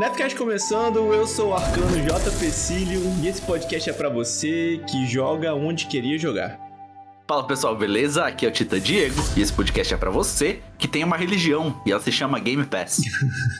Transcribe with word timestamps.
Nefcast 0.00 0.34
começando, 0.34 1.12
eu 1.12 1.26
sou 1.26 1.50
o 1.50 1.54
Arcano 1.54 2.00
J. 2.00 2.30
Pecílio 2.40 3.02
e 3.22 3.28
esse 3.28 3.42
podcast 3.42 3.90
é 3.90 3.92
para 3.92 4.08
você 4.08 4.80
que 4.88 5.06
joga 5.06 5.54
onde 5.54 5.84
queria 5.84 6.18
jogar. 6.18 6.58
Fala 7.28 7.46
pessoal, 7.46 7.76
beleza? 7.76 8.24
Aqui 8.24 8.46
é 8.46 8.48
o 8.48 8.50
Tita 8.50 8.80
Diego 8.80 9.20
e 9.36 9.42
esse 9.42 9.52
podcast 9.52 9.92
é 9.92 9.98
para 9.98 10.08
você 10.08 10.60
que 10.78 10.88
tem 10.88 11.04
uma 11.04 11.18
religião 11.18 11.78
e 11.84 11.92
ela 11.92 12.00
se 12.00 12.10
chama 12.10 12.40
Game 12.40 12.64
Pass. 12.64 13.02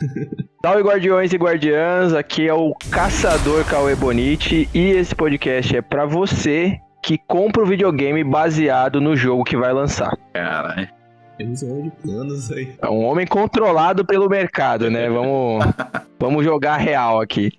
Salve 0.64 0.82
guardiões 0.82 1.30
e 1.30 1.36
guardiãs, 1.36 2.14
aqui 2.14 2.48
é 2.48 2.54
o 2.54 2.74
Caçador 2.90 3.62
Cauê 3.66 3.94
Bonite 3.94 4.66
e 4.72 4.92
esse 4.92 5.14
podcast 5.14 5.76
é 5.76 5.82
para 5.82 6.06
você 6.06 6.80
que 7.02 7.18
compra 7.18 7.62
o 7.62 7.66
videogame 7.66 8.24
baseado 8.24 8.98
no 8.98 9.14
jogo 9.14 9.44
que 9.44 9.58
vai 9.58 9.74
lançar. 9.74 10.16
Caralho. 10.32 10.99
Temos 11.40 11.62
um 11.62 11.84
de 11.84 11.90
planos 12.02 12.52
aí. 12.52 12.74
É 12.82 12.90
um 12.90 13.02
homem 13.02 13.26
controlado 13.26 14.04
pelo 14.04 14.28
mercado, 14.28 14.90
né? 14.90 15.08
Vamos, 15.08 15.64
vamos 16.20 16.44
jogar 16.44 16.76
real 16.76 17.18
aqui. 17.18 17.50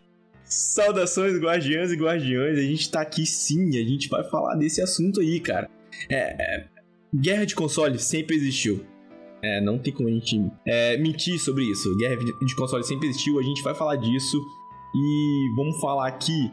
Saudações, 0.44 1.40
guardiãs 1.40 1.92
e 1.92 1.96
guardiões. 1.96 2.60
A 2.60 2.62
gente 2.62 2.92
tá 2.92 3.02
aqui 3.02 3.26
sim, 3.26 3.70
a 3.70 3.84
gente 3.84 4.08
vai 4.08 4.24
falar 4.30 4.54
desse 4.54 4.84
assunto 4.84 5.20
aí, 5.20 5.40
cara. 5.40 5.68
É, 6.12 6.16
é, 6.16 6.66
guerra 7.16 7.44
de 7.44 7.56
console 7.56 7.98
sempre 7.98 8.36
existiu. 8.36 8.86
É, 9.42 9.60
não 9.60 9.80
tem 9.80 9.92
como 9.92 10.08
a 10.08 10.12
gente 10.12 10.40
é, 10.68 10.96
mentir 10.98 11.40
sobre 11.40 11.64
isso. 11.64 11.90
Guerra 11.98 12.18
de 12.18 12.56
console 12.56 12.84
sempre 12.84 13.08
existiu, 13.08 13.40
a 13.40 13.44
gente 13.44 13.64
vai 13.64 13.74
falar 13.74 13.96
disso. 13.96 14.38
E 14.94 15.56
vamos 15.56 15.80
falar 15.82 16.08
aqui 16.08 16.52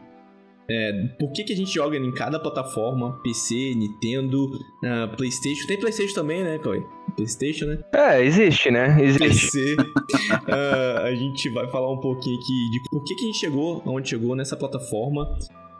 é, 0.67 0.91
por 1.19 1.31
que, 1.31 1.43
que 1.43 1.53
a 1.53 1.55
gente 1.55 1.71
joga 1.71 1.95
em 1.95 2.11
cada 2.11 2.39
plataforma, 2.39 3.19
PC, 3.21 3.75
Nintendo, 3.75 4.45
uh, 4.45 5.15
Playstation. 5.15 5.67
Tem 5.67 5.79
Playstation 5.79 6.15
também, 6.15 6.43
né, 6.43 6.57
Chloe? 6.59 6.83
Playstation, 7.09 7.65
né? 7.65 7.79
É, 7.93 8.23
existe, 8.23 8.71
né? 8.71 8.97
Existe. 9.01 9.51
PC. 9.51 9.75
uh, 9.75 10.99
a 11.05 11.13
gente 11.15 11.49
vai 11.49 11.67
falar 11.69 11.91
um 11.91 11.99
pouquinho 11.99 12.37
aqui 12.37 12.69
de 12.71 12.81
por 12.89 13.03
que, 13.03 13.15
que 13.15 13.23
a 13.23 13.25
gente 13.27 13.37
chegou 13.37 13.81
onde 13.85 14.09
chegou 14.09 14.35
nessa 14.35 14.55
plataforma. 14.55 15.23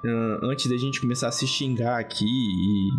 Uh, 0.03 0.45
antes 0.45 0.69
da 0.69 0.77
gente 0.77 1.01
começar 1.01 1.27
a 1.27 1.31
se 1.31 1.45
xingar 1.45 1.99
aqui 1.99 2.25
e 2.25 2.89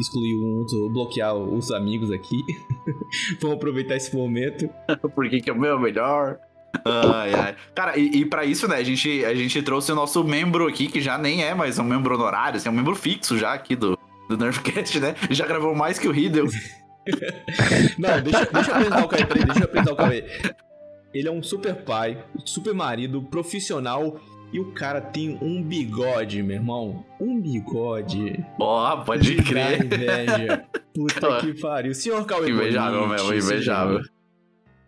excluir 0.00 0.34
um 0.34 0.58
outro, 0.58 0.88
bloquear 0.90 1.34
os 1.34 1.70
amigos 1.70 2.10
aqui. 2.10 2.42
Vamos 3.40 3.56
aproveitar 3.56 3.96
esse 3.96 4.14
momento. 4.14 4.68
por 5.14 5.28
que, 5.28 5.40
que 5.40 5.50
é 5.50 5.52
o 5.52 5.58
meu 5.58 5.78
melhor? 5.78 6.38
Ai, 6.84 7.34
ai. 7.34 7.56
Cara, 7.74 7.98
e, 7.98 8.20
e 8.20 8.24
para 8.24 8.44
isso, 8.44 8.68
né, 8.68 8.76
a 8.76 8.82
gente, 8.82 9.24
a 9.24 9.34
gente 9.34 9.60
trouxe 9.62 9.90
o 9.92 9.94
nosso 9.94 10.22
membro 10.24 10.66
aqui, 10.68 10.86
que 10.86 11.00
já 11.00 11.18
nem 11.18 11.42
é 11.42 11.54
mais 11.54 11.78
um 11.78 11.84
membro 11.84 12.14
honorário, 12.14 12.56
assim, 12.56 12.68
é 12.68 12.72
um 12.72 12.74
membro 12.74 12.94
fixo 12.94 13.36
já 13.36 13.52
aqui 13.52 13.74
do, 13.74 13.98
do 14.28 14.36
Nerfcast, 14.36 15.00
né? 15.00 15.14
Já 15.30 15.46
gravou 15.46 15.74
mais 15.74 15.98
que 15.98 16.08
o 16.08 16.12
Riddle. 16.12 16.48
Não, 17.98 18.20
deixa, 18.20 18.46
deixa 18.46 18.70
eu 18.70 18.74
apresentar 18.74 19.04
o 19.04 19.08
Cauê, 19.08 19.26
peraí, 19.26 19.44
deixa 19.44 19.60
eu 19.60 19.64
apresentar 19.64 19.92
o 19.92 19.96
Cauê. 19.96 20.24
Ele 21.12 21.28
é 21.28 21.30
um 21.30 21.42
super 21.42 21.74
pai, 21.74 22.24
super 22.44 22.72
marido, 22.72 23.22
profissional 23.22 24.20
e 24.52 24.58
o 24.58 24.72
cara 24.72 25.00
tem 25.00 25.38
um 25.40 25.62
bigode, 25.62 26.42
meu 26.42 26.56
irmão. 26.56 27.04
Um 27.20 27.40
bigode. 27.40 28.44
Ó, 28.58 28.94
oh, 28.94 29.04
pode 29.04 29.36
crer. 29.36 29.84
Inveja. 29.84 30.64
Puta 30.94 31.40
que 31.40 31.60
pariu. 31.60 31.94
Senhor 31.94 32.24
Cauê 32.26 32.50
Invejável 32.50 33.08
mesmo, 33.08 33.34
invejável. 33.34 34.00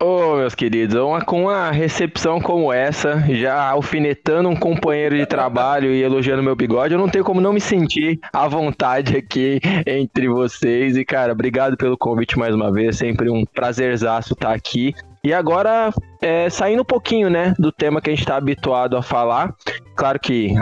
Ô, 0.02 0.32
oh, 0.32 0.36
meus 0.38 0.52
queridos, 0.52 0.96
uma, 0.96 1.24
com 1.24 1.42
uma 1.42 1.70
recepção 1.70 2.40
como 2.40 2.72
essa, 2.72 3.20
já 3.32 3.54
alfinetando 3.70 4.48
um 4.48 4.56
companheiro 4.56 5.16
de 5.16 5.24
trabalho 5.24 5.94
e 5.94 6.02
elogiando 6.02 6.42
meu 6.42 6.56
bigode, 6.56 6.92
eu 6.92 6.98
não 6.98 7.08
tenho 7.08 7.22
como 7.22 7.40
não 7.40 7.52
me 7.52 7.60
sentir 7.60 8.18
à 8.32 8.48
vontade 8.48 9.16
aqui 9.16 9.60
entre 9.86 10.28
vocês. 10.28 10.96
E, 10.96 11.04
cara, 11.04 11.30
obrigado 11.30 11.76
pelo 11.76 11.96
convite 11.96 12.36
mais 12.36 12.52
uma 12.52 12.72
vez, 12.72 12.96
sempre 12.96 13.30
um 13.30 13.44
prazerzaço 13.44 14.32
estar 14.32 14.52
aqui. 14.52 14.92
E 15.22 15.32
agora, 15.32 15.92
é, 16.20 16.50
saindo 16.50 16.82
um 16.82 16.84
pouquinho, 16.84 17.30
né, 17.30 17.54
do 17.56 17.70
tema 17.70 18.00
que 18.00 18.10
a 18.10 18.12
gente 18.12 18.24
está 18.24 18.34
habituado 18.34 18.96
a 18.96 19.02
falar, 19.02 19.54
claro 19.94 20.18
que 20.18 20.52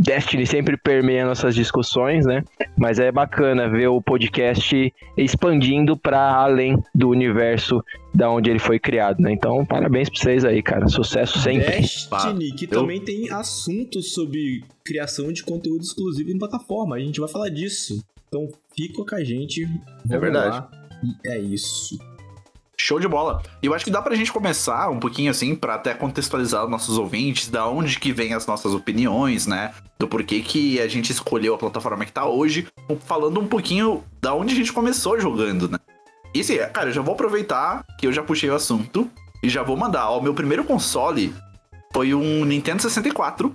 Destiny 0.00 0.46
sempre 0.46 0.76
permeia 0.76 1.26
nossas 1.26 1.54
discussões, 1.54 2.24
né? 2.24 2.44
Mas 2.76 3.00
é 3.00 3.10
bacana 3.10 3.68
ver 3.68 3.88
o 3.88 4.00
podcast 4.00 4.94
expandindo 5.16 5.96
para 5.96 6.36
além 6.36 6.80
do 6.94 7.08
universo 7.08 7.82
da 8.14 8.30
onde 8.30 8.48
ele 8.48 8.60
foi 8.60 8.78
criado, 8.78 9.20
né? 9.20 9.32
Então, 9.32 9.66
parabéns 9.66 10.08
pra 10.08 10.20
vocês 10.20 10.44
aí, 10.44 10.62
cara. 10.62 10.86
Sucesso 10.86 11.40
sempre. 11.40 11.80
Destiny, 11.80 12.52
que 12.52 12.66
Eu... 12.66 12.80
também 12.80 13.00
tem 13.00 13.30
assuntos 13.30 14.12
sobre 14.12 14.62
criação 14.84 15.32
de 15.32 15.42
conteúdo 15.42 15.82
exclusivo 15.82 16.30
em 16.30 16.38
plataforma. 16.38 16.94
A 16.94 17.00
gente 17.00 17.18
vai 17.18 17.28
falar 17.28 17.48
disso. 17.48 18.00
Então, 18.28 18.48
fica 18.76 19.04
com 19.04 19.14
a 19.14 19.24
gente. 19.24 19.64
Vamos 19.64 20.10
é 20.10 20.18
verdade. 20.18 20.56
Lá. 20.56 20.70
E 21.02 21.28
é 21.28 21.38
isso. 21.38 21.98
Show 22.80 23.00
de 23.00 23.08
bola. 23.08 23.42
E 23.62 23.66
eu 23.66 23.74
acho 23.74 23.84
que 23.84 23.90
dá 23.90 24.00
pra 24.00 24.14
gente 24.14 24.32
começar 24.32 24.88
um 24.88 25.00
pouquinho 25.00 25.30
assim, 25.30 25.54
para 25.54 25.74
até 25.74 25.94
contextualizar 25.94 26.64
os 26.64 26.70
nossos 26.70 26.96
ouvintes, 26.96 27.48
da 27.48 27.66
onde 27.66 27.98
que 27.98 28.12
vem 28.12 28.34
as 28.34 28.46
nossas 28.46 28.72
opiniões, 28.72 29.46
né? 29.46 29.74
Do 29.98 30.06
porquê 30.06 30.40
que 30.40 30.80
a 30.80 30.86
gente 30.86 31.10
escolheu 31.10 31.54
a 31.54 31.58
plataforma 31.58 32.04
que 32.04 32.12
tá 32.12 32.26
hoje, 32.26 32.68
falando 33.04 33.40
um 33.40 33.46
pouquinho 33.48 34.04
da 34.22 34.32
onde 34.32 34.54
a 34.54 34.56
gente 34.56 34.72
começou 34.72 35.20
jogando, 35.20 35.68
né? 35.68 35.78
E 36.32 36.40
assim, 36.40 36.56
cara, 36.72 36.90
eu 36.90 36.92
já 36.92 37.02
vou 37.02 37.14
aproveitar 37.14 37.84
que 37.98 38.06
eu 38.06 38.12
já 38.12 38.22
puxei 38.22 38.48
o 38.48 38.54
assunto 38.54 39.10
e 39.42 39.48
já 39.48 39.62
vou 39.62 39.76
mandar. 39.76 40.10
Ó, 40.10 40.18
o 40.18 40.22
meu 40.22 40.34
primeiro 40.34 40.62
console 40.62 41.34
foi 41.92 42.14
um 42.14 42.44
Nintendo 42.44 42.80
64. 42.80 43.52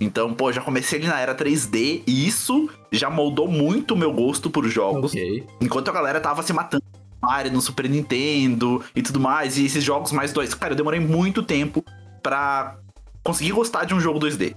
Então, 0.00 0.32
pô, 0.32 0.50
já 0.50 0.62
comecei 0.62 0.98
ali 0.98 1.08
na 1.08 1.20
era 1.20 1.34
3D 1.34 2.02
e 2.06 2.26
isso 2.26 2.70
já 2.90 3.10
moldou 3.10 3.46
muito 3.46 3.92
o 3.92 3.96
meu 3.96 4.12
gosto 4.12 4.48
por 4.50 4.66
jogos. 4.66 5.12
Okay. 5.12 5.46
Enquanto 5.60 5.88
a 5.88 5.92
galera 5.92 6.18
tava 6.20 6.42
se 6.42 6.52
matando 6.52 6.82
Mario 7.22 7.52
no 7.52 7.60
Super 7.60 7.88
Nintendo 7.88 8.82
e 8.94 9.02
tudo 9.02 9.20
mais, 9.20 9.58
e 9.58 9.66
esses 9.66 9.82
jogos 9.84 10.12
mais 10.12 10.32
dois. 10.32 10.54
Cara, 10.54 10.72
eu 10.72 10.76
demorei 10.76 11.00
muito 11.00 11.42
tempo 11.42 11.84
pra 12.22 12.78
conseguir 13.22 13.52
gostar 13.52 13.84
de 13.84 13.94
um 13.94 14.00
jogo 14.00 14.18
2D. 14.18 14.54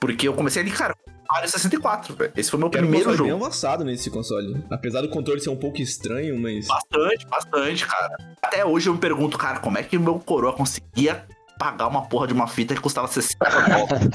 Porque 0.00 0.26
eu 0.26 0.34
comecei 0.34 0.62
ali, 0.62 0.70
cara, 0.70 0.96
Mario 1.30 1.48
64, 1.48 2.14
velho. 2.14 2.32
Esse 2.36 2.50
foi 2.50 2.58
meu 2.58 2.68
Quero 2.68 2.82
primeiro 2.86 3.12
jogo. 3.12 3.30
bem 3.30 3.32
avançado 3.32 3.84
nesse 3.84 4.10
console. 4.10 4.62
Apesar 4.70 5.00
do 5.00 5.08
controle 5.08 5.40
ser 5.40 5.50
um 5.50 5.56
pouco 5.56 5.80
estranho, 5.80 6.38
mas. 6.38 6.66
Bastante, 6.66 7.26
bastante, 7.26 7.86
cara. 7.86 8.16
Até 8.42 8.64
hoje 8.64 8.88
eu 8.88 8.94
me 8.94 9.00
pergunto, 9.00 9.38
cara, 9.38 9.58
como 9.60 9.78
é 9.78 9.82
que 9.82 9.96
o 9.96 10.00
meu 10.00 10.18
coroa 10.18 10.52
conseguia 10.52 11.24
pagar 11.58 11.88
uma 11.88 12.02
porra 12.02 12.26
de 12.26 12.32
uma 12.32 12.46
fita 12.46 12.74
que 12.74 12.80
custava 12.80 13.06
60 13.06 13.36
dólares. 13.48 14.08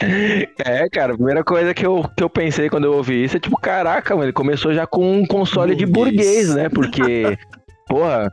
é, 0.64 0.88
cara, 0.88 1.12
a 1.12 1.16
primeira 1.16 1.44
coisa 1.44 1.74
que 1.74 1.84
eu, 1.84 2.08
que 2.16 2.22
eu 2.22 2.30
pensei 2.30 2.68
quando 2.68 2.84
eu 2.84 2.94
ouvi 2.94 3.24
isso 3.24 3.36
é 3.36 3.40
tipo, 3.40 3.56
caraca, 3.58 4.14
mano, 4.14 4.26
ele 4.26 4.32
começou 4.32 4.72
já 4.72 4.86
com 4.86 5.20
um 5.20 5.26
console 5.26 5.74
burguês. 5.74 5.86
de 5.86 5.92
burguês, 5.92 6.54
né? 6.54 6.68
Porque, 6.68 7.38
porra, 7.88 8.32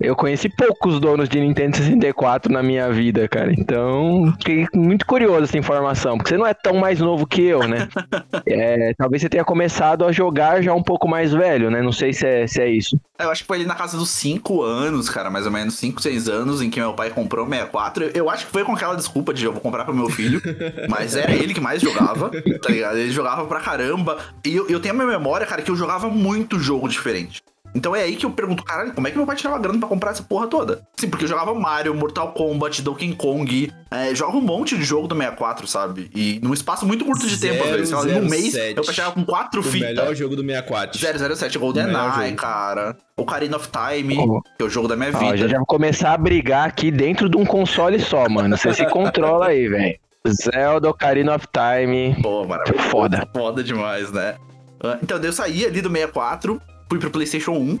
eu 0.00 0.16
conheci 0.16 0.48
poucos 0.48 1.00
donos 1.00 1.28
de 1.28 1.40
Nintendo 1.40 1.76
64 1.76 2.52
na 2.52 2.62
minha 2.62 2.90
vida, 2.92 3.28
cara. 3.28 3.52
Então, 3.52 4.32
fiquei 4.38 4.66
muito 4.74 5.06
curioso 5.06 5.44
essa 5.44 5.58
informação, 5.58 6.16
porque 6.16 6.30
você 6.30 6.36
não 6.36 6.46
é 6.46 6.54
tão 6.54 6.76
mais 6.76 7.00
novo 7.00 7.26
que 7.26 7.42
eu, 7.42 7.66
né? 7.66 7.88
É, 8.46 8.92
talvez 8.96 9.22
você 9.22 9.28
tenha 9.28 9.44
começado 9.44 10.04
a 10.04 10.12
jogar 10.12 10.62
já 10.62 10.74
um 10.74 10.82
pouco 10.82 11.08
mais 11.08 11.32
velho, 11.32 11.70
né? 11.70 11.80
Não 11.80 11.92
sei 11.92 12.12
se 12.12 12.26
é, 12.26 12.46
se 12.46 12.60
é 12.60 12.68
isso. 12.68 12.98
Eu 13.18 13.30
acho 13.30 13.42
que 13.42 13.46
foi 13.46 13.58
ali 13.58 13.66
na 13.66 13.74
casa 13.74 13.96
dos 13.96 14.10
5 14.10 14.62
anos, 14.62 15.08
cara, 15.08 15.30
mais 15.30 15.46
ou 15.46 15.52
menos 15.52 15.74
5, 15.74 16.00
6 16.02 16.28
anos, 16.28 16.60
em 16.60 16.68
que 16.68 16.78
meu 16.78 16.92
pai 16.92 17.10
comprou 17.10 17.46
o 17.46 17.48
64. 17.48 18.10
Eu 18.14 18.28
acho 18.28 18.46
que 18.46 18.52
foi 18.52 18.64
com 18.64 18.72
aquela 18.72 18.94
desculpa 18.94 19.32
de 19.32 19.44
eu 19.44 19.52
vou 19.52 19.60
comprar 19.60 19.84
pro 19.84 19.94
meu 19.94 20.10
filho, 20.10 20.42
mas 20.88 21.16
era 21.16 21.32
ele 21.32 21.54
que 21.54 21.60
mais 21.60 21.80
jogava, 21.80 22.30
tá 22.30 22.68
ligado? 22.68 22.98
Ele 22.98 23.10
jogava 23.10 23.46
pra 23.46 23.60
caramba. 23.60 24.18
E 24.44 24.54
eu, 24.54 24.68
eu 24.68 24.80
tenho 24.80 24.94
a 24.94 24.96
minha 24.96 25.18
memória, 25.18 25.46
cara, 25.46 25.62
que 25.62 25.70
eu 25.70 25.76
jogava 25.76 26.08
muito 26.08 26.58
jogo 26.58 26.88
diferente. 26.88 27.43
Então 27.74 27.94
é 27.94 28.02
aí 28.02 28.14
que 28.14 28.24
eu 28.24 28.30
pergunto, 28.30 28.62
caralho, 28.62 28.92
como 28.92 29.08
é 29.08 29.10
que 29.10 29.16
meu 29.16 29.26
pai 29.26 29.34
tirava 29.34 29.58
grana 29.58 29.78
pra 29.78 29.88
comprar 29.88 30.12
essa 30.12 30.22
porra 30.22 30.46
toda? 30.46 30.82
Sim, 30.96 31.08
porque 31.08 31.24
eu 31.24 31.28
jogava 31.28 31.52
Mario, 31.54 31.94
Mortal 31.94 32.32
Kombat, 32.32 32.80
Donkey 32.82 33.14
Kong, 33.14 33.72
é, 33.90 34.14
jogo 34.14 34.38
um 34.38 34.40
monte 34.40 34.76
de 34.76 34.84
jogo 34.84 35.08
do 35.08 35.16
64, 35.16 35.66
sabe? 35.66 36.10
E 36.14 36.38
num 36.42 36.54
espaço 36.54 36.86
muito 36.86 37.04
curto 37.04 37.26
de 37.26 37.38
tempo, 37.38 37.64
às 37.64 37.70
vezes. 37.70 37.90
Num 37.90 38.28
mês, 38.28 38.54
eu 38.54 38.84
fechava 38.84 39.12
com 39.12 39.24
quatro 39.24 39.62
fitas. 39.62 39.90
O 39.90 39.94
melhor 39.94 40.14
jogo 40.14 40.36
do 40.36 40.42
64. 40.42 41.36
007 41.36 41.58
GoldenEye, 41.58 42.34
cara. 42.36 42.96
Ocarina 43.16 43.56
of 43.56 43.68
Time, 43.68 44.18
oh. 44.18 44.40
que 44.42 44.62
é 44.62 44.64
o 44.64 44.70
jogo 44.70 44.88
da 44.88 44.96
minha 44.96 45.12
vida. 45.12 45.36
já, 45.36 45.48
já 45.48 45.56
vou 45.56 45.66
começar 45.66 46.12
a 46.12 46.18
brigar 46.18 46.68
aqui 46.68 46.90
dentro 46.90 47.28
de 47.28 47.36
um 47.36 47.44
console 47.44 47.98
só, 48.00 48.28
mano. 48.28 48.56
Você 48.56 48.72
se 48.72 48.86
controla 48.86 49.48
aí, 49.48 49.68
velho. 49.68 49.98
Zelda 50.26 50.88
Ocarina 50.88 51.34
of 51.34 51.46
Time. 51.52 52.16
Pô, 52.22 52.44
mano. 52.44 52.62
Foda. 52.90 53.28
Foda 53.34 53.62
demais, 53.62 54.10
né? 54.10 54.36
Ah, 54.82 54.98
então, 55.02 55.18
eu 55.18 55.32
saí 55.32 55.64
ali 55.64 55.80
do 55.80 55.90
64 55.90 56.60
fui 56.88 56.98
pro 56.98 57.10
PlayStation 57.10 57.52
1. 57.52 57.78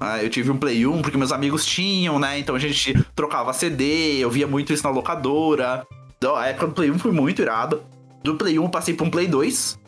Ah, 0.00 0.22
eu 0.22 0.30
tive 0.30 0.50
um 0.50 0.56
Play 0.56 0.86
1 0.86 1.02
porque 1.02 1.18
meus 1.18 1.30
amigos 1.30 1.66
tinham, 1.66 2.18
né? 2.18 2.38
Então 2.38 2.54
a 2.54 2.58
gente 2.58 2.94
trocava 3.14 3.52
CD, 3.52 4.16
eu 4.18 4.30
via 4.30 4.46
muito 4.46 4.72
isso 4.72 4.82
na 4.82 4.90
locadora. 4.90 5.86
Então, 6.16 6.34
a 6.34 6.46
época 6.46 6.68
do 6.68 6.72
Play 6.72 6.90
1 6.90 6.98
foi 6.98 7.12
muito 7.12 7.42
irado. 7.42 7.82
Do 8.24 8.34
Play 8.36 8.58
1 8.58 8.62
eu 8.62 8.68
passei 8.70 8.94
pra 8.94 9.06
um 9.06 9.10
Play 9.10 9.26
2. 9.26 9.78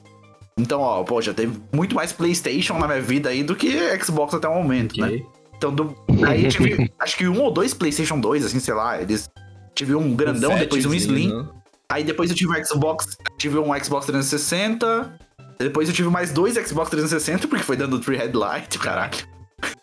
Então, 0.59 0.81
ó, 0.81 1.03
pô, 1.03 1.21
já 1.23 1.33
teve 1.33 1.59
muito 1.73 1.95
mais 1.95 2.13
PlayStation 2.13 2.79
na 2.79 2.87
minha 2.87 3.01
vida 3.01 3.31
aí 3.31 3.43
do 3.43 3.57
que 3.57 3.71
Xbox 4.03 4.35
até 4.35 4.47
o 4.47 4.55
momento, 4.55 5.01
né? 5.01 5.07
okay. 5.07 5.21
né? 5.21 5.27
Então, 5.57 5.75
do... 5.75 5.97
aí 6.27 6.45
eu 6.45 6.51
tive 6.51 6.93
acho 6.99 7.17
que 7.17 7.27
um 7.27 7.41
ou 7.41 7.51
dois 7.51 7.73
PlayStation 7.73 8.21
2, 8.21 8.45
assim, 8.45 8.61
sei 8.61 8.75
lá. 8.75 9.01
Eles 9.01 9.31
tive 9.75 9.95
um 9.95 10.15
grandão, 10.15 10.53
um 10.53 10.59
depois 10.59 10.85
um 10.85 10.93
Slim. 10.93 11.33
Né? 11.33 11.49
Aí 11.91 12.05
depois 12.05 12.31
eu 12.31 12.37
tive 12.37 12.53
um 12.53 12.65
Xbox, 12.65 13.17
tive 13.39 13.59
um 13.59 13.79
Xbox 13.83 14.07
360. 14.07 15.19
Depois 15.62 15.88
eu 15.88 15.94
tive 15.94 16.09
mais 16.09 16.32
dois 16.32 16.55
Xbox 16.55 16.91
360, 16.91 17.49
porque 17.49 17.64
foi 17.64 17.76
dando 17.76 18.03
Free 18.03 18.17
Headlight, 18.17 18.79
caralho. 18.79 19.12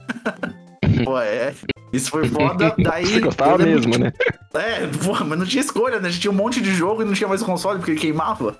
Pô, 1.06 1.20
é. 1.20 1.54
Isso 1.92 2.10
foi 2.10 2.28
foda. 2.28 2.76
Daí. 2.80 3.06
Você 3.06 3.20
gostava 3.20 3.58
mesmo, 3.58 3.92
que, 3.92 3.98
né? 3.98 4.12
É, 4.54 4.88
porra, 4.88 5.24
mas 5.24 5.38
não 5.38 5.46
tinha 5.46 5.62
escolha, 5.62 6.00
né? 6.00 6.08
A 6.08 6.12
gente 6.12 6.22
tinha 6.22 6.32
um 6.32 6.36
monte 6.36 6.60
de 6.60 6.74
jogo 6.74 7.04
e 7.04 7.06
não 7.06 7.14
tinha 7.14 7.28
mais 7.28 7.42
o 7.42 7.46
console 7.46 7.78
porque 7.78 7.92
ele 7.92 8.00
queimava. 8.00 8.60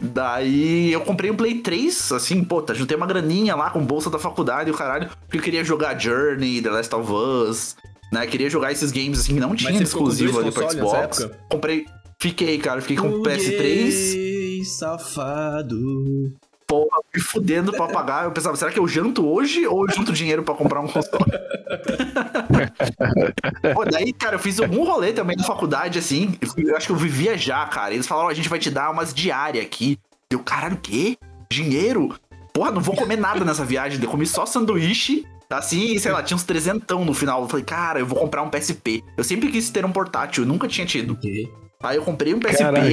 Daí 0.00 0.92
eu 0.92 1.00
comprei 1.02 1.30
um 1.30 1.36
Play 1.36 1.60
3, 1.60 2.12
assim, 2.12 2.42
pô, 2.42 2.60
tá, 2.60 2.74
juntei 2.74 2.96
uma 2.96 3.06
graninha 3.06 3.54
lá 3.54 3.70
com 3.70 3.84
bolsa 3.84 4.10
da 4.10 4.18
faculdade 4.18 4.70
e 4.70 4.72
o 4.72 4.76
caralho, 4.76 5.08
porque 5.20 5.38
eu 5.38 5.42
queria 5.42 5.62
jogar 5.62 5.98
Journey, 5.98 6.60
The 6.60 6.70
Last 6.70 6.94
of 6.94 7.12
Us, 7.12 7.76
né? 8.12 8.26
Queria 8.26 8.50
jogar 8.50 8.72
esses 8.72 8.90
games 8.90 9.20
assim 9.20 9.34
que 9.34 9.40
não 9.40 9.54
tinha 9.54 9.80
exclusivo 9.80 10.40
ali 10.40 10.50
pro 10.50 10.70
Xbox. 10.70 11.30
Comprei, 11.48 11.86
fiquei, 12.18 12.58
cara, 12.58 12.80
fiquei 12.80 12.96
com 12.96 13.08
o 13.08 13.22
PS3. 13.22 14.49
Safado. 14.64 16.32
Porra, 16.66 17.02
me 17.12 17.20
fudendo 17.20 17.72
pra 17.72 17.88
pagar. 17.88 18.24
Eu 18.24 18.30
pensava, 18.30 18.56
será 18.56 18.70
que 18.70 18.78
eu 18.78 18.86
janto 18.86 19.26
hoje 19.26 19.66
ou 19.66 19.86
eu 19.86 19.92
junto 19.92 20.12
dinheiro 20.12 20.44
pra 20.44 20.54
comprar 20.54 20.80
um 20.80 20.86
console? 20.86 21.24
Pô, 23.74 23.84
daí, 23.84 24.12
cara, 24.12 24.36
eu 24.36 24.38
fiz 24.38 24.60
algum 24.60 24.84
rolê 24.84 25.12
também 25.12 25.36
na 25.36 25.42
faculdade, 25.42 25.98
assim. 25.98 26.38
Eu 26.56 26.76
acho 26.76 26.86
que 26.86 26.92
eu 26.92 26.96
vivia 26.96 27.36
já, 27.36 27.66
cara. 27.66 27.92
Eles 27.92 28.06
falaram, 28.06 28.28
a 28.28 28.34
gente 28.34 28.48
vai 28.48 28.60
te 28.60 28.70
dar 28.70 28.90
umas 28.90 29.12
diárias 29.12 29.64
aqui. 29.64 29.98
Eu, 30.30 30.38
caralho, 30.38 30.76
o 30.76 30.80
quê? 30.80 31.18
Dinheiro? 31.50 32.14
Porra, 32.52 32.70
não 32.70 32.80
vou 32.80 32.94
comer 32.94 33.16
nada 33.16 33.44
nessa 33.44 33.64
viagem. 33.64 34.00
Eu 34.00 34.08
comi 34.08 34.24
só 34.24 34.46
sanduíche. 34.46 35.26
Assim, 35.50 35.98
sei 35.98 36.12
lá, 36.12 36.22
tinha 36.22 36.36
uns 36.36 36.44
trezentão 36.44 37.04
no 37.04 37.12
final. 37.12 37.42
Eu 37.42 37.48
falei, 37.48 37.64
cara, 37.64 37.98
eu 37.98 38.06
vou 38.06 38.16
comprar 38.16 38.42
um 38.42 38.48
PSP. 38.48 39.02
Eu 39.16 39.24
sempre 39.24 39.50
quis 39.50 39.68
ter 39.70 39.84
um 39.84 39.90
portátil, 39.90 40.44
eu 40.44 40.48
nunca 40.48 40.68
tinha 40.68 40.86
tido. 40.86 41.14
Okay. 41.14 41.52
Aí 41.82 41.96
eu 41.96 42.02
comprei 42.02 42.32
um 42.32 42.38
PSP, 42.38 42.58
Caraca. 42.58 42.86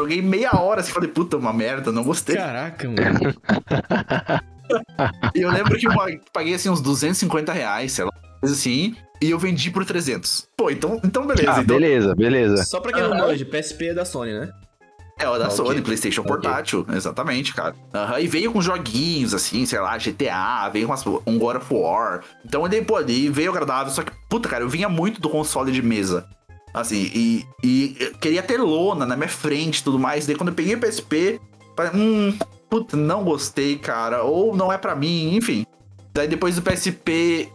Joguei 0.00 0.22
meia 0.22 0.58
hora 0.58 0.80
assim, 0.80 0.92
falei, 0.92 1.10
puta, 1.10 1.36
uma 1.36 1.52
merda, 1.52 1.92
não 1.92 2.02
gostei. 2.02 2.34
Caraca, 2.34 2.88
mano. 2.88 3.34
e 5.36 5.42
eu 5.42 5.50
lembro 5.50 5.78
que 5.78 5.86
eu 5.86 5.92
paguei 6.32 6.54
assim 6.54 6.70
uns 6.70 6.80
250 6.80 7.52
reais, 7.52 7.92
sei 7.92 8.06
lá, 8.06 8.12
assim, 8.42 8.96
e 9.20 9.30
eu 9.30 9.38
vendi 9.38 9.70
por 9.70 9.84
300. 9.84 10.48
Pô, 10.56 10.70
então, 10.70 10.98
então 11.04 11.26
beleza. 11.26 11.52
Ah, 11.52 11.60
então... 11.60 11.76
beleza, 11.76 12.14
beleza. 12.14 12.64
Só 12.64 12.80
pra 12.80 12.94
quem 12.94 13.02
não 13.02 13.10
manja, 13.10 13.44
PSP 13.44 13.88
é 13.88 13.94
da 13.94 14.06
Sony, 14.06 14.32
né? 14.32 14.50
É, 15.18 15.28
o 15.28 15.36
da 15.36 15.48
ah, 15.48 15.50
Sony, 15.50 15.72
okay. 15.72 15.82
PlayStation 15.82 16.22
okay. 16.22 16.32
portátil, 16.32 16.86
exatamente, 16.94 17.54
cara. 17.54 17.74
Uhum, 17.92 18.18
e 18.18 18.26
veio 18.26 18.50
com 18.50 18.62
joguinhos, 18.62 19.34
assim, 19.34 19.66
sei 19.66 19.80
lá, 19.80 19.98
GTA, 19.98 20.70
veio 20.72 20.86
com 20.86 20.92
umas, 20.94 21.04
um 21.26 21.38
God 21.38 21.56
of 21.56 21.74
War. 21.74 22.22
Então 22.42 22.64
ele, 22.64 22.80
pô, 22.80 22.98
ele 22.98 23.28
veio 23.28 23.50
agradável, 23.50 23.92
só 23.92 24.02
que, 24.02 24.12
puta, 24.30 24.48
cara, 24.48 24.64
eu 24.64 24.68
vinha 24.70 24.88
muito 24.88 25.20
do 25.20 25.28
console 25.28 25.70
de 25.70 25.82
mesa. 25.82 26.26
Assim, 26.72 27.10
e, 27.14 27.46
e 27.62 28.12
queria 28.20 28.42
ter 28.42 28.58
lona 28.58 29.04
na 29.04 29.16
minha 29.16 29.28
frente 29.28 29.78
e 29.78 29.84
tudo 29.84 29.98
mais. 29.98 30.26
Daí 30.26 30.36
quando 30.36 30.50
eu 30.50 30.54
peguei 30.54 30.74
o 30.74 30.80
PSP, 30.80 31.40
falei, 31.76 31.92
hum, 31.94 32.38
puta, 32.68 32.96
não 32.96 33.24
gostei, 33.24 33.76
cara. 33.76 34.22
Ou 34.22 34.56
não 34.56 34.72
é 34.72 34.78
para 34.78 34.94
mim, 34.94 35.34
enfim. 35.34 35.66
Daí 36.14 36.28
depois 36.28 36.56
do 36.56 36.62
PSP, 36.62 37.48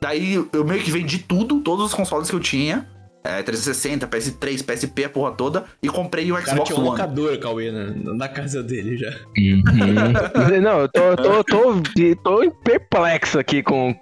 daí 0.00 0.34
eu 0.52 0.64
meio 0.64 0.82
que 0.82 0.90
vendi 0.90 1.18
tudo, 1.18 1.60
todos 1.60 1.86
os 1.86 1.94
consoles 1.94 2.30
que 2.30 2.36
eu 2.36 2.40
tinha. 2.40 2.88
É, 3.26 3.42
360, 3.42 4.06
PS3, 4.06 4.62
PSP, 4.62 5.04
a 5.04 5.08
porra 5.08 5.32
toda, 5.32 5.64
e 5.82 5.88
comprei 5.88 6.30
o 6.30 6.36
Xbox 6.36 6.44
cara, 6.44 6.62
tinha 6.62 6.78
um 6.78 6.82
One. 6.82 6.90
locador, 6.90 7.38
Cauê, 7.38 7.72
na, 7.72 8.12
na 8.12 8.28
casa 8.28 8.62
dele 8.62 8.98
já. 8.98 9.08
Uhum. 9.34 10.60
Não, 10.60 10.80
eu 10.80 10.88
tô, 10.90 11.16
tô, 11.16 11.42
tô, 11.42 11.82
tô, 12.22 12.50
perplexo 12.62 13.38
aqui 13.38 13.62
com, 13.62 13.94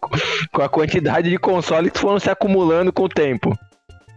com 0.53 0.63
a 0.63 0.69
quantidade 0.69 1.31
de 1.31 1.39
consoles 1.39 1.93
que 1.93 2.01
foram 2.01 2.19
se 2.19 2.29
acumulando 2.29 2.93
com 2.93 3.05
o 3.05 3.09
tempo. 3.09 3.57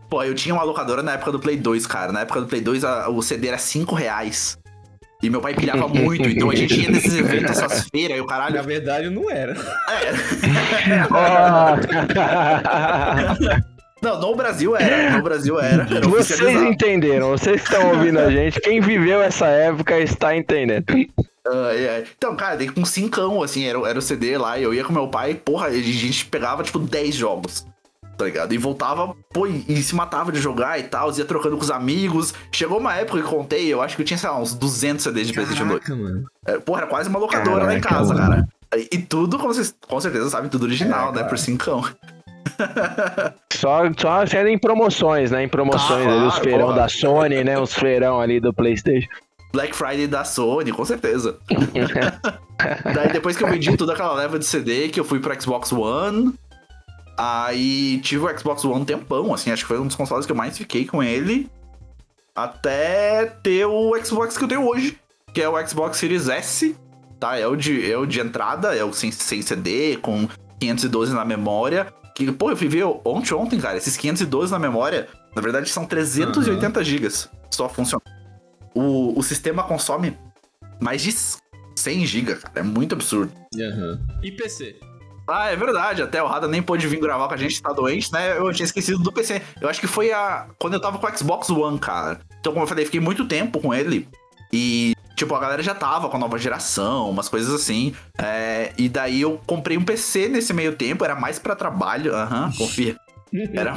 Pô, 0.10 0.24
eu 0.24 0.36
tinha 0.36 0.54
uma 0.54 0.64
locadora 0.64 1.02
na 1.02 1.14
época 1.14 1.32
do 1.32 1.40
Play 1.40 1.58
2, 1.58 1.88
cara. 1.88 2.12
Na 2.12 2.22
época 2.22 2.42
do 2.42 2.48
Play 2.48 2.62
2, 2.62 2.84
a, 2.84 3.10
o 3.10 3.22
CD 3.22 3.48
era 3.48 3.58
5 3.58 3.96
reais. 3.96 4.58
E 5.24 5.30
meu 5.30 5.42
pai 5.42 5.56
pilhava 5.56 5.88
muito, 5.94 6.28
então 6.30 6.50
a 6.52 6.56
gente 6.56 6.80
ia 6.80 6.90
nesses 6.90 7.16
eventos, 7.16 7.52
essas 7.52 7.88
feiras 7.90 8.18
e 8.18 8.22
o 8.22 8.26
caralho. 8.26 8.56
Na 8.56 8.62
verdade, 8.62 9.10
não 9.10 9.30
era. 9.30 9.56
É. 9.90 10.12
Não, 14.06 14.20
no 14.22 14.36
Brasil 14.36 14.76
era. 14.76 15.18
No 15.18 15.24
Brasil 15.24 15.60
era. 15.60 15.88
era 15.90 16.08
vocês 16.08 16.62
entenderam, 16.62 17.30
vocês 17.30 17.64
estão 17.64 17.90
ouvindo 17.90 18.20
a 18.20 18.30
gente. 18.30 18.60
Quem 18.60 18.80
viveu 18.80 19.20
essa 19.20 19.48
época 19.48 19.98
está 20.00 20.36
entendendo. 20.36 20.86
Uh, 20.92 21.72
yeah. 21.72 22.06
Então, 22.16 22.36
cara, 22.36 22.56
dei 22.56 22.70
com 22.70 22.86
cincão, 22.86 23.42
assim, 23.42 23.66
era, 23.66 23.80
era 23.88 23.98
o 23.98 24.02
CD 24.02 24.38
lá, 24.38 24.60
e 24.60 24.64
eu 24.64 24.74
ia 24.74 24.84
com 24.84 24.94
meu 24.94 25.08
pai, 25.08 25.34
porra, 25.34 25.68
a 25.68 25.74
gente 25.74 26.26
pegava, 26.26 26.62
tipo, 26.62 26.78
10 26.78 27.16
jogos 27.16 27.66
tá 28.18 28.26
ligado? 28.26 28.54
E 28.54 28.58
voltava, 28.58 29.16
pô, 29.34 29.48
e 29.48 29.82
se 29.84 29.96
matava 29.96 30.32
de 30.32 30.40
jogar 30.40 30.80
e 30.80 30.84
tal, 30.84 31.12
ia 31.16 31.26
trocando 31.26 31.58
com 31.58 31.64
os 31.64 31.72
amigos. 31.72 32.34
Chegou 32.52 32.80
uma 32.80 32.96
época 32.96 33.22
que 33.22 33.28
contei, 33.28 33.72
eu 33.72 33.82
acho 33.82 33.96
que 33.96 34.02
eu 34.02 34.06
tinha, 34.06 34.18
sei 34.18 34.30
lá, 34.30 34.40
uns 34.40 34.54
200 34.54 35.04
CDs 35.04 35.28
de 35.28 35.34
PlayStation 35.34 35.68
2. 35.68 35.90
Mano. 35.90 36.26
É, 36.46 36.58
porra, 36.60 36.82
era 36.82 36.88
quase 36.88 37.10
uma 37.10 37.20
locadora 37.20 37.66
Caraca, 37.66 37.72
lá 37.72 37.76
em 37.76 37.82
casa, 37.82 38.14
mano. 38.14 38.30
cara. 38.30 38.48
E 38.92 38.98
tudo, 38.98 39.38
como 39.38 39.54
vocês 39.54 39.74
com 39.88 40.00
certeza 40.02 40.30
sabem, 40.30 40.50
tudo 40.50 40.66
original, 40.66 41.12
é, 41.12 41.18
né? 41.18 41.24
Por 41.24 41.38
cincão. 41.38 41.84
Só, 43.54 43.82
só 43.98 44.26
sendo 44.26 44.50
em 44.50 44.58
promoções, 44.58 45.32
né? 45.32 45.44
Em 45.44 45.50
promoções 45.50 46.06
ah, 46.06 46.12
ali, 46.12 46.28
os 46.28 46.38
feirão 46.40 46.68
porra. 46.68 46.82
da 46.82 46.90
Sony, 46.90 47.44
né? 47.44 47.58
Os 47.58 47.74
feirão 47.74 48.20
ali 48.20 48.40
do 48.40 48.54
PlayStation. 48.54 49.08
Black 49.52 49.74
Friday 49.74 50.08
da 50.08 50.24
Sony, 50.26 50.72
com 50.72 50.84
certeza. 50.84 51.38
Daí 52.94 53.12
depois 53.12 53.38
que 53.38 53.44
eu 53.44 53.50
vendi 53.50 53.76
toda 53.78 53.94
aquela 53.94 54.14
leva 54.14 54.38
de 54.38 54.46
CD, 54.46 54.90
que 54.90 55.00
eu 55.00 55.06
fui 55.06 55.20
pro 55.20 55.40
Xbox 55.42 55.72
One, 55.72 56.34
Aí 57.18 58.00
tive 58.02 58.26
o 58.26 58.38
Xbox 58.38 58.66
One 58.66 58.82
um 58.82 58.86
tempão, 58.86 59.34
assim, 59.34 59.52
acho 59.52 59.64
que 59.64 59.68
foi 59.68 59.80
um 59.80 59.88
dos 59.88 59.96
consoles 59.96 60.26
que 60.26 60.32
eu 60.32 60.36
mais 60.36 60.58
fiquei 60.58 60.86
com 60.86 61.02
ele. 61.02 61.50
Até 62.36 63.26
ter 63.26 63.66
o 63.66 63.96
Xbox 64.04 64.38
que 64.38 64.44
eu 64.44 64.48
tenho 64.48 64.68
hoje, 64.68 65.00
que 65.34 65.42
é 65.42 65.48
o 65.48 65.68
Xbox 65.68 65.98
Series 65.98 66.28
S, 66.28 66.76
tá? 67.20 67.38
É 67.38 67.48
o 67.48 67.56
de, 67.56 67.90
é 67.90 67.98
o 67.98 68.06
de 68.06 68.20
entrada, 68.20 68.76
é 68.76 68.84
o 68.84 68.92
sem, 68.92 69.12
sem 69.12 69.42
CD, 69.42 69.98
com 69.98 70.28
512 70.60 71.14
na 71.14 71.24
memória. 71.24 71.94
Que, 72.14 72.30
pô, 72.32 72.50
eu 72.50 72.58
fui 72.58 72.68
ver 72.68 72.86
ontem, 73.06 73.34
ontem, 73.34 73.60
cara, 73.60 73.78
esses 73.78 73.96
512 73.96 74.52
na 74.52 74.60
memória, 74.60 75.08
na 75.36 75.42
verdade 75.42 75.70
são 75.70 75.86
380 75.86 76.80
uhum. 76.80 76.86
gigas 76.86 77.30
só 77.56 77.70
funciona. 77.70 78.04
O, 78.74 79.18
o 79.18 79.24
sistema 79.24 79.64
consome 79.64 80.18
mais 80.80 81.02
de 81.02 81.14
100 81.76 82.06
GB, 82.06 82.36
cara, 82.36 82.60
é 82.60 82.64
muito 82.64 82.94
absurdo. 82.94 83.32
Uhum. 83.56 84.00
E 84.22 84.32
PC? 84.32 84.78
Ah, 85.28 85.50
é 85.50 85.56
verdade. 85.56 86.02
Até 86.02 86.22
o 86.22 86.28
Rada 86.28 86.48
nem 86.48 86.62
pôde 86.62 86.88
vir 86.88 87.00
gravar 87.00 87.28
com 87.28 87.34
a 87.34 87.38
gente, 87.38 87.62
tá 87.62 87.72
doente, 87.74 88.12
né? 88.12 88.38
Eu 88.38 88.52
tinha 88.54 88.66
esquecido 88.66 89.00
do 89.00 89.12
PC. 89.12 89.42
Eu 89.60 89.70
acho 89.70 89.80
que 89.80 89.88
foi 89.88 90.12
a. 90.12 90.48
Quando 90.60 90.74
eu 90.74 90.80
tava 90.80 90.98
com 90.98 91.08
o 91.08 91.18
Xbox 91.18 91.50
One, 91.50 91.80
cara. 91.80 92.20
Então, 92.40 92.54
como 92.54 92.64
eu 92.64 92.68
falei, 92.68 92.86
fiquei 92.86 93.00
muito 93.00 93.26
tempo 93.26 93.60
com 93.60 93.74
ele. 93.74 94.08
E, 94.54 94.94
tipo, 95.16 95.34
a 95.34 95.40
galera 95.40 95.64
já 95.64 95.74
tava 95.74 96.08
com 96.10 96.18
a 96.18 96.20
nova 96.20 96.38
geração, 96.38 97.10
umas 97.10 97.28
coisas 97.28 97.54
assim. 97.54 97.94
É... 98.18 98.72
E 98.78 98.88
daí 98.88 99.22
eu 99.22 99.40
comprei 99.46 99.78
um 99.78 99.84
PC 99.84 100.28
nesse 100.28 100.54
meio 100.54 100.74
tempo, 100.74 101.04
era 101.04 101.16
mais 101.16 101.40
para 101.40 101.56
trabalho. 101.56 102.14
Aham, 102.14 102.46
uhum, 102.46 102.52
confia. 102.54 102.96
Era, 103.54 103.74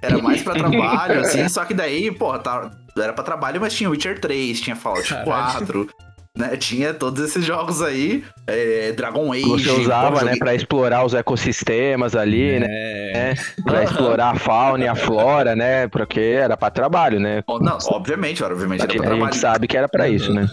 era 0.00 0.18
mais 0.18 0.42
para 0.42 0.54
trabalho, 0.54 1.20
assim. 1.20 1.46
Só 1.50 1.64
que 1.64 1.74
daí, 1.74 2.10
porra, 2.12 2.38
tá... 2.38 2.70
era 2.96 3.12
para 3.12 3.24
trabalho, 3.24 3.60
mas 3.60 3.74
tinha 3.74 3.90
Witcher 3.90 4.20
3, 4.20 4.60
tinha 4.60 4.76
Fallout 4.76 5.08
Caralho. 5.08 5.66
4 5.66 6.05
né? 6.36 6.56
Tinha 6.56 6.92
todos 6.92 7.24
esses 7.24 7.44
jogos 7.44 7.80
aí, 7.82 8.22
é, 8.46 8.92
Dragon 8.92 9.32
Age. 9.32 9.42
Você 9.42 9.70
usava, 9.70 10.22
né, 10.22 10.36
pra 10.36 10.54
explorar 10.54 11.04
os 11.04 11.14
ecossistemas 11.14 12.14
ali, 12.14 12.60
né? 12.60 12.66
é. 12.68 13.12
né? 13.14 13.34
Pra 13.64 13.78
uhum. 13.78 13.84
explorar 13.84 14.30
a 14.30 14.38
fauna 14.38 14.84
e 14.84 14.88
a 14.88 14.94
flora, 14.94 15.56
né? 15.56 15.88
Porque 15.88 16.20
era 16.20 16.56
pra 16.56 16.70
trabalho, 16.70 17.18
né? 17.18 17.42
Não, 17.48 17.78
obviamente, 17.86 18.44
obviamente 18.44 18.82
era 18.82 18.92
pra 18.92 19.02
trabalho. 19.02 19.24
A 19.24 19.26
gente 19.26 19.40
sabe 19.40 19.66
que 19.66 19.76
era 19.76 19.88
pra 19.88 20.08
isso, 20.08 20.32
né? 20.32 20.46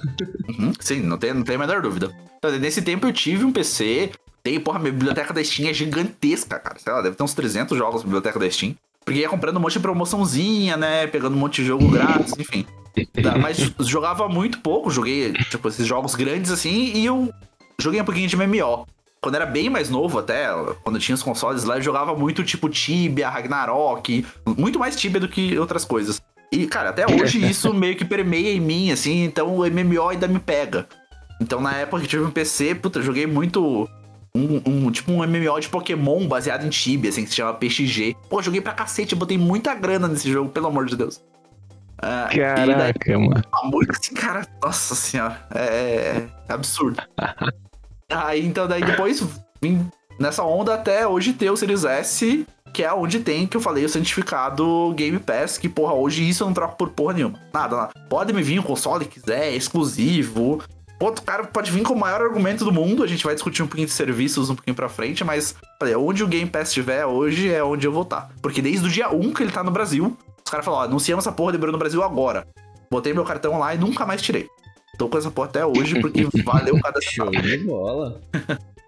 Uhum. 0.57 0.73
Sim, 0.79 1.01
não 1.01 1.17
tem, 1.17 1.33
não 1.33 1.43
tem 1.43 1.55
a 1.55 1.59
menor 1.59 1.81
dúvida. 1.81 2.11
Nesse 2.59 2.81
tempo 2.81 3.07
eu 3.07 3.13
tive 3.13 3.45
um 3.45 3.51
PC, 3.51 4.11
tem, 4.43 4.59
porra, 4.59 4.79
minha 4.79 4.91
biblioteca 4.91 5.33
da 5.33 5.43
Steam 5.43 5.69
é 5.69 5.73
gigantesca, 5.73 6.59
cara. 6.59 6.77
Sei 6.77 6.91
lá, 6.91 7.01
deve 7.01 7.15
ter 7.15 7.23
uns 7.23 7.33
300 7.33 7.77
jogos 7.77 8.01
na 8.01 8.05
biblioteca 8.05 8.39
da 8.39 8.49
Steam. 8.49 8.75
Porque 9.05 9.19
ia 9.19 9.29
comprando 9.29 9.57
um 9.57 9.59
monte 9.59 9.73
de 9.73 9.79
promoçãozinha, 9.79 10.77
né? 10.77 11.07
Pegando 11.07 11.35
um 11.35 11.39
monte 11.39 11.61
de 11.61 11.67
jogo 11.67 11.87
grátis, 11.89 12.33
enfim. 12.37 12.65
Tá, 13.21 13.37
mas 13.39 13.57
jogava 13.79 14.27
muito 14.27 14.59
pouco, 14.59 14.91
joguei, 14.91 15.33
tipo, 15.33 15.67
esses 15.67 15.85
jogos 15.85 16.15
grandes 16.15 16.51
assim, 16.51 16.91
e 16.93 17.05
eu 17.05 17.33
joguei 17.79 18.01
um 18.01 18.05
pouquinho 18.05 18.27
de 18.27 18.35
MMO. 18.37 18.87
Quando 19.21 19.35
era 19.35 19.45
bem 19.45 19.69
mais 19.69 19.89
novo 19.89 20.19
até, 20.19 20.47
quando 20.83 20.99
tinha 20.99 21.15
os 21.15 21.23
consoles 21.23 21.63
lá, 21.63 21.77
eu 21.77 21.81
jogava 21.81 22.13
muito 22.13 22.43
tipo 22.43 22.67
Tibia, 22.67 23.29
Ragnarok, 23.29 24.25
muito 24.45 24.77
mais 24.77 24.97
Tibia 24.97 25.19
do 25.19 25.29
que 25.29 25.57
outras 25.57 25.85
coisas. 25.85 26.21
E, 26.51 26.67
cara, 26.67 26.89
até 26.89 27.05
hoje 27.09 27.43
isso 27.49 27.73
meio 27.73 27.95
que 27.95 28.05
permeia 28.05 28.53
em 28.53 28.59
mim, 28.59 28.91
assim, 28.91 29.23
então 29.23 29.55
o 29.55 29.65
MMO 29.65 30.09
ainda 30.09 30.27
me 30.27 30.39
pega. 30.39 30.87
Então 31.41 31.61
na 31.61 31.73
época 31.73 32.01
que 32.01 32.07
tive 32.07 32.23
um 32.23 32.31
PC, 32.31 32.75
puta, 32.75 33.01
joguei 33.01 33.25
muito 33.25 33.89
um, 34.35 34.61
um, 34.65 34.91
tipo 34.91 35.11
um 35.11 35.25
MMO 35.25 35.59
de 35.59 35.69
Pokémon 35.69 36.27
baseado 36.27 36.65
em 36.65 36.69
Tibia, 36.69 37.09
assim, 37.09 37.23
que 37.23 37.29
se 37.29 37.35
chama 37.35 37.53
PXG. 37.53 38.15
Pô, 38.29 38.41
joguei 38.41 38.61
pra 38.61 38.73
cacete, 38.73 39.15
botei 39.15 39.37
muita 39.37 39.73
grana 39.73 40.07
nesse 40.07 40.31
jogo, 40.31 40.49
pelo 40.49 40.67
amor 40.67 40.85
de 40.85 40.95
Deus. 40.95 41.21
Caraca, 42.03 42.93
daí, 43.05 43.17
mano. 43.17 43.43
Assim, 43.89 44.13
cara, 44.13 44.47
nossa 44.61 44.95
senhora, 44.95 45.45
é, 45.53 46.23
é 46.49 46.53
absurdo. 46.53 47.01
aí, 48.09 48.45
então, 48.45 48.67
daí 48.67 48.83
depois 48.83 49.23
vim 49.61 49.89
nessa 50.19 50.43
onda 50.43 50.73
até 50.73 51.07
hoje 51.07 51.33
ter 51.33 51.49
o 51.49 51.57
Series 51.57 51.83
S, 51.83 52.45
que 52.73 52.83
é 52.83 52.93
onde 52.93 53.19
tem, 53.19 53.45
que 53.45 53.55
eu 53.55 53.61
falei, 53.61 53.85
o 53.85 53.89
certificado 53.89 54.93
Game 54.95 55.19
Pass, 55.19 55.57
que, 55.57 55.69
porra, 55.69 55.93
hoje 55.93 56.27
isso 56.27 56.43
eu 56.43 56.47
não 56.47 56.53
troco 56.53 56.75
por 56.75 56.89
porra 56.89 57.13
nenhuma. 57.13 57.39
Nada, 57.53 57.75
nada. 57.75 57.91
Pode 58.09 58.33
me 58.33 58.41
vir 58.41 58.59
o 58.59 58.63
console 58.63 59.05
que 59.05 59.19
quiser, 59.19 59.47
é 59.47 59.55
exclusivo, 59.55 60.61
outro 60.99 61.23
cara 61.23 61.43
pode 61.43 61.71
vir 61.71 61.83
com 61.83 61.93
o 61.93 61.99
maior 61.99 62.21
argumento 62.21 62.65
do 62.65 62.71
mundo. 62.71 63.03
A 63.03 63.07
gente 63.07 63.23
vai 63.23 63.33
discutir 63.33 63.61
um 63.61 63.67
pouquinho 63.67 63.87
de 63.87 63.93
serviços 63.93 64.49
um 64.49 64.55
pouquinho 64.55 64.75
pra 64.75 64.89
frente, 64.89 65.23
mas 65.23 65.55
olha, 65.81 65.99
onde 65.99 66.23
o 66.23 66.27
Game 66.27 66.49
Pass 66.49 66.69
estiver 66.69 67.05
hoje 67.05 67.51
é 67.53 67.63
onde 67.63 67.85
eu 67.85 67.91
vou 67.91 68.03
estar. 68.03 68.29
Porque 68.41 68.61
desde 68.61 68.87
o 68.87 68.89
dia 68.89 69.09
1 69.09 69.33
que 69.33 69.43
ele 69.43 69.51
tá 69.51 69.63
no 69.63 69.71
Brasil, 69.71 70.17
caras 70.53 70.65
falaram: 70.65 70.83
ó, 70.83 70.87
anunciamos 70.87 71.25
essa 71.25 71.35
porra 71.35 71.51
liberou 71.51 71.73
no 71.73 71.79
Brasil 71.79 72.03
agora. 72.03 72.47
Botei 72.89 73.13
meu 73.13 73.23
cartão 73.23 73.57
lá 73.57 73.73
e 73.73 73.77
nunca 73.77 74.05
mais 74.05 74.21
tirei. 74.21 74.47
Tô 74.97 75.09
com 75.09 75.17
essa 75.17 75.31
porra 75.31 75.47
até 75.47 75.65
hoje 75.65 75.99
porque 75.99 76.27
valeu 76.45 76.79
cada 76.79 77.01
Show 77.01 77.31
de 77.31 77.57
bola. 77.57 78.21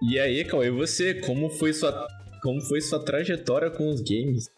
E 0.02 0.20
aí, 0.20 0.46
Cauê, 0.46 0.70
você, 0.70 1.16
como 1.16 1.50
foi 1.50 1.74
sua, 1.74 2.08
como 2.44 2.62
foi 2.62 2.82
sua 2.82 3.04
trajetória 3.04 3.72
com 3.72 3.90
os 3.90 4.02
games? 4.02 4.50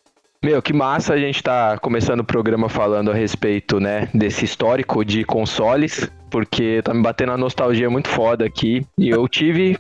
Meu, 0.44 0.62
que 0.62 0.74
massa 0.74 1.14
a 1.14 1.18
gente 1.18 1.42
tá 1.42 1.78
começando 1.80 2.20
o 2.20 2.26
programa 2.26 2.70
falando 2.70 3.10
a 3.10 3.14
respeito, 3.14 3.80
né, 3.80 4.08
desse 4.14 4.46
histórico 4.46 5.04
de 5.04 5.24
consoles, 5.24 6.12
porque 6.30 6.82
tá 6.84 6.94
me 6.94 7.02
batendo 7.02 7.32
uma 7.32 7.38
nostalgia 7.38 7.90
muito 7.90 8.08
foda 8.08 8.46
aqui. 8.46 8.86
E 9.00 9.10
eu 9.10 9.28
tive 9.28 9.80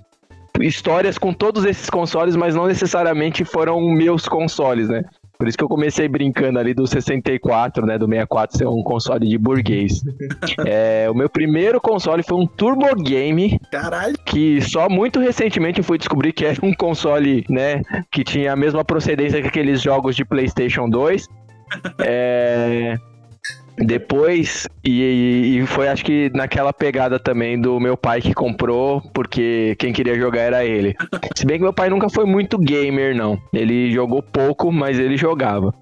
histórias 0.59 1.17
com 1.17 1.33
todos 1.33 1.65
esses 1.65 1.89
consoles, 1.89 2.35
mas 2.35 2.55
não 2.55 2.65
necessariamente 2.65 3.45
foram 3.45 3.79
meus 3.91 4.27
consoles, 4.27 4.89
né? 4.89 5.03
Por 5.37 5.47
isso 5.47 5.57
que 5.57 5.63
eu 5.63 5.69
comecei 5.69 6.07
brincando 6.07 6.57
ali 6.59 6.73
do 6.73 6.87
64, 6.87 7.85
né? 7.85 7.97
Do 7.97 8.05
64 8.05 8.57
ser 8.57 8.67
um 8.67 8.81
console 8.81 9.27
de 9.27 9.37
burguês. 9.37 10.01
é, 10.65 11.07
o 11.09 11.13
meu 11.13 11.29
primeiro 11.29 11.79
console 11.79 12.23
foi 12.23 12.37
um 12.37 12.47
Turbo 12.47 12.95
Game. 12.95 13.59
Caralho. 13.71 14.15
Que 14.25 14.61
só 14.61 14.89
muito 14.89 15.19
recentemente 15.19 15.79
eu 15.79 15.83
fui 15.83 15.97
descobrir 15.97 16.33
que 16.33 16.45
era 16.45 16.57
um 16.63 16.73
console, 16.73 17.45
né? 17.49 17.81
Que 18.11 18.23
tinha 18.23 18.53
a 18.53 18.55
mesma 18.55 18.83
procedência 18.83 19.41
que 19.41 19.47
aqueles 19.47 19.81
jogos 19.81 20.15
de 20.15 20.25
PlayStation 20.25 20.89
2. 20.89 21.27
é. 21.99 22.97
Depois, 23.77 24.67
e, 24.83 25.59
e, 25.59 25.67
foi 25.67 25.87
acho 25.87 26.03
que 26.03 26.31
naquela 26.33 26.73
pegada 26.73 27.19
também 27.19 27.59
do 27.61 27.79
meu 27.79 27.95
pai 27.95 28.21
que 28.21 28.33
comprou, 28.33 29.01
porque 29.13 29.75
quem 29.77 29.93
queria 29.93 30.15
jogar 30.15 30.41
era 30.41 30.65
ele. 30.65 30.95
Se 31.35 31.45
bem 31.45 31.57
que 31.57 31.63
meu 31.63 31.73
pai 31.73 31.87
nunca 31.89 32.09
foi 32.09 32.25
muito 32.25 32.57
gamer, 32.57 33.15
não. 33.15 33.39
Ele 33.53 33.91
jogou 33.91 34.23
pouco, 34.23 34.71
mas 34.71 34.97
ele 34.97 35.15
jogava. 35.15 35.73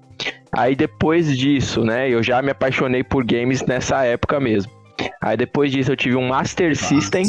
Aí 0.52 0.76
depois 0.76 1.36
disso, 1.36 1.84
né, 1.84 2.08
eu 2.10 2.22
já 2.22 2.42
me 2.42 2.50
apaixonei 2.50 3.02
por 3.02 3.24
games 3.24 3.64
nessa 3.64 4.04
época 4.04 4.38
mesmo. 4.38 4.70
Aí 5.20 5.36
depois 5.36 5.72
disso 5.72 5.92
eu 5.92 5.96
tive 5.96 6.16
um 6.16 6.28
Master 6.28 6.76
System, 6.76 7.24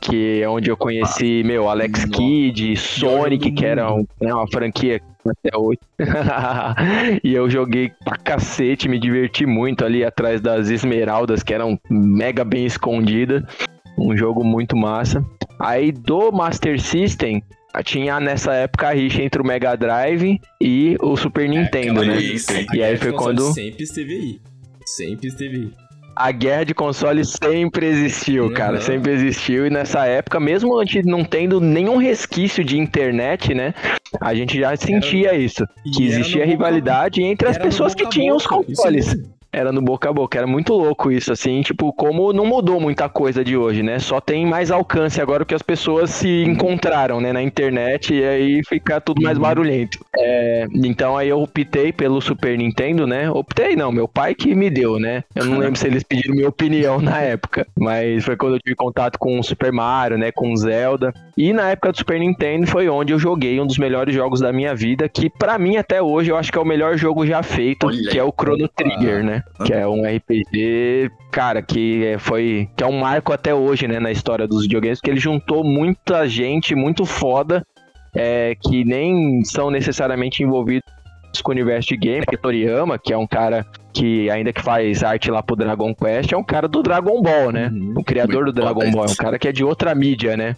que 0.00 0.42
é 0.42 0.48
onde 0.48 0.70
eu 0.70 0.76
conheci, 0.76 1.42
meu, 1.42 1.68
Alex 1.68 2.04
Kidd, 2.04 2.76
Sonic, 2.76 3.50
que 3.52 3.64
era 3.64 3.92
um, 3.92 4.06
né, 4.20 4.32
uma 4.32 4.46
franquia 4.50 5.00
até 5.28 5.56
hoje. 5.56 5.78
e 7.22 7.34
eu 7.34 7.48
joguei 7.50 7.92
pra 8.04 8.16
cacete, 8.16 8.88
me 8.88 8.98
diverti 8.98 9.46
muito 9.46 9.84
ali 9.84 10.04
atrás 10.04 10.40
das 10.40 10.68
esmeraldas, 10.68 11.42
que 11.42 11.54
eram 11.54 11.78
mega 11.88 12.44
bem 12.44 12.64
escondidas. 12.64 13.42
Um 13.98 14.16
jogo 14.16 14.44
muito 14.44 14.76
massa. 14.76 15.24
Aí 15.58 15.92
do 15.92 16.32
Master 16.32 16.80
System, 16.80 17.42
tinha 17.84 18.18
nessa 18.18 18.52
época 18.54 18.88
a 18.88 18.92
rixa 18.92 19.22
entre 19.22 19.42
o 19.42 19.44
Mega 19.44 19.76
Drive 19.76 20.40
e 20.60 20.96
o 21.00 21.16
Super 21.16 21.44
é, 21.44 21.48
Nintendo, 21.48 22.04
né? 22.04 22.16
Isso, 22.16 22.52
e 22.72 22.82
aí 22.82 22.96
foi 22.96 23.12
quando. 23.12 23.52
Sempre 23.52 23.84
esteve 23.84 24.14
aí. 24.14 24.40
Sempre 24.86 25.28
esteve 25.28 25.56
aí 25.56 25.79
a 26.14 26.32
guerra 26.32 26.64
de 26.64 26.74
consoles 26.74 27.36
sempre 27.42 27.86
existiu, 27.86 28.44
uhum. 28.44 28.54
cara, 28.54 28.80
sempre 28.80 29.12
existiu. 29.12 29.66
E 29.66 29.70
nessa 29.70 30.06
época, 30.06 30.38
mesmo 30.38 30.78
a 30.78 30.84
gente 30.84 31.06
não 31.06 31.24
tendo 31.24 31.60
nenhum 31.60 31.96
resquício 31.96 32.64
de 32.64 32.78
internet, 32.78 33.54
né? 33.54 33.74
A 34.20 34.34
gente 34.34 34.58
já 34.58 34.76
sentia 34.76 35.28
era... 35.28 35.38
isso. 35.38 35.64
Que 35.94 36.06
existia 36.06 36.44
rivalidade 36.44 37.22
entre 37.22 37.48
as 37.48 37.56
pessoas 37.56 37.94
que 37.94 38.08
tinham 38.08 38.36
os 38.36 38.46
consoles 38.46 39.16
era 39.52 39.72
no 39.72 39.82
boca 39.82 40.08
a 40.08 40.12
boca. 40.12 40.38
Era 40.38 40.46
muito 40.46 40.72
louco 40.74 41.10
isso, 41.10 41.32
assim, 41.32 41.60
tipo, 41.62 41.92
como 41.92 42.32
não 42.32 42.46
mudou 42.46 42.80
muita 42.80 43.08
coisa 43.08 43.44
de 43.44 43.56
hoje, 43.56 43.82
né? 43.82 43.98
Só 43.98 44.20
tem 44.20 44.46
mais 44.46 44.70
alcance 44.70 45.20
agora 45.20 45.44
que 45.44 45.54
as 45.54 45.62
pessoas 45.62 46.10
se 46.10 46.44
encontraram, 46.44 47.20
né, 47.20 47.32
na 47.32 47.42
internet 47.42 48.14
e 48.14 48.24
aí 48.24 48.60
fica 48.68 49.00
tudo 49.00 49.22
mais 49.22 49.36
uhum. 49.36 49.42
barulhento. 49.42 49.98
É, 50.18 50.66
então 50.74 51.16
aí 51.16 51.28
eu 51.28 51.40
optei 51.40 51.92
pelo 51.92 52.20
Super 52.20 52.56
Nintendo, 52.56 53.06
né? 53.06 53.30
Optei 53.30 53.74
não, 53.76 53.90
meu 53.90 54.06
pai 54.06 54.34
que 54.34 54.54
me 54.54 54.70
deu, 54.70 54.98
né? 54.98 55.24
Eu 55.34 55.44
não 55.44 55.58
lembro 55.58 55.76
se 55.78 55.86
eles 55.86 56.02
pediram 56.02 56.34
minha 56.34 56.48
opinião 56.48 57.00
na 57.00 57.20
época, 57.20 57.66
mas 57.78 58.24
foi 58.24 58.36
quando 58.36 58.54
eu 58.54 58.60
tive 58.60 58.76
contato 58.76 59.18
com 59.18 59.38
o 59.38 59.42
Super 59.42 59.72
Mario, 59.72 60.18
né, 60.18 60.30
com 60.30 60.54
Zelda. 60.56 61.12
E 61.36 61.52
na 61.52 61.70
época 61.70 61.92
do 61.92 61.98
Super 61.98 62.20
Nintendo 62.20 62.66
foi 62.66 62.88
onde 62.88 63.12
eu 63.12 63.18
joguei 63.18 63.60
um 63.60 63.66
dos 63.66 63.78
melhores 63.78 64.14
jogos 64.14 64.40
da 64.40 64.52
minha 64.52 64.74
vida, 64.74 65.08
que 65.08 65.30
para 65.30 65.58
mim 65.58 65.76
até 65.76 66.02
hoje 66.02 66.30
eu 66.30 66.36
acho 66.36 66.52
que 66.52 66.58
é 66.58 66.60
o 66.60 66.66
melhor 66.66 66.96
jogo 66.96 67.26
já 67.26 67.42
feito, 67.42 67.86
Olha 67.86 68.10
que 68.10 68.18
é 68.18 68.22
o 68.22 68.32
Chrono 68.32 68.68
Trigger, 68.68 69.24
né? 69.24 69.39
Que 69.64 69.72
é 69.72 69.86
um 69.86 70.02
RPG, 70.04 71.10
cara, 71.30 71.62
que 71.62 72.04
é, 72.06 72.18
foi. 72.18 72.68
que 72.76 72.84
é 72.84 72.86
um 72.86 72.98
marco 72.98 73.32
até 73.32 73.54
hoje, 73.54 73.86
né, 73.86 73.98
na 73.98 74.10
história 74.10 74.46
dos 74.46 74.62
videogames, 74.62 74.98
porque 74.98 75.10
ele 75.10 75.20
juntou 75.20 75.64
muita 75.64 76.28
gente 76.28 76.74
muito 76.74 77.04
foda, 77.04 77.64
é, 78.14 78.56
que 78.60 78.84
nem 78.84 79.44
são 79.44 79.70
necessariamente 79.70 80.42
envolvidos 80.42 80.90
com 81.42 81.52
o 81.52 81.54
universo 81.54 81.88
de 81.90 81.96
game, 81.96 82.26
que 82.26 82.36
Toriyama, 82.36 82.98
que 82.98 83.12
é 83.12 83.16
um 83.16 83.26
cara 83.26 83.64
que 83.92 84.28
ainda 84.30 84.52
que 84.52 84.60
faz 84.60 85.02
arte 85.02 85.30
lá 85.30 85.42
pro 85.42 85.56
Dragon 85.56 85.94
Quest, 85.94 86.32
é 86.32 86.36
um 86.36 86.44
cara 86.44 86.66
do 86.66 86.82
Dragon 86.82 87.22
Ball, 87.22 87.52
né? 87.52 87.68
Uhum. 87.72 87.94
O 87.96 88.04
criador 88.04 88.44
do 88.46 88.52
Dragon 88.52 88.90
Ball, 88.90 89.06
é 89.06 89.10
um 89.10 89.14
cara 89.14 89.38
que 89.38 89.48
é 89.48 89.52
de 89.52 89.64
outra 89.64 89.94
mídia, 89.94 90.36
né? 90.36 90.56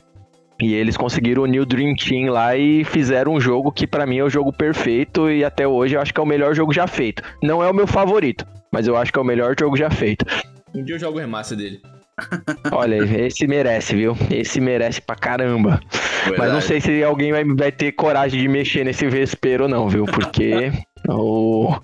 E 0.62 0.74
eles 0.74 0.96
conseguiram 0.96 1.42
unir 1.42 1.58
o 1.58 1.66
Dream 1.66 1.92
Team 1.96 2.30
lá 2.30 2.56
e 2.56 2.84
fizeram 2.84 3.34
um 3.34 3.40
jogo 3.40 3.72
que 3.72 3.84
para 3.84 4.06
mim 4.06 4.18
é 4.18 4.22
o 4.22 4.30
jogo 4.30 4.52
perfeito 4.52 5.28
e 5.28 5.44
até 5.44 5.66
hoje 5.66 5.96
eu 5.96 6.00
acho 6.00 6.14
que 6.14 6.20
é 6.20 6.22
o 6.22 6.26
melhor 6.26 6.54
jogo 6.54 6.72
já 6.72 6.86
feito. 6.86 7.20
Não 7.42 7.60
é 7.60 7.68
o 7.68 7.74
meu 7.74 7.84
favorito, 7.84 8.46
mas 8.70 8.86
eu 8.86 8.96
acho 8.96 9.12
que 9.12 9.18
é 9.18 9.22
o 9.22 9.24
melhor 9.24 9.56
jogo 9.58 9.76
já 9.76 9.90
feito. 9.90 10.24
Um 10.72 10.84
dia 10.84 10.94
eu 10.94 11.00
jogo 11.00 11.18
o 11.18 11.20
remaster 11.20 11.58
dele. 11.58 11.80
Olha, 12.70 12.94
esse 13.26 13.44
merece, 13.44 13.96
viu? 13.96 14.16
Esse 14.30 14.60
merece 14.60 15.00
pra 15.00 15.16
caramba. 15.16 15.80
Verdade. 16.26 16.38
Mas 16.38 16.52
não 16.52 16.60
sei 16.60 16.80
se 16.80 17.02
alguém 17.02 17.32
vai, 17.32 17.44
vai 17.44 17.72
ter 17.72 17.90
coragem 17.90 18.40
de 18.40 18.46
mexer 18.46 18.84
nesse 18.84 19.08
vespeiro, 19.08 19.66
não, 19.66 19.88
viu? 19.88 20.04
Porque 20.04 20.70
o, 21.10 21.74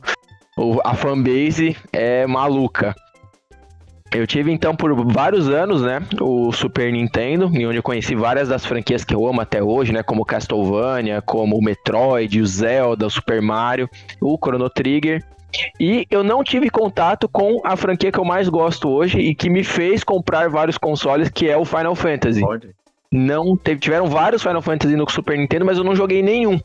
o, 0.57 0.81
a 0.85 0.95
fanbase 0.95 1.77
é 1.93 2.29
maluca. 2.29 2.95
Eu 4.13 4.27
tive 4.27 4.51
então 4.51 4.75
por 4.75 4.95
vários 5.07 5.49
anos, 5.49 5.83
né, 5.83 6.01
o 6.21 6.51
Super 6.51 6.91
Nintendo, 6.91 7.51
em 7.53 7.67
onde 7.67 7.77
eu 7.77 7.83
conheci 7.83 8.15
várias 8.15 8.49
das 8.49 8.65
franquias 8.65 9.05
que 9.05 9.15
eu 9.15 9.27
amo 9.27 9.41
até 9.41 9.63
hoje, 9.63 9.93
né, 9.93 10.03
como 10.03 10.25
Castlevania, 10.25 11.21
como 11.21 11.57
o 11.57 11.63
Metroid, 11.63 12.41
o 12.41 12.47
Zelda, 12.47 13.07
o 13.07 13.11
Super 13.11 13.43
Mario, 13.43 13.89
o 14.21 14.39
Chrono 14.43 14.71
Trigger. 14.71 15.23
E 15.79 16.07
eu 16.11 16.23
não 16.23 16.43
tive 16.43 16.71
contato 16.71 17.29
com 17.29 17.61
a 17.65 17.77
franquia 17.77 18.13
que 18.13 18.19
eu 18.19 18.25
mais 18.25 18.49
gosto 18.49 18.89
hoje 18.89 19.19
e 19.19 19.35
que 19.35 19.49
me 19.51 19.63
fez 19.63 20.05
comprar 20.05 20.49
vários 20.49 20.79
consoles, 20.79 21.29
que 21.29 21.49
é 21.49 21.57
o 21.57 21.65
Final 21.65 21.95
Fantasy. 21.95 22.41
Pode. 22.41 22.71
Não 23.11 23.57
teve, 23.57 23.81
tiveram 23.81 24.07
vários 24.07 24.43
Final 24.43 24.61
Fantasy 24.61 24.95
no 24.95 25.11
Super 25.11 25.39
Nintendo, 25.39 25.65
mas 25.65 25.79
eu 25.79 25.85
não 25.85 25.97
joguei 25.97 26.23
nenhum. 26.23 26.61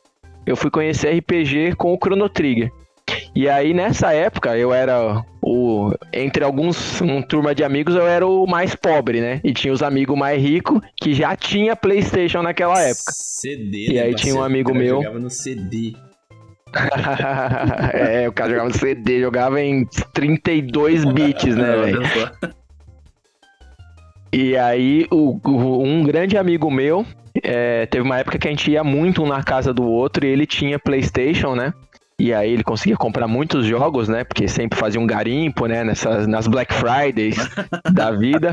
Eu 0.46 0.58
fui 0.58 0.70
conhecer 0.70 1.18
RPG 1.18 1.76
com 1.78 1.94
o 1.94 1.98
Chrono 1.98 2.28
Trigger. 2.28 2.72
E 3.36 3.50
aí 3.50 3.74
nessa 3.74 4.14
época 4.14 4.56
eu 4.58 4.74
era 4.74 5.24
o 5.42 5.92
entre 6.14 6.44
alguns 6.44 7.02
um 7.02 7.22
turma 7.22 7.56
de 7.56 7.64
amigos 7.64 7.96
eu 7.96 8.08
era 8.08 8.26
o 8.26 8.46
mais 8.46 8.76
pobre, 8.76 9.22
né? 9.22 9.42
E 9.44 9.52
tinha 9.52 9.74
os 9.74 9.82
amigos 9.82 10.18
mais 10.18 10.42
ricos 10.42 10.80
que 11.02 11.14
já 11.14 11.36
tinha 11.36 11.76
PlayStation 11.76 12.42
naquela 12.44 12.80
época. 12.80 13.12
CD. 13.12 13.88
E 13.90 13.94
né, 13.96 14.02
aí 14.02 14.14
tinha 14.14 14.36
um 14.36 14.44
amigo 14.44 14.74
meu. 14.74 14.98
Jogava 14.98 15.20
no 15.20 15.30
CD. 15.30 15.94
é, 17.94 18.28
o 18.28 18.32
cara 18.32 18.50
jogava 18.50 18.70
no 18.70 18.76
CD, 18.76 19.20
jogava 19.22 19.62
em 19.62 19.86
32 20.14 21.06
bits, 21.06 21.56
né, 21.56 21.76
velho? 21.78 22.02
E 24.32 24.58
aí, 24.58 25.06
o, 25.12 25.40
o, 25.48 25.84
um 25.84 26.02
grande 26.04 26.36
amigo 26.38 26.72
meu, 26.72 27.06
é, 27.44 27.86
teve 27.86 28.04
uma 28.04 28.18
época 28.18 28.40
que 28.40 28.48
a 28.48 28.52
gente 28.52 28.72
ia 28.72 28.84
muito 28.84 29.22
um 29.24 29.28
na 29.28 29.44
casa 29.44 29.72
do 29.72 29.84
outro 29.84 30.26
e 30.26 30.30
ele 30.30 30.48
tinha 30.48 30.80
PlayStation, 30.80 31.54
né? 31.54 31.72
E 32.20 32.34
aí 32.34 32.52
ele 32.52 32.64
conseguia 32.64 32.96
comprar 32.96 33.28
muitos 33.28 33.66
jogos, 33.66 34.08
né? 34.08 34.24
Porque 34.24 34.48
sempre 34.48 34.78
fazia 34.78 35.02
um 35.02 35.08
garimpo, 35.08 35.66
né? 35.66 35.84
Nessas, 35.84 36.28
nas 36.28 36.48
Black 36.48 36.74
Fridays 36.74 37.38
da 37.92 38.12
vida. 38.12 38.52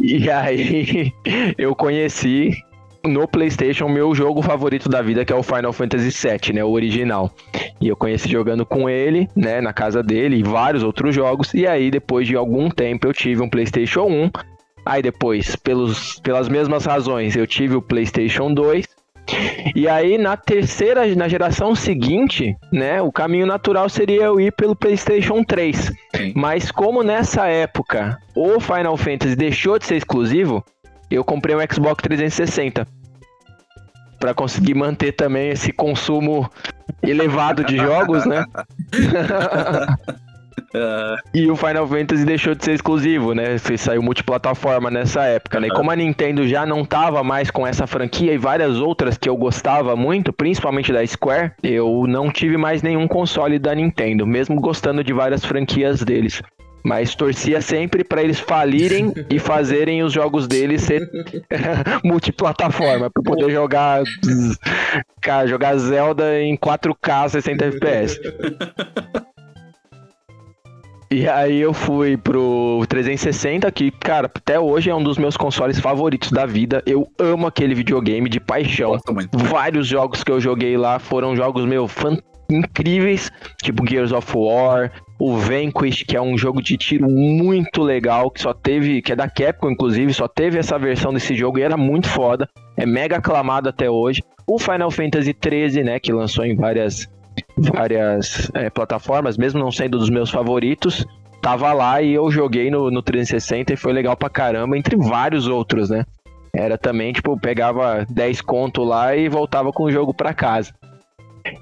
E 0.00 0.30
aí 0.30 1.12
eu 1.58 1.74
conheci 1.74 2.56
no 3.04 3.26
PlayStation 3.26 3.88
meu 3.88 4.14
jogo 4.14 4.42
favorito 4.42 4.88
da 4.88 5.02
vida, 5.02 5.24
que 5.24 5.32
é 5.32 5.36
o 5.36 5.42
Final 5.42 5.72
Fantasy 5.72 6.10
VII, 6.10 6.54
né, 6.54 6.64
o 6.64 6.70
original. 6.70 7.32
E 7.80 7.88
eu 7.88 7.96
conheci 7.96 8.28
jogando 8.28 8.64
com 8.64 8.88
ele, 8.88 9.28
né, 9.34 9.60
na 9.60 9.72
casa 9.72 10.02
dele 10.02 10.36
e 10.36 10.42
vários 10.42 10.82
outros 10.82 11.14
jogos. 11.14 11.52
E 11.52 11.66
aí 11.66 11.90
depois 11.90 12.26
de 12.26 12.36
algum 12.36 12.70
tempo 12.70 13.06
eu 13.06 13.12
tive 13.12 13.42
um 13.42 13.48
PlayStation 13.48 14.06
1. 14.06 14.30
Aí 14.84 15.02
depois, 15.02 15.54
pelos, 15.56 16.18
pelas 16.20 16.48
mesmas 16.48 16.84
razões, 16.84 17.36
eu 17.36 17.46
tive 17.46 17.76
o 17.76 17.82
PlayStation 17.82 18.52
2. 18.52 18.84
E 19.74 19.88
aí 19.88 20.18
na 20.18 20.36
terceira, 20.36 21.06
na 21.14 21.28
geração 21.28 21.74
seguinte, 21.74 22.56
né, 22.70 23.00
o 23.00 23.10
caminho 23.10 23.46
natural 23.46 23.88
seria 23.88 24.24
eu 24.24 24.40
ir 24.40 24.52
pelo 24.52 24.76
PlayStation 24.76 25.42
3. 25.42 25.92
Sim. 26.16 26.32
Mas 26.34 26.70
como 26.70 27.02
nessa 27.02 27.46
época 27.46 28.18
o 28.34 28.60
Final 28.60 28.96
Fantasy 28.96 29.36
deixou 29.36 29.78
de 29.78 29.86
ser 29.86 29.96
exclusivo, 29.96 30.64
eu 31.10 31.24
comprei 31.24 31.54
um 31.54 31.60
Xbox 31.60 32.02
360 32.02 32.86
para 34.18 34.32
conseguir 34.32 34.74
manter 34.74 35.12
também 35.12 35.50
esse 35.50 35.72
consumo 35.72 36.48
elevado 37.02 37.64
de 37.64 37.76
jogos, 37.76 38.24
né? 38.24 38.44
Uh... 40.74 41.16
E 41.34 41.50
o 41.50 41.56
Final 41.56 41.86
Fantasy 41.86 42.24
deixou 42.24 42.54
de 42.54 42.64
ser 42.64 42.72
exclusivo, 42.72 43.34
né? 43.34 43.56
Saiu 43.76 44.02
multiplataforma 44.02 44.90
nessa 44.90 45.24
época, 45.24 45.60
né? 45.60 45.68
E 45.68 45.70
como 45.70 45.90
a 45.90 45.96
Nintendo 45.96 46.46
já 46.46 46.64
não 46.64 46.84
tava 46.84 47.22
mais 47.22 47.50
com 47.50 47.66
essa 47.66 47.86
franquia 47.86 48.32
e 48.32 48.38
várias 48.38 48.76
outras 48.78 49.16
que 49.16 49.28
eu 49.28 49.36
gostava 49.36 49.94
muito, 49.96 50.32
principalmente 50.32 50.92
da 50.92 51.06
Square, 51.06 51.52
eu 51.62 52.04
não 52.06 52.30
tive 52.30 52.56
mais 52.56 52.82
nenhum 52.82 53.06
console 53.06 53.58
da 53.58 53.74
Nintendo, 53.74 54.26
mesmo 54.26 54.60
gostando 54.60 55.04
de 55.04 55.12
várias 55.12 55.44
franquias 55.44 56.02
deles. 56.02 56.42
Mas 56.84 57.14
torcia 57.14 57.60
sempre 57.60 58.02
para 58.02 58.22
eles 58.22 58.40
falirem 58.40 59.12
e 59.30 59.38
fazerem 59.38 60.02
os 60.02 60.12
jogos 60.12 60.48
deles 60.48 60.82
ser 60.82 61.08
multiplataforma, 62.04 63.10
para 63.10 63.22
poder 63.22 63.50
jogar 63.50 64.02
jogar 65.46 65.76
Zelda 65.76 66.40
em 66.40 66.56
4K 66.56 67.28
60 67.28 67.64
FPS. 67.66 68.20
E 71.12 71.28
aí 71.28 71.60
eu 71.60 71.74
fui 71.74 72.16
pro 72.16 72.82
360, 72.88 73.70
que, 73.70 73.90
cara, 73.90 74.30
até 74.34 74.58
hoje 74.58 74.88
é 74.88 74.94
um 74.94 75.02
dos 75.02 75.18
meus 75.18 75.36
consoles 75.36 75.78
favoritos 75.78 76.32
da 76.32 76.46
vida. 76.46 76.82
Eu 76.86 77.06
amo 77.18 77.46
aquele 77.46 77.74
videogame 77.74 78.30
de 78.30 78.40
paixão. 78.40 78.98
Vários 79.30 79.86
jogos 79.86 80.24
que 80.24 80.32
eu 80.32 80.40
joguei 80.40 80.74
lá 80.78 80.98
foram 80.98 81.36
jogos, 81.36 81.66
meu, 81.66 81.86
incríveis, 82.50 83.30
tipo 83.62 83.86
Gears 83.86 84.10
of 84.10 84.26
War, 84.34 84.90
o 85.18 85.36
Vanquish, 85.36 86.02
que 86.02 86.16
é 86.16 86.22
um 86.22 86.38
jogo 86.38 86.62
de 86.62 86.78
tiro 86.78 87.10
muito 87.10 87.82
legal, 87.82 88.30
que 88.30 88.40
só 88.40 88.54
teve, 88.54 89.02
que 89.02 89.12
é 89.12 89.16
da 89.16 89.28
Capcom 89.28 89.70
inclusive, 89.70 90.14
só 90.14 90.26
teve 90.26 90.58
essa 90.58 90.78
versão 90.78 91.12
desse 91.12 91.34
jogo 91.34 91.58
e 91.58 91.62
era 91.62 91.76
muito 91.76 92.08
foda, 92.08 92.48
é 92.74 92.86
mega 92.86 93.18
aclamado 93.18 93.68
até 93.68 93.90
hoje. 93.90 94.22
O 94.46 94.58
Final 94.58 94.90
Fantasy 94.90 95.34
13, 95.34 95.82
né, 95.82 96.00
que 96.00 96.10
lançou 96.10 96.46
em 96.46 96.56
várias 96.56 97.06
várias 97.56 98.50
é, 98.54 98.70
plataformas, 98.70 99.36
mesmo 99.36 99.60
não 99.60 99.70
sendo 99.70 99.98
dos 99.98 100.10
meus 100.10 100.30
favoritos, 100.30 101.06
tava 101.40 101.72
lá 101.72 102.00
e 102.00 102.12
eu 102.12 102.30
joguei 102.30 102.70
no, 102.70 102.90
no 102.90 103.02
360 103.02 103.72
e 103.72 103.76
foi 103.76 103.92
legal 103.92 104.16
pra 104.16 104.30
caramba, 104.30 104.76
entre 104.76 104.96
vários 104.96 105.46
outros, 105.46 105.90
né? 105.90 106.04
Era 106.54 106.76
também, 106.76 107.12
tipo, 107.12 107.38
pegava 107.38 108.06
10 108.08 108.42
conto 108.42 108.82
lá 108.84 109.16
e 109.16 109.28
voltava 109.28 109.72
com 109.72 109.84
o 109.84 109.90
jogo 109.90 110.12
pra 110.12 110.34
casa. 110.34 110.72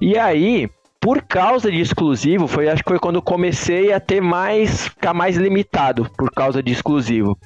E 0.01 0.19
aí, 0.19 0.69
por 1.01 1.23
causa 1.23 1.71
de 1.71 1.81
exclusivo, 1.81 2.47
foi 2.47 2.69
acho 2.69 2.83
que 2.83 2.91
foi 2.91 2.99
quando 2.99 3.23
comecei 3.23 3.93
a 3.93 4.01
ter 4.01 4.21
mais, 4.21 4.89
ficar 4.89 5.15
mais 5.15 5.37
limitado 5.37 6.11
por 6.17 6.31
causa 6.31 6.63
de 6.63 6.73
exclusivo. 6.73 7.39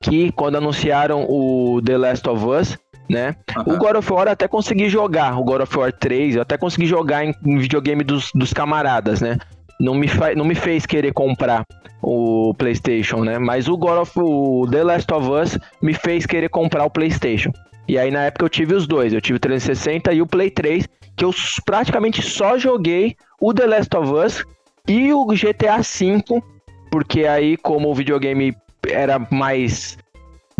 Que 0.00 0.30
quando 0.32 0.56
anunciaram 0.56 1.24
o 1.28 1.80
The 1.82 1.96
Last 1.96 2.28
of 2.28 2.44
Us, 2.44 2.78
né? 3.08 3.34
Uhum. 3.56 3.74
O 3.74 3.78
God 3.78 3.96
of 3.96 4.12
War 4.12 4.26
eu 4.26 4.32
até 4.32 4.46
consegui 4.46 4.88
jogar, 4.88 5.38
o 5.38 5.44
God 5.44 5.62
of 5.62 5.78
War 5.78 5.92
3, 5.92 6.36
eu 6.36 6.42
até 6.42 6.56
consegui 6.56 6.86
jogar 6.86 7.24
em, 7.24 7.34
em 7.44 7.58
videogame 7.58 8.04
dos, 8.04 8.30
dos 8.34 8.52
camaradas, 8.52 9.20
né? 9.20 9.38
Não 9.80 9.94
me, 9.94 10.08
não 10.36 10.44
me 10.44 10.54
fez 10.54 10.84
querer 10.84 11.12
comprar 11.12 11.64
o 12.02 12.52
PlayStation, 12.54 13.24
né? 13.24 13.38
Mas 13.38 13.68
o 13.68 13.76
God 13.76 13.98
of 13.98 14.12
o 14.16 14.66
The 14.70 14.84
Last 14.84 15.12
of 15.12 15.28
Us 15.30 15.58
me 15.80 15.94
fez 15.94 16.26
querer 16.26 16.48
comprar 16.48 16.84
o 16.84 16.90
PlayStation. 16.90 17.52
E 17.86 17.96
aí 17.98 18.10
na 18.10 18.24
época 18.24 18.44
eu 18.44 18.48
tive 18.48 18.74
os 18.74 18.86
dois, 18.86 19.12
eu 19.12 19.20
tive 19.20 19.36
o 19.36 19.40
360 19.40 20.12
e 20.12 20.20
o 20.20 20.26
Play 20.26 20.50
3, 20.50 20.86
que 21.16 21.24
eu 21.24 21.30
praticamente 21.64 22.22
só 22.22 22.58
joguei 22.58 23.16
o 23.40 23.54
The 23.54 23.66
Last 23.66 23.96
of 23.96 24.12
Us 24.12 24.44
e 24.86 25.12
o 25.12 25.26
GTA 25.26 25.78
V, 25.78 26.42
porque 26.90 27.24
aí 27.24 27.56
como 27.56 27.88
o 27.88 27.94
videogame 27.94 28.54
era 28.86 29.18
mais 29.30 29.96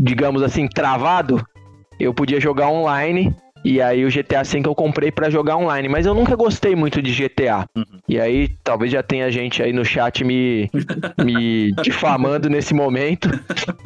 digamos 0.00 0.42
assim, 0.42 0.68
travado, 0.68 1.44
eu 1.98 2.14
podia 2.14 2.40
jogar 2.40 2.68
online. 2.68 3.34
E 3.64 3.82
aí 3.82 4.04
o 4.04 4.08
GTA 4.08 4.44
V 4.44 4.62
eu 4.64 4.74
comprei 4.74 5.10
para 5.10 5.28
jogar 5.28 5.56
online, 5.56 5.88
mas 5.88 6.06
eu 6.06 6.14
nunca 6.14 6.36
gostei 6.36 6.76
muito 6.76 7.02
de 7.02 7.12
GTA. 7.12 7.66
Uhum. 7.76 7.98
E 8.08 8.20
aí 8.20 8.48
talvez 8.62 8.92
já 8.92 9.02
tenha 9.02 9.30
gente 9.32 9.62
aí 9.62 9.72
no 9.72 9.84
chat 9.84 10.24
me, 10.24 10.70
me 11.24 11.72
difamando 11.82 12.48
nesse 12.48 12.72
momento, 12.72 13.28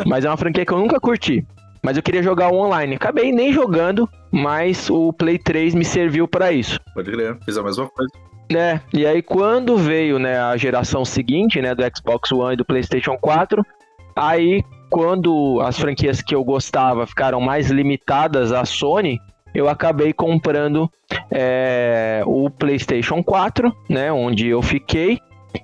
mas 0.07 0.25
é 0.25 0.29
uma 0.29 0.37
franquia 0.37 0.66
que 0.66 0.72
eu 0.72 0.79
nunca 0.79 1.01
curti. 1.01 1.44
Mas 1.83 1.96
eu 1.96 2.03
queria 2.03 2.22
jogar 2.22 2.53
online. 2.53 2.94
Acabei 2.94 3.33
nem 3.33 3.53
jogando, 3.53 4.09
mas 4.31 4.88
o 4.88 5.12
Play 5.12 5.38
3 5.38 5.75
me 5.75 5.85
serviu 5.85 6.29
para 6.29 6.53
isso. 6.53 6.79
Pode 6.94 7.11
crer, 7.11 7.37
fiz 7.44 7.57
a 7.57 7.62
mesma 7.62 7.88
coisa. 7.88 8.12
É, 8.55 8.81
e 8.92 9.07
aí 9.07 9.22
quando 9.22 9.77
veio 9.77 10.18
né, 10.18 10.38
a 10.38 10.57
geração 10.57 11.05
seguinte, 11.05 11.61
né, 11.61 11.75
do 11.75 11.83
Xbox 11.96 12.31
One 12.31 12.55
e 12.55 12.57
do 12.57 12.64
PlayStation 12.64 13.16
4, 13.16 13.64
aí 14.14 14.62
quando 14.92 15.59
as 15.62 15.78
franquias 15.78 16.20
que 16.20 16.35
eu 16.35 16.44
gostava 16.44 17.07
ficaram 17.07 17.40
mais 17.40 17.70
limitadas 17.70 18.52
à 18.52 18.62
Sony, 18.66 19.18
eu 19.55 19.66
acabei 19.66 20.12
comprando 20.12 20.90
é, 21.31 22.22
o 22.26 22.50
PlayStation 22.50 23.24
4, 23.24 23.74
né, 23.88 24.12
onde 24.12 24.48
eu 24.48 24.61
fiquei, 24.61 25.18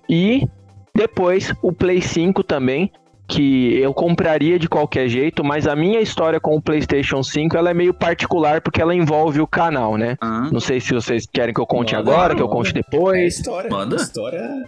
e 0.09 0.49
depois 0.95 1.53
o 1.63 1.71
Play 1.71 2.01
5 2.01 2.43
também, 2.43 2.91
que 3.29 3.79
eu 3.79 3.93
compraria 3.93 4.59
de 4.59 4.67
qualquer 4.67 5.09
jeito, 5.09 5.45
mas 5.45 5.67
a 5.67 5.77
minha 5.77 6.01
história 6.01 6.41
com 6.41 6.57
o 6.57 6.63
PlayStation 6.63 7.23
5 7.23 7.55
ela 7.55 7.69
é 7.69 7.75
meio 7.75 7.93
particular 7.93 8.63
porque 8.63 8.81
ela 8.81 8.95
envolve 8.95 9.43
o 9.43 9.47
canal, 9.47 9.99
né? 9.99 10.17
Uhum. 10.23 10.53
Não 10.53 10.61
sei 10.61 10.81
se 10.81 10.95
vocês 10.95 11.27
querem 11.31 11.53
que 11.53 11.61
eu 11.61 11.67
conte 11.67 11.95
manda, 11.95 12.11
agora, 12.11 12.29
manda. 12.29 12.37
que 12.37 12.43
eu 12.43 12.49
conte 12.49 12.73
depois. 12.73 13.19
É 13.19 13.27
história, 13.27 13.71
manda. 13.71 13.97
História 13.97 14.65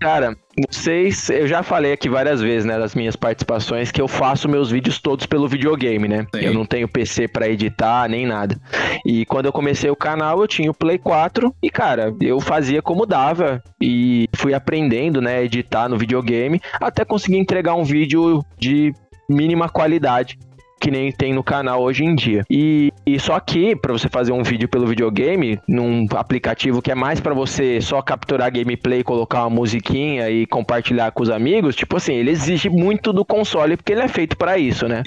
Cara, 0.00 0.36
vocês, 0.70 1.28
eu 1.30 1.46
já 1.46 1.62
falei 1.62 1.92
aqui 1.92 2.08
várias 2.08 2.40
vezes, 2.40 2.64
né, 2.64 2.78
das 2.78 2.94
minhas 2.94 3.16
participações, 3.16 3.90
que 3.90 4.00
eu 4.00 4.08
faço 4.08 4.48
meus 4.48 4.70
vídeos 4.70 4.98
todos 4.98 5.26
pelo 5.26 5.48
videogame, 5.48 6.08
né? 6.08 6.26
Sim. 6.34 6.42
Eu 6.42 6.54
não 6.54 6.64
tenho 6.64 6.88
PC 6.88 7.28
para 7.28 7.48
editar 7.48 8.08
nem 8.08 8.26
nada. 8.26 8.58
E 9.04 9.24
quando 9.26 9.46
eu 9.46 9.52
comecei 9.52 9.90
o 9.90 9.96
canal, 9.96 10.40
eu 10.40 10.48
tinha 10.48 10.70
o 10.70 10.74
Play 10.74 10.98
4 10.98 11.54
e, 11.62 11.70
cara, 11.70 12.14
eu 12.20 12.40
fazia 12.40 12.80
como 12.80 13.06
dava 13.06 13.62
e 13.80 14.28
fui 14.34 14.54
aprendendo, 14.54 15.20
né, 15.20 15.42
editar 15.44 15.88
no 15.88 15.98
videogame 15.98 16.60
até 16.80 17.04
conseguir 17.04 17.38
entregar 17.38 17.74
um 17.74 17.84
vídeo 17.84 18.44
de 18.58 18.92
mínima 19.28 19.68
qualidade 19.68 20.38
que 20.80 20.90
nem 20.90 21.10
tem 21.10 21.32
no 21.32 21.42
canal 21.42 21.82
hoje 21.82 22.04
em 22.04 22.14
dia. 22.14 22.44
E, 22.50 22.92
e 23.04 23.18
só 23.18 23.38
que 23.40 23.74
para 23.74 23.92
você 23.92 24.08
fazer 24.08 24.32
um 24.32 24.42
vídeo 24.42 24.68
pelo 24.68 24.86
videogame, 24.86 25.58
num 25.66 26.06
aplicativo 26.14 26.82
que 26.82 26.90
é 26.90 26.94
mais 26.94 27.20
para 27.20 27.34
você 27.34 27.80
só 27.80 28.02
capturar 28.02 28.52
gameplay, 28.52 29.02
colocar 29.02 29.40
uma 29.42 29.50
musiquinha 29.50 30.30
e 30.30 30.46
compartilhar 30.46 31.10
com 31.12 31.22
os 31.22 31.30
amigos, 31.30 31.74
tipo 31.74 31.96
assim, 31.96 32.14
ele 32.14 32.30
exige 32.30 32.68
muito 32.68 33.12
do 33.12 33.24
console 33.24 33.76
porque 33.76 33.92
ele 33.92 34.02
é 34.02 34.08
feito 34.08 34.36
para 34.36 34.58
isso, 34.58 34.86
né? 34.86 35.02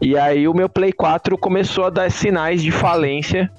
E 0.00 0.18
aí 0.18 0.48
o 0.48 0.54
meu 0.54 0.68
Play 0.68 0.92
4 0.92 1.38
começou 1.38 1.84
a 1.84 1.90
dar 1.90 2.10
sinais 2.10 2.62
de 2.62 2.70
falência 2.70 3.50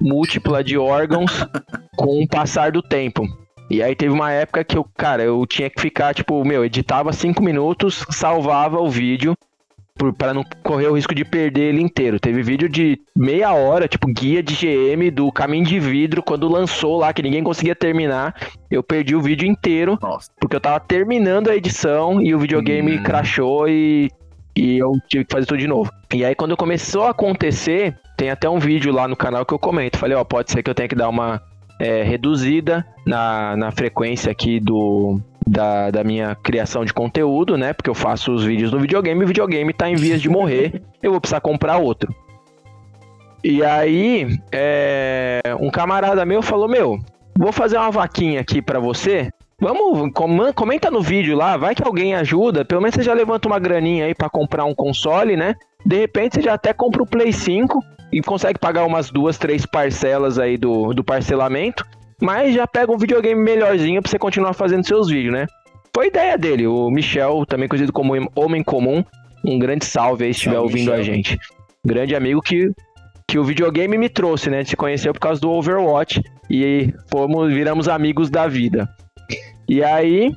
múltipla 0.00 0.62
de 0.64 0.76
órgãos 0.76 1.46
com 1.96 2.22
o 2.22 2.28
passar 2.28 2.72
do 2.72 2.82
tempo. 2.82 3.24
E 3.70 3.82
aí 3.82 3.94
teve 3.94 4.12
uma 4.12 4.30
época 4.30 4.64
que 4.64 4.76
eu, 4.76 4.84
cara, 4.96 5.22
eu 5.22 5.46
tinha 5.46 5.70
que 5.70 5.80
ficar, 5.80 6.12
tipo, 6.12 6.44
meu, 6.44 6.64
editava 6.64 7.12
cinco 7.12 7.42
minutos, 7.42 8.04
salvava 8.10 8.78
o 8.80 8.90
vídeo 8.90 9.34
para 10.10 10.32
não 10.32 10.42
correr 10.62 10.88
o 10.88 10.94
risco 10.94 11.14
de 11.14 11.24
perder 11.24 11.74
ele 11.74 11.82
inteiro. 11.82 12.18
Teve 12.18 12.42
vídeo 12.42 12.68
de 12.68 12.98
meia 13.14 13.52
hora, 13.52 13.86
tipo 13.86 14.06
guia 14.08 14.42
de 14.42 14.54
GM 14.54 15.10
do 15.10 15.30
caminho 15.30 15.66
de 15.66 15.78
vidro 15.78 16.22
quando 16.22 16.48
lançou 16.48 16.96
lá 16.98 17.12
que 17.12 17.22
ninguém 17.22 17.44
conseguia 17.44 17.74
terminar. 17.74 18.34
Eu 18.70 18.82
perdi 18.82 19.14
o 19.14 19.20
vídeo 19.20 19.46
inteiro 19.46 19.98
Nossa. 20.00 20.30
porque 20.40 20.56
eu 20.56 20.60
tava 20.60 20.80
terminando 20.80 21.48
a 21.48 21.56
edição 21.56 22.22
e 22.22 22.34
o 22.34 22.38
videogame 22.38 22.96
hum. 22.96 23.02
crashou 23.02 23.68
e 23.68 24.10
e 24.54 24.78
eu 24.78 24.92
tive 25.08 25.24
que 25.24 25.32
fazer 25.32 25.46
tudo 25.46 25.58
de 25.58 25.66
novo. 25.66 25.90
E 26.12 26.24
aí 26.24 26.34
quando 26.34 26.56
começou 26.56 27.04
a 27.04 27.10
acontecer, 27.10 27.98
tem 28.16 28.30
até 28.30 28.48
um 28.48 28.58
vídeo 28.58 28.92
lá 28.92 29.08
no 29.08 29.16
canal 29.16 29.46
que 29.46 29.54
eu 29.54 29.58
comento. 29.58 29.98
Falei, 29.98 30.16
ó, 30.16 30.24
pode 30.24 30.50
ser 30.50 30.62
que 30.62 30.70
eu 30.70 30.74
tenha 30.74 30.88
que 30.88 30.94
dar 30.94 31.08
uma 31.08 31.40
é, 31.80 32.02
reduzida 32.02 32.86
na, 33.06 33.56
na 33.56 33.70
frequência 33.70 34.30
aqui 34.30 34.60
do, 34.60 35.20
da, 35.46 35.90
da 35.90 36.04
minha 36.04 36.34
criação 36.34 36.84
de 36.84 36.92
conteúdo, 36.92 37.56
né? 37.56 37.72
Porque 37.72 37.90
eu 37.90 37.94
faço 37.94 38.32
os 38.32 38.44
vídeos 38.44 38.72
no 38.72 38.80
videogame 38.80 39.24
o 39.24 39.26
videogame 39.26 39.72
tá 39.72 39.88
em 39.88 39.96
vias 39.96 40.20
de 40.20 40.28
morrer, 40.28 40.82
eu 41.02 41.10
vou 41.10 41.20
precisar 41.20 41.40
comprar 41.40 41.78
outro. 41.78 42.14
E 43.44 43.64
aí, 43.64 44.38
é, 44.52 45.40
um 45.60 45.70
camarada 45.70 46.24
meu 46.24 46.42
falou: 46.42 46.68
Meu, 46.68 46.98
vou 47.36 47.52
fazer 47.52 47.76
uma 47.76 47.90
vaquinha 47.90 48.40
aqui 48.40 48.62
para 48.62 48.78
você. 48.78 49.30
Vamos, 49.60 50.10
comenta 50.54 50.90
no 50.90 51.00
vídeo 51.00 51.36
lá, 51.36 51.56
vai 51.56 51.74
que 51.74 51.84
alguém 51.84 52.14
ajuda. 52.14 52.64
Pelo 52.64 52.80
menos 52.80 52.96
você 52.96 53.02
já 53.02 53.14
levanta 53.14 53.46
uma 53.46 53.60
graninha 53.60 54.06
aí 54.06 54.14
para 54.14 54.28
comprar 54.28 54.64
um 54.64 54.74
console, 54.74 55.36
né? 55.36 55.54
De 55.86 55.96
repente 55.96 56.34
você 56.34 56.42
já 56.42 56.54
até 56.54 56.72
compra 56.72 57.02
o 57.02 57.06
Play 57.06 57.32
5 57.32 57.78
e 58.12 58.20
consegue 58.20 58.58
pagar 58.58 58.84
umas 58.84 59.10
duas, 59.10 59.38
três 59.38 59.64
parcelas 59.64 60.38
aí 60.38 60.56
do, 60.56 60.92
do 60.92 61.04
parcelamento. 61.04 61.84
Mas 62.22 62.54
já 62.54 62.68
pega 62.68 62.92
um 62.92 62.96
videogame 62.96 63.42
melhorzinho 63.42 64.00
pra 64.00 64.08
você 64.08 64.16
continuar 64.16 64.52
fazendo 64.52 64.86
seus 64.86 65.08
vídeos, 65.08 65.32
né? 65.32 65.48
Foi 65.92 66.06
ideia 66.06 66.38
dele, 66.38 66.68
o 66.68 66.88
Michel, 66.88 67.44
também 67.44 67.68
conhecido 67.68 67.92
como 67.92 68.14
Homem 68.36 68.62
Comum. 68.62 69.04
Um 69.44 69.58
grande 69.58 69.84
salve 69.84 70.24
aí 70.24 70.32
se 70.32 70.38
estiver 70.38 70.60
ouvindo 70.60 70.92
Michel. 70.92 70.94
a 70.94 71.02
gente. 71.02 71.36
Grande 71.84 72.14
amigo 72.14 72.40
que, 72.40 72.70
que 73.26 73.40
o 73.40 73.44
videogame 73.44 73.98
me 73.98 74.08
trouxe, 74.08 74.48
né? 74.48 74.58
A 74.58 74.60
gente 74.60 74.70
se 74.70 74.76
conheceu 74.76 75.12
por 75.12 75.18
causa 75.18 75.40
do 75.40 75.50
Overwatch 75.50 76.22
e 76.48 76.94
fomos, 77.10 77.52
viramos 77.52 77.88
amigos 77.88 78.30
da 78.30 78.46
vida. 78.46 78.88
E 79.68 79.82
aí, 79.82 80.30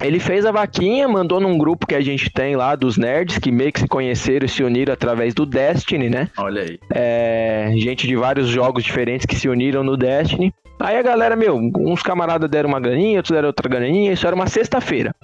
Ele 0.00 0.18
fez 0.18 0.46
a 0.46 0.50
vaquinha, 0.50 1.06
mandou 1.06 1.40
num 1.40 1.58
grupo 1.58 1.86
que 1.86 1.94
a 1.94 2.00
gente 2.00 2.30
tem 2.30 2.56
lá 2.56 2.74
dos 2.74 2.96
nerds, 2.96 3.38
que 3.38 3.52
meio 3.52 3.70
que 3.70 3.80
se 3.80 3.88
conheceram 3.88 4.46
e 4.46 4.48
se 4.48 4.62
uniram 4.62 4.94
através 4.94 5.34
do 5.34 5.44
Destiny, 5.44 6.08
né? 6.08 6.28
Olha 6.38 6.62
aí. 6.62 6.78
É, 6.90 7.70
gente 7.76 8.06
de 8.06 8.16
vários 8.16 8.48
jogos 8.48 8.82
diferentes 8.82 9.26
que 9.26 9.36
se 9.36 9.48
uniram 9.48 9.84
no 9.84 9.96
Destiny. 9.96 10.54
Aí 10.78 10.96
a 10.96 11.02
galera, 11.02 11.36
meu, 11.36 11.56
uns 11.56 12.02
camaradas 12.02 12.48
deram 12.48 12.70
uma 12.70 12.80
graninha, 12.80 13.18
outros 13.18 13.34
deram 13.34 13.48
outra 13.48 13.68
graninha, 13.68 14.12
isso 14.12 14.26
era 14.26 14.34
uma 14.34 14.46
sexta-feira. 14.46 15.14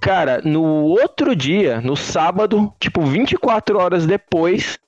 Cara, 0.00 0.40
no 0.44 0.62
outro 0.62 1.34
dia, 1.34 1.80
no 1.80 1.96
sábado, 1.96 2.72
tipo 2.78 3.02
24 3.02 3.76
horas 3.76 4.06
depois, 4.06 4.78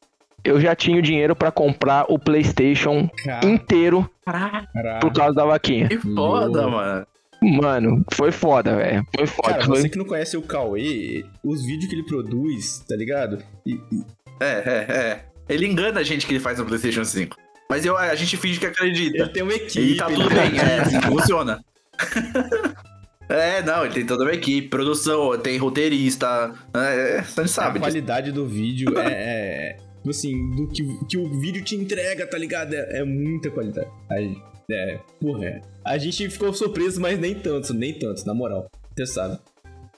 eu 0.45 0.61
já 0.61 0.77
tinha 0.77 0.99
o 0.99 1.03
dinheiro 1.03 1.35
pra 1.35 1.51
comprar 1.51 2.07
o 2.09 2.17
PlayStation 2.17 3.11
Cara, 3.25 3.45
inteiro 3.45 4.09
caralho. 4.25 5.01
por 5.01 5.12
causa 5.12 5.35
da 5.35 5.45
vaquinha. 5.45 5.88
Que 5.88 5.99
foda, 5.99 6.69
mano. 6.69 7.07
Mano, 7.42 8.05
foi 8.12 8.33
foda, 8.33 8.77
velho. 8.77 9.07
Foi 9.16 9.27
foda. 9.27 9.48
Cara, 9.51 9.64
Foi- 9.64 9.81
você 9.81 9.88
que 9.88 9.96
não 9.98 10.05
conhece 10.05 10.37
o 10.37 10.42
Cauê, 10.42 11.24
os 11.44 11.64
vídeos 11.64 11.88
que 11.88 11.94
ele 11.94 12.03
produz, 12.05 12.81
tá 12.88 12.96
ligado? 12.96 13.42
E, 13.64 13.74
e- 13.74 14.05
É, 14.40 14.46
é, 14.46 14.87
é. 14.96 15.24
Ele 15.48 15.66
engana 15.66 16.01
a 16.01 16.03
gente 16.03 16.27
que 16.27 16.33
ele 16.33 16.40
faz 16.40 16.59
no 16.59 16.66
PlayStation 16.66 17.05
5. 17.05 17.37
Mas 17.70 17.85
eu, 17.85 17.96
a 17.96 18.14
gente 18.14 18.37
finge 18.37 18.59
que 18.59 18.64
ele 18.66 18.72
acredita. 18.72 19.29
tem 19.29 19.42
uma 19.42 19.53
equipe. 19.55 19.81
E 19.92 19.96
tá 19.96 20.07
tudo 20.07 20.22
ele- 20.22 20.35
bem, 20.35 20.59
é 20.59 20.81
assim 20.81 21.01
que 21.01 21.07
funciona. 21.07 21.61
É, 23.31 23.61
não, 23.62 23.85
ele 23.85 23.92
tem 23.92 24.07
toda 24.07 24.24
uma 24.24 24.33
equipe, 24.33 24.68
produção, 24.68 25.37
tem 25.38 25.59
roteirista. 25.59 26.51
É, 26.74 27.20
você 27.22 27.42
A 27.42 27.46
sabe 27.46 27.72
disso. 27.79 27.81
qualidade 27.90 28.33
do 28.33 28.46
vídeo 28.46 28.98
é. 28.98 29.12
é 29.12 29.77
tipo 29.98 30.09
assim, 30.09 30.51
do 30.57 30.66
que, 30.68 30.83
que 31.07 31.18
o 31.18 31.29
vídeo 31.38 31.62
te 31.62 31.77
entrega, 31.77 32.27
tá 32.27 32.38
ligado? 32.38 32.72
É, 32.72 33.01
é 33.01 33.05
muita 33.05 33.51
qualidade. 33.51 33.87
Aí, 34.11 34.35
é, 34.70 35.00
porra, 35.20 35.44
é. 35.44 35.62
A 35.85 35.98
gente 35.98 36.28
ficou 36.28 36.52
surpreso, 36.52 37.00
mas 37.00 37.18
nem 37.18 37.35
tanto, 37.35 37.72
nem 37.72 37.92
tanto, 37.92 38.26
na 38.26 38.35
moral. 38.35 38.68
Você 38.96 39.07
sabe. 39.07 39.38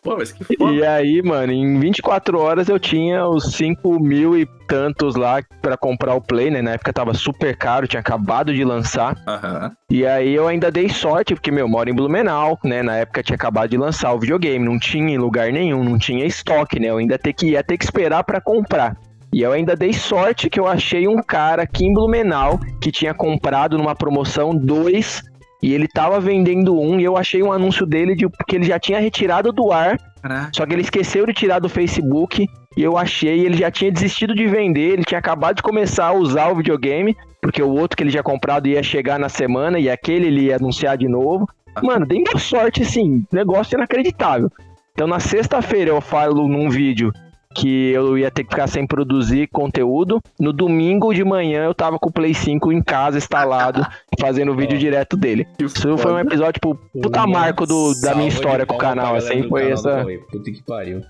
Pô, 0.02 0.16
mas 0.16 0.32
que 0.32 0.42
foda. 0.44 0.72
E 0.72 0.84
aí, 0.84 1.22
mano, 1.22 1.52
em 1.52 1.78
24 1.78 2.38
horas 2.38 2.68
eu 2.68 2.78
tinha 2.78 3.26
os 3.26 3.52
5 3.52 4.02
mil 4.02 4.38
e 4.38 4.46
tantos 4.66 5.14
lá 5.14 5.42
pra 5.60 5.76
comprar 5.76 6.14
o 6.14 6.22
Play, 6.22 6.50
né? 6.50 6.62
Na 6.62 6.72
época 6.72 6.92
tava 6.92 7.12
super 7.12 7.54
caro, 7.54 7.86
tinha 7.86 8.00
acabado 8.00 8.54
de 8.54 8.64
lançar. 8.64 9.22
Aham. 9.26 9.72
E 9.90 10.06
aí 10.06 10.34
eu 10.34 10.48
ainda 10.48 10.70
dei 10.70 10.88
sorte, 10.88 11.34
porque, 11.34 11.50
meu, 11.50 11.68
moro 11.68 11.90
em 11.90 11.94
Blumenau, 11.94 12.58
né? 12.64 12.82
Na 12.82 12.96
época 12.96 13.22
tinha 13.22 13.36
acabado 13.36 13.68
de 13.70 13.76
lançar 13.76 14.14
o 14.14 14.18
videogame, 14.18 14.64
não 14.64 14.78
tinha 14.78 15.14
em 15.14 15.18
lugar 15.18 15.52
nenhum, 15.52 15.84
não 15.84 15.98
tinha 15.98 16.24
estoque, 16.24 16.80
né? 16.80 16.88
Eu 16.88 16.96
ainda 16.96 17.18
ter 17.18 17.34
que, 17.34 17.50
ia 17.50 17.62
ter 17.62 17.76
que 17.76 17.84
esperar 17.84 18.24
pra 18.24 18.40
comprar. 18.40 18.96
E 19.32 19.42
eu 19.42 19.52
ainda 19.52 19.76
dei 19.76 19.92
sorte 19.92 20.50
que 20.50 20.58
eu 20.58 20.66
achei 20.66 21.06
um 21.06 21.22
cara 21.22 21.62
aqui 21.62 21.84
em 21.84 21.92
Blumenau 21.92 22.58
que 22.80 22.90
tinha 22.90 23.14
comprado 23.14 23.78
numa 23.78 23.94
promoção 23.94 24.54
dois 24.54 25.22
e 25.62 25.72
ele 25.72 25.86
tava 25.86 26.18
vendendo 26.18 26.78
um 26.78 26.98
e 26.98 27.04
eu 27.04 27.16
achei 27.16 27.42
um 27.42 27.52
anúncio 27.52 27.86
dele 27.86 28.16
de 28.16 28.28
porque 28.28 28.56
ele 28.56 28.64
já 28.64 28.78
tinha 28.78 28.98
retirado 28.98 29.52
do 29.52 29.70
ar 29.70 29.98
Caraca. 30.20 30.50
só 30.54 30.66
que 30.66 30.72
ele 30.72 30.82
esqueceu 30.82 31.26
de 31.26 31.32
tirar 31.32 31.60
do 31.60 31.68
Facebook 31.68 32.46
e 32.76 32.82
eu 32.82 32.96
achei, 32.96 33.40
ele 33.40 33.56
já 33.56 33.70
tinha 33.70 33.90
desistido 33.90 34.34
de 34.34 34.46
vender, 34.46 34.92
ele 34.92 35.04
tinha 35.04 35.18
acabado 35.18 35.56
de 35.56 35.62
começar 35.62 36.06
a 36.06 36.12
usar 36.12 36.48
o 36.50 36.56
videogame, 36.56 37.16
porque 37.40 37.62
o 37.62 37.70
outro 37.70 37.96
que 37.96 38.02
ele 38.02 38.10
já 38.10 38.22
comprado 38.22 38.68
ia 38.68 38.82
chegar 38.82 39.18
na 39.18 39.28
semana 39.28 39.78
e 39.78 39.90
aquele 39.90 40.28
ele 40.28 40.42
ia 40.42 40.56
anunciar 40.56 40.96
de 40.96 41.08
novo. 41.08 41.48
Mano, 41.82 42.06
dei 42.06 42.20
uma 42.20 42.38
sorte 42.38 42.82
assim, 42.82 43.24
negócio 43.32 43.76
inacreditável. 43.76 44.50
Então 44.92 45.06
na 45.06 45.20
sexta-feira 45.20 45.90
eu 45.90 46.00
falo 46.00 46.46
num 46.48 46.68
vídeo 46.68 47.12
que 47.54 47.90
eu 47.90 48.16
ia 48.16 48.30
ter 48.30 48.44
que 48.44 48.50
ficar 48.50 48.66
sem 48.66 48.86
produzir 48.86 49.48
conteúdo. 49.48 50.22
No 50.38 50.52
domingo 50.52 51.12
de 51.12 51.24
manhã 51.24 51.64
eu 51.64 51.74
tava 51.74 51.98
com 51.98 52.08
o 52.08 52.12
Play 52.12 52.34
5 52.34 52.72
em 52.72 52.82
casa 52.82 53.18
instalado, 53.18 53.84
fazendo 54.20 54.52
o 54.52 54.56
vídeo 54.56 54.78
direto 54.78 55.16
dele. 55.16 55.46
Isso 55.58 55.98
foi 55.98 56.12
um 56.12 56.18
episódio, 56.18 56.54
tipo, 56.54 56.74
puta 56.74 57.26
marco 57.26 57.66
do, 57.66 57.92
da 58.00 58.14
minha 58.14 58.28
história 58.28 58.64
com 58.64 58.74
o 58.74 58.78
canal, 58.78 59.16
assim, 59.16 59.48
foi 59.48 59.70
essa. 59.70 60.04
Puta 60.30 60.50
que 60.50 60.62
pariu. 60.62 61.02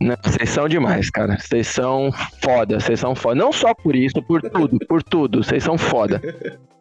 Não, 0.00 0.14
vocês 0.22 0.50
são 0.50 0.68
demais, 0.68 1.10
cara. 1.10 1.36
Vocês 1.38 1.66
são 1.66 2.12
foda, 2.40 2.78
vocês 2.78 3.00
são 3.00 3.16
foda. 3.16 3.34
Não 3.34 3.52
só 3.52 3.74
por 3.74 3.96
isso, 3.96 4.22
por 4.22 4.40
tudo, 4.42 4.78
por 4.86 5.02
tudo. 5.02 5.42
Vocês 5.42 5.64
são 5.64 5.76
foda. 5.76 6.20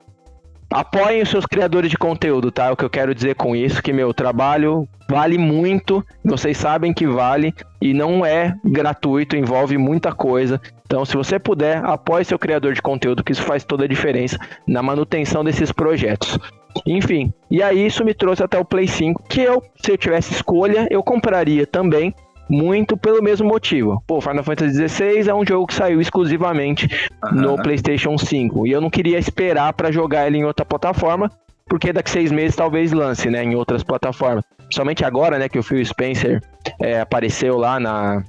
Apoiem 0.70 1.22
os 1.22 1.30
seus 1.30 1.46
criadores 1.46 1.90
de 1.90 1.98
conteúdo, 1.98 2.52
tá? 2.52 2.72
O 2.72 2.76
que 2.76 2.84
eu 2.84 2.90
quero 2.90 3.16
dizer 3.16 3.36
com 3.36 3.56
isso, 3.56 3.82
que 3.82 3.94
meu 3.94 4.14
trabalho 4.14 4.88
vale 5.10 5.38
muito, 5.38 6.04
vocês 6.24 6.58
sabem 6.58 6.94
que 6.94 7.08
vale 7.08 7.54
e 7.82 7.94
não 7.94 8.26
é 8.26 8.54
gratuito, 8.66 9.38
envolve 9.38 9.78
muita 9.78 10.12
coisa. 10.12 10.60
Então, 10.86 11.06
se 11.06 11.16
você 11.16 11.40
puder, 11.40 11.84
apoie 11.86 12.26
seu 12.26 12.38
criador 12.38 12.74
de 12.74 12.82
conteúdo, 12.82 13.24
que 13.24 13.32
isso 13.32 13.44
faz 13.44 13.64
toda 13.64 13.86
a 13.86 13.88
diferença 13.88 14.38
na 14.68 14.84
manutenção 14.84 15.44
desses 15.44 15.72
projetos. 15.72 16.38
Enfim, 16.86 17.34
e 17.50 17.64
aí 17.64 17.86
isso 17.86 18.04
me 18.04 18.14
trouxe 18.14 18.44
até 18.44 18.60
o 18.60 18.66
Play 18.66 18.88
5, 18.88 19.24
que 19.30 19.42
eu, 19.42 19.64
se 19.84 19.92
eu 19.92 19.98
tivesse 19.98 20.34
escolha, 20.34 20.88
eu 20.92 21.02
compraria 21.02 21.66
também, 21.66 22.14
muito 22.50 22.96
pelo 22.98 23.22
mesmo 23.22 23.48
motivo. 23.48 24.02
Pô, 24.08 24.22
Final 24.22 24.44
Fantasy 24.44 24.88
XVI 24.88 25.30
é 25.30 25.34
um 25.34 25.46
jogo 25.46 25.68
que 25.68 25.74
saiu 25.74 26.00
exclusivamente 26.00 26.88
no 27.32 27.54
Aham. 27.54 27.64
PlayStation 27.64 28.18
5 28.18 28.68
e 28.68 28.72
eu 28.72 28.82
não 28.82 28.90
queria 28.90 29.18
esperar 29.18 29.74
pra 29.74 29.92
jogar 29.92 30.28
ele 30.28 30.38
em 30.38 30.46
outra 30.46 30.66
plataforma, 30.66 31.32
porque 31.68 31.92
daqui 31.92 32.10
seis 32.10 32.32
meses 32.32 32.56
talvez 32.56 32.92
lance, 32.92 33.30
né, 33.30 33.44
em 33.44 33.56
outras 33.56 33.84
plataformas. 33.84 34.44
Somente 34.70 35.04
agora, 35.06 35.38
né, 35.38 35.48
que 35.48 35.60
o 35.60 35.64
Phil 35.64 35.84
Spencer 35.86 36.42
é, 36.80 37.00
apareceu 37.00 37.58
lá 37.58 37.80
na 37.80 38.24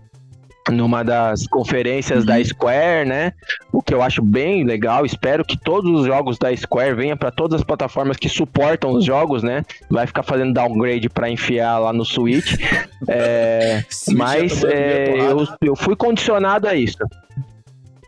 numa 0.70 1.02
das 1.02 1.46
conferências 1.46 2.24
da 2.24 2.42
Square, 2.42 3.06
né? 3.06 3.32
O 3.72 3.82
que 3.82 3.94
eu 3.94 4.02
acho 4.02 4.22
bem 4.22 4.64
legal. 4.64 5.04
Espero 5.04 5.44
que 5.44 5.56
todos 5.56 6.00
os 6.00 6.06
jogos 6.06 6.38
da 6.38 6.54
Square 6.56 6.94
venham 6.94 7.16
para 7.16 7.30
todas 7.30 7.60
as 7.60 7.64
plataformas 7.64 8.16
que 8.16 8.28
suportam 8.28 8.92
os 8.92 9.04
jogos, 9.04 9.42
né? 9.42 9.64
Vai 9.90 10.06
ficar 10.06 10.22
fazendo 10.22 10.52
downgrade 10.52 11.08
para 11.08 11.30
enfiar 11.30 11.78
lá 11.78 11.92
no 11.92 12.04
Switch. 12.04 12.54
É, 13.10 13.84
Switch 13.88 14.18
mas 14.18 14.64
é, 14.64 15.14
eu, 15.30 15.46
eu 15.62 15.76
fui 15.76 15.94
condicionado 15.94 16.66
a 16.66 16.74
isso. 16.74 16.98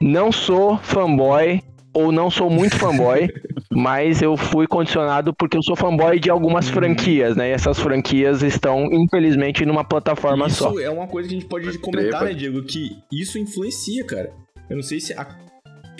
Não 0.01 0.33
sou 0.33 0.77
fanboy, 0.79 1.63
ou 1.93 2.11
não 2.13 2.31
sou 2.31 2.49
muito 2.51 2.77
fanboy, 2.77 3.29
mas 3.71 4.23
eu 4.23 4.37
fui 4.37 4.67
condicionado 4.67 5.35
porque 5.35 5.57
eu 5.57 5.63
sou 5.63 5.75
fanboy 5.77 6.19
de 6.21 6.31
algumas 6.31 6.67
Uhum. 6.69 6.75
franquias, 6.75 7.37
né? 7.37 7.49
E 7.51 7.53
essas 7.53 7.79
franquias 7.79 8.43
estão, 8.43 8.85
infelizmente, 8.93 9.65
numa 9.67 9.85
plataforma 9.85 10.47
isso 10.47 10.57
só. 10.57 10.79
é 10.81 10.91
uma 10.91 11.07
coisa 11.07 11.29
que 11.29 11.35
a 11.35 11.39
gente 11.39 11.49
pode 11.49 11.79
comentar, 11.79 12.21
crer, 12.21 12.33
né, 12.33 12.39
Diego? 12.39 12.63
Que 12.63 12.97
isso 13.13 13.39
influencia, 13.39 14.05
cara. 14.05 14.31
Eu 14.69 14.77
não 14.77 14.83
sei 14.83 15.01
se. 15.01 15.13
A, 15.15 15.27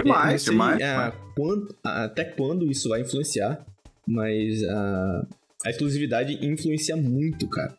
Demais, 0.03 0.43
sei, 0.43 0.53
demais. 0.53 0.81
a, 0.83 1.13
quando- 1.37 1.75
a- 1.85 2.05
até 2.05 2.25
quando 2.25 2.71
isso 2.71 2.89
vai 2.89 3.03
influenciar, 3.03 3.61
mas 4.07 4.63
a, 4.65 5.27
a 5.67 5.71
exclusividade 5.71 6.39
influencia 6.47 6.97
muito, 6.97 7.47
cara. 7.49 7.75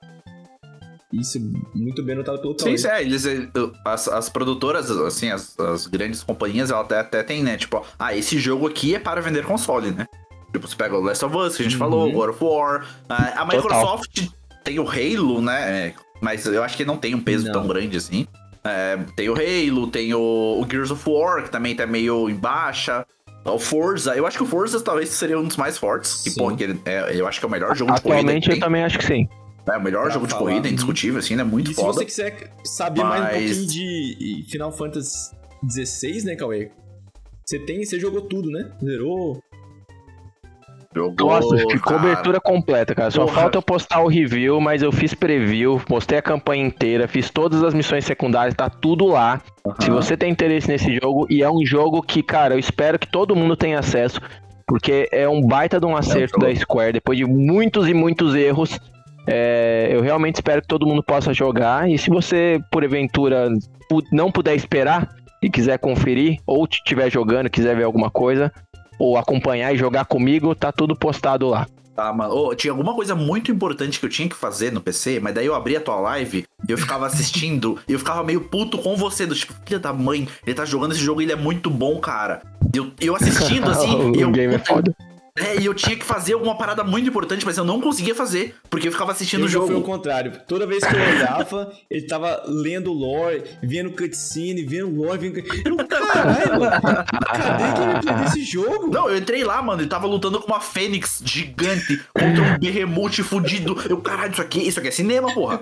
Isso 1.14 1.38
é 1.38 1.42
muito 1.78 2.02
bem 2.04 2.16
notado 2.16 2.40
pelo 2.40 2.54
Sim, 2.58 2.66
Cauê. 2.66 2.78
sim, 2.78 2.88
é, 2.88 3.02
eles, 3.02 3.26
eh, 3.26 3.48
as, 3.86 4.08
as 4.08 4.30
produtoras, 4.30 4.90
assim, 4.92 5.30
as, 5.30 5.60
as 5.60 5.88
grandes 5.88 6.24
companhias, 6.24 6.72
ela 6.72 6.82
até, 6.82 7.00
até 7.00 7.22
tem, 7.24 7.44
né? 7.44 7.58
Tipo, 7.58 7.86
ah, 8.00 8.16
esse 8.16 8.40
jogo 8.40 8.68
aqui 8.68 8.96
é 8.96 9.00
para 9.00 9.20
vender 9.22 9.44
console, 9.46 9.92
né? 9.92 10.06
Tipo, 10.54 10.68
você 10.68 10.76
pega 10.76 10.96
o 10.98 11.02
Last 11.02 11.24
of 11.26 11.36
Us, 11.36 11.56
que 11.56 11.62
a 11.62 11.66
gente 11.66 11.74
Uhum. 11.76 11.80
falou, 11.80 12.12
God 12.12 12.30
of 12.30 12.44
War. 12.44 12.86
ah, 13.10 13.42
a 13.42 13.46
Microsoft 13.46 14.28
tem 14.64 14.80
o 14.80 14.88
Halo, 14.90 15.42
né? 15.42 15.88
é, 15.88 15.94
Mas 16.22 16.46
eu 16.46 16.64
acho 16.64 16.78
que 16.78 16.86
não 16.86 16.98
tem 16.98 17.14
um 17.16 17.22
peso 17.22 17.46
Não. 17.46 17.52
tão 17.54 17.68
grande 17.68 17.98
assim. 17.98 18.28
É, 18.64 18.98
tem 19.16 19.28
o 19.28 19.34
Halo, 19.34 19.88
tem 19.88 20.14
o, 20.14 20.20
o 20.62 20.68
Gears 20.70 20.92
of 20.92 21.04
War, 21.10 21.44
que 21.44 21.50
também 21.50 21.76
tá 21.76 21.86
meio 21.88 22.30
em 22.30 22.36
baixa. 22.36 23.06
O 23.44 23.58
Forza, 23.58 24.16
eu 24.16 24.28
acho 24.28 24.38
que 24.38 24.44
o 24.44 24.46
Forza 24.46 24.80
talvez 24.80 25.10
seria 25.10 25.40
um 25.40 25.48
dos 25.48 25.58
mais 25.58 25.78
fortes. 25.80 26.22
Que, 26.22 26.30
Sim. 26.30 26.40
pô, 26.40 26.56
que 26.56 26.64
ele- 26.64 26.80
é, 26.86 27.20
eu 27.20 27.28
acho 27.28 27.40
que 27.40 27.46
é 27.46 27.50
o 27.50 27.52
melhor 27.52 27.76
jogo 27.76 27.92
de 27.96 28.02
corrida. 28.02 28.20
Atualmente 28.20 28.52
eu 28.52 28.60
também 28.60 28.84
acho 28.84 29.00
que 29.00 29.06
sim. 29.06 29.28
É 29.68 29.78
o 29.78 29.82
melhor 29.82 30.12
jogo 30.12 30.28
de 30.28 30.34
corrida, 30.34 30.68
uhum. 30.68 30.74
indiscutível, 30.74 31.20
assim, 31.20 31.36
né? 31.36 31.44
Muito 31.44 31.72
e 31.72 31.74
se 31.76 31.82
foda. 31.82 31.94
você 31.94 32.06
quiser 32.06 32.52
saber 32.64 33.04
mais 33.04 33.22
um 33.22 33.24
Mas- 33.26 33.58
pouquinho 33.58 33.68
de 33.68 34.46
Final 34.50 34.72
Fantasy 34.72 35.36
XVI, 35.70 36.24
né, 36.26 36.36
Cauê? 36.36 36.72
Você 37.46 37.60
tem, 37.60 37.84
você 37.84 38.00
jogou 38.00 38.22
tudo, 38.22 38.50
né? 38.50 38.72
Zerou. 38.84 39.42
Jogou, 40.94 41.28
Nossa, 41.30 41.56
cobertura 41.80 42.42
completa, 42.42 42.94
cara. 42.94 43.10
Só 43.12 43.24
Porra. 43.26 43.42
falta 43.42 43.58
eu 43.58 43.62
postar 43.62 44.02
o 44.02 44.08
review, 44.10 44.60
mas 44.60 44.82
eu 44.84 44.92
fiz 44.92 45.14
preview, 45.14 45.80
postei 45.88 46.18
a 46.18 46.22
campanha 46.22 46.66
inteira, 46.66 47.08
fiz 47.08 47.30
todas 47.30 47.64
as 47.64 47.74
missões 47.74 48.04
secundárias, 48.04 48.54
tá 48.54 48.70
tudo 48.70 49.06
lá. 49.06 49.42
Se 49.80 49.90
Aham. 49.90 49.96
você 50.02 50.18
tem 50.18 50.30
interesse 50.30 50.68
nesse 50.68 50.94
jogo, 51.02 51.28
e 51.30 51.42
é 51.42 51.50
um 51.50 51.66
jogo 51.66 52.02
que, 52.02 52.22
cara, 52.22 52.56
eu 52.56 52.60
espero 52.60 53.00
que 53.00 53.08
todo 53.08 53.36
mundo 53.36 53.56
tenha 53.56 53.80
acesso, 53.80 54.20
porque 54.68 55.08
é 55.14 55.30
um 55.30 55.42
baita 55.42 55.80
de 55.80 55.86
um 55.86 55.96
acerto 55.96 56.42
jogo. 56.42 56.54
da 56.54 56.60
Square, 56.60 56.94
depois 56.94 57.18
de 57.18 57.26
muitos 57.26 57.88
e 57.88 57.94
muitos 57.94 58.36
erros. 58.36 58.78
É, 59.28 59.90
eu 59.92 60.02
realmente 60.02 60.36
espero 60.36 60.62
que 60.62 60.68
todo 60.68 60.86
mundo 60.86 61.04
possa 61.04 61.34
jogar. 61.34 61.90
E 61.90 61.98
se 61.98 62.10
você, 62.10 62.60
por 62.72 62.84
aventura, 62.84 63.50
pu- 63.90 64.04
não 64.12 64.32
puder 64.32 64.56
esperar 64.56 65.16
e 65.42 65.50
quiser 65.50 65.78
conferir, 65.80 66.40
ou 66.46 66.66
estiver 66.70 67.10
jogando, 67.12 67.50
quiser 67.50 67.76
ver 67.76 67.84
alguma 67.84 68.10
coisa, 68.10 68.52
ou 69.00 69.18
acompanhar 69.18 69.74
e 69.74 69.78
jogar 69.78 70.06
comigo, 70.06 70.54
tá 70.54 70.72
tudo 70.72 70.96
postado 70.96 71.48
lá. 71.50 71.68
Tá, 71.96 72.14
mano. 72.14 72.34
Ô, 72.34 72.56
tinha 72.56 72.72
alguma 72.72 72.94
coisa 72.96 73.14
muito 73.16 73.52
importante 73.52 74.00
que 74.00 74.06
eu 74.06 74.10
tinha 74.10 74.30
que 74.30 74.36
fazer 74.36 74.72
no 74.72 74.80
PC, 74.80 75.20
mas 75.20 75.36
daí 75.36 75.46
eu 75.46 75.54
abri 75.54 75.76
a 75.76 75.82
tua 75.82 76.00
live 76.00 76.46
e 76.68 76.72
eu 76.72 76.78
ficava 76.78 77.06
assistindo 77.06 77.78
e 77.88 77.94
eu 77.94 78.00
ficava 78.00 78.24
meio 78.24 78.42
puto 78.42 78.78
com 78.78 78.96
você, 78.96 79.26
do 79.26 79.36
tipo, 79.36 79.54
filha 79.66 79.80
da 79.80 79.92
mãe, 79.92 80.28
ele 80.46 80.56
tá 80.56 80.64
jogando 80.64 80.94
esse 80.94 81.02
jogo 81.02 81.22
e 81.22 81.26
ele 81.26 81.34
é 81.34 81.36
muito 81.36 81.70
bom, 81.70 82.00
cara. 82.00 82.42
Eu, 82.74 82.92
eu 83.00 83.16
assistindo 83.16 83.68
assim, 83.70 83.94
o 83.94 84.16
eu. 84.16 84.32
game 84.32 84.56
é 84.56 84.60
foda. 84.60 84.96
É, 85.42 85.60
e 85.60 85.66
eu 85.66 85.74
tinha 85.74 85.96
que 85.96 86.06
fazer 86.06 86.34
alguma 86.34 86.56
parada 86.58 86.84
muito 86.84 87.10
importante, 87.10 87.46
mas 87.46 87.58
eu 87.58 87.64
não 87.64 87.82
conseguia 87.82 88.14
fazer, 88.14 88.56
porque 88.70 88.88
eu 88.88 88.92
ficava 88.92 89.12
assistindo 89.12 89.42
eu 89.42 89.46
o 89.46 89.50
jogo. 89.50 89.68
Foi 89.68 89.76
o 89.76 89.82
contrário. 89.82 90.34
Toda 90.48 90.68
vez 90.68 90.84
que 90.84 90.96
eu 90.96 91.02
olhava, 91.02 91.72
ele 91.90 92.06
tava 92.06 92.44
lendo 92.48 92.92
lore, 92.94 93.44
vendo 93.64 93.92
cutscene, 93.92 94.64
vendo 94.64 94.90
lore, 94.90 95.18
vendo. 95.18 95.40
Eu, 95.66 95.78
caralho, 95.88 96.60
mano, 96.60 96.82
cadê 96.82 97.64
a 97.64 97.74
gameplay 97.74 98.16
desse 98.24 98.44
jogo? 98.44 98.88
Não, 98.88 99.10
eu 99.10 99.18
entrei 99.18 99.44
lá, 99.44 99.62
mano, 99.62 99.82
ele 99.82 99.90
tava 99.90 100.08
lutando 100.08 100.40
com 100.40 100.48
uma 100.48 100.62
fênix 100.62 101.22
gigante 101.26 102.02
contra 102.14 102.44
um 102.44 102.60
berremute 102.60 103.24
fudido. 103.24 103.78
Eu, 103.90 103.98
caralho, 103.98 104.32
isso 104.32 104.42
aqui, 104.42 104.60
isso 104.68 104.80
aqui 104.80 104.90
é 104.90 104.92
cinema, 104.92 105.34
porra. 105.34 105.60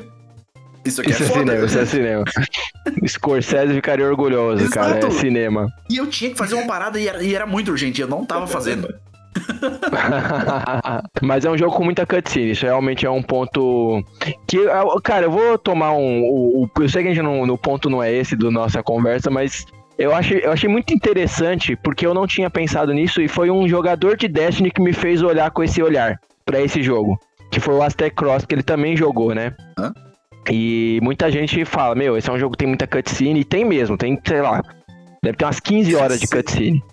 Isso 0.85 1.01
aqui 1.01 1.11
Isso 1.11 1.23
é, 1.23 1.25
é 1.25 1.29
foda. 1.29 1.39
cinema, 1.41 1.65
isso 1.65 1.79
é 1.79 1.85
cinema. 1.85 2.25
Scorsese 3.07 3.73
ficaria 3.73 4.05
orgulhoso, 4.07 4.69
cara. 4.69 4.95
É 4.95 4.97
Exato. 4.99 5.13
cinema. 5.13 5.71
E 5.89 5.97
eu 5.97 6.07
tinha 6.07 6.31
que 6.31 6.37
fazer 6.37 6.55
uma 6.55 6.65
parada 6.65 6.99
e 6.99 7.07
era, 7.07 7.23
e 7.23 7.35
era 7.35 7.45
muito 7.45 7.69
urgente, 7.71 8.01
eu 8.01 8.07
não 8.07 8.25
tava 8.25 8.47
fazendo. 8.47 8.87
Mas 11.21 11.45
é 11.45 11.49
um 11.49 11.57
jogo 11.57 11.75
com 11.75 11.83
muita 11.83 12.05
cutscene, 12.05 12.51
isso 12.51 12.65
realmente 12.65 13.05
é 13.05 13.09
um 13.09 13.21
ponto 13.21 14.03
que, 14.47 14.57
cara, 15.03 15.25
eu 15.25 15.31
vou 15.31 15.57
tomar 15.57 15.91
um, 15.93 16.21
o, 16.23 16.63
o- 16.63 16.69
eu 16.81 16.89
sei 16.89 17.03
que 17.03 17.09
a 17.09 17.13
gente 17.13 17.23
não, 17.23 17.45
no 17.45 17.57
ponto 17.57 17.89
não 17.89 18.01
é 18.01 18.11
esse 18.11 18.35
do 18.35 18.51
nossa 18.51 18.81
conversa, 18.83 19.29
mas 19.29 19.65
eu 19.97 20.13
achei, 20.13 20.41
eu 20.43 20.51
achei 20.51 20.69
muito 20.69 20.93
interessante 20.93 21.75
porque 21.75 22.05
eu 22.05 22.13
não 22.13 22.25
tinha 22.25 22.49
pensado 22.49 22.93
nisso 22.93 23.21
e 23.21 23.27
foi 23.27 23.49
um 23.51 23.67
jogador 23.67 24.15
de 24.17 24.27
Destiny 24.27 24.71
que 24.71 24.81
me 24.81 24.93
fez 24.93 25.21
olhar 25.21 25.51
com 25.51 25.63
esse 25.63 25.81
olhar 25.81 26.19
pra 26.45 26.61
esse 26.61 26.81
jogo, 26.81 27.19
que 27.51 27.59
foi 27.59 27.75
o 27.75 27.81
Aztec 27.83 28.15
Cross 28.15 28.45
que 28.45 28.55
ele 28.55 28.63
também 28.63 28.95
jogou, 28.95 29.33
né? 29.35 29.53
Hã? 29.77 29.93
E 30.49 30.99
muita 31.03 31.29
gente 31.29 31.63
fala, 31.65 31.93
meu, 31.93 32.17
esse 32.17 32.29
é 32.29 32.33
um 32.33 32.39
jogo 32.39 32.53
que 32.53 32.57
tem 32.59 32.67
muita 32.67 32.87
cutscene 32.87 33.41
e 33.41 33.43
tem 33.43 33.63
mesmo, 33.65 33.95
tem, 33.97 34.17
sei 34.25 34.41
lá, 34.41 34.63
deve 35.21 35.37
ter 35.37 35.45
umas 35.45 35.59
15 35.59 35.95
horas 35.95 36.19
de 36.19 36.27
cutscene. 36.27 36.83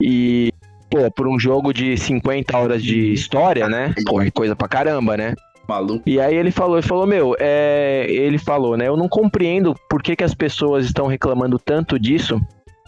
E 0.00 0.52
pô, 0.94 1.10
por 1.10 1.26
um 1.26 1.38
jogo 1.38 1.72
de 1.72 1.96
50 1.96 2.56
horas 2.56 2.82
de 2.82 3.12
história, 3.12 3.68
né? 3.68 3.92
Pô, 4.06 4.22
é 4.22 4.30
coisa 4.30 4.54
pra 4.54 4.68
caramba, 4.68 5.16
né? 5.16 5.34
Maluco. 5.68 6.02
E 6.06 6.20
aí 6.20 6.36
ele 6.36 6.52
falou, 6.52 6.78
ele 6.78 6.86
falou, 6.86 7.06
meu, 7.06 7.34
é... 7.40 8.06
ele 8.08 8.38
falou, 8.38 8.76
né? 8.76 8.86
Eu 8.86 8.96
não 8.96 9.08
compreendo 9.08 9.74
por 9.90 10.02
que, 10.02 10.14
que 10.14 10.22
as 10.22 10.34
pessoas 10.34 10.84
estão 10.84 11.08
reclamando 11.08 11.58
tanto 11.58 11.98
disso, 11.98 12.40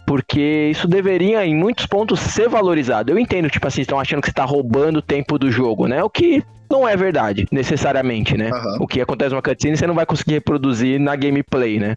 porque 0.07 0.69
isso 0.71 0.87
deveria, 0.87 1.45
em 1.45 1.57
muitos 1.57 1.87
pontos, 1.87 2.21
ser 2.21 2.49
valorizado. 2.49 3.11
Eu 3.11 3.19
entendo, 3.19 3.51
tipo 3.51 3.67
assim, 3.67 3.81
estão 3.81 3.99
achando 3.99 4.21
que 4.21 4.29
você 4.29 4.35
tá 4.35 4.45
roubando 4.45 4.99
o 4.99 5.03
tempo 5.03 5.37
do 5.37 5.51
jogo, 5.51 5.89
né? 5.89 6.05
O 6.05 6.11
que 6.11 6.45
não 6.71 6.89
é 6.89 6.97
verdade, 6.97 7.47
necessariamente, 7.51 8.37
né? 8.37 8.51
Aham. 8.53 8.79
O 8.81 8.87
que 8.87 9.01
acontece 9.01 9.31
numa 9.31 9.43
cutscene 9.43 9.77
você 9.77 9.87
não 9.87 9.95
vai 9.95 10.07
conseguir 10.07 10.35
reproduzir 10.35 11.01
na 11.01 11.15
gameplay, 11.17 11.79
né? 11.79 11.95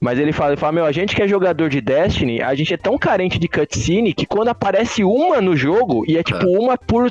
Mas 0.00 0.18
ele 0.18 0.32
fala, 0.32 0.52
ele 0.52 0.60
fala, 0.60 0.72
meu, 0.72 0.84
a 0.84 0.92
gente 0.92 1.14
que 1.14 1.22
é 1.22 1.28
jogador 1.28 1.68
de 1.68 1.80
Destiny, 1.80 2.42
a 2.42 2.54
gente 2.54 2.72
é 2.74 2.76
tão 2.76 2.98
carente 2.98 3.38
de 3.38 3.48
cutscene 3.48 4.14
que 4.14 4.26
quando 4.26 4.48
aparece 4.48 5.04
uma 5.04 5.40
no 5.40 5.56
jogo, 5.56 6.04
e 6.06 6.16
é 6.16 6.22
tipo 6.22 6.46
uma 6.48 6.76
por, 6.76 7.10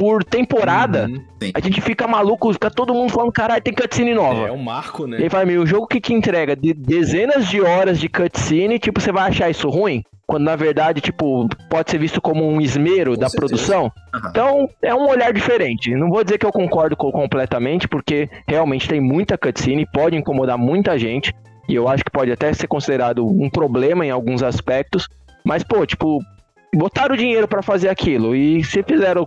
por 0.00 0.24
temporada, 0.24 1.06
Uhum. 1.10 1.50
a 1.52 1.60
gente 1.60 1.78
fica 1.82 2.08
maluco, 2.08 2.50
fica 2.54 2.70
todo 2.70 2.94
mundo 2.94 3.12
falando, 3.12 3.30
caralho, 3.30 3.62
tem 3.62 3.74
cutscene 3.74 4.14
nova. 4.14 4.48
É 4.48 4.50
um 4.52 4.56
marco, 4.62 5.06
né? 5.06 5.18
E 5.20 5.36
aí 5.36 5.44
meu, 5.46 5.60
o 5.60 5.66
jogo 5.66 5.86
que 5.86 6.00
te 6.00 6.14
entrega 6.14 6.56
de 6.56 6.72
dezenas 6.72 7.46
de 7.46 7.60
horas 7.60 8.00
de 8.00 8.08
cutscene, 8.08 8.78
tipo, 8.78 8.98
você 8.98 9.12
vai 9.12 9.28
achar 9.28 9.50
isso 9.50 9.68
ruim? 9.68 10.02
Quando 10.26 10.44
na 10.44 10.56
verdade, 10.56 11.02
tipo, 11.02 11.46
pode 11.68 11.90
ser 11.90 11.98
visto 11.98 12.18
como 12.18 12.48
um 12.48 12.62
esmero 12.62 13.12
Com 13.12 13.20
da 13.20 13.28
certeza. 13.28 13.36
produção. 13.36 13.92
Aham. 14.14 14.28
Então, 14.30 14.68
é 14.80 14.94
um 14.94 15.06
olhar 15.06 15.34
diferente. 15.34 15.94
Não 15.94 16.08
vou 16.08 16.24
dizer 16.24 16.38
que 16.38 16.46
eu 16.46 16.52
concordo 16.52 16.96
com- 16.96 17.12
completamente, 17.12 17.86
porque 17.86 18.26
realmente 18.48 18.88
tem 18.88 19.02
muita 19.02 19.36
cutscene, 19.36 19.84
pode 19.92 20.16
incomodar 20.16 20.56
muita 20.56 20.98
gente. 20.98 21.34
E 21.68 21.74
eu 21.74 21.86
acho 21.88 22.02
que 22.02 22.10
pode 22.10 22.32
até 22.32 22.50
ser 22.54 22.68
considerado 22.68 23.26
um 23.26 23.50
problema 23.50 24.06
em 24.06 24.10
alguns 24.10 24.42
aspectos. 24.42 25.06
Mas, 25.44 25.62
pô, 25.62 25.84
tipo, 25.84 26.20
botaram 26.72 27.14
o 27.16 27.18
dinheiro 27.18 27.48
pra 27.48 27.60
fazer 27.62 27.88
aquilo. 27.88 28.34
E 28.34 28.62
se 28.62 28.82
fizeram 28.84 29.26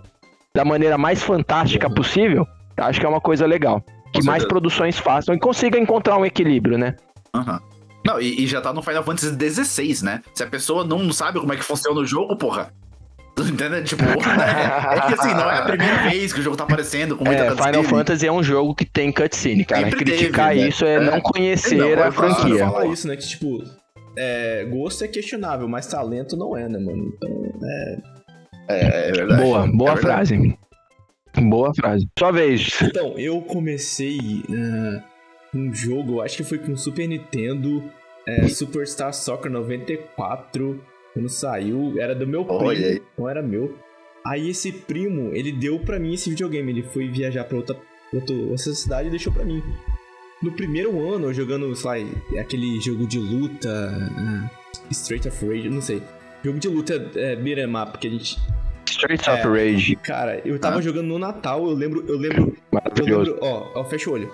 da 0.56 0.64
maneira 0.64 0.96
mais 0.96 1.20
fantástica 1.22 1.88
Uhum. 1.88 1.94
possível, 1.94 2.46
acho 2.76 3.00
que 3.00 3.06
é 3.06 3.08
uma 3.08 3.20
coisa 3.20 3.44
legal. 3.44 3.80
Que 4.12 4.20
Com 4.20 4.26
mais 4.26 4.42
certeza. 4.42 4.48
produções 4.48 4.96
façam 4.98 5.34
e 5.34 5.38
consigam 5.38 5.80
encontrar 5.80 6.16
um 6.16 6.24
equilíbrio, 6.24 6.78
né? 6.78 6.94
Aham. 7.34 7.60
Não, 8.06 8.20
e, 8.20 8.44
e 8.44 8.46
já 8.46 8.60
tá 8.60 8.72
no 8.72 8.80
Final 8.82 9.02
Fantasy 9.02 9.34
XVI, 9.64 10.04
né? 10.04 10.22
Se 10.34 10.44
a 10.44 10.46
pessoa 10.46 10.84
não 10.84 11.10
sabe 11.12 11.40
como 11.40 11.52
é 11.52 11.56
que 11.56 11.64
funciona 11.64 11.98
o 12.00 12.06
jogo, 12.06 12.36
porra. 12.36 12.70
Tu 13.34 13.42
entende? 13.42 13.82
Tipo, 13.82 14.04
é, 14.04 14.12
é 14.96 15.00
que 15.08 15.14
assim, 15.14 15.34
não 15.34 15.50
é 15.50 15.58
a 15.58 15.62
primeira 15.62 16.08
vez 16.08 16.32
que 16.32 16.38
o 16.38 16.42
jogo 16.42 16.56
tá 16.56 16.62
aparecendo 16.62 17.16
com 17.16 17.24
muita 17.24 17.42
É, 17.42 17.48
cutscene. 17.50 17.72
Final 17.78 17.84
Fantasy 17.90 18.26
é 18.28 18.30
um 18.32 18.42
jogo 18.44 18.74
que 18.76 18.84
tem 18.84 19.10
cutscene, 19.10 19.64
cara. 19.64 19.82
Sempre 19.90 20.04
Criticar 20.04 20.50
teve, 20.50 20.60
né? 20.62 20.68
isso 20.68 20.84
é, 20.84 20.94
É. 20.94 21.00
não 21.00 21.20
conhecer 21.20 21.74
Não, 21.76 21.88
é 21.88 21.94
a 21.94 22.12
fácil 22.12 22.36
franquia. 22.36 22.60
Eu 22.62 22.70
falar 22.70 22.86
isso, 22.86 23.08
né? 23.08 23.16
Que, 23.16 23.26
tipo, 23.26 23.64
é, 24.16 24.64
gosto 24.70 25.02
é 25.02 25.08
questionável, 25.08 25.66
mas 25.66 25.88
talento 25.88 26.36
não 26.36 26.56
é, 26.56 26.68
né, 26.68 26.78
mano? 26.78 27.12
Então, 27.16 27.30
É, 27.68 27.96
é 28.68 29.12
verdade. 29.12 29.42
Boa, 29.42 29.66
boa 29.66 29.90
É 29.90 29.94
verdade. 29.94 30.28
frase. 30.28 30.58
Boa 31.48 31.74
frase. 31.74 32.08
Sua 32.18 32.30
vez. 32.30 32.80
Então, 32.82 33.18
eu 33.18 33.40
comecei 33.42 34.18
uh, 34.48 35.02
um 35.56 35.72
jogo, 35.74 36.20
acho 36.20 36.36
que 36.36 36.44
foi 36.44 36.58
com 36.58 36.76
Super 36.76 37.08
Nintendo, 37.08 37.82
é, 38.26 38.48
Superstar 38.48 39.12
Soccer 39.12 39.50
94, 39.50 40.80
quando 41.12 41.28
saiu, 41.28 41.94
era 42.00 42.14
do 42.14 42.26
meu 42.26 42.44
primo, 42.44 42.60
Olha 42.64 42.86
aí. 42.86 43.02
não 43.18 43.28
era 43.28 43.42
meu. 43.42 43.76
Aí 44.26 44.48
esse 44.48 44.72
primo, 44.72 45.30
ele 45.34 45.52
deu 45.52 45.78
pra 45.80 45.98
mim 45.98 46.14
esse 46.14 46.30
videogame, 46.30 46.70
ele 46.72 46.82
foi 46.82 47.08
viajar 47.08 47.44
pra 47.44 47.56
outra, 47.58 47.76
outra, 48.12 48.34
outra 48.34 48.56
cidade 48.74 49.08
e 49.08 49.10
deixou 49.10 49.32
pra 49.32 49.44
mim. 49.44 49.62
No 50.42 50.52
primeiro 50.52 51.12
ano, 51.12 51.26
eu 51.26 51.34
jogando, 51.34 51.74
sei 51.74 52.04
lá, 52.04 52.40
aquele 52.40 52.80
jogo 52.80 53.06
de 53.06 53.18
luta, 53.18 53.68
uh, 53.68 54.50
Straight 54.90 55.28
of 55.28 55.46
Rage, 55.46 55.68
não 55.68 55.82
sei. 55.82 56.00
Jogo 56.42 56.58
de 56.58 56.68
luta 56.68 57.10
é, 57.16 57.34
beat'em 57.36 57.74
up, 57.76 57.98
que 57.98 58.06
a 58.06 58.10
gente... 58.10 58.36
Streets 59.04 59.28
É. 59.28 59.32
of 59.34 59.48
Rage. 59.48 59.96
Cara, 59.96 60.40
eu 60.44 60.58
tava 60.58 60.78
Ah. 60.78 60.82
jogando 60.82 61.06
no 61.08 61.18
Natal, 61.18 61.64
eu 61.64 61.74
lembro, 61.74 62.04
eu 62.08 62.16
lembro 62.18 62.42
eu 62.48 62.56
Maravilhoso. 62.72 63.32
lembro, 63.32 63.46
ó, 63.46 63.80
ó, 63.80 63.84
fecha 63.84 64.10
o 64.10 64.14
olho. 64.14 64.30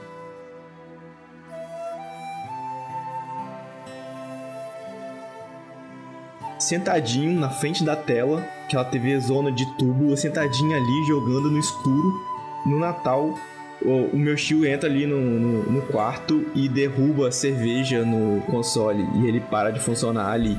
Sentadinho 6.59 7.39
na 7.41 7.49
frente 7.49 7.83
da 7.83 7.97
tela, 7.97 8.45
aquela 8.65 8.85
TV 8.85 9.19
zona 9.19 9.51
de 9.51 9.65
tubo, 9.79 10.11
eu 10.11 10.17
sentadinho 10.17 10.77
ali 10.77 11.07
jogando 11.07 11.51
no 11.51 11.59
escuro. 11.59 12.21
No 12.67 12.79
Natal, 12.79 13.35
o, 13.81 14.11
o 14.13 14.17
meu 14.19 14.37
tio 14.37 14.67
entra 14.67 14.89
ali 14.89 15.07
no, 15.07 15.19
no, 15.19 15.63
no 15.73 15.83
quarto 15.83 16.45
e 16.55 16.69
derruba 16.69 17.29
a 17.29 17.33
cerveja 17.33 18.05
no 18.05 18.43
console 18.43 19.07
e 19.17 19.27
ele 19.27 19.41
para 19.41 19.71
de 19.71 19.81
funcionar 19.81 20.31
ali. 20.31 20.59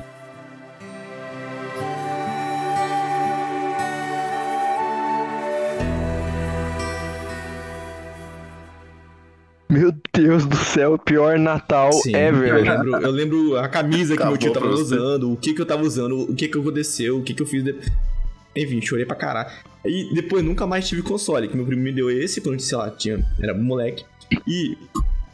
Céu, 10.74 10.98
pior 10.98 11.38
Natal 11.38 11.92
Sim, 11.94 12.16
ever. 12.16 12.50
Eu 12.50 12.64
lembro, 12.64 12.96
eu 12.98 13.12
lembro 13.12 13.58
a 13.58 13.68
camisa 13.68 14.16
que 14.16 14.22
Acabou 14.22 14.32
meu 14.32 14.40
tio 14.40 14.54
tava 14.54 14.70
usando, 14.70 15.32
o 15.32 15.38
que 15.38 15.54
que 15.54 15.62
eu 15.62 15.66
tava 15.66 15.84
usando, 15.84 16.22
o 16.22 16.36
que 16.36 16.48
que 16.48 16.58
aconteceu, 16.58 17.18
o 17.18 17.24
que 17.24 17.34
que 17.34 17.42
eu 17.42 17.46
fiz. 17.46 17.64
De... 17.64 17.76
Enfim, 18.56 18.82
chorei 18.82 19.06
pra 19.06 19.16
caralho. 19.16 19.50
E 19.86 20.14
depois 20.14 20.44
nunca 20.44 20.66
mais 20.68 20.88
tive 20.88 21.02
console, 21.02 21.48
que 21.48 21.56
meu 21.56 21.66
primo 21.66 21.82
me 21.82 21.92
deu 21.92 22.10
esse 22.10 22.42
quando, 22.42 22.60
sei 22.60 22.78
lá, 22.78 22.90
tinha, 22.90 23.26
era 23.40 23.54
moleque. 23.54 24.06
E 24.48 24.78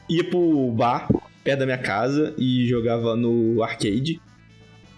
ia 0.10 0.23
pro 0.23 0.71
bar, 0.71 1.08
perto 1.43 1.60
da 1.60 1.65
minha 1.65 1.78
casa, 1.78 2.34
e 2.38 2.67
jogava 2.67 3.15
no 3.15 3.62
arcade. 3.62 4.19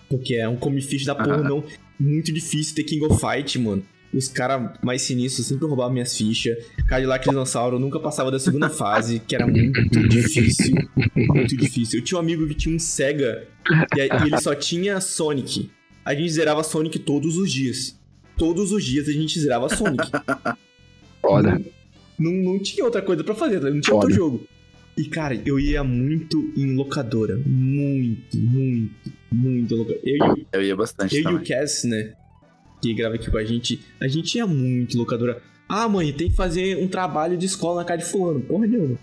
Porque 0.09 0.35
é 0.35 0.47
um 0.47 0.55
come 0.55 0.81
ficha 0.81 1.05
da 1.05 1.15
porra, 1.15 1.37
Aham. 1.37 1.49
não. 1.49 1.63
Muito 1.99 2.33
difícil 2.33 2.75
ter 2.75 2.83
King 2.83 3.05
of 3.05 3.19
Fight, 3.19 3.59
mano. 3.59 3.83
Os 4.13 4.27
caras 4.27 4.71
mais 4.81 5.03
sinistros 5.03 5.45
sempre 5.47 5.67
roubavam 5.67 5.93
minhas 5.93 6.17
fichas. 6.17 6.57
Cadillac 6.87 7.27
Dinossauro 7.29 7.77
nunca 7.77 7.99
passava 7.99 8.31
da 8.31 8.39
segunda 8.39 8.69
fase, 8.69 9.19
que 9.19 9.35
era 9.35 9.45
muito 9.45 10.07
difícil. 10.09 10.75
Muito 11.15 11.55
difícil. 11.55 11.99
Eu 11.99 12.03
tinha 12.03 12.17
um 12.17 12.21
amigo 12.21 12.47
que 12.47 12.55
tinha 12.55 12.75
um 12.75 12.79
Sega 12.79 13.47
e, 13.95 13.99
e 13.99 14.27
ele 14.27 14.41
só 14.41 14.55
tinha 14.55 14.99
Sonic. 14.99 15.69
A 16.03 16.15
gente 16.15 16.31
zerava 16.31 16.63
Sonic 16.63 16.97
todos 16.99 17.37
os 17.37 17.51
dias. 17.51 17.99
Todos 18.35 18.71
os 18.71 18.83
dias 18.83 19.07
a 19.07 19.11
gente 19.11 19.39
zerava 19.39 19.69
Sonic. 19.69 20.09
Foda. 21.21 21.61
Não, 22.17 22.31
não 22.31 22.59
tinha 22.59 22.83
outra 22.85 23.01
coisa 23.01 23.23
pra 23.23 23.35
fazer, 23.35 23.59
não 23.61 23.79
tinha 23.79 23.93
outro 23.95 24.09
Foda. 24.09 24.13
jogo. 24.15 24.47
E, 24.97 25.05
cara, 25.05 25.39
eu 25.45 25.57
ia 25.59 25.83
muito 25.83 26.51
em 26.57 26.75
locadora. 26.75 27.39
Muito, 27.45 28.37
muito, 28.37 29.11
muito 29.31 29.75
locadora. 29.75 30.01
Eu, 30.03 30.35
e 30.37 30.47
Eu 30.51 30.61
ia 30.63 30.75
bastante 30.75 31.15
eu 31.15 31.21
e 31.21 31.23
também. 31.23 31.41
o 31.41 31.45
Cass, 31.47 31.83
né? 31.85 32.13
Que 32.81 32.93
grava 32.93 33.15
aqui 33.15 33.29
com 33.29 33.37
a 33.37 33.43
gente. 33.43 33.85
A 34.01 34.07
gente 34.07 34.35
ia 34.35 34.47
muito 34.47 34.95
em 34.95 34.99
locadora. 34.99 35.41
Ah, 35.67 35.87
mãe, 35.87 36.11
tem 36.13 36.29
que 36.29 36.35
fazer 36.35 36.77
um 36.77 36.87
trabalho 36.87 37.37
de 37.37 37.45
escola 37.45 37.81
na 37.81 37.85
casa 37.85 37.99
de 38.03 38.09
fulano. 38.09 38.39
Porra 38.41 38.65
nenhuma. 38.65 38.97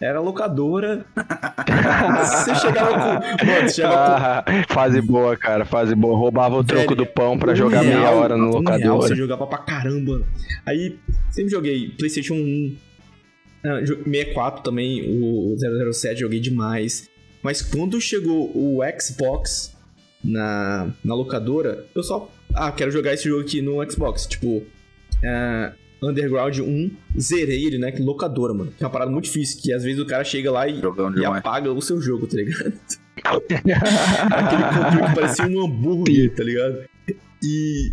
Era 0.00 0.20
locadora. 0.20 1.06
você 1.16 2.54
chegava 2.56 2.90
com. 2.92 3.46
Mano, 3.46 3.68
você 3.68 3.74
chegava 3.74 3.94
com. 4.20 4.50
Ah, 4.50 4.64
fase 4.68 5.00
boa, 5.00 5.36
cara, 5.36 5.64
fase 5.64 5.94
boa. 5.94 6.18
Roubava 6.18 6.56
o 6.56 6.64
troco 6.64 6.94
do 6.94 7.06
pão 7.06 7.38
pra 7.38 7.52
um 7.52 7.56
jogar 7.56 7.82
meia 7.82 8.00
real, 8.00 8.16
hora 8.18 8.36
no 8.36 8.58
um 8.58 8.62
real, 8.62 9.00
você 9.00 9.14
jogava 9.14 9.46
pra 9.46 9.58
caramba. 9.58 10.22
Aí, 10.66 10.98
sempre 11.30 11.50
joguei 11.52 11.88
PlayStation 11.90 12.34
1, 12.34 12.76
ah, 13.64 13.80
jo- 13.82 14.02
64 14.04 14.62
também, 14.62 15.02
o 15.22 15.54
007 15.92 16.20
joguei 16.20 16.40
demais. 16.40 17.08
Mas 17.42 17.62
quando 17.62 18.00
chegou 18.00 18.50
o 18.54 18.80
Xbox 19.00 19.73
na, 20.24 20.90
na 21.04 21.14
locadora, 21.14 21.86
eu 21.94 22.02
só. 22.02 22.30
Ah, 22.54 22.72
quero 22.72 22.90
jogar 22.90 23.12
esse 23.12 23.28
jogo 23.28 23.42
aqui 23.42 23.60
no 23.60 23.88
Xbox. 23.90 24.26
Tipo, 24.26 24.64
é, 25.22 25.72
Underground 26.02 26.58
1, 26.58 26.90
zerei 27.18 27.64
ele, 27.64 27.78
né? 27.78 27.92
Que 27.92 28.02
locadora, 28.02 28.54
mano. 28.54 28.72
Que 28.76 28.82
é 28.82 28.86
uma 28.86 28.92
parada 28.92 29.10
muito 29.10 29.24
difícil, 29.24 29.60
que 29.60 29.72
às 29.72 29.82
vezes 29.82 30.00
o 30.00 30.06
cara 30.06 30.24
chega 30.24 30.50
lá 30.50 30.68
e, 30.68 30.80
e 31.16 31.24
apaga 31.24 31.72
o 31.72 31.82
seu 31.82 32.00
jogo, 32.00 32.26
tá 32.26 32.36
ligado? 32.36 32.72
Aquele 33.24 34.62
controle 34.64 35.08
que 35.08 35.14
parecia 35.14 35.46
um 35.46 35.64
hambúrguer, 35.64 36.34
tá 36.34 36.42
ligado? 36.42 36.84
E. 37.42 37.92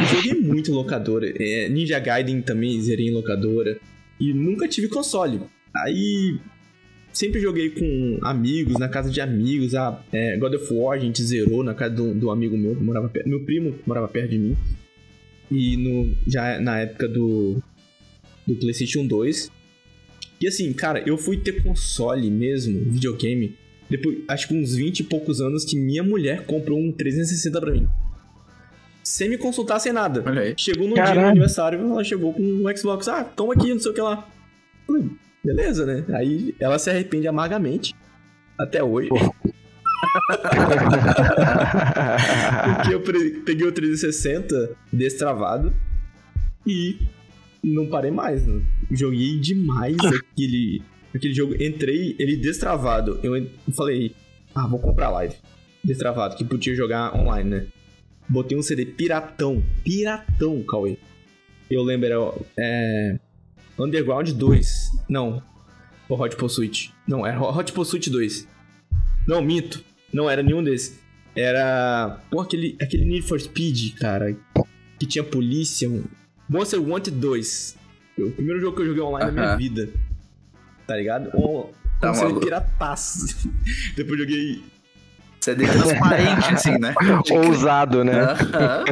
eu 0.00 0.06
Joguei 0.06 0.34
muito 0.34 0.70
em 0.70 0.74
locadora. 0.74 1.32
É, 1.38 1.68
Ninja 1.68 1.98
Gaiden 1.98 2.42
também 2.42 2.80
zerei 2.80 3.08
em 3.08 3.14
locadora. 3.14 3.78
E 4.18 4.32
nunca 4.32 4.68
tive 4.68 4.88
console. 4.88 5.40
Aí. 5.74 6.38
Sempre 7.14 7.40
joguei 7.40 7.70
com 7.70 8.18
amigos, 8.22 8.76
na 8.76 8.88
casa 8.88 9.08
de 9.08 9.20
amigos. 9.20 9.74
A 9.76 10.02
é, 10.12 10.36
God 10.36 10.54
of 10.54 10.74
War 10.74 10.98
a 10.98 11.00
gente 11.00 11.22
zerou 11.22 11.62
na 11.62 11.72
casa 11.72 11.94
do, 11.94 12.12
do 12.12 12.28
amigo 12.28 12.58
meu 12.58 12.74
que 12.74 12.82
morava 12.82 13.08
perto. 13.08 13.28
Meu 13.28 13.44
primo 13.44 13.72
que 13.72 13.86
morava 13.86 14.08
perto 14.08 14.30
de 14.30 14.38
mim. 14.38 14.56
E 15.48 15.76
no, 15.76 16.12
já 16.26 16.60
na 16.60 16.80
época 16.80 17.06
do, 17.06 17.62
do 18.44 18.56
PlayStation 18.56 19.06
2. 19.06 19.48
E 20.40 20.48
assim, 20.48 20.72
cara, 20.72 21.04
eu 21.06 21.16
fui 21.16 21.36
ter 21.36 21.62
console 21.62 22.28
mesmo, 22.30 22.80
videogame, 22.90 23.56
depois, 23.88 24.18
acho 24.26 24.48
que 24.48 24.54
uns 24.54 24.74
20 24.74 25.00
e 25.00 25.04
poucos 25.04 25.40
anos 25.40 25.64
que 25.64 25.78
minha 25.78 26.02
mulher 26.02 26.44
comprou 26.46 26.80
um 26.80 26.90
360 26.90 27.60
pra 27.60 27.70
mim. 27.70 27.86
Sem 29.04 29.28
me 29.28 29.38
consultar, 29.38 29.78
sem 29.78 29.92
nada. 29.92 30.24
Olha 30.26 30.42
aí. 30.42 30.54
Chegou 30.56 30.88
no 30.88 30.94
dia 30.94 31.12
do 31.12 31.20
aniversário, 31.20 31.78
ela 31.78 32.02
chegou 32.02 32.32
com 32.32 32.42
um 32.42 32.76
Xbox. 32.76 33.06
Ah, 33.06 33.22
toma 33.22 33.52
aqui, 33.54 33.68
não 33.72 33.78
sei 33.78 33.92
o 33.92 33.94
que 33.94 34.00
lá. 34.00 34.28
Falei, 34.84 35.04
beleza, 35.44 35.84
né? 35.84 36.04
Aí 36.14 36.54
ela 36.58 36.78
se 36.78 36.90
arrepende 36.90 37.28
amargamente. 37.28 37.94
Até 38.58 38.82
hoje. 38.82 39.08
Porque 42.76 42.94
eu 42.94 43.00
peguei 43.44 43.66
o 43.66 43.72
360 43.72 44.76
destravado 44.92 45.74
e 46.66 46.98
não 47.62 47.86
parei 47.86 48.10
mais, 48.10 48.46
né? 48.46 48.62
Joguei 48.90 49.38
demais 49.38 49.96
aquele, 50.04 50.82
aquele 51.14 51.34
jogo. 51.34 51.54
Entrei, 51.62 52.14
ele 52.18 52.36
destravado. 52.36 53.18
Eu 53.22 53.50
falei, 53.74 54.14
ah, 54.54 54.66
vou 54.66 54.78
comprar 54.78 55.10
live. 55.10 55.34
Destravado, 55.82 56.36
que 56.36 56.44
podia 56.44 56.74
jogar 56.74 57.14
online, 57.14 57.50
né? 57.50 57.66
Botei 58.28 58.56
um 58.56 58.62
CD 58.62 58.86
piratão. 58.86 59.62
Piratão, 59.82 60.62
Cauê. 60.62 60.96
Eu 61.70 61.82
lembro, 61.82 62.06
era 62.06 62.34
é, 62.58 63.18
Underground 63.78 64.30
2. 64.30 64.90
Não. 65.08 65.42
O 66.08 66.14
Hot 66.14 66.36
Pursuit. 66.36 66.92
Não, 67.06 67.26
era 67.26 67.40
Hot 67.40 67.72
Pursuit 67.72 68.10
2. 68.10 68.46
Não, 69.26 69.40
minto. 69.42 69.82
Não 70.12 70.28
era 70.30 70.42
nenhum 70.42 70.62
desses. 70.62 70.98
Era. 71.34 72.20
Pô, 72.30 72.40
aquele, 72.40 72.76
aquele 72.80 73.04
Need 73.04 73.22
for 73.26 73.40
Speed, 73.40 73.98
cara. 73.98 74.36
Que 74.98 75.06
tinha 75.06 75.24
polícia. 75.24 75.88
um- 75.88 76.04
Monster 76.48 76.80
Wanted 76.80 77.16
2. 77.16 77.76
Foi 78.14 78.24
o 78.26 78.30
primeiro 78.32 78.60
jogo 78.60 78.76
que 78.76 78.82
eu 78.82 78.86
joguei 78.86 79.02
online 79.02 79.32
na 79.32 79.32
minha 79.32 79.56
vida. 79.56 79.88
Tá 80.86 80.96
ligado? 80.96 81.30
Um, 81.34 81.72
Tá 82.00 82.12
um 82.12 82.38
pirataço. 82.38 83.48
Depois 83.96 84.18
joguei. 84.20 84.62
CD 85.40 85.66
transparente, 85.66 86.54
assim, 86.54 86.78
né? 86.78 86.94
Ousado, 87.46 88.02
né? 88.04 88.12
Aham. 88.20 88.84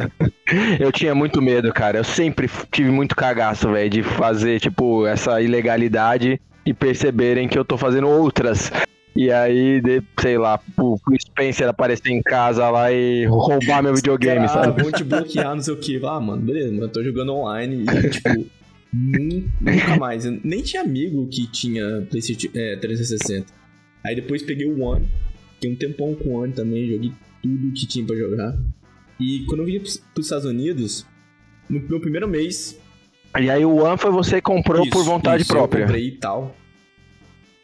Eu 0.79 0.91
tinha 0.91 1.13
muito 1.15 1.41
medo, 1.41 1.71
cara. 1.73 1.97
Eu 1.99 2.03
sempre 2.03 2.49
tive 2.71 2.89
muito 2.89 3.15
cagaço, 3.15 3.71
velho, 3.71 3.89
de 3.89 4.03
fazer, 4.03 4.59
tipo, 4.59 5.05
essa 5.07 5.41
ilegalidade 5.41 6.39
e 6.65 6.73
perceberem 6.73 7.47
que 7.47 7.57
eu 7.57 7.65
tô 7.65 7.77
fazendo 7.77 8.07
outras. 8.07 8.71
E 9.15 9.29
aí, 9.31 9.79
de- 9.79 10.01
sei 10.19 10.37
lá, 10.37 10.59
o 10.77 10.97
Spencer 11.21 11.67
aparecer 11.69 12.09
em 12.09 12.21
casa 12.21 12.67
lá 12.69 12.91
e 12.91 13.25
roubar 13.25 13.83
meu 13.83 13.93
videogame, 13.93 14.45
ah, 14.45 14.47
sabe? 14.47 14.81
vão 14.81 14.91
te 14.91 15.03
bloquear, 15.03 15.53
não 15.55 15.61
sei 15.61 15.73
o 15.73 15.77
que. 15.77 15.99
Ah, 16.03 16.19
mano, 16.19 16.41
beleza, 16.41 16.71
mano, 16.71 16.83
eu 16.85 16.89
tô 16.89 17.03
jogando 17.03 17.31
online 17.33 17.83
e, 17.83 18.09
tipo, 18.09 18.29
nun- 18.91 19.47
nunca 19.61 19.95
mais. 19.97 20.25
Eu 20.25 20.39
nem 20.43 20.61
tinha 20.63 20.81
amigo 20.81 21.27
que 21.27 21.45
tinha 21.51 22.05
PlayStation 22.09 22.47
é, 22.55 22.75
360. 22.77 23.45
Aí 24.03 24.15
depois 24.15 24.41
peguei 24.41 24.65
o 24.65 24.81
One, 24.81 25.07
fiquei 25.55 25.71
um 25.71 25.75
tempão 25.75 26.15
com 26.15 26.29
o 26.29 26.41
One 26.41 26.51
também, 26.53 26.89
joguei 26.89 27.11
tudo 27.41 27.71
que 27.73 27.85
tinha 27.85 28.05
pra 28.05 28.15
jogar. 28.15 28.55
E 29.19 29.45
quando 29.47 29.61
eu 29.61 29.65
vim 29.65 29.79
pros 29.79 30.01
Estados 30.25 30.45
Unidos, 30.45 31.05
no 31.69 31.79
meu 31.81 31.99
primeiro 31.99 32.27
mês. 32.27 32.79
E 33.39 33.49
aí 33.49 33.65
o 33.65 33.75
One 33.77 33.97
foi 33.97 34.11
você 34.11 34.41
comprou 34.41 34.81
isso, 34.81 34.91
por 34.91 35.03
vontade 35.03 35.43
isso, 35.43 35.51
Eu 35.53 35.57
própria. 35.57 35.85
comprei 35.85 36.07
e 36.07 36.11
tal. 36.17 36.55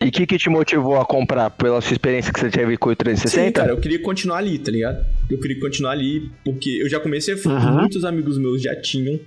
E 0.01 0.07
o 0.07 0.11
que, 0.11 0.25
que 0.25 0.37
te 0.37 0.49
motivou 0.49 0.95
a 0.99 1.05
comprar? 1.05 1.49
Pela 1.49 1.81
sua 1.81 1.91
experiência 1.91 2.31
que 2.31 2.39
você 2.39 2.49
teve 2.49 2.77
com 2.77 2.87
o 2.89 2.91
Sim, 2.93 2.95
360? 2.95 3.51
cara, 3.59 3.71
eu 3.73 3.79
queria 3.81 4.01
continuar 4.01 4.37
ali, 4.37 4.57
tá 4.57 4.71
ligado? 4.71 5.05
Eu 5.29 5.37
queria 5.39 5.59
continuar 5.59 5.91
ali, 5.91 6.31
porque 6.45 6.69
eu 6.81 6.89
já 6.89 6.99
comecei 7.01 7.33
a 7.33 7.37
Uhum. 7.49 7.79
muitos 7.81 8.05
amigos 8.05 8.37
meus 8.37 8.61
já 8.61 8.79
tinham. 8.79 9.19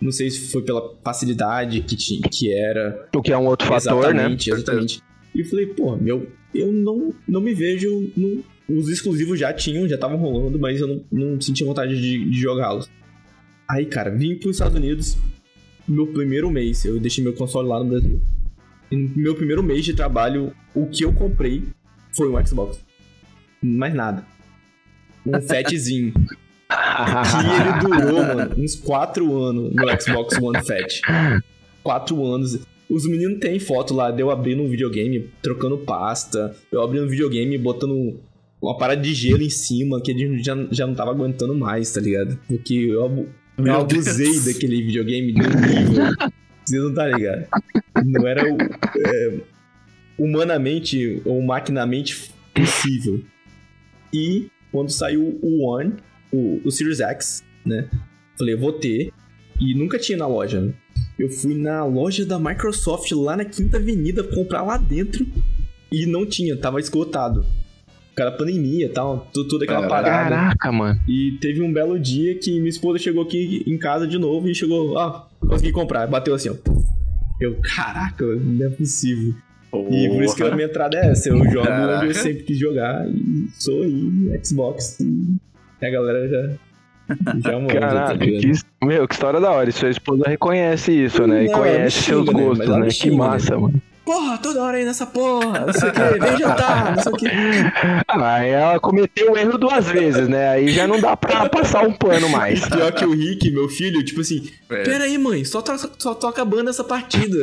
Não 0.00 0.10
sei 0.10 0.28
se 0.30 0.50
foi 0.50 0.62
pela 0.62 0.94
facilidade 1.04 1.80
que, 1.82 1.96
tinha, 1.96 2.20
que 2.28 2.52
era. 2.52 3.08
O 3.14 3.22
que 3.22 3.32
é 3.32 3.38
um 3.38 3.46
outro 3.46 3.66
fator, 3.68 4.12
né? 4.12 4.22
exatamente, 4.24 4.50
exatamente. 4.50 5.02
E 5.34 5.40
eu 5.40 5.44
falei, 5.46 5.66
pô, 5.66 5.96
meu, 5.96 6.28
eu 6.54 6.72
não, 6.72 7.14
não 7.26 7.40
me 7.40 7.54
vejo. 7.54 8.10
no- 8.16 8.42
os 8.68 8.88
exclusivos 8.88 9.38
já 9.38 9.52
tinham, 9.52 9.88
já 9.88 9.94
estavam 9.94 10.18
rolando, 10.18 10.58
mas 10.58 10.80
eu 10.80 10.86
não, 10.86 11.04
não 11.10 11.40
sentia 11.40 11.66
vontade 11.66 11.98
de, 12.00 12.30
de 12.30 12.40
jogá-los. 12.40 12.90
Aí, 13.68 13.86
cara, 13.86 14.10
vim 14.10 14.36
pros 14.36 14.56
Estados 14.56 14.76
Unidos. 14.76 15.16
Meu 15.86 16.06
primeiro 16.06 16.50
mês, 16.50 16.84
eu 16.84 17.00
deixei 17.00 17.24
meu 17.24 17.32
console 17.32 17.68
lá 17.68 17.78
no 17.78 17.86
Brasil. 17.86 18.20
E 18.90 18.96
no 18.96 19.10
meu 19.16 19.34
primeiro 19.34 19.62
mês 19.62 19.84
de 19.84 19.94
trabalho, 19.94 20.52
o 20.74 20.86
que 20.86 21.04
eu 21.04 21.12
comprei 21.12 21.64
foi 22.14 22.30
um 22.30 22.46
Xbox. 22.46 22.78
Mais 23.62 23.94
nada. 23.94 24.24
Um 25.26 25.40
fatzinho. 25.42 26.12
Que 26.12 27.88
ele 27.88 28.00
durou, 28.00 28.22
mano, 28.22 28.54
uns 28.58 28.74
4 28.74 29.42
anos 29.42 29.74
no 29.74 30.00
Xbox 30.00 30.38
One 30.38 30.58
Fat. 30.64 31.00
4 31.82 32.26
anos. 32.26 32.58
Os 32.88 33.06
meninos 33.06 33.38
têm 33.38 33.58
foto 33.58 33.94
lá 33.94 34.10
de 34.10 34.22
eu 34.22 34.30
abrindo 34.30 34.62
um 34.62 34.68
videogame, 34.68 35.30
trocando 35.42 35.78
pasta, 35.78 36.56
eu 36.72 36.82
abrindo 36.82 37.04
um 37.04 37.08
videogame, 37.08 37.56
botando 37.58 38.18
uma 38.60 38.76
parada 38.76 39.00
de 39.00 39.14
gelo 39.14 39.42
em 39.42 39.50
cima, 39.50 40.00
que 40.00 40.10
ele 40.10 40.42
já, 40.42 40.54
já 40.70 40.86
não 40.86 40.94
tava 40.94 41.10
aguentando 41.10 41.54
mais, 41.54 41.92
tá 41.92 42.00
ligado? 42.00 42.38
Porque 42.48 42.74
eu, 42.74 43.28
eu 43.58 43.74
abusei 43.74 44.32
Deus. 44.32 44.44
daquele 44.44 44.82
videogame 44.82 45.32
de 45.32 45.40
um 45.40 45.50
nível. 45.50 46.32
Você 46.64 46.78
não 46.78 46.92
tá 46.92 47.06
ligado? 47.06 47.46
Não 48.04 48.26
era 48.26 48.42
é, 48.46 49.40
humanamente 50.18 51.22
ou 51.24 51.40
maquinamente 51.42 52.30
possível. 52.54 53.24
E 54.12 54.50
quando 54.72 54.90
saiu 54.90 55.38
o 55.40 55.64
One, 55.66 55.94
o, 56.32 56.60
o 56.64 56.70
Series 56.70 57.00
X, 57.00 57.44
né? 57.64 57.88
Falei, 58.36 58.54
eu 58.54 58.58
vou 58.58 58.72
ter. 58.72 59.12
E 59.60 59.74
nunca 59.74 59.98
tinha 59.98 60.18
na 60.18 60.26
loja, 60.26 60.60
né? 60.60 60.72
Eu 61.18 61.28
fui 61.30 61.54
na 61.54 61.84
loja 61.84 62.24
da 62.24 62.38
Microsoft 62.38 63.10
lá 63.12 63.36
na 63.36 63.44
Quinta 63.44 63.76
Avenida 63.76 64.22
comprar 64.22 64.62
lá 64.62 64.76
dentro 64.76 65.26
e 65.90 66.06
não 66.06 66.24
tinha, 66.24 66.56
tava 66.56 66.78
esgotado. 66.78 67.44
Cara, 68.18 68.32
pandemia 68.32 68.86
e 68.86 68.88
tal, 68.88 69.28
tu- 69.32 69.46
toda 69.46 69.64
aquela 69.64 69.82
Caralho. 69.88 70.04
parada. 70.04 70.30
Caraca, 70.36 70.72
mano. 70.72 71.00
E 71.06 71.38
teve 71.40 71.62
um 71.62 71.72
belo 71.72 71.98
dia 72.00 72.34
que 72.36 72.50
minha 72.58 72.68
esposa 72.68 72.98
chegou 72.98 73.22
aqui 73.22 73.62
em 73.64 73.78
casa 73.78 74.08
de 74.08 74.18
novo 74.18 74.48
e 74.48 74.54
chegou, 74.54 74.98
ah, 74.98 75.28
consegui 75.40 75.70
comprar. 75.70 76.06
Bateu 76.08 76.34
assim, 76.34 76.48
ó. 76.50 76.54
Eu, 77.40 77.56
caraca, 77.62 78.24
não 78.26 78.66
é 78.66 78.70
possível. 78.70 79.34
E 79.90 80.08
por 80.08 80.22
isso 80.24 80.34
que 80.34 80.42
a 80.42 80.52
minha 80.54 80.66
entrada 80.66 80.96
é 80.98 81.10
essa. 81.12 81.28
Eu 81.28 81.36
jogo 81.44 81.58
onde 81.60 81.68
Caraca. 81.68 82.06
eu 82.06 82.14
sempre 82.14 82.42
quis 82.42 82.58
jogar 82.58 83.06
e 83.08 83.46
sou 83.52 83.82
aí, 83.82 84.40
Xbox. 84.44 84.98
E 85.00 85.86
a 85.86 85.90
galera 85.90 86.28
já. 86.28 86.50
Já 87.50 87.58
manja, 87.60 87.74
tá 87.74 87.80
Caraca, 87.80 88.12
ligado? 88.24 88.40
que, 88.80 88.86
meu, 88.86 89.06
que 89.06 89.14
história 89.14 89.40
da 89.40 89.50
hora. 89.52 89.68
E 89.68 89.72
sua 89.72 89.90
esposa 89.90 90.24
reconhece 90.26 90.90
isso, 90.92 91.26
né? 91.26 91.44
E 91.44 91.46
Não, 91.46 91.54
ela 91.54 91.62
conhece 91.62 91.98
me 91.98 92.02
seus 92.04 92.26
xinga, 92.26 92.32
né? 92.38 92.44
gostos, 92.44 92.68
né? 92.68 92.78
me 92.80 92.84
Que 92.88 92.90
xinga, 92.94 93.16
massa, 93.16 93.54
né? 93.54 93.60
mano. 93.62 93.82
Porra, 94.08 94.38
toda 94.38 94.62
hora 94.62 94.78
aí 94.78 94.86
nessa 94.86 95.04
porra, 95.04 95.66
não 95.66 95.72
sei 95.74 95.90
o 95.90 95.92
que, 95.92 96.00
vem 96.18 96.38
jantar, 96.38 96.96
não 96.96 97.02
sei 97.02 97.12
o 97.12 97.16
que. 97.16 97.26
Ah, 98.08 98.36
aí 98.36 98.48
ela 98.48 98.80
cometeu 98.80 99.32
o 99.32 99.36
erro 99.36 99.58
duas 99.58 99.86
vezes, 99.86 100.26
né? 100.26 100.48
Aí 100.48 100.70
já 100.70 100.86
não 100.86 100.98
dá 100.98 101.14
pra 101.14 101.46
passar 101.46 101.86
um 101.86 101.92
pano 101.92 102.26
mais. 102.30 102.64
Pior 102.70 102.90
que 102.90 103.04
o 103.04 103.12
Rick, 103.12 103.50
meu 103.50 103.68
filho, 103.68 104.02
tipo 104.02 104.22
assim, 104.22 104.48
É. 104.70 104.82
pera 104.82 105.04
aí, 105.04 105.18
mãe, 105.18 105.44
só, 105.44 105.60
to 105.60 105.72
só 105.98 106.14
tô 106.14 106.26
acabando 106.26 106.70
essa 106.70 106.82
partida. 106.82 107.36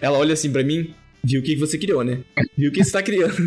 Ela 0.00 0.18
olha 0.18 0.32
assim 0.32 0.50
pra 0.50 0.64
mim, 0.64 0.92
viu 1.22 1.40
o 1.40 1.44
que 1.44 1.54
você 1.54 1.78
criou, 1.78 2.02
né? 2.02 2.18
Viu 2.56 2.70
o 2.70 2.72
que 2.72 2.82
você 2.82 2.90
tá 2.90 3.00
criando. 3.00 3.36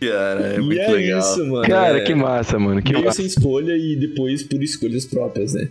Cara, 0.00 0.54
é 0.54 0.56
e 0.56 0.60
muito 0.60 0.80
é 0.80 0.90
legal. 0.90 1.20
isso, 1.20 1.46
mano. 1.46 1.68
Cara, 1.68 1.98
é... 1.98 2.00
que 2.00 2.14
massa, 2.16 2.58
mano. 2.58 2.82
Que 2.82 2.92
Meio 2.92 3.04
massa. 3.04 3.18
sem 3.18 3.26
escolha 3.26 3.76
e 3.76 3.94
depois 3.94 4.42
por 4.42 4.60
escolhas 4.60 5.06
próprias, 5.06 5.54
né? 5.54 5.68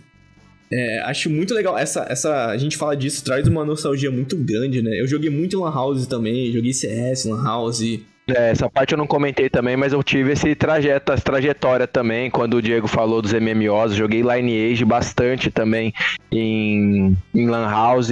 É, 0.76 1.00
acho 1.04 1.30
muito 1.30 1.54
legal. 1.54 1.78
Essa, 1.78 2.04
essa, 2.08 2.46
a 2.46 2.56
gente 2.56 2.76
fala 2.76 2.96
disso, 2.96 3.22
traz 3.22 3.46
uma 3.46 3.64
nostalgia 3.64 4.10
muito 4.10 4.36
grande, 4.36 4.82
né? 4.82 5.00
Eu 5.00 5.06
joguei 5.06 5.30
muito 5.30 5.60
Lan 5.60 5.72
House 5.72 6.04
também, 6.08 6.52
joguei 6.52 6.72
CS, 6.72 7.26
Lan 7.26 7.44
House. 7.44 7.80
É, 8.26 8.50
essa 8.50 8.68
parte 8.68 8.92
eu 8.92 8.98
não 8.98 9.06
comentei 9.06 9.48
também, 9.48 9.76
mas 9.76 9.92
eu 9.92 10.02
tive 10.02 10.32
esse 10.32 10.52
trajeto, 10.56 11.12
essa 11.12 11.22
trajetória 11.22 11.86
também, 11.86 12.28
quando 12.28 12.54
o 12.54 12.62
Diego 12.62 12.88
falou 12.88 13.22
dos 13.22 13.32
MMOs, 13.32 13.94
joguei 13.94 14.22
Lineage 14.22 14.84
bastante 14.84 15.48
também 15.48 15.92
em, 16.32 17.16
em 17.32 17.46
Lan 17.46 17.70
House. 17.70 18.10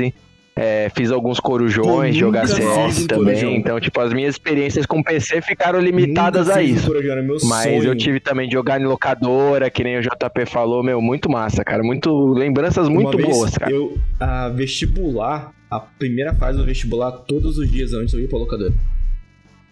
É, 0.55 0.91
fiz 0.95 1.11
alguns 1.11 1.41
corujões, 1.41 2.15
jogar 2.15 2.47
CS 2.47 3.07
também. 3.07 3.25
corujão. 3.25 3.51
Então, 3.53 3.81
tipo, 3.81 3.99
as 4.01 4.13
minhas 4.13 4.35
experiências 4.35 4.85
com 4.85 5.03
PC 5.03 5.41
ficaram 5.41 5.81
limitadas 5.81 6.47
Nunca 6.49 6.59
a 6.59 6.63
isso. 6.63 6.87
Corujão, 6.87 7.23
meu 7.23 7.37
Mas 7.45 7.63
sonho. 7.65 7.85
eu 7.85 7.97
tive 7.97 8.21
também 8.21 8.47
de 8.49 8.53
jogar 8.55 8.81
em 8.81 8.85
locadora, 8.85 9.71
que 9.71 9.83
nem 9.83 9.99
o 9.99 10.03
JP 10.03 10.47
falou, 10.47 10.83
meu, 10.83 11.01
muito 11.01 11.31
massa, 11.31 11.65
cara. 11.65 11.83
Muito 11.83 12.33
lembranças 12.35 12.89
muito 12.89 13.17
Uma 13.17 13.17
vez, 13.17 13.29
boas, 13.37 13.57
cara. 13.57 13.73
Eu, 13.73 13.97
a 14.21 14.49
vestibular, 14.51 15.53
a 15.71 15.81
primeira 15.81 16.35
fase 16.35 16.59
do 16.59 16.65
vestibular, 16.65 17.13
todos 17.13 17.57
os 17.57 17.71
dias 17.71 17.93
antes 17.95 18.13
eu 18.13 18.21
ia 18.21 18.29
pra 18.29 18.39
locadora. 18.39 18.75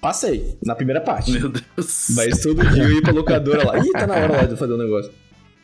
Passei, 0.00 0.56
na 0.64 0.74
primeira 0.74 1.02
parte. 1.02 1.30
Meu 1.30 1.50
Deus. 1.50 2.06
Mas 2.16 2.40
todo 2.40 2.66
dia 2.70 2.84
eu 2.84 2.92
ia 2.92 3.02
pra 3.02 3.12
locadora 3.12 3.66
lá. 3.66 3.78
Ih, 3.78 3.90
tá 3.92 4.06
na 4.06 4.14
hora 4.14 4.32
lá 4.38 4.44
de 4.44 4.56
fazer 4.56 4.72
um 4.72 4.78
negócio. 4.78 5.12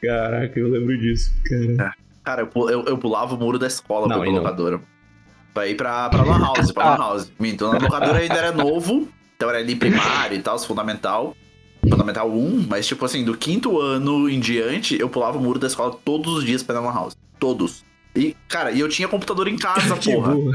Caraca, 0.03 0.61
eu 0.61 0.69
lembro 0.69 0.99
disso, 0.99 1.33
cara. 1.79 1.95
Cara, 2.23 2.43
eu, 2.55 2.69
eu, 2.71 2.85
eu 2.85 2.99
pulava 2.99 3.35
o 3.35 3.39
muro 3.39 3.59
da 3.59 3.67
escola 3.67 4.07
Não, 4.09 4.21
pra 4.21 4.53
pra 4.53 4.71
não. 4.71 4.81
Pra 5.57 5.67
ir 5.67 5.75
pra, 5.75 6.11
pra 6.11 6.23
Lan 6.23 6.39
House, 6.39 6.71
pra 6.71 6.85
Ah. 6.85 6.91
Lan 6.91 6.97
House. 6.99 7.33
Então, 7.41 7.73
na 7.73 7.79
locadora 7.79 8.19
ainda 8.19 8.35
era 8.35 8.53
novo, 8.53 9.09
então 9.35 9.49
era 9.49 9.57
ali 9.57 9.75
primário 9.75 10.37
e 10.37 10.43
tal, 10.43 10.59
fundamental. 10.59 11.35
Fundamental 11.89 12.31
1, 12.31 12.67
mas 12.69 12.87
tipo 12.87 13.03
assim, 13.07 13.25
do 13.25 13.35
quinto 13.35 13.81
ano 13.81 14.29
em 14.29 14.39
diante, 14.39 15.01
eu 15.01 15.09
pulava 15.09 15.39
o 15.39 15.41
muro 15.41 15.59
da 15.59 15.67
escola 15.67 15.97
todos 16.05 16.35
os 16.35 16.45
dias 16.45 16.63
pra 16.63 16.75
ir 16.77 16.83
na 16.83 16.89
Lan 16.89 16.95
House. 16.95 17.17
Todos. 17.41 17.87
E, 18.17 18.35
cara, 18.49 18.71
e 18.71 18.81
eu 18.81 18.89
tinha 18.89 19.07
computador 19.09 19.47
em 19.49 19.57
casa, 19.57 19.95
Que 20.01 20.13
porra. 20.15 20.33
burro. 20.35 20.53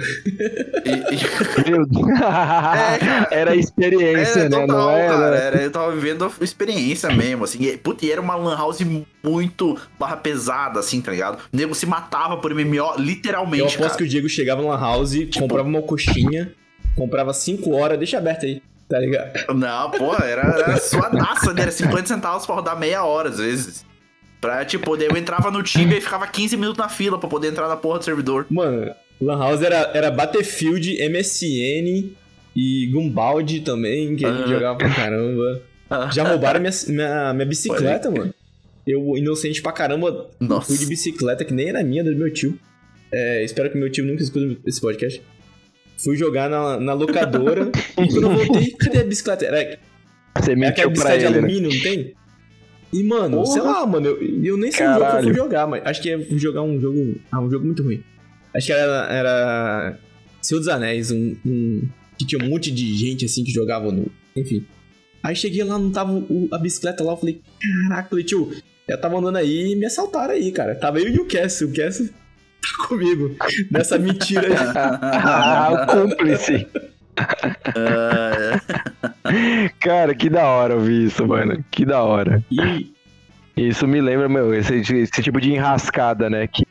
E- 0.85 0.89
e- 1.15 1.69
Meu 1.69 1.85
Deus. 1.85 2.19
cara. 2.19 3.27
era 3.31 3.55
experiência, 3.55 4.41
Era 4.41 4.49
né? 4.49 4.57
É, 4.57 4.61
total, 4.61 4.77
Não 4.77 4.89
era. 4.91 5.13
cara. 5.13 5.35
Era, 5.37 5.61
eu 5.61 5.71
tava 5.71 5.91
vivendo 5.91 6.25
a 6.25 6.43
experiência 6.43 7.09
mesmo, 7.11 7.43
assim. 7.43 7.63
E, 7.63 7.77
puta, 7.77 8.05
e 8.05 8.11
era 8.11 8.19
uma 8.21 8.35
lan 8.35 8.55
house 8.57 8.79
muito 9.23 9.77
barra 9.99 10.17
pesada, 10.17 10.79
assim, 10.79 11.01
tá 11.01 11.11
ligado? 11.11 11.37
O 11.53 11.57
nego 11.57 11.75
se 11.75 11.85
matava 11.85 12.37
por 12.37 12.53
MMO, 12.53 12.75
Eu 12.75 12.93
literalmente, 12.97 13.61
aposto 13.63 13.79
cara. 13.81 13.95
que 13.97 14.03
o 14.03 14.07
Diego 14.07 14.27
chegava 14.27 14.61
numa 14.61 14.77
house, 14.77 15.13
comprava 15.37 15.67
uma 15.67 15.81
coxinha, 15.81 16.51
comprava 16.95 17.33
5 17.33 17.71
horas, 17.75 17.97
deixa 17.97 18.17
aberto 18.17 18.45
aí, 18.45 18.61
tá 18.89 18.99
ligado? 18.99 19.53
Não, 19.53 19.91
porra, 19.91 20.25
era, 20.25 20.41
era 20.41 20.77
suadaça, 20.77 21.53
né? 21.53 21.61
Era 21.63 21.71
50 21.71 22.07
centavos 22.07 22.45
pra 22.45 22.55
rodar 22.55 22.77
meia 22.79 23.03
hora, 23.03 23.29
às 23.29 23.37
vezes. 23.37 23.85
Pra, 24.41 24.65
tipo, 24.65 24.97
daí 24.97 25.07
eu 25.07 25.15
entrava 25.15 25.51
no 25.51 25.61
Tibia 25.61 25.99
e 25.99 26.01
ficava 26.01 26.25
15 26.25 26.57
minutos 26.57 26.79
na 26.79 26.89
fila 26.89 27.19
pra 27.19 27.29
poder 27.29 27.49
entrar 27.49 27.67
na 27.67 27.77
porra 27.77 27.99
do 27.99 28.05
servidor. 28.05 28.47
Mano, 28.49 28.91
Lan 29.21 29.37
House 29.37 29.61
era, 29.61 29.91
era 29.93 30.09
Battlefield, 30.09 30.97
MSN 31.09 32.09
e 32.55 32.87
Gumbald 32.91 33.61
também, 33.61 34.15
que 34.15 34.25
a 34.25 34.33
gente 34.35 34.49
jogava 34.49 34.77
pra 34.79 34.89
caramba. 34.89 35.61
Já 36.11 36.27
roubaram 36.27 36.59
minha, 36.59 36.71
minha, 36.87 37.33
minha 37.33 37.45
bicicleta, 37.45 38.09
Pode 38.09 38.19
mano. 38.19 38.33
Eu, 38.87 39.15
inocente 39.15 39.61
pra 39.61 39.71
caramba, 39.71 40.27
Nossa. 40.39 40.67
fui 40.67 40.77
de 40.77 40.87
bicicleta, 40.87 41.45
que 41.45 41.53
nem 41.53 41.69
era 41.69 41.83
minha, 41.83 42.03
do 42.03 42.15
meu 42.15 42.33
tio. 42.33 42.57
É, 43.11 43.43
espero 43.43 43.69
que 43.69 43.77
meu 43.77 43.91
tio 43.91 44.03
nunca 44.03 44.23
escute 44.23 44.59
esse 44.65 44.81
podcast. 44.81 45.21
Fui 45.97 46.17
jogar 46.17 46.49
na, 46.49 46.79
na 46.79 46.93
locadora 46.93 47.69
e 47.99 48.07
quando 48.09 48.23
eu 48.23 48.35
voltei, 48.37 48.71
cadê 48.71 49.01
a 49.01 49.03
bicicleta? 49.03 49.45
Era, 49.45 49.77
Você 50.39 50.53
é 50.53 50.53
aquela 50.53 50.55
mentiu 50.55 50.83
pra 50.83 50.89
bicicleta 50.93 51.17
de 51.19 51.25
ele, 51.25 51.33
né? 51.33 51.37
alumínio, 51.37 51.71
não 51.71 51.81
tem? 51.81 52.15
E, 52.93 53.03
mano, 53.03 53.37
Porra. 53.37 53.53
sei 53.53 53.61
lá, 53.61 53.85
mano, 53.85 54.07
eu, 54.07 54.43
eu 54.43 54.57
nem 54.57 54.71
sei 54.71 54.85
o 54.85 54.93
jogo 54.93 55.05
que 55.11 55.15
eu 55.17 55.23
fui 55.23 55.33
jogar, 55.33 55.67
mas 55.67 55.81
acho 55.85 56.01
que 56.01 56.09
é 56.09 56.19
jogar 56.37 56.61
um 56.63 56.79
jogo. 56.79 57.15
Ah, 57.31 57.39
um 57.41 57.49
jogo 57.49 57.65
muito 57.65 57.83
ruim. 57.83 58.03
Acho 58.53 58.67
que 58.67 58.73
era. 58.73 59.07
era 59.09 59.97
Senhor 60.41 60.59
dos 60.59 60.67
Anéis, 60.67 61.11
um, 61.11 61.35
um- 61.45 61.87
Que 62.17 62.25
tinha 62.25 62.43
um 62.43 62.49
monte 62.49 62.69
de 62.71 62.95
gente 62.97 63.25
assim 63.25 63.43
que 63.43 63.51
jogava 63.51 63.91
no. 63.91 64.11
Enfim. 64.35 64.65
Aí 65.23 65.35
cheguei 65.35 65.63
lá, 65.63 65.77
não 65.77 65.91
tava 65.91 66.11
o- 66.13 66.49
a 66.51 66.57
bicicleta 66.57 67.03
lá, 67.03 67.13
eu 67.13 67.17
falei, 67.17 67.41
caraca, 67.87 68.09
falei, 68.09 68.23
tio, 68.25 68.51
eu 68.87 68.99
tava 68.99 69.17
andando 69.19 69.37
aí 69.37 69.71
e 69.71 69.75
me 69.75 69.85
assaltaram 69.85 70.33
aí, 70.33 70.51
cara. 70.51 70.73
Tava 70.75 70.99
eu 70.99 71.07
e 71.07 71.19
o 71.19 71.25
Cass, 71.27 71.61
o 71.61 71.71
Cass 71.73 71.99
tá 72.79 72.87
comigo. 72.87 73.35
Nessa 73.71 73.97
mentira 73.97 74.47
aí. 74.47 74.53
Ah, 75.23 75.85
o 75.87 76.07
cúmplice. 76.09 76.67
Cara, 79.79 80.15
que 80.15 80.29
da 80.29 80.47
hora 80.47 80.75
ouvir 80.75 81.05
isso, 81.05 81.27
mano. 81.27 81.63
Que 81.69 81.85
da 81.85 82.03
hora. 82.03 82.43
E 82.51 82.91
Isso 83.55 83.87
me 83.87 84.01
lembra, 84.01 84.27
meu, 84.29 84.53
esse, 84.53 84.75
esse 84.75 85.21
tipo 85.21 85.39
de 85.39 85.53
enrascada, 85.53 86.29
né? 86.29 86.47
Que, 86.47 86.65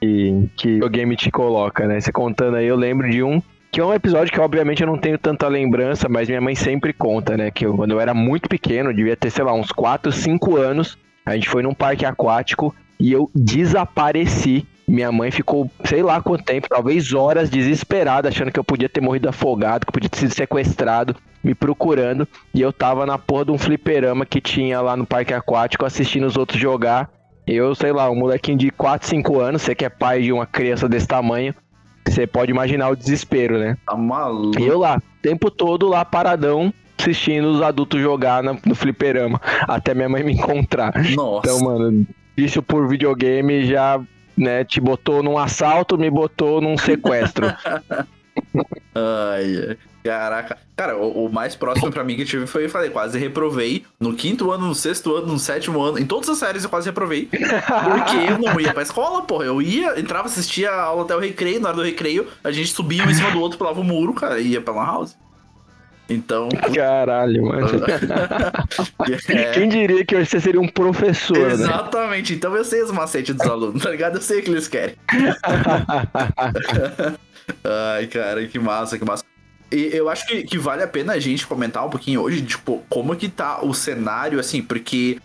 que, 0.00 0.48
que 0.56 0.84
o 0.84 0.88
game 0.88 1.14
te 1.16 1.30
coloca, 1.30 1.86
né? 1.86 2.00
Você 2.00 2.12
contando 2.12 2.56
aí, 2.56 2.66
eu 2.66 2.76
lembro 2.76 3.10
de 3.10 3.22
um. 3.22 3.42
Que 3.70 3.80
é 3.80 3.84
um 3.84 3.92
episódio 3.92 4.32
que, 4.32 4.40
obviamente, 4.40 4.82
eu 4.82 4.86
não 4.86 4.96
tenho 4.96 5.18
tanta 5.18 5.48
lembrança, 5.48 6.08
mas 6.08 6.28
minha 6.28 6.40
mãe 6.40 6.54
sempre 6.54 6.92
conta, 6.92 7.36
né? 7.36 7.50
Que 7.50 7.66
eu, 7.66 7.74
quando 7.74 7.90
eu 7.90 8.00
era 8.00 8.14
muito 8.14 8.48
pequeno, 8.48 8.94
devia 8.94 9.16
ter, 9.16 9.30
sei 9.30 9.44
lá, 9.44 9.52
uns 9.52 9.72
4, 9.72 10.12
5 10.12 10.56
anos, 10.56 10.96
a 11.26 11.34
gente 11.34 11.48
foi 11.48 11.62
num 11.62 11.74
parque 11.74 12.06
aquático 12.06 12.74
e 13.00 13.12
eu 13.12 13.28
desapareci. 13.34 14.64
Minha 14.86 15.10
mãe 15.10 15.30
ficou, 15.30 15.70
sei 15.84 16.02
lá 16.02 16.20
quanto 16.20 16.44
tempo, 16.44 16.68
talvez 16.68 17.12
horas, 17.14 17.48
desesperada, 17.48 18.28
achando 18.28 18.52
que 18.52 18.58
eu 18.60 18.64
podia 18.64 18.88
ter 18.88 19.00
morrido 19.00 19.28
afogado, 19.28 19.86
que 19.86 19.88
eu 19.88 19.92
podia 19.92 20.10
ter 20.10 20.18
sido 20.18 20.34
sequestrado, 20.34 21.16
me 21.42 21.54
procurando. 21.54 22.28
E 22.52 22.60
eu 22.60 22.72
tava 22.72 23.06
na 23.06 23.16
porra 23.18 23.46
de 23.46 23.50
um 23.52 23.58
fliperama 23.58 24.26
que 24.26 24.40
tinha 24.40 24.80
lá 24.80 24.96
no 24.96 25.06
parque 25.06 25.32
aquático, 25.32 25.84
assistindo 25.86 26.26
os 26.26 26.36
outros 26.36 26.60
jogar. 26.60 27.10
Eu, 27.46 27.74
sei 27.74 27.92
lá, 27.92 28.10
um 28.10 28.14
molequinho 28.16 28.58
de 28.58 28.70
4, 28.70 29.08
5 29.08 29.40
anos, 29.40 29.62
você 29.62 29.74
que 29.74 29.84
é 29.84 29.88
pai 29.88 30.22
de 30.22 30.32
uma 30.32 30.46
criança 30.46 30.88
desse 30.88 31.06
tamanho, 31.06 31.54
você 32.06 32.26
pode 32.26 32.50
imaginar 32.50 32.88
o 32.90 32.96
desespero, 32.96 33.58
né? 33.58 33.76
tá 33.86 33.96
maluco. 33.96 34.58
E 34.60 34.66
eu 34.66 34.78
lá, 34.78 34.98
o 34.98 35.22
tempo 35.22 35.50
todo 35.50 35.88
lá 35.88 36.04
paradão, 36.04 36.72
assistindo 36.98 37.46
os 37.50 37.60
adultos 37.62 38.00
jogar 38.00 38.42
na- 38.42 38.56
no 38.64 38.74
fliperama, 38.74 39.40
até 39.66 39.94
minha 39.94 40.08
mãe 40.08 40.22
me 40.22 40.32
encontrar. 40.34 40.92
Nossa. 41.14 41.46
Então, 41.50 41.60
mano, 41.60 42.06
isso 42.36 42.62
por 42.62 42.86
videogame 42.88 43.64
já, 43.66 44.00
né, 44.36 44.64
te 44.64 44.80
botou 44.80 45.22
num 45.22 45.38
assalto, 45.38 45.98
me 45.98 46.10
botou 46.10 46.60
num 46.60 46.76
sequestro. 46.76 47.46
Ai. 48.94 49.76
Caraca. 50.04 50.58
Cara, 50.76 50.98
o, 50.98 51.24
o 51.24 51.32
mais 51.32 51.56
próximo 51.56 51.90
pra 51.90 52.04
mim 52.04 52.14
que 52.14 52.26
tive 52.26 52.46
foi, 52.46 52.68
falei, 52.68 52.90
quase 52.90 53.18
reprovei. 53.18 53.86
No 53.98 54.14
quinto 54.14 54.50
ano, 54.50 54.66
no 54.66 54.74
sexto 54.74 55.16
ano, 55.16 55.28
no 55.28 55.38
sétimo 55.38 55.80
ano. 55.80 55.98
Em 55.98 56.04
todas 56.04 56.28
as 56.28 56.36
séries 56.36 56.62
eu 56.62 56.68
quase 56.68 56.86
reprovei. 56.86 57.26
Porque 57.26 58.30
eu 58.30 58.38
não 58.38 58.60
ia 58.60 58.74
pra 58.74 58.82
escola, 58.82 59.22
porra. 59.22 59.46
Eu 59.46 59.62
ia, 59.62 59.98
entrava, 59.98 60.26
assistia 60.26 60.70
a 60.70 60.82
aula 60.82 61.04
até 61.04 61.16
o 61.16 61.20
recreio. 61.20 61.58
Na 61.58 61.68
hora 61.68 61.78
do 61.78 61.82
recreio, 61.82 62.28
a 62.42 62.52
gente 62.52 62.68
subia 62.68 63.02
um 63.02 63.10
em 63.10 63.14
cima 63.14 63.30
do 63.30 63.40
outro, 63.40 63.56
pulava 63.56 63.80
o 63.80 63.84
muro, 63.84 64.12
cara, 64.12 64.38
e 64.38 64.48
ia 64.48 64.60
pra 64.60 64.74
Lan 64.74 64.84
House. 64.84 65.16
Então. 66.08 66.48
Caralho, 66.74 67.46
mano. 67.46 67.68
é, 69.28 69.52
Quem 69.52 69.68
diria 69.68 70.04
que 70.04 70.24
você 70.24 70.40
seria 70.40 70.60
um 70.60 70.68
professor, 70.68 71.38
né? 71.38 71.52
Exatamente, 71.52 72.34
então 72.34 72.54
eu 72.56 72.64
sei 72.64 72.82
os 72.82 72.90
macetes 72.90 73.34
dos 73.34 73.46
alunos, 73.46 73.82
tá 73.82 73.90
ligado? 73.90 74.16
Eu 74.16 74.22
sei 74.22 74.40
o 74.40 74.42
que 74.42 74.50
eles 74.50 74.68
querem. 74.68 74.96
Ai, 77.64 78.06
cara, 78.06 78.46
que 78.46 78.58
massa, 78.58 78.98
que 78.98 79.04
massa. 79.04 79.24
E 79.72 79.90
eu 79.92 80.08
acho 80.08 80.26
que, 80.26 80.44
que 80.44 80.58
vale 80.58 80.82
a 80.82 80.88
pena 80.88 81.14
a 81.14 81.18
gente 81.18 81.46
comentar 81.46 81.84
um 81.84 81.90
pouquinho 81.90 82.20
hoje, 82.20 82.42
tipo, 82.42 82.84
como 82.88 83.16
que 83.16 83.28
tá 83.28 83.64
o 83.64 83.74
cenário, 83.74 84.38
assim, 84.38 84.62
porque 84.62 85.18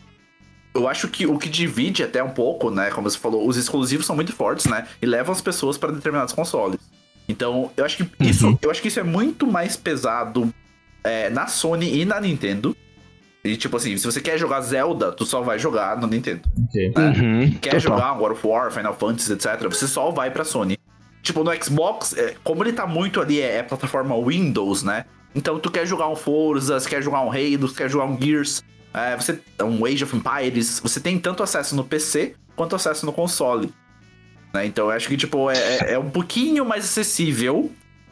eu 0.74 0.88
acho 0.88 1.08
que 1.08 1.26
o 1.28 1.38
que 1.38 1.50
divide 1.50 2.04
até 2.04 2.24
um 2.24 2.30
pouco, 2.30 2.72
né, 2.72 2.90
como 2.90 3.10
você 3.10 3.18
falou, 3.18 3.48
os 3.48 3.58
exclusivos 3.58 4.06
são 4.06 4.16
muito 4.16 4.34
fortes, 4.34 4.66
né, 4.66 4.88
e 5.02 5.06
levam 5.06 5.34
as 5.34 5.42
pessoas 5.42 5.78
para 5.78 5.92
determinados 5.92 6.34
consoles. 6.34 6.80
Então, 7.28 7.72
eu 7.78 7.86
acho 7.86 7.98
que 7.98 8.28
isso, 8.28 8.58
eu 8.60 8.72
acho 8.72 8.82
que 8.82 8.88
isso 8.88 9.00
é 9.00 9.04
muito 9.04 9.46
mais 9.46 9.78
pesado 9.78 10.52
é, 11.04 11.30
na 11.30 11.48
Sony 11.48 12.00
e 12.02 12.06
na 12.06 12.20
Nintendo. 12.20 12.76
E 13.44 13.56
tipo 13.56 13.78
assim, 13.78 13.96
se 13.98 14.06
você 14.06 14.20
quer 14.20 14.38
jogar 14.38 14.60
Zelda, 14.62 15.12
tu 15.14 15.26
só 15.26 15.42
vai 15.42 15.58
jogar 15.58 15.98
no 15.98 16.08
Nintendo. 16.08 16.42
Ok. 16.68 16.92
né? 16.96 17.08
Uhum, 17.18 17.52
Quer 17.62 17.70
total. 17.72 17.80
jogar 17.80 18.14
um 18.14 18.18
God 18.18 18.32
of 18.34 18.46
War, 18.48 18.72
Final 18.72 18.94
Fantasy, 18.94 19.32
etc., 19.34 19.62
você 19.70 19.88
só 19.88 20.12
vai 20.12 20.30
pra 20.30 20.44
Sony. 20.44 20.78
Tipo, 21.24 21.44
no 21.44 21.64
Xbox, 21.64 22.14
é, 22.18 22.36
como 22.44 22.64
ele 22.64 22.74
tá 22.74 22.86
muito 22.86 23.22
ali, 23.22 23.40
é, 23.40 23.58
é 23.58 23.64
plataforma 23.64 24.16
Windows, 24.22 24.84
né? 24.84 25.06
Então 25.34 25.58
tu 25.60 25.72
quer 25.72 25.86
jogar 25.86 26.10
um 26.10 26.16
Forza, 26.16 26.80
você 26.80 26.90
quer 26.90 27.02
jogar 27.02 27.22
um 27.22 27.30
Halo, 27.32 27.68
você 27.68 27.76
quer 27.76 27.90
jogar 27.90 28.06
um 28.06 28.20
Gears, 28.20 28.62
é, 28.94 29.16
você, 29.16 29.40
um 29.64 29.86
Age 29.86 30.04
of 30.04 30.16
Empires, 30.16 30.80
você 30.82 31.00
tem 31.00 31.18
tanto 31.20 31.42
acesso 31.44 31.76
no 31.76 31.84
PC 31.84 32.36
quanto 32.56 32.76
acesso 32.76 33.06
no 33.06 33.14
console. 33.14 33.72
Né? 34.54 34.66
Então 34.66 34.86
eu 34.86 34.92
acho 34.92 35.08
que, 35.08 35.16
tipo, 35.16 35.50
é, 35.50 35.58
é- 35.58 35.94
é 35.94 36.00
um 36.00 36.10
pouquinho 36.10 36.66
mais 36.66 36.84
acessível. 36.84 37.72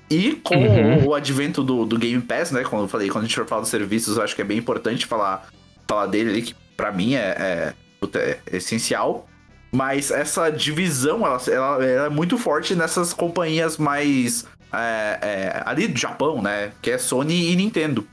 E 0.09 0.33
com 0.43 0.55
Uhum. 0.55 1.05
o 1.07 1.13
advento 1.13 1.63
do, 1.63 1.85
do 1.85 1.97
Game 1.97 2.21
Pass, 2.21 2.51
né? 2.51 2.63
Como 2.63 2.83
eu 2.83 2.87
falei, 2.87 3.09
quando 3.09 3.25
a 3.25 3.27
gente 3.27 3.35
for 3.35 3.45
falar 3.45 3.61
dos 3.61 3.69
serviços, 3.69 4.17
eu 4.17 4.23
acho 4.23 4.35
que 4.35 4.41
é 4.41 4.45
bem 4.45 4.57
importante 4.57 5.05
falar, 5.05 5.47
falar 5.87 6.05
dele 6.07 6.29
ali, 6.29 6.41
que 6.41 6.55
pra 6.77 6.91
mim 6.91 7.15
é, 7.15 7.73
é, 8.15 8.17
é 8.19 8.39
essencial. 8.57 9.27
Mas 9.71 10.11
essa 10.11 10.49
divisão, 10.49 11.25
ela, 11.25 11.41
ela- 11.51 11.85
ela 11.85 12.05
é 12.05 12.09
muito 12.09 12.37
forte 12.37 12.73
nessas 12.73 13.11
companhias 13.13 13.77
mais. 13.77 14.45
é, 14.73 15.19
é, 15.21 15.63
ali 15.65 15.87
do 15.87 15.97
Japão, 15.99 16.41
né? 16.41 16.71
Que 16.81 16.91
é 16.91 16.97
Sony 16.97 17.51
e 17.51 17.55
Nintendo. 17.55 18.05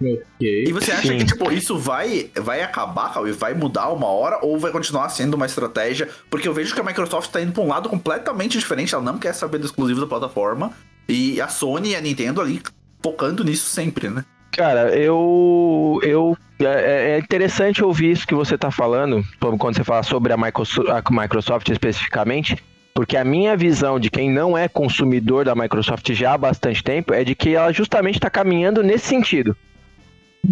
E 0.00 0.18
Ok. 0.40 0.72
você 0.72 0.92
acha 0.92 1.08
Sim. 1.08 1.18
que, 1.18 1.24
tipo, 1.26 1.52
isso 1.52 1.76
vai, 1.78 2.30
vai 2.34 2.62
acabar, 2.62 3.12
Cauê? 3.12 3.32
Vai 3.32 3.54
mudar 3.54 3.90
uma 3.90 4.06
hora? 4.06 4.38
Ou 4.42 4.58
vai 4.58 4.72
continuar 4.72 5.08
sendo 5.10 5.34
uma 5.34 5.46
estratégia? 5.46 6.08
Porque 6.30 6.48
eu 6.48 6.54
vejo 6.54 6.74
que 6.74 6.80
a 6.80 6.84
Microsoft 6.84 7.30
tá 7.30 7.40
indo 7.40 7.52
pra 7.52 7.62
um 7.62 7.68
lado 7.68 7.88
completamente 7.88 8.58
diferente. 8.58 8.94
Ela 8.94 9.04
não 9.04 9.18
quer 9.18 9.34
saber 9.34 9.58
do 9.58 9.66
exclusivo 9.66 10.00
da 10.00 10.06
plataforma. 10.06 10.72
E 11.12 11.40
a 11.40 11.48
Sony 11.48 11.90
e 11.90 11.96
a 11.96 12.00
Nintendo 12.00 12.40
ali 12.40 12.60
focando 13.02 13.44
nisso 13.44 13.68
sempre, 13.68 14.08
né? 14.08 14.24
Cara, 14.52 14.96
eu. 14.96 16.00
eu 16.02 16.36
é, 16.60 17.12
é 17.12 17.18
interessante 17.18 17.82
ouvir 17.82 18.10
isso 18.10 18.26
que 18.26 18.34
você 18.34 18.58
tá 18.58 18.70
falando, 18.70 19.24
quando 19.58 19.76
você 19.76 19.84
fala 19.84 20.02
sobre 20.02 20.32
a 20.32 20.36
Microsoft, 20.36 20.88
a 20.90 21.02
Microsoft 21.10 21.68
especificamente, 21.70 22.62
Porque 22.92 23.16
a 23.16 23.24
minha 23.24 23.56
visão 23.56 23.98
de 23.98 24.10
quem 24.10 24.30
não 24.30 24.58
é 24.58 24.68
consumidor 24.68 25.44
da 25.44 25.54
Microsoft 25.54 26.12
já 26.12 26.34
há 26.34 26.38
bastante 26.38 26.82
tempo 26.82 27.14
é 27.14 27.24
de 27.24 27.34
que 27.34 27.54
ela 27.54 27.72
justamente 27.72 28.16
está 28.16 28.28
caminhando 28.28 28.82
nesse 28.82 29.06
sentido. 29.06 29.56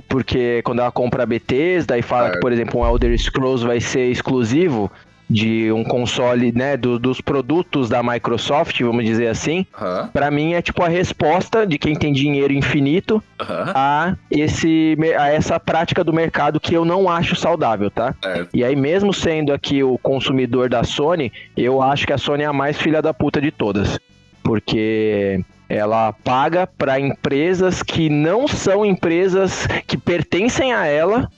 Porque 0.09 0.63
quando 0.63 0.81
ela 0.81 0.93
compra 0.93 1.25
a 1.25 1.27
Bethesda 1.27 1.99
e 1.99 2.03
fala 2.03 2.29
É. 2.29 2.31
que, 2.33 2.41
por 2.41 2.53
exemplo, 2.53 2.81
um 2.81 2.87
Elder 2.87 3.19
Scrolls 3.19 3.67
vai 3.67 3.81
ser 3.81 4.11
exclusivo 4.11 4.91
de 5.31 5.71
um 5.73 5.85
console, 5.85 6.53
né, 6.53 6.77
do- 6.77 6.99
dos 6.99 7.21
produtos 7.21 7.89
da 7.89 8.03
Microsoft, 8.03 8.81
vamos 8.81 9.05
dizer 9.05 9.27
assim, 9.29 9.67
Aham, 9.79 10.09
Pra 10.13 10.31
mim 10.31 10.55
é 10.55 10.63
tipo 10.63 10.83
a 10.83 10.89
resposta 10.89 11.67
de 11.67 11.77
quem 11.79 11.95
tem 11.95 12.13
dinheiro 12.13 12.53
infinito 12.53 13.23
a, 13.75 14.17
esse, 14.31 14.97
a 15.19 15.29
essa 15.29 15.61
prática 15.61 16.03
do 16.03 16.13
mercado 16.13 16.59
que 16.59 16.75
eu 16.75 16.85
não 16.85 17.09
acho 17.11 17.37
saudável, 17.37 17.91
tá? 17.91 18.15
Certo. 18.23 18.49
E 18.55 18.65
aí, 18.65 18.75
mesmo 18.75 19.13
sendo 19.13 19.53
aqui 19.53 19.83
o 19.83 19.99
consumidor 19.99 20.69
da 20.69 20.83
Sony, 20.85 21.33
eu 21.57 21.83
acho 21.83 22.07
que 22.07 22.13
a 22.13 22.19
Sony 22.19 22.43
é 22.45 22.47
a 22.47 22.53
mais 22.53 22.79
filha 22.79 23.03
da 23.03 23.13
puta 23.13 23.41
de 23.41 23.51
todas. 23.51 23.99
Porque 24.43 25.41
ela 25.69 26.13
paga 26.25 26.67
pra 26.67 26.99
empresas 26.99 27.83
que 27.83 28.09
não 28.09 28.49
são 28.49 28.85
empresas 28.85 29.67
que 29.87 29.99
pertencem 29.99 30.73
a 30.73 30.87
ela. 30.87 31.31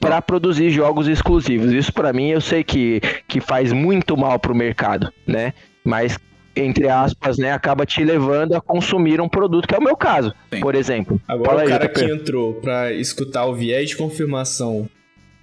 Para 0.00 0.20
produzir 0.20 0.70
jogos 0.70 1.08
exclusivos. 1.08 1.72
Isso 1.72 1.92
pra 1.92 2.12
mim 2.12 2.30
eu 2.30 2.40
sei 2.40 2.64
que, 2.64 3.00
que 3.28 3.40
faz 3.40 3.72
muito 3.72 4.16
mal 4.16 4.38
pro 4.38 4.54
mercado, 4.54 5.12
né? 5.26 5.52
Mas 5.84 6.18
entre 6.54 6.88
aspas, 6.88 7.38
né, 7.38 7.50
acaba 7.52 7.86
te 7.86 8.04
levando 8.04 8.54
a 8.54 8.60
consumir 8.60 9.20
um 9.20 9.28
produto 9.28 9.66
que 9.66 9.74
é 9.74 9.78
o 9.78 9.82
meu 9.82 9.96
caso, 9.96 10.34
Sim. 10.52 10.60
por 10.60 10.74
exemplo. 10.74 11.18
Agora 11.26 11.48
Fala 11.48 11.60
o 11.60 11.62
aí, 11.62 11.68
cara 11.68 11.86
JP. 11.88 11.94
que 11.94 12.12
entrou 12.12 12.54
pra 12.54 12.92
escutar 12.92 13.46
o 13.46 13.54
viés 13.54 13.88
de 13.90 13.96
confirmação 13.96 14.86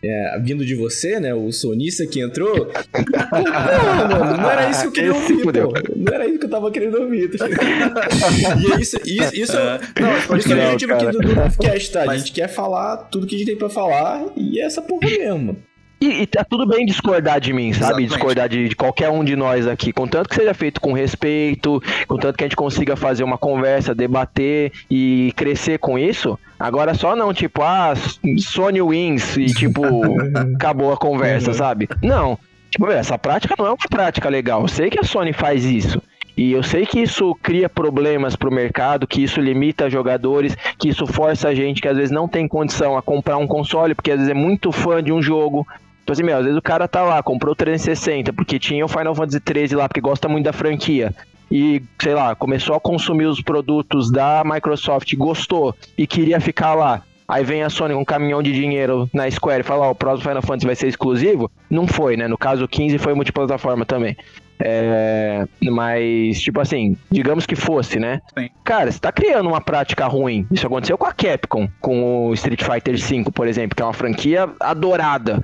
é, 0.04 0.40
vindo 0.42 0.66
de 0.66 0.76
você, 0.76 1.20
né? 1.20 1.34
O 1.34 1.52
sonista 1.52 2.06
que 2.08 2.20
entrou. 2.20 2.66
Pô, 2.66 2.72
não, 4.10 4.20
mano, 4.20 4.38
não 4.38 4.52
era 4.52 4.70
isso 4.70 4.82
que 4.82 4.88
eu 4.88 4.92
queria 4.92 5.12
Esse 5.12 5.34
ouvir, 5.34 5.44
fudeu. 5.44 5.70
pô. 5.70 5.94
Não 5.96 6.14
era 6.14 6.28
isso 6.28 6.40
que 6.40 6.46
eu 6.46 6.50
tava 6.50 6.72
querendo 6.72 7.02
ouvir. 7.02 7.38
tá 7.38 7.48
e 7.50 8.72
é 8.72 8.80
isso, 8.80 8.98
isso, 9.06 9.36
isso, 9.36 9.58
É. 9.58 9.80
Não, 10.00 10.22
pode 10.28 10.40
isso 10.42 10.54
é 10.54 10.56
o 10.56 10.74
objetivo 10.74 10.94
aqui 10.94 11.06
cara. 11.06 11.18
do, 11.18 11.50
do 11.50 11.58
Cast, 11.58 11.92
tá? 11.92 12.12
A 12.12 12.18
gente 12.18 12.32
quer 12.32 12.48
falar 12.48 12.98
tudo 12.98 13.28
que 13.28 13.36
a 13.36 13.38
gente 13.38 13.48
tem 13.48 13.58
pra 13.58 13.70
falar 13.70 14.26
e 14.36 14.60
é 14.60 14.66
essa 14.66 14.82
porra 14.82 15.08
mesmo. 15.10 15.58
E, 16.02 16.22
e 16.22 16.26
tá 16.28 16.44
tudo 16.44 16.66
bem 16.66 16.86
discordar 16.86 17.40
de 17.42 17.52
mim, 17.52 17.74
sabe? 17.74 17.84
Exatamente. 18.04 18.10
Discordar 18.10 18.48
de, 18.50 18.70
de 18.70 18.76
qualquer 18.76 19.10
um 19.10 19.24
de 19.24 19.36
nós 19.36 19.68
aqui. 19.68 19.92
Contanto 19.92 20.30
que 20.30 20.36
seja 20.36 20.54
feito 20.54 20.80
com 20.80 20.94
respeito, 20.94 21.82
contanto 22.08 22.38
que 22.38 22.44
a 22.44 22.48
gente 22.48 22.56
consiga 22.56 22.96
fazer 22.96 23.24
uma 23.24 23.38
conversa, 23.38 23.94
debater 23.94 24.72
e 24.90 25.34
crescer 25.36 25.78
com 25.78 26.00
isso. 26.00 26.40
Agora 26.58 26.94
só 26.94 27.16
não, 27.16 27.34
tipo, 27.34 27.62
ah, 27.62 27.94
Sony 28.38 28.82
wins 28.82 29.36
e 29.38 29.48
tipo, 29.48 29.82
acabou 30.56 30.94
a 30.94 30.98
conversa, 30.98 31.50
Uhum. 31.52 31.54
sabe? 31.58 31.90
Não. 32.02 32.38
Tipo, 32.70 32.90
essa 32.92 33.18
prática 33.18 33.56
não 33.58 33.66
é 33.66 33.70
uma 33.70 33.78
prática 33.90 34.30
legal. 34.30 34.62
Eu 34.62 34.68
sei 34.68 34.90
que 34.90 35.00
a 35.00 35.04
Sony 35.04 35.34
faz 35.34 35.66
isso. 35.66 36.02
E 36.38 36.54
eu 36.54 36.64
sei 36.64 36.86
que 36.86 37.02
isso 37.02 37.36
cria 37.44 37.68
problemas 37.68 38.34
pro 38.38 38.50
mercado, 38.50 39.06
que 39.06 39.22
isso 39.22 39.42
limita 39.42 39.90
jogadores, 39.90 40.56
que 40.78 40.88
isso 40.88 41.06
força 41.06 41.50
a 41.50 41.54
gente 41.56 41.82
que 41.82 41.88
às 41.90 41.98
vezes 41.98 42.12
não 42.12 42.30
tem 42.30 42.48
condição 42.48 42.96
a 42.98 43.02
comprar 43.02 43.36
um 43.38 43.46
console, 43.48 43.94
porque 43.94 44.12
às 44.12 44.20
vezes 44.20 44.32
é 44.32 44.34
muito 44.34 44.72
fã 44.72 45.04
de 45.04 45.12
um 45.12 45.22
jogo. 45.22 45.68
Tipo 46.10 46.14
assim, 46.14 46.24
meu, 46.24 46.38
às 46.38 46.44
vezes 46.44 46.58
o 46.58 46.62
cara 46.62 46.88
tá 46.88 47.04
lá, 47.04 47.22
comprou 47.22 47.54
o 47.54 47.56
360 47.56 48.34
porque 48.34 48.58
tinha 48.58 48.84
o 48.84 48.88
Final 48.88 49.14
Fantasy 49.14 49.40
13 49.40 49.76
lá, 49.76 49.88
porque 49.88 50.02
gosta 50.02 50.28
muito 50.28 50.46
da 50.46 50.52
franquia. 50.52 51.14
E, 51.52 51.84
sei 52.02 52.16
lá, 52.16 52.34
começou 52.34 52.76
a 52.76 52.80
consumir 52.80 53.28
os 53.28 53.42
produtos 53.42 54.10
da 54.12 54.42
Microsoft, 54.44 55.14
gostou 55.16 55.76
e 55.96 56.08
queria 56.08 56.42
ficar 56.42 56.74
lá. 56.74 57.04
Aí 57.28 57.44
vem 57.44 57.62
a 57.62 57.70
Sony 57.70 57.94
com 57.94 58.02
um 58.02 58.06
caminhão 58.06 58.42
de 58.42 58.52
dinheiro 58.52 59.08
na 59.14 59.30
Square 59.30 59.60
e 59.60 59.64
fala, 59.64 59.86
ó, 59.86 59.92
o 59.92 59.96
próximo 59.96 60.28
Final 60.28 60.42
Fantasy 60.42 60.66
vai 60.66 60.76
ser 60.76 60.88
exclusivo. 60.88 61.52
Não 61.70 61.86
foi, 61.86 62.18
né? 62.18 62.28
No 62.28 62.40
caso, 62.40 62.66
o 62.66 62.68
15 62.68 62.98
foi 62.98 63.14
multiplataforma 63.14 63.86
também. 63.86 64.18
É, 64.62 65.48
mas, 65.62 66.42
tipo 66.42 66.60
assim, 66.60 66.98
digamos 67.10 67.46
que 67.46 67.56
fosse, 67.56 67.98
né? 67.98 68.20
Sim. 68.38 68.50
Cara, 68.64 68.92
você 68.92 69.00
tá 69.00 69.12
criando 69.12 69.48
uma 69.48 69.62
prática 69.62 70.06
ruim. 70.08 70.46
Isso 70.52 70.68
aconteceu 70.68 70.98
com 70.98 71.06
a 71.06 71.14
Capcom, 71.14 71.70
com 71.80 72.28
o 72.28 72.34
Street 72.34 72.62
Fighter 72.64 72.98
V, 72.98 73.32
por 73.32 73.48
exemplo, 73.48 73.76
que 73.76 73.82
é 73.82 73.86
uma 73.86 73.94
franquia 73.94 74.50
adorada. 74.60 75.42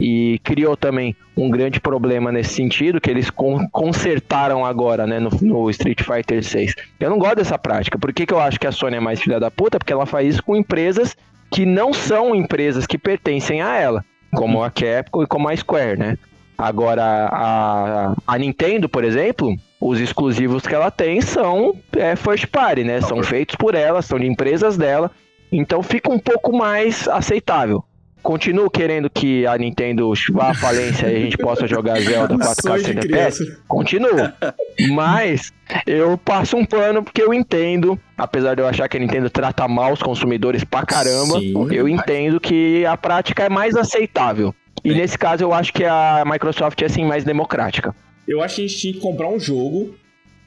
E 0.00 0.40
criou 0.42 0.76
também 0.76 1.14
um 1.36 1.48
grande 1.48 1.80
problema 1.80 2.32
nesse 2.32 2.54
sentido, 2.54 3.00
que 3.00 3.10
eles 3.10 3.30
con- 3.30 3.66
consertaram 3.70 4.64
agora, 4.64 5.06
né, 5.06 5.20
no, 5.20 5.30
no 5.40 5.70
Street 5.70 6.02
Fighter 6.02 6.42
6. 6.42 6.74
Eu 6.98 7.10
não 7.10 7.18
gosto 7.18 7.36
dessa 7.36 7.56
prática. 7.58 7.98
Por 7.98 8.12
que, 8.12 8.26
que 8.26 8.34
eu 8.34 8.40
acho 8.40 8.58
que 8.58 8.66
a 8.66 8.72
Sony 8.72 8.96
é 8.96 9.00
mais 9.00 9.20
filha 9.20 9.38
da 9.38 9.50
puta? 9.50 9.78
Porque 9.78 9.92
ela 9.92 10.06
faz 10.06 10.28
isso 10.28 10.42
com 10.42 10.56
empresas 10.56 11.16
que 11.50 11.64
não 11.64 11.92
são 11.92 12.34
empresas 12.34 12.86
que 12.86 12.98
pertencem 12.98 13.62
a 13.62 13.76
ela, 13.76 14.04
como 14.34 14.62
a 14.64 14.70
Capcom 14.70 15.22
e 15.22 15.26
como 15.26 15.48
a 15.48 15.56
Square, 15.56 15.98
né? 15.98 16.18
Agora, 16.58 17.28
a, 17.32 18.14
a 18.26 18.38
Nintendo, 18.38 18.88
por 18.88 19.04
exemplo, 19.04 19.56
os 19.80 20.00
exclusivos 20.00 20.64
que 20.66 20.74
ela 20.74 20.90
tem 20.90 21.20
são 21.20 21.76
é, 21.96 22.14
first 22.16 22.46
party, 22.46 22.84
né? 22.84 23.00
São 23.00 23.22
feitos 23.22 23.56
por 23.56 23.74
ela, 23.74 24.02
são 24.02 24.18
de 24.18 24.26
empresas 24.26 24.76
dela. 24.76 25.10
Então 25.50 25.82
fica 25.82 26.12
um 26.12 26.18
pouco 26.18 26.56
mais 26.56 27.08
aceitável. 27.08 27.84
Continuo 28.24 28.70
querendo 28.70 29.10
que 29.10 29.46
a 29.46 29.58
Nintendo 29.58 30.10
vá 30.32 30.52
à 30.52 30.54
falência 30.54 31.08
e 31.12 31.16
a 31.16 31.20
gente 31.20 31.36
possa 31.36 31.66
jogar 31.66 32.00
Zelda 32.00 32.34
4K 32.40 32.62
Sonho 32.62 32.78
de 32.78 32.84
60 32.86 33.00
criança. 33.02 33.42
FPS. 33.42 33.62
Continuo. 33.68 34.32
Mas 34.94 35.52
eu 35.86 36.16
passo 36.16 36.56
um 36.56 36.64
pano 36.64 37.02
porque 37.02 37.22
eu 37.22 37.34
entendo, 37.34 38.00
apesar 38.16 38.54
de 38.54 38.62
eu 38.62 38.66
achar 38.66 38.88
que 38.88 38.96
a 38.96 39.00
Nintendo 39.00 39.28
trata 39.28 39.68
mal 39.68 39.92
os 39.92 40.02
consumidores 40.02 40.64
pra 40.64 40.86
caramba, 40.86 41.38
Sim. 41.38 41.52
eu 41.70 41.86
entendo 41.86 42.40
que 42.40 42.86
a 42.86 42.96
prática 42.96 43.44
é 43.44 43.50
mais 43.50 43.76
aceitável. 43.76 44.54
E 44.82 44.90
Sim. 44.90 44.96
nesse 44.96 45.18
caso 45.18 45.44
eu 45.44 45.52
acho 45.52 45.70
que 45.70 45.84
a 45.84 46.24
Microsoft 46.26 46.80
é 46.80 46.86
assim 46.86 47.04
mais 47.04 47.24
democrática. 47.24 47.94
Eu 48.26 48.40
acho 48.40 48.56
que 48.56 48.64
a 48.64 48.66
gente 48.66 48.80
tinha 48.80 48.94
que 48.94 49.00
comprar 49.00 49.28
um 49.28 49.38
jogo 49.38 49.94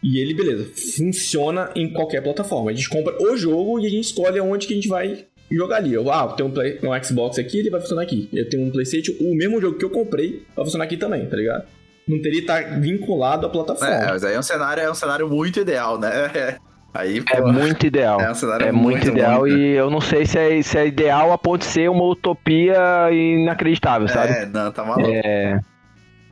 e 0.01 0.19
ele, 0.19 0.33
beleza, 0.33 0.67
funciona 0.97 1.69
em 1.75 1.93
qualquer 1.93 2.23
plataforma. 2.23 2.71
A 2.71 2.73
gente 2.73 2.89
compra 2.89 3.15
o 3.21 3.37
jogo 3.37 3.79
e 3.79 3.85
a 3.85 3.89
gente 3.89 4.05
escolhe 4.05 4.39
aonde 4.39 4.65
que 4.65 4.73
a 4.73 4.75
gente 4.75 4.87
vai 4.87 5.27
jogar 5.51 5.77
ali. 5.77 5.93
Eu, 5.93 6.11
ah, 6.11 6.27
eu 6.29 6.35
tenho 6.35 6.49
um, 6.49 6.51
Play- 6.51 6.79
um 6.83 7.03
Xbox 7.03 7.37
aqui, 7.39 7.59
ele 7.59 7.69
vai 7.69 7.79
funcionar 7.79 8.01
aqui. 8.03 8.27
Eu 8.33 8.49
tenho 8.49 8.63
um 8.65 8.69
Playstation, 8.71 9.13
o 9.21 9.35
mesmo 9.35 9.59
jogo 9.61 9.77
que 9.77 9.85
eu 9.85 9.89
comprei 9.89 10.43
vai 10.55 10.65
funcionar 10.65 10.85
aqui 10.85 10.97
também, 10.97 11.25
tá 11.27 11.35
ligado? 11.37 11.65
Não 12.07 12.21
teria 12.21 12.39
que 12.41 12.51
estar 12.51 12.79
vinculado 12.79 13.45
à 13.45 13.49
É, 13.49 13.51
plataforma. 13.51 14.05
mas 14.09 14.23
aí 14.23 14.33
é 14.35 14.39
um 14.39 14.43
cenário, 14.43 14.81
é 14.83 14.89
um 14.91 14.95
cenário 14.95 15.27
muito 15.29 15.59
ideal, 15.59 15.99
né? 15.99 16.09
É. 16.33 16.55
Aí, 16.93 17.21
É 17.31 17.41
pô, 17.41 17.51
muito 17.51 17.85
ideal. 17.85 18.19
é 18.21 18.31
um 18.31 18.33
cenário 18.33 18.65
É 18.65 18.71
muito, 18.71 19.09
ideal 19.09 19.41
muito. 19.41 19.55
e 19.55 19.73
eu 19.73 19.89
não 19.91 20.01
sei 20.01 20.25
se 20.25 20.39
é, 20.39 20.59
se 20.63 20.77
é 20.79 20.87
ideal 20.87 21.31
a 21.31 21.37
ponto 21.37 21.59
de 21.59 21.65
ser 21.65 21.89
uma 21.91 22.03
utopia 22.05 22.77
inacreditável, 23.11 24.07
sabe? 24.07 24.31
É, 24.33 24.45
não, 24.47 24.71
tá 24.71 24.83
maluco. 24.83 25.11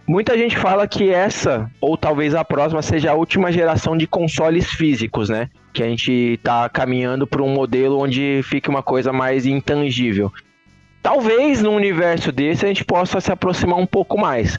Muita 0.07 0.37
gente 0.37 0.57
fala 0.57 0.87
que 0.87 1.09
essa, 1.09 1.69
ou 1.81 1.97
talvez 1.97 2.33
a 2.35 2.43
próxima, 2.45 2.81
seja 2.81 3.11
a 3.11 3.13
última 3.15 3.51
geração 3.51 3.97
de 3.97 4.07
consoles 4.07 4.65
físicos, 4.71 5.29
né? 5.29 5.49
Que 5.75 5.83
a 5.83 5.87
gente 5.89 6.39
tá 6.41 6.69
caminhando 6.69 7.27
para 7.27 7.43
um 7.43 7.49
modelo 7.49 7.99
onde 7.99 8.39
fique 8.45 8.69
uma 8.69 8.81
coisa 8.81 9.11
mais 9.11 9.45
intangível. 9.45 10.31
Talvez 11.03 11.61
num 11.61 11.75
universo 11.75 12.31
desse 12.31 12.63
a 12.63 12.69
gente 12.69 12.85
possa 12.85 13.19
se 13.19 13.29
aproximar 13.29 13.77
um 13.77 13.85
pouco 13.85 14.17
mais. 14.17 14.57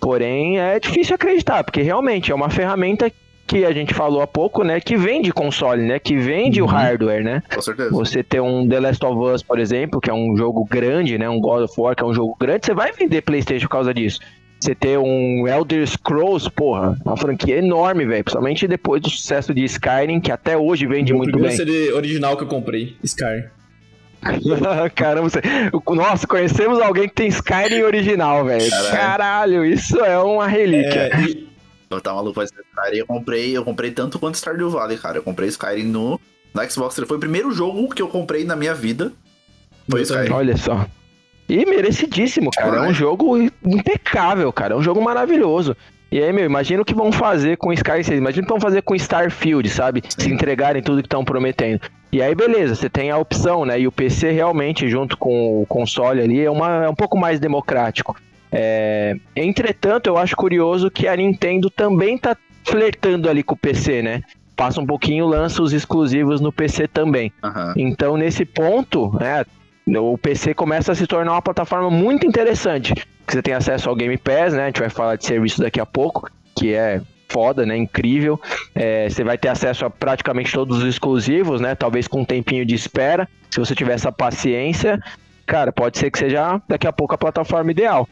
Porém, 0.00 0.60
é 0.60 0.78
difícil 0.78 1.16
acreditar, 1.16 1.64
porque 1.64 1.82
realmente 1.82 2.30
é 2.30 2.34
uma 2.34 2.48
ferramenta 2.48 3.10
que 3.44 3.64
a 3.64 3.72
gente 3.72 3.92
falou 3.92 4.22
há 4.22 4.26
pouco, 4.26 4.62
né? 4.62 4.80
Que 4.80 4.96
vende 4.96 5.32
console, 5.32 5.82
né? 5.82 5.98
Que 5.98 6.16
vende 6.16 6.62
o 6.62 6.64
Uhum. 6.64 6.70
hardware, 6.70 7.24
né? 7.24 7.42
Com 7.52 7.60
certeza. 7.60 7.90
Você 7.90 8.22
ter 8.22 8.40
um 8.40 8.66
The 8.66 8.78
Last 8.80 9.04
of 9.04 9.18
Us, 9.34 9.42
por 9.42 9.58
exemplo, 9.58 10.00
que 10.00 10.08
é 10.08 10.14
um 10.14 10.36
jogo 10.36 10.64
grande, 10.64 11.18
né? 11.18 11.28
Um 11.28 11.40
God 11.40 11.64
of 11.64 11.74
War, 11.76 11.96
que 11.96 12.04
é 12.04 12.06
um 12.06 12.14
jogo 12.14 12.36
grande, 12.40 12.64
você 12.66 12.72
vai 12.72 12.92
vender 12.92 13.20
PlayStation 13.22 13.66
por 13.66 13.72
causa 13.72 13.92
disso. 13.92 14.20
Você 14.62 14.76
ter 14.76 14.96
um 14.96 15.48
Elder 15.48 15.84
Scrolls, 15.84 16.48
porra, 16.48 16.96
uma 17.04 17.16
franquia 17.16 17.58
enorme, 17.58 18.06
velho. 18.06 18.22
Principalmente 18.22 18.68
depois 18.68 19.02
do 19.02 19.10
sucesso 19.10 19.52
de 19.52 19.64
Skyrim, 19.64 20.20
que 20.20 20.30
até 20.30 20.56
hoje 20.56 20.86
vende 20.86 21.12
o 21.12 21.16
muito 21.16 21.36
bem. 21.36 21.50
CD 21.50 21.92
original 21.92 22.36
que 22.36 22.44
eu 22.44 22.46
comprei, 22.46 22.96
Sky. 23.02 23.42
Caramba, 24.94 25.28
você... 25.28 25.40
nossa, 25.96 26.28
conhecemos 26.28 26.80
alguém 26.80 27.08
que 27.08 27.14
tem 27.16 27.26
Skyrim 27.26 27.82
original, 27.82 28.44
velho. 28.44 28.70
Caralho. 28.70 28.96
Caralho, 28.96 29.64
isso 29.64 29.98
é 29.98 30.16
uma 30.20 30.46
relíquia. 30.46 31.10
É, 31.12 31.22
e, 31.22 31.48
Eu 31.90 32.00
tava 32.00 32.18
maluco 32.18 32.34
pra 32.34 32.44
Skyrim. 32.44 32.98
Eu 32.98 33.06
comprei, 33.06 33.56
eu 33.56 33.64
comprei 33.64 33.90
tanto 33.90 34.16
quanto 34.20 34.36
Stardew 34.36 34.70
Valley, 34.70 34.96
cara. 34.96 35.18
Eu 35.18 35.24
comprei 35.24 35.48
Skyrim 35.48 35.86
no, 35.86 36.20
no 36.54 36.70
Xbox. 36.70 36.94
Foi 37.04 37.16
o 37.16 37.20
primeiro 37.20 37.50
jogo 37.50 37.92
que 37.92 38.00
eu 38.00 38.06
comprei 38.06 38.44
na 38.44 38.54
minha 38.54 38.74
vida. 38.76 39.10
Foi. 39.90 40.02
Skyrim. 40.02 40.32
Olha 40.32 40.56
só. 40.56 40.86
E 41.52 41.66
merecidíssimo, 41.66 42.50
cara. 42.50 42.78
É 42.78 42.80
um 42.88 42.94
jogo 42.94 43.36
impecável, 43.62 44.50
cara. 44.50 44.72
É 44.72 44.76
um 44.76 44.82
jogo 44.82 45.02
maravilhoso. 45.02 45.76
E 46.10 46.18
aí, 46.18 46.32
meu, 46.32 46.46
imagina 46.46 46.80
o 46.80 46.84
que 46.84 46.94
vão 46.94 47.12
fazer 47.12 47.58
com 47.58 47.70
Sky 47.74 48.02
6. 48.02 48.18
Imagina 48.18 48.42
o 48.42 48.46
que 48.46 48.52
vão 48.52 48.60
fazer 48.60 48.80
com 48.80 48.94
Starfield, 48.94 49.68
sabe? 49.68 50.02
Se 50.08 50.32
entregarem 50.32 50.82
tudo 50.82 51.02
que 51.02 51.06
estão 51.06 51.22
prometendo. 51.22 51.82
E 52.10 52.22
aí, 52.22 52.34
beleza, 52.34 52.74
você 52.74 52.88
tem 52.88 53.10
a 53.10 53.18
opção, 53.18 53.66
né? 53.66 53.78
E 53.78 53.86
o 53.86 53.92
PC 53.92 54.30
realmente, 54.30 54.88
junto 54.88 55.14
com 55.18 55.60
o 55.60 55.66
console 55.66 56.22
ali, 56.22 56.42
é, 56.42 56.50
uma, 56.50 56.84
é 56.84 56.88
um 56.88 56.94
pouco 56.94 57.18
mais 57.18 57.38
democrático. 57.38 58.16
É, 58.50 59.14
Entretanto, 59.36 60.06
eu 60.06 60.16
acho 60.16 60.34
curioso 60.34 60.90
que 60.90 61.06
a 61.06 61.14
Nintendo 61.14 61.68
também 61.68 62.16
tá 62.16 62.34
flertando 62.64 63.28
ali 63.28 63.42
com 63.42 63.54
o 63.54 63.58
PC, 63.58 64.00
né? 64.00 64.22
Passa 64.56 64.80
um 64.80 64.86
pouquinho, 64.86 65.26
lança 65.26 65.62
os 65.62 65.74
exclusivos 65.74 66.40
no 66.40 66.50
PC 66.50 66.88
também. 66.88 67.30
Aham. 67.42 67.74
Então, 67.76 68.16
nesse 68.16 68.46
ponto, 68.46 69.14
né, 69.18 69.44
o 69.86 70.16
PC 70.16 70.54
começa 70.54 70.92
a 70.92 70.94
se 70.94 71.06
tornar 71.06 71.32
uma 71.32 71.42
plataforma 71.42 71.90
muito 71.90 72.26
interessante. 72.26 72.94
Que 73.26 73.32
você 73.32 73.42
tem 73.42 73.54
acesso 73.54 73.88
ao 73.88 73.96
Game 73.96 74.16
Pass, 74.16 74.54
né? 74.54 74.64
A 74.64 74.66
gente 74.66 74.80
vai 74.80 74.90
falar 74.90 75.16
de 75.16 75.24
serviço 75.24 75.60
daqui 75.60 75.80
a 75.80 75.86
pouco. 75.86 76.30
que 76.56 76.74
é 76.74 77.00
foda, 77.28 77.64
né? 77.64 77.76
Incrível. 77.76 78.38
É, 78.74 79.08
você 79.08 79.24
vai 79.24 79.38
ter 79.38 79.48
acesso 79.48 79.86
a 79.86 79.90
praticamente 79.90 80.52
todos 80.52 80.78
os 80.78 80.84
exclusivos, 80.84 81.60
né? 81.60 81.74
Talvez 81.74 82.06
com 82.06 82.20
um 82.20 82.24
tempinho 82.24 82.64
de 82.64 82.74
espera. 82.74 83.26
Se 83.50 83.58
você 83.58 83.74
tiver 83.74 83.94
essa 83.94 84.12
paciência, 84.12 85.00
cara, 85.46 85.72
pode 85.72 85.98
ser 85.98 86.10
que 86.10 86.18
seja 86.18 86.60
daqui 86.68 86.86
a 86.86 86.92
pouco 86.92 87.14
a 87.14 87.18
plataforma 87.18 87.70
ideal. 87.70 88.06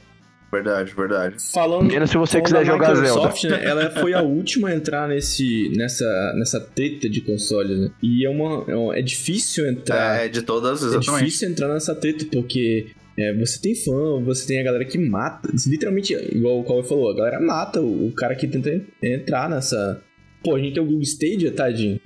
Verdade, 0.53 0.93
verdade. 0.95 1.37
Falando, 1.53 1.85
Menos 1.87 2.11
se 2.11 2.17
você 2.17 2.41
quiser 2.43 2.67
jogar 2.67 2.93
Microsoft, 2.95 3.45
né, 3.45 3.65
ela 3.65 3.89
foi 3.91 4.13
a 4.15 4.21
última 4.23 4.69
a 4.71 4.75
entrar 4.75 5.09
nesse, 5.09 5.71
nessa, 5.77 6.05
nessa 6.37 6.61
treta 6.61 7.09
de 7.09 7.21
console, 7.21 7.77
né? 7.77 7.91
E 8.03 8.27
é, 8.27 8.31
uma, 8.31 8.65
é, 8.69 8.75
uma- 8.75 8.97
é 8.99 9.01
difícil 9.03 9.69
entrar. 9.69 10.25
É, 10.25 10.29
de 10.29 10.43
todas, 10.43 10.83
É 10.83 10.87
exatamente. 10.87 11.25
difícil 11.25 11.49
entrar 11.51 11.69
nessa 11.73 11.95
treta, 11.95 12.25
porque 12.33 12.89
é, 13.17 13.33
você 13.35 13.61
tem 13.61 13.77
fã, 13.77 14.21
você 14.25 14.47
tem 14.49 14.61
a 14.61 14.65
galera 14.65 14.85
que 14.85 14.99
mata. 14.99 15.49
Literalmente, 15.69 16.15
igual 16.15 16.59
o 16.59 16.65
Cauê 16.65 16.83
falou, 16.83 17.11
a 17.11 17.15
galera 17.17 17.41
mata 17.41 17.81
o, 17.81 18.09
o 18.09 18.13
cara 18.13 18.35
que 18.35 18.49
tenta 18.49 18.71
en- 18.71 18.87
entrar 19.03 19.49
nessa. 19.49 20.03
Pô, 20.43 20.57
a 20.57 20.59
gente 20.59 20.75
tem 20.75 20.83
o 20.83 20.87
Google 20.87 21.03
Stadia, 21.03 21.53
tadinho. 21.53 22.01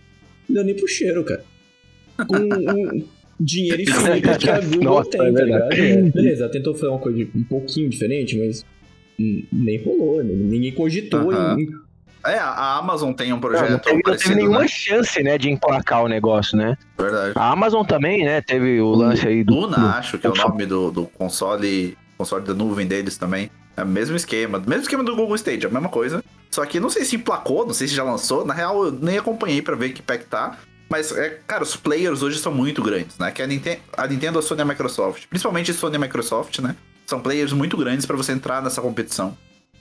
Não 0.46 0.56
deu 0.56 0.64
nem 0.64 0.76
pro 0.76 0.86
cheiro, 0.86 1.24
cara. 1.24 1.42
Com 2.26 2.36
um 2.44 3.04
dinheiro 3.38 3.82
infinito 3.82 4.38
que 4.38 4.50
a 4.50 4.60
Google 4.60 4.82
Nossa, 4.82 5.10
tem, 5.10 5.20
é 5.20 5.24
tá 5.32 5.38
verdade. 5.44 5.80
ligado? 5.82 5.98
É, 6.06 6.10
beleza, 6.10 6.42
ela 6.44 6.52
tentou 6.52 6.74
fazer 6.74 6.88
uma 6.88 6.98
coisa 6.98 7.28
um 7.34 7.42
pouquinho 7.44 7.88
diferente, 7.88 8.36
mas 8.38 8.64
nem 9.52 9.82
rolou, 9.84 10.22
né? 10.22 10.32
ninguém 10.34 10.72
cogitou 10.72 11.30
Aham. 11.30 11.56
em, 11.58 11.68
É, 12.26 12.38
a 12.38 12.76
Amazon 12.78 13.12
tem 13.12 13.32
um 13.32 13.36
Não, 13.36 13.40
projeto 13.40 13.70
não 13.70 13.78
teve, 13.78 14.02
não 14.04 14.16
teve 14.16 14.34
nenhuma 14.34 14.60
né? 14.60 14.68
chance, 14.68 15.22
né, 15.22 15.36
de 15.38 15.50
emplacar 15.50 16.02
o 16.02 16.08
negócio, 16.08 16.56
né? 16.56 16.76
Verdade. 16.98 17.32
A 17.36 17.50
Amazon 17.52 17.84
também, 17.84 18.24
né, 18.24 18.40
teve 18.40 18.80
o 18.80 18.90
lance 18.92 19.26
aí 19.28 19.44
do... 19.44 19.54
Luna, 19.54 19.76
do- 19.76 19.86
acho 19.88 20.18
que 20.18 20.26
é 20.26 20.30
o 20.30 20.34
nome 20.34 20.64
do, 20.66 20.90
do 20.90 21.06
console, 21.06 21.96
console 22.16 22.44
da 22.44 22.54
nuvem 22.54 22.86
deles 22.86 23.16
também. 23.16 23.50
É 23.76 23.82
o 23.82 23.86
mesmo 23.86 24.16
esquema, 24.16 24.58
mesmo 24.58 24.82
esquema 24.82 25.02
do 25.04 25.14
Google 25.16 25.34
Stage, 25.34 25.66
a 25.66 25.70
mesma 25.70 25.88
coisa. 25.88 26.22
Só 26.50 26.64
que 26.64 26.78
não 26.78 26.88
sei 26.88 27.04
se 27.04 27.16
emplacou, 27.16 27.66
não 27.66 27.74
sei 27.74 27.88
se 27.88 27.94
já 27.94 28.04
lançou. 28.04 28.44
Na 28.46 28.54
real, 28.54 28.84
eu 28.84 28.92
nem 28.92 29.18
acompanhei 29.18 29.60
pra 29.60 29.74
ver 29.74 29.90
que 29.92 30.00
que 30.00 30.24
tá. 30.26 30.58
Mas, 30.88 31.10
é, 31.16 31.38
cara, 31.46 31.62
os 31.62 31.74
players 31.76 32.22
hoje 32.22 32.38
são 32.38 32.52
muito 32.52 32.82
grandes, 32.82 33.18
né? 33.18 33.30
Que 33.32 33.42
a 33.42 33.46
Nintendo, 33.46 33.80
a 33.96 34.06
Nintendo, 34.06 34.38
a 34.38 34.42
Sony 34.42 34.60
e 34.60 34.62
a 34.62 34.64
Microsoft. 34.66 35.24
Principalmente 35.28 35.70
a 35.70 35.74
Sony 35.74 35.94
e 35.94 35.96
a 35.96 36.00
Microsoft, 36.00 36.58
né? 36.60 36.76
São 37.06 37.20
players 37.20 37.52
muito 37.52 37.76
grandes 37.76 38.06
pra 38.06 38.16
você 38.16 38.32
entrar 38.32 38.62
nessa 38.62 38.80
competição. 38.80 39.36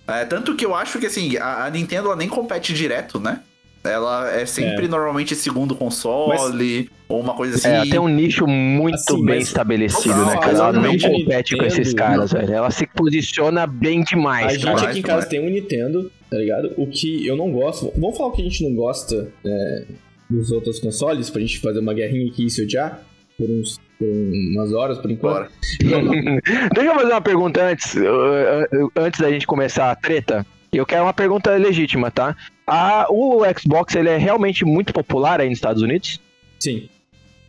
É, 0.08 0.26
tanto 0.26 0.56
que 0.56 0.66
eu 0.66 0.74
acho 0.76 1.00
que, 1.00 1.06
assim, 1.06 1.38
a, 1.38 1.66
a 1.66 1.70
Nintendo 1.70 2.08
ela 2.08 2.16
nem 2.16 2.28
compete 2.28 2.74
direto, 2.74 3.20
né? 3.20 3.42
Ela 3.84 4.32
é 4.32 4.46
sempre, 4.46 4.86
É. 4.86 4.88
normalmente, 4.88 5.36
segundo 5.36 5.76
console, 5.76 6.90
ou 7.08 7.20
uma 7.20 7.34
coisa 7.34 7.56
assim. 7.58 7.68
É, 7.68 7.76
ela 7.76 7.86
tem 7.86 8.00
um 8.00 8.08
nicho 8.08 8.48
muito 8.48 8.96
Assim, 8.96 9.26
bem 9.26 9.36
mas- 9.40 9.48
estabelecido, 9.50 10.14
Total, 10.16 10.26
né, 10.26 10.38
cara? 10.40 10.52
Ela 10.58 10.72
não 10.74 10.84
compete 10.98 11.56
com 11.58 11.64
Nintendo, 11.64 11.82
esses 11.82 11.94
caras, 11.94 12.32
velho. 12.32 12.54
Ela 12.54 12.72
se 12.72 12.88
posiciona 12.88 13.68
bem 13.68 14.02
A 14.02 14.04
demais, 14.06 14.54
gente 14.54 14.64
cara. 14.64 14.76
Demais, 14.78 14.90
aqui 14.92 15.00
em 15.00 15.02
casa 15.04 15.28
tem 15.28 15.40
um 15.46 15.50
Nintendo, 15.50 16.10
tá 16.30 16.38
ligado? 16.38 16.72
O 16.78 16.88
que 16.88 17.28
eu 17.28 17.36
não 17.36 17.52
gosto. 17.52 17.92
Vamos 17.98 18.16
falar 18.18 18.30
o 18.30 18.32
que 18.32 18.42
a 18.42 18.46
gente 18.46 18.64
não 18.68 18.74
gosta 18.74 19.30
é, 19.46 19.86
dos 20.34 20.52
outros 20.52 20.80
consoles, 20.80 21.30
pra 21.30 21.42
gente 21.42 21.60
fazer 21.60 21.80
uma 21.80 21.94
guerrinha 21.94 22.32
aqui 22.32 22.46
e 22.46 22.50
se 22.50 22.64
odiar 22.64 23.04
por, 23.38 23.50
uns, 23.50 23.80
por 23.98 24.08
umas 24.08 24.74
horas, 24.74 24.98
por 24.98 25.12
enquanto. 25.12 25.34
Bora. 25.34 25.52
Deixa 26.74 26.90
eu 26.90 26.96
fazer 26.96 27.12
uma 27.12 27.22
pergunta 27.22 27.64
antes, 27.64 27.96
antes 28.96 29.20
da 29.20 29.30
gente 29.30 29.46
começar 29.46 29.92
a 29.92 29.96
treta. 29.96 30.46
Eu 30.72 30.86
quero 30.86 31.04
uma 31.04 31.14
pergunta 31.14 31.52
legítima, 31.56 32.10
tá? 32.10 32.36
A, 32.66 33.06
o 33.10 33.42
Xbox, 33.58 33.96
ele 33.96 34.10
é 34.10 34.18
realmente 34.18 34.66
muito 34.66 34.92
popular 34.92 35.40
aí 35.40 35.48
nos 35.48 35.58
Estados 35.60 35.84
Unidos? 35.84 36.20
Sim, 36.60 36.90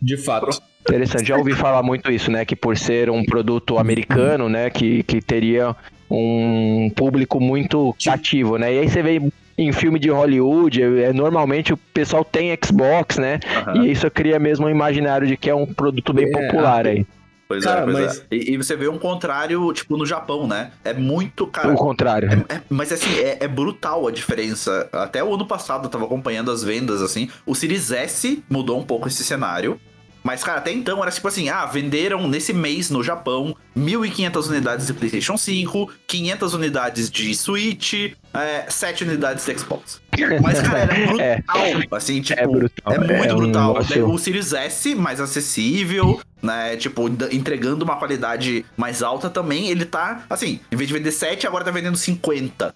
de 0.00 0.16
fato. 0.18 0.60
Interessante, 0.82 1.28
já 1.28 1.36
ouvi 1.36 1.54
falar 1.54 1.82
muito 1.82 2.12
isso, 2.12 2.30
né? 2.30 2.44
Que 2.44 2.54
por 2.54 2.76
ser 2.76 3.08
um 3.08 3.24
produto 3.24 3.78
americano, 3.78 4.50
né? 4.50 4.68
Que, 4.68 5.02
que 5.04 5.22
teria 5.22 5.74
um 6.10 6.90
público 6.94 7.40
muito 7.40 7.96
cativo, 8.04 8.58
né? 8.58 8.74
E 8.74 8.78
aí 8.80 8.88
você 8.90 9.02
vê 9.02 9.18
em 9.56 9.72
filme 9.72 9.98
de 9.98 10.10
Hollywood, 10.10 10.82
é, 10.82 11.12
normalmente 11.12 11.72
o 11.72 11.76
pessoal 11.76 12.24
tem 12.24 12.56
Xbox, 12.64 13.18
né? 13.18 13.40
Aham. 13.66 13.84
E 13.84 13.90
isso 13.92 14.10
cria 14.10 14.38
mesmo 14.38 14.66
um 14.66 14.70
imaginário 14.70 15.26
de 15.26 15.36
que 15.36 15.48
é 15.50 15.54
um 15.54 15.66
produto 15.66 16.12
bem 16.12 16.26
É, 16.26 16.30
popular 16.30 16.86
aí. 16.86 17.06
Pois 17.46 17.62
Cara, 17.62 17.80
é, 17.80 17.84
pois 17.84 17.98
mas- 17.98 18.18
é. 18.20 18.34
E, 18.34 18.54
e 18.54 18.56
você 18.56 18.74
vê 18.74 18.88
um 18.88 18.98
contrário, 18.98 19.70
tipo, 19.74 19.96
no 19.98 20.06
Japão, 20.06 20.46
né? 20.48 20.70
É 20.82 20.94
muito, 20.94 21.46
cara. 21.46 21.68
O 21.72 21.76
contrário. 21.76 22.28
é- 22.48 22.60
mas 22.70 22.90
assim, 22.90 23.14
é, 23.18 23.36
é 23.40 23.46
brutal 23.46 24.08
a 24.08 24.10
diferença. 24.10 24.88
Até 24.90 25.22
o 25.22 25.34
ano 25.34 25.46
passado 25.46 25.84
eu 25.84 25.90
tava 25.90 26.04
acompanhando 26.06 26.50
as 26.50 26.64
vendas, 26.64 27.02
assim. 27.02 27.28
O 27.46 27.54
Series 27.54 27.90
S 27.92 28.42
mudou 28.48 28.78
um 28.80 28.82
pouco 28.82 29.08
esse 29.08 29.22
cenário. 29.22 29.78
Mas, 30.24 30.42
cara, 30.42 30.56
até 30.56 30.72
então 30.72 31.02
era 31.02 31.10
tipo 31.10 31.28
assim: 31.28 31.50
ah, 31.50 31.66
venderam 31.66 32.26
nesse 32.26 32.54
mês 32.54 32.88
no 32.90 33.02
Japão 33.04 33.54
1.500 33.78 34.48
unidades 34.48 34.86
de 34.86 34.94
PlayStation 34.94 35.36
5, 35.36 35.92
500 36.06 36.54
unidades 36.54 37.10
de 37.10 37.34
Switch, 37.34 37.92
é, 38.32 38.64
7 38.68 39.04
unidades 39.04 39.44
de 39.44 39.58
Xbox. 39.58 40.00
Mas, 40.42 40.62
cara, 40.62 40.78
era 40.78 40.94
brutal. 41.06 41.98
Assim, 41.98 42.22
tipo, 42.22 42.40
É 42.40 42.46
brutal. 42.46 42.92
é 42.94 42.98
muito 42.98 43.34
um 43.34 43.36
brutal. 43.36 43.72
negócio- 43.74 44.08
O 44.10 44.18
Series 44.18 44.54
S, 44.54 44.94
mais 44.94 45.20
acessível, 45.20 46.18
né? 46.42 46.74
Tipo, 46.76 47.06
entregando 47.30 47.84
uma 47.84 47.96
qualidade 47.96 48.64
mais 48.78 49.02
alta 49.02 49.28
também. 49.28 49.68
Ele 49.68 49.84
tá, 49.84 50.24
assim, 50.30 50.58
em 50.72 50.76
vez 50.76 50.88
de 50.88 50.94
vender 50.94 51.12
7, 51.12 51.46
agora 51.46 51.62
tá 51.64 51.70
vendendo 51.70 51.98
50. 51.98 52.74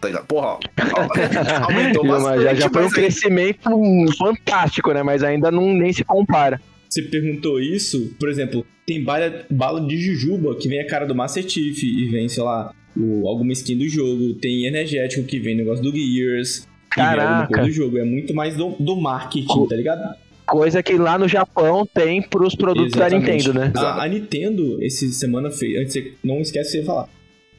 Tá? 0.00 0.22
Porra, 0.26 0.58
aumentou 1.62 2.06
bastante. 2.06 2.42
já, 2.42 2.54
já 2.54 2.68
foi 2.70 2.86
um 2.86 2.90
crescimento 2.90 3.70
fantástico, 4.16 4.92
né? 4.92 5.02
Mas 5.02 5.22
ainda 5.22 5.50
não, 5.50 5.72
nem 5.72 5.92
se 5.92 6.02
compara. 6.04 6.60
Você 6.88 7.02
perguntou 7.02 7.60
isso, 7.60 8.14
por 8.18 8.28
exemplo, 8.28 8.64
tem 8.86 9.04
bala, 9.04 9.44
bala 9.50 9.86
de 9.86 9.96
jujuba 9.98 10.56
que 10.56 10.68
vem 10.68 10.80
a 10.80 10.86
cara 10.86 11.04
do 11.04 11.14
Master 11.14 11.48
Chief 11.48 11.82
e 11.82 12.06
vem, 12.06 12.28
sei 12.28 12.42
lá, 12.42 12.74
o, 12.96 13.28
alguma 13.28 13.52
skin 13.52 13.76
do 13.76 13.88
jogo. 13.88 14.34
Tem 14.34 14.66
energético 14.66 15.24
que 15.24 15.38
vem 15.38 15.54
negócio 15.54 15.82
do 15.82 15.94
Gears. 15.94 16.66
Caraca. 16.90 17.62
do 17.62 17.70
jogo. 17.70 17.98
É 17.98 18.04
muito 18.04 18.34
mais 18.34 18.56
do, 18.56 18.70
do 18.80 18.96
marketing, 18.96 19.66
tá 19.66 19.76
ligado? 19.76 20.16
Coisa 20.46 20.82
que 20.82 20.94
lá 20.94 21.18
no 21.18 21.28
Japão 21.28 21.86
tem 21.86 22.22
pros 22.22 22.54
produtos 22.54 22.92
da 22.92 23.06
Exatamente. 23.06 23.48
Nintendo, 23.48 23.58
né? 23.58 23.72
A, 23.76 24.04
a 24.04 24.08
Nintendo, 24.08 24.82
essa 24.82 25.06
semana, 25.08 25.50
fez. 25.50 25.94
Não 26.24 26.40
esquece 26.40 26.80
de 26.80 26.86
falar. 26.86 27.08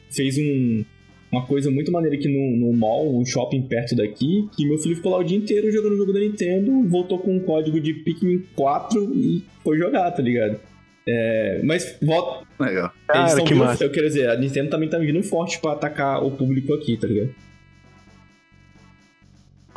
Fez 0.10 0.36
um, 0.40 0.84
uma 1.32 1.46
coisa 1.46 1.70
muito 1.70 1.92
maneira 1.92 2.16
aqui 2.16 2.28
no, 2.28 2.58
no 2.58 2.74
mall, 2.74 3.20
um 3.20 3.26
shopping 3.26 3.62
perto 3.64 3.96
daqui, 3.96 4.48
que 4.56 4.68
meu 4.68 4.78
filho 4.78 4.96
ficou 4.96 5.12
lá 5.12 5.20
o 5.20 5.24
dia 5.24 5.38
inteiro 5.38 5.72
jogando 5.72 5.94
o 5.94 5.98
jogo 5.98 6.14
da 6.14 6.20
Nintendo, 6.20 6.88
voltou 6.88 7.20
com 7.20 7.36
um 7.36 7.40
código 7.40 7.80
de 7.80 7.94
Pikmin 7.94 8.44
4 8.56 9.14
e 9.16 9.44
foi 9.64 9.78
jogar, 9.78 10.12
tá 10.12 10.22
ligado? 10.22 10.60
É, 11.08 11.62
mas 11.64 11.98
volta. 12.02 12.46
Legal. 12.60 12.92
eles 12.92 13.08
Cara, 13.08 13.36
tão 13.36 13.46
que 13.46 13.54
vindo, 13.54 13.64
massa. 13.64 13.84
Eu 13.84 13.92
quero 13.92 14.08
dizer, 14.08 14.30
a 14.30 14.36
Nintendo 14.36 14.70
também 14.70 14.90
tá 14.90 14.98
vindo 14.98 15.22
forte 15.24 15.60
pra 15.60 15.72
atacar 15.72 16.24
o 16.24 16.32
público 16.32 16.74
aqui, 16.74 16.98
tá 16.98 17.08
ligado? 17.08 17.34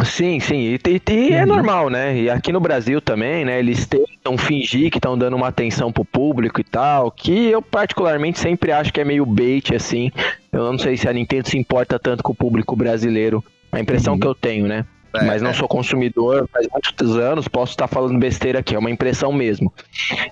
Sim, 0.04 0.40
sim, 0.40 0.56
e, 0.58 0.74
e- 0.88 1.02
e 1.12 1.32
é 1.32 1.42
Uhum. 1.42 1.46
normal, 1.48 1.88
né? 1.90 2.16
E 2.18 2.28
aqui 2.30 2.52
no 2.52 2.58
Brasil 2.60 3.00
também, 3.00 3.44
né? 3.44 3.58
Eles 3.58 3.86
tentam 3.86 4.36
fingir 4.36 4.90
que 4.90 4.98
estão 4.98 5.16
dando 5.16 5.36
uma 5.36 5.48
atenção 5.48 5.92
pro 5.92 6.04
público 6.04 6.60
e 6.60 6.64
tal, 6.64 7.10
que 7.10 7.48
eu 7.50 7.62
particularmente 7.62 8.38
sempre 8.38 8.72
acho 8.72 8.92
que 8.92 9.00
é 9.00 9.04
meio 9.04 9.24
bait, 9.24 9.74
assim. 9.74 10.10
Eu 10.52 10.70
não 10.70 10.78
sei 10.78 10.96
se 10.96 11.08
a 11.08 11.12
Nintendo 11.12 11.48
se 11.48 11.56
importa 11.56 11.98
tanto 11.98 12.22
com 12.22 12.32
o 12.32 12.36
público 12.36 12.74
brasileiro. 12.74 13.44
A 13.70 13.80
impressão 13.80 14.14
Uhum. 14.14 14.20
que 14.20 14.26
eu 14.26 14.34
tenho, 14.34 14.66
né? 14.66 14.84
É, 15.14 15.24
Mas 15.24 15.42
não 15.42 15.50
é. 15.50 15.52
sou 15.52 15.68
consumidor 15.68 16.48
faz 16.52 16.66
muitos 16.72 17.16
anos, 17.16 17.46
posso 17.48 17.72
estar 17.72 17.86
falando 17.86 18.18
besteira 18.18 18.60
aqui, 18.60 18.74
é 18.74 18.78
uma 18.78 18.90
impressão 18.90 19.32
mesmo. 19.32 19.72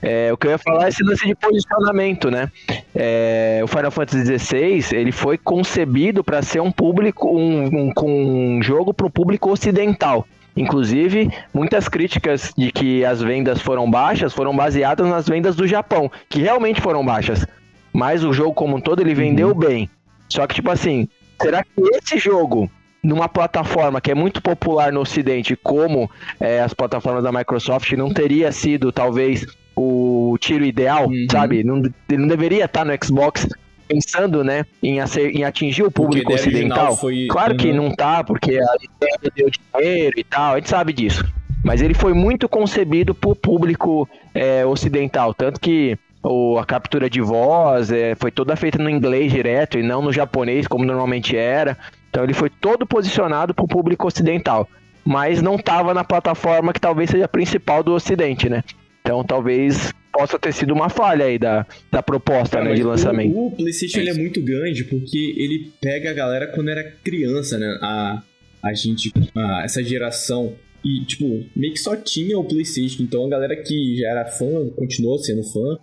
É, 0.00 0.32
o 0.32 0.36
que 0.36 0.46
eu 0.46 0.52
ia 0.52 0.58
falar 0.58 0.86
é 0.86 0.88
esse 0.88 1.02
lance 1.02 1.26
de 1.26 1.34
posicionamento, 1.34 2.30
né? 2.30 2.50
É, 2.94 3.60
o 3.62 3.66
Final 3.66 3.90
Fantasy 3.90 4.38
XVI 4.38 4.96
ele 4.96 5.12
foi 5.12 5.36
concebido 5.36 6.24
para 6.24 6.40
ser 6.42 6.60
um 6.60 6.72
público, 6.72 7.28
um, 7.28 7.64
um, 7.64 7.92
com 7.92 8.56
um 8.56 8.62
jogo 8.62 8.94
para 8.94 9.06
o 9.06 9.10
público 9.10 9.50
ocidental. 9.50 10.26
Inclusive, 10.56 11.30
muitas 11.54 11.88
críticas 11.88 12.52
de 12.56 12.72
que 12.72 13.04
as 13.04 13.22
vendas 13.22 13.60
foram 13.60 13.88
baixas 13.90 14.32
foram 14.32 14.54
baseadas 14.54 15.08
nas 15.08 15.28
vendas 15.28 15.54
do 15.54 15.66
Japão, 15.66 16.10
que 16.28 16.40
realmente 16.40 16.80
foram 16.80 17.04
baixas. 17.04 17.46
Mas 17.92 18.24
o 18.24 18.32
jogo 18.32 18.54
como 18.54 18.76
um 18.76 18.80
todo 18.80 19.00
ele 19.00 19.14
vendeu 19.14 19.54
bem. 19.54 19.88
Só 20.28 20.46
que, 20.46 20.54
tipo 20.54 20.70
assim, 20.70 21.08
será 21.40 21.62
que 21.64 21.70
esse 21.96 22.18
jogo, 22.18 22.70
numa 23.02 23.28
plataforma 23.28 24.00
que 24.00 24.10
é 24.10 24.14
muito 24.14 24.42
popular 24.42 24.92
no 24.92 25.00
Ocidente, 25.00 25.56
como 25.56 26.10
é, 26.38 26.60
as 26.60 26.74
plataformas 26.74 27.22
da 27.24 27.32
Microsoft, 27.32 27.90
não 27.92 28.12
teria 28.12 28.52
sido 28.52 28.92
talvez 28.92 29.46
o 29.76 30.36
tiro 30.38 30.64
ideal, 30.64 31.06
Uhum. 31.08 31.26
sabe? 31.30 31.64
Não, 31.64 31.82
não 32.10 32.28
deveria 32.28 32.66
estar 32.66 32.84
no 32.84 32.92
Xbox 33.02 33.46
pensando, 33.88 34.44
né, 34.44 34.64
em, 34.82 34.98
em 35.32 35.44
atingir 35.44 35.82
o 35.82 35.90
público 35.90 36.32
original 36.32 36.52
ocidental. 36.52 36.96
foi- 36.96 37.26
Claro 37.28 37.56
que 37.56 37.68
Uhum. 37.70 37.76
não 37.76 37.90
tá, 37.94 38.22
porque 38.22 38.56
a 38.58 38.74
Nintendo 38.80 39.32
deu 39.34 39.50
dinheiro 39.50 40.14
e 40.18 40.22
tal, 40.24 40.52
a 40.54 40.56
gente 40.58 40.68
sabe 40.68 40.92
disso. 40.92 41.24
Mas 41.64 41.82
ele 41.82 41.94
foi 41.94 42.12
muito 42.14 42.48
concebido 42.48 43.14
pro 43.14 43.34
público 43.34 44.08
é, 44.34 44.64
ocidental, 44.64 45.34
tanto 45.34 45.58
que 45.58 45.98
o, 46.22 46.56
a 46.58 46.64
captura 46.64 47.08
de 47.10 47.20
voz 47.20 47.90
é, 47.90 48.14
foi 48.14 48.30
toda 48.30 48.54
feita 48.54 48.78
no 48.78 48.88
inglês 48.88 49.32
direto 49.32 49.78
e 49.78 49.82
não 49.82 50.00
no 50.02 50.12
japonês, 50.12 50.66
como 50.68 50.84
normalmente 50.84 51.36
era. 51.36 51.76
Então 52.10 52.24
ele 52.24 52.34
foi 52.34 52.50
todo 52.50 52.84
posicionado 52.86 53.54
pro 53.54 53.66
público 53.66 54.06
ocidental, 54.06 54.68
mas 55.04 55.40
não 55.40 55.56
tava 55.56 55.94
na 55.94 56.04
plataforma 56.04 56.72
que 56.72 56.80
talvez 56.80 57.08
seja 57.10 57.24
a 57.24 57.28
principal 57.28 57.82
do 57.82 57.92
ocidente, 57.92 58.48
né? 58.48 58.62
Então 59.00 59.24
talvez 59.24 59.92
possa 60.12 60.38
ter 60.38 60.52
sido 60.52 60.74
uma 60.74 60.88
falha 60.88 61.24
aí 61.24 61.38
da, 61.38 61.64
da 61.90 62.02
proposta 62.02 62.58
Ah, 62.58 62.64
né, 62.64 62.74
de 62.74 62.82
lançamento. 62.82 63.34
O, 63.34 63.46
o 63.46 63.50
PlayStation 63.52 64.00
ele 64.00 64.10
é 64.10 64.14
muito 64.14 64.42
grande 64.42 64.84
porque 64.84 65.34
ele 65.36 65.72
pega 65.80 66.10
a 66.10 66.12
galera 66.12 66.48
quando 66.48 66.68
era 66.68 66.82
criança, 67.02 67.56
né? 67.58 67.78
A, 67.80 68.22
a 68.62 68.74
gente, 68.74 69.12
a- 69.34 69.62
essa 69.64 69.82
geração. 69.82 70.54
E, 70.84 71.04
tipo, 71.04 71.44
meio 71.54 71.72
que 71.74 71.78
só 71.78 71.94
tinha 71.94 72.38
o 72.38 72.44
PlayStation. 72.44 73.02
Então 73.04 73.24
a 73.24 73.28
galera 73.28 73.54
que 73.54 73.96
já 73.98 74.08
era 74.10 74.24
fã 74.26 74.68
continuou 74.76 75.18
sendo 75.18 75.44
fã. 75.44 75.78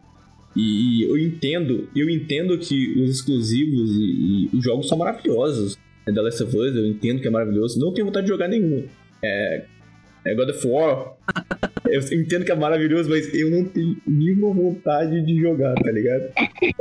E, 0.55 1.03
eu 1.03 1.17
entendo, 1.17 1.87
eu 1.95 2.09
entendo 2.09 2.57
que 2.57 2.99
os 3.01 3.09
exclusivos 3.11 3.91
e, 3.91 4.49
e 4.51 4.57
os 4.57 4.63
jogos 4.63 4.87
são 4.89 4.97
maravilhosos. 4.97 5.77
É 6.07 6.11
The 6.11 6.21
Last 6.21 6.43
of 6.43 6.55
Us, 6.55 6.75
eu 6.75 6.85
entendo 6.85 7.21
que 7.21 7.27
é 7.27 7.31
maravilhoso. 7.31 7.79
Não 7.79 7.93
tenho 7.93 8.07
vontade 8.07 8.25
de 8.25 8.31
jogar 8.31 8.47
nenhum. 8.47 8.87
É, 9.21 9.65
é 10.25 10.35
God 10.35 10.49
of 10.49 10.67
War. 10.67 11.13
eu 11.89 12.01
entendo 12.17 12.45
que 12.45 12.51
é 12.51 12.55
maravilhoso, 12.55 13.09
mas 13.09 13.33
eu 13.33 13.51
não 13.51 13.65
tenho 13.65 13.97
nenhuma 14.07 14.53
vontade 14.53 15.21
de 15.25 15.39
jogar, 15.39 15.73
tá 15.75 15.91
ligado? 15.91 16.31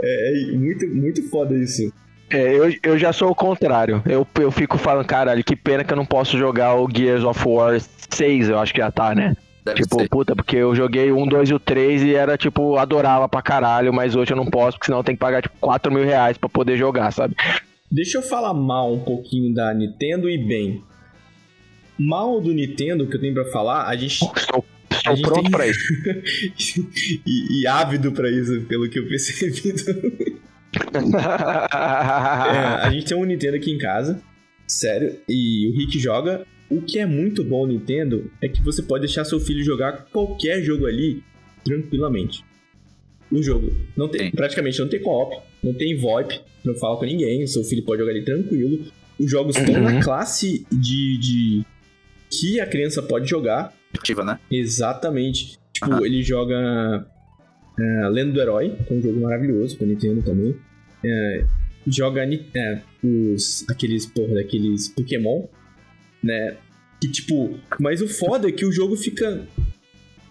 É, 0.00 0.42
é 0.42 0.52
muito, 0.52 0.86
muito 0.88 1.28
foda 1.28 1.56
isso. 1.56 1.92
É, 2.30 2.54
eu, 2.54 2.72
eu 2.82 2.98
já 2.98 3.12
sou 3.12 3.30
o 3.30 3.34
contrário. 3.34 4.02
Eu, 4.06 4.26
eu 4.40 4.50
fico 4.50 4.78
falando, 4.78 5.06
caralho, 5.06 5.44
que 5.44 5.56
pena 5.56 5.84
que 5.84 5.92
eu 5.92 5.96
não 5.96 6.06
posso 6.06 6.38
jogar 6.38 6.74
o 6.74 6.88
Gears 6.88 7.24
of 7.24 7.40
War 7.48 7.80
6, 8.10 8.48
eu 8.48 8.58
acho 8.58 8.72
que 8.72 8.80
já 8.80 8.90
tá, 8.90 9.14
né? 9.14 9.36
Deve 9.64 9.82
tipo, 9.82 10.00
ser. 10.00 10.08
puta, 10.08 10.36
porque 10.36 10.56
eu 10.56 10.74
joguei 10.76 11.10
um, 11.10 11.26
dois 11.26 11.50
e 11.50 11.54
o 11.54 11.58
3 11.58 12.02
e 12.04 12.14
era, 12.14 12.38
tipo, 12.38 12.76
adorava 12.76 13.28
pra 13.28 13.42
caralho, 13.42 13.92
mas 13.92 14.14
hoje 14.14 14.32
eu 14.32 14.36
não 14.36 14.46
posso, 14.46 14.76
porque 14.76 14.86
senão 14.86 15.00
eu 15.00 15.04
tenho 15.04 15.16
que 15.16 15.20
pagar, 15.20 15.42
tipo, 15.42 15.56
4 15.60 15.92
mil 15.92 16.04
reais 16.04 16.38
pra 16.38 16.48
poder 16.48 16.76
jogar, 16.76 17.10
sabe? 17.10 17.34
Deixa 17.90 18.18
eu 18.18 18.22
falar 18.22 18.52
mal 18.54 18.92
um 18.94 19.00
pouquinho 19.04 19.52
da 19.54 19.72
Nintendo 19.72 20.28
e 20.28 20.36
bem. 20.38 20.82
Mal 21.98 22.40
do 22.40 22.52
Nintendo 22.52 23.06
que 23.06 23.16
eu 23.16 23.20
tenho 23.20 23.34
pra 23.34 23.44
falar, 23.46 23.86
a 23.88 23.96
gente. 23.96 24.22
Estou, 24.22 24.64
estou 24.90 25.12
A 25.12 25.16
pronto 25.16 25.42
tem- 25.42 25.50
pra 25.50 25.66
isso. 25.66 26.90
e, 27.26 27.62
e 27.62 27.66
ávido 27.66 28.12
pra 28.12 28.30
isso, 28.30 28.60
pelo 28.62 28.88
que 28.90 28.98
eu 28.98 29.06
percebi. 29.08 29.74
É, 30.76 32.86
a 32.86 32.90
gente 32.90 33.06
tem 33.06 33.16
um 33.16 33.24
Nintendo 33.24 33.56
aqui 33.56 33.70
em 33.70 33.78
casa, 33.78 34.20
sério, 34.66 35.16
e 35.28 35.68
o 35.70 35.76
Rick 35.78 35.98
joga. 35.98 36.46
O 36.68 36.82
que 36.82 36.98
é 36.98 37.06
muito 37.06 37.42
bom 37.44 37.66
no 37.66 37.72
Nintendo 37.72 38.30
é 38.42 38.48
que 38.48 38.60
você 38.62 38.82
pode 38.82 39.06
deixar 39.06 39.24
seu 39.24 39.38
filho 39.40 39.62
jogar 39.64 40.06
qualquer 40.12 40.62
jogo 40.62 40.84
ali 40.86 41.22
tranquilamente. 41.64 42.44
O 43.30 43.42
jogo 43.42 43.72
não 43.96 44.08
tem, 44.08 44.30
praticamente 44.30 44.78
não 44.78 44.88
tem 44.88 45.00
co-op, 45.02 45.36
não 45.62 45.74
tem 45.74 45.96
VoIP, 45.96 46.40
não 46.64 46.74
fala 46.76 46.96
com 46.96 47.04
ninguém, 47.04 47.46
seu 47.46 47.64
filho 47.64 47.82
pode 47.84 48.00
jogar 48.00 48.12
ali 48.12 48.24
tranquilo. 48.24 48.86
Os 49.18 49.30
jogos 49.30 49.56
estão 49.56 49.74
Uhum. 49.74 49.82
na 49.82 50.02
classe 50.02 50.66
de, 50.70 51.18
de 51.18 51.64
que 52.30 52.60
a 52.60 52.66
criança 52.66 53.02
pode 53.02 53.28
jogar. 53.28 53.74
Ativa, 53.98 54.22
né? 54.24 54.38
Exatamente. 54.50 55.58
Tipo, 55.72 55.92
Aham. 55.92 56.04
ele 56.06 56.22
joga 56.22 57.06
é, 57.78 58.08
Lenda 58.08 58.32
do 58.32 58.40
Herói, 58.40 58.76
que 58.86 58.92
é 58.92 58.96
um 58.96 59.02
jogo 59.02 59.20
maravilhoso 59.20 59.76
pra 59.76 59.86
Nintendo 59.86 60.22
também. 60.22 60.54
É, 61.04 61.44
joga 61.86 62.22
é, 62.24 62.82
os, 63.02 63.64
aqueles, 63.68 64.06
porra, 64.06 64.34
daqueles 64.34 64.88
Pokémon, 64.88 65.46
né? 66.22 66.56
Que 67.00 67.08
tipo, 67.10 67.58
mas 67.80 68.00
o 68.00 68.08
foda 68.08 68.48
é 68.48 68.52
que 68.52 68.64
o 68.64 68.72
jogo 68.72 68.96
fica, 68.96 69.46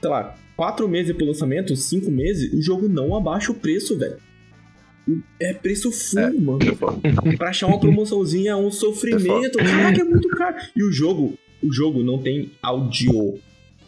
sei 0.02 0.10
lá, 0.10 0.36
quatro 0.56 0.88
meses 0.88 1.08
depois 1.08 1.26
do 1.26 1.32
lançamento, 1.34 1.76
cinco 1.76 2.10
meses, 2.12 2.54
o 2.54 2.62
jogo 2.62 2.88
não 2.88 3.16
abaixa 3.16 3.52
o 3.52 3.56
preço, 3.56 3.98
velho. 3.98 4.18
É 5.40 5.54
preço 5.54 5.92
full, 5.92 6.20
É. 6.20 6.32
mano. 6.32 6.60
Pra 7.38 7.50
achar 7.50 7.68
uma 7.68 7.80
promoçãozinha 7.80 8.52
é 8.52 8.56
um 8.56 8.72
sofrimento. 8.72 9.58
Caraca, 9.58 10.02
é 10.02 10.04
muito 10.04 10.28
caro. 10.30 10.56
E 10.76 10.84
o 10.84 10.92
jogo, 10.92 11.38
o 11.62 11.72
jogo 11.72 12.04
não 12.04 12.18
tem 12.18 12.52
áudio. 12.62 13.40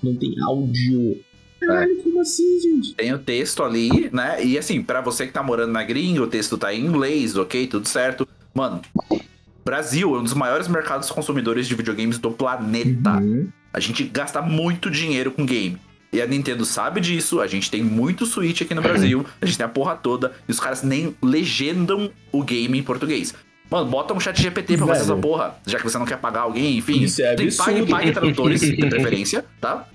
Não 0.03 0.15
tem 0.15 0.36
áudio. 0.43 1.18
Caralho, 1.59 1.97
como 2.03 2.22
assim, 2.22 2.59
gente? 2.59 2.93
Tem 2.93 3.11
o 3.13 3.18
texto 3.18 3.63
ali, 3.63 4.11
né? 4.13 4.45
E 4.45 4.59
assim, 4.59 4.80
pra 4.84 5.01
você 5.01 5.26
que 5.26 5.34
tá 5.34 5.41
morando 5.41 5.72
na 5.72 5.84
gringa, 5.84 6.22
o 6.22 6.28
texto 6.28 6.55
tá 6.55 6.72
em 6.72 6.86
inglês, 6.86 7.36
ok? 7.36 7.65
Tudo 7.65 7.88
certo. 7.88 8.28
Mano, 8.53 8.80
Brasil 9.65 10.15
é 10.15 10.20
um 10.20 10.24
dos 10.24 10.36
maiores 10.36 10.68
mercados 10.68 11.09
consumidores 11.09 11.68
de 11.68 11.74
videogames 11.74 12.20
do 12.20 12.30
planeta. 12.30 13.18
Uhum. 13.18 13.47
A 13.74 13.80
gente 13.80 14.03
gasta 14.03 14.39
muito 14.39 14.91
dinheiro 14.91 15.32
com 15.32 15.45
game. 15.47 15.78
E 16.12 16.22
a 16.22 16.26
Nintendo 16.26 16.64
sabe 16.66 17.01
disso, 17.01 17.41
a 17.41 17.47
gente 17.47 17.70
tem 17.70 17.84
muito 17.84 18.26
Switch 18.26 18.62
aqui 18.62 18.74
no 18.74 18.82
Brasil, 18.82 19.26
a 19.41 19.45
gente 19.45 19.58
tem 19.58 19.66
a 19.66 19.70
porra 19.70 19.95
toda, 19.95 20.32
e 20.47 20.51
os 20.51 20.60
caras 20.60 20.82
nem 20.82 21.14
legendam 21.22 22.10
o 22.32 22.41
game 22.43 22.80
em 22.80 22.84
português. 22.84 23.34
Mano, 23.70 23.89
bota 23.89 24.14
um 24.14 24.20
chat 24.20 24.41
GPT 24.41 24.78
pra 24.78 24.88
fazer 24.88 25.01
essa 25.01 25.16
porra, 25.18 25.55
já 25.68 25.78
que 25.78 25.84
você 25.84 25.97
não 25.97 26.05
quer 26.05 26.18
pagar 26.18 26.41
alguém, 26.41 26.78
enfim. 26.78 27.01
Isso 27.03 27.22
é 27.22 27.36
tem, 27.36 27.51
pague, 27.51 27.72
absurdo. 27.80 27.88
pague 27.91 28.12
tradutores, 28.14 28.62
de 28.76 28.78
preferência, 28.78 29.43
tá? 29.60 29.86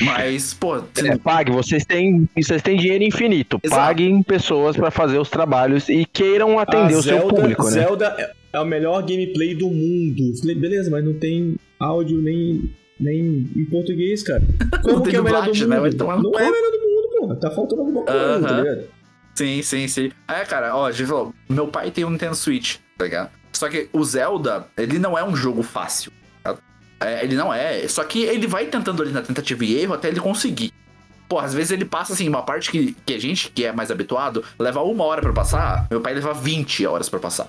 Mas, 0.00 0.54
pô, 0.54 0.80
você 0.94 1.08
É, 1.08 1.16
pague, 1.16 1.50
vocês 1.52 1.84
têm, 1.84 2.28
vocês 2.36 2.60
têm 2.62 2.76
dinheiro 2.76 3.02
infinito. 3.04 3.60
Exato. 3.62 3.80
Paguem 3.80 4.22
pessoas 4.22 4.76
pra 4.76 4.90
fazer 4.90 5.18
os 5.18 5.28
trabalhos 5.30 5.88
e 5.88 6.04
queiram 6.04 6.58
atender 6.58 6.94
A 6.94 6.98
o 6.98 7.02
seu 7.02 7.18
Zelda, 7.18 7.34
público, 7.34 7.64
né? 7.64 7.70
Zelda 7.70 8.14
é- 8.18 8.32
é 8.52 8.60
o 8.60 8.64
melhor 8.64 9.00
gameplay 9.02 9.54
do 9.54 9.68
mundo. 9.68 10.32
Beleza, 10.56 10.90
mas 10.90 11.04
não 11.04 11.14
tem 11.14 11.56
áudio 11.80 12.20
nem, 12.20 12.70
nem 13.02 13.50
em 13.56 13.64
português, 13.66 14.22
cara. 14.22 14.42
Como 14.82 15.02
tem 15.02 15.10
que 15.10 15.16
é 15.16 15.20
o 15.20 15.24
melhor 15.24 15.44
do 15.50 15.68
né? 15.68 15.80
Vai 15.80 15.90
mundo? 15.90 15.98
tomar 15.98 16.16
no 16.16 16.22
Não 16.30 16.38
é 16.38 16.48
o 16.48 16.52
melhor 16.52 16.70
do 16.70 16.78
mundo, 16.78 17.08
porra. 17.18 17.36
Tá 17.36 17.50
faltando 17.50 17.82
alguma 17.82 18.04
coisa, 18.04 18.40
tá 18.40 18.48
Aham. 18.48 18.62
ligado? 18.62 18.84
Sim, 19.34 19.62
sim, 19.62 19.88
sim. 19.88 20.12
É, 20.28 20.44
cara, 20.44 20.76
ó, 20.76 20.90
meu 21.48 21.68
pai 21.68 21.90
tem 21.90 22.04
um 22.04 22.10
Nintendo 22.10 22.34
Switch, 22.34 22.76
tá 22.98 23.04
ligado? 23.04 23.30
Só 23.52 23.68
que 23.68 23.88
o 23.92 24.04
Zelda, 24.04 24.66
ele 24.76 24.98
não 24.98 25.16
é 25.18 25.24
um 25.24 25.34
jogo 25.34 25.62
fácil. 25.62 26.12
tá? 26.42 26.56
É, 27.00 27.24
ele 27.24 27.34
não 27.34 27.52
é. 27.52 27.86
Só 27.88 28.04
que 28.04 28.22
ele 28.22 28.46
vai 28.46 28.66
tentando 28.66 29.02
ali 29.02 29.12
na 29.12 29.22
tentativa 29.22 29.64
e 29.64 29.78
erro 29.80 29.94
até 29.94 30.08
ele 30.08 30.20
conseguir. 30.20 30.72
Pô, 31.28 31.38
às 31.38 31.54
vezes 31.54 31.70
ele 31.70 31.84
passa 31.86 32.12
assim, 32.12 32.28
uma 32.28 32.42
parte 32.42 32.70
que, 32.70 32.94
que 33.06 33.14
a 33.14 33.18
gente, 33.18 33.50
que 33.50 33.64
é 33.64 33.72
mais 33.72 33.90
habituado, 33.90 34.44
leva 34.58 34.82
uma 34.82 35.04
hora 35.04 35.22
pra 35.22 35.32
passar, 35.32 35.86
meu 35.90 36.00
pai 36.00 36.12
leva 36.12 36.34
20 36.34 36.84
horas 36.86 37.08
pra 37.08 37.18
passar. 37.18 37.48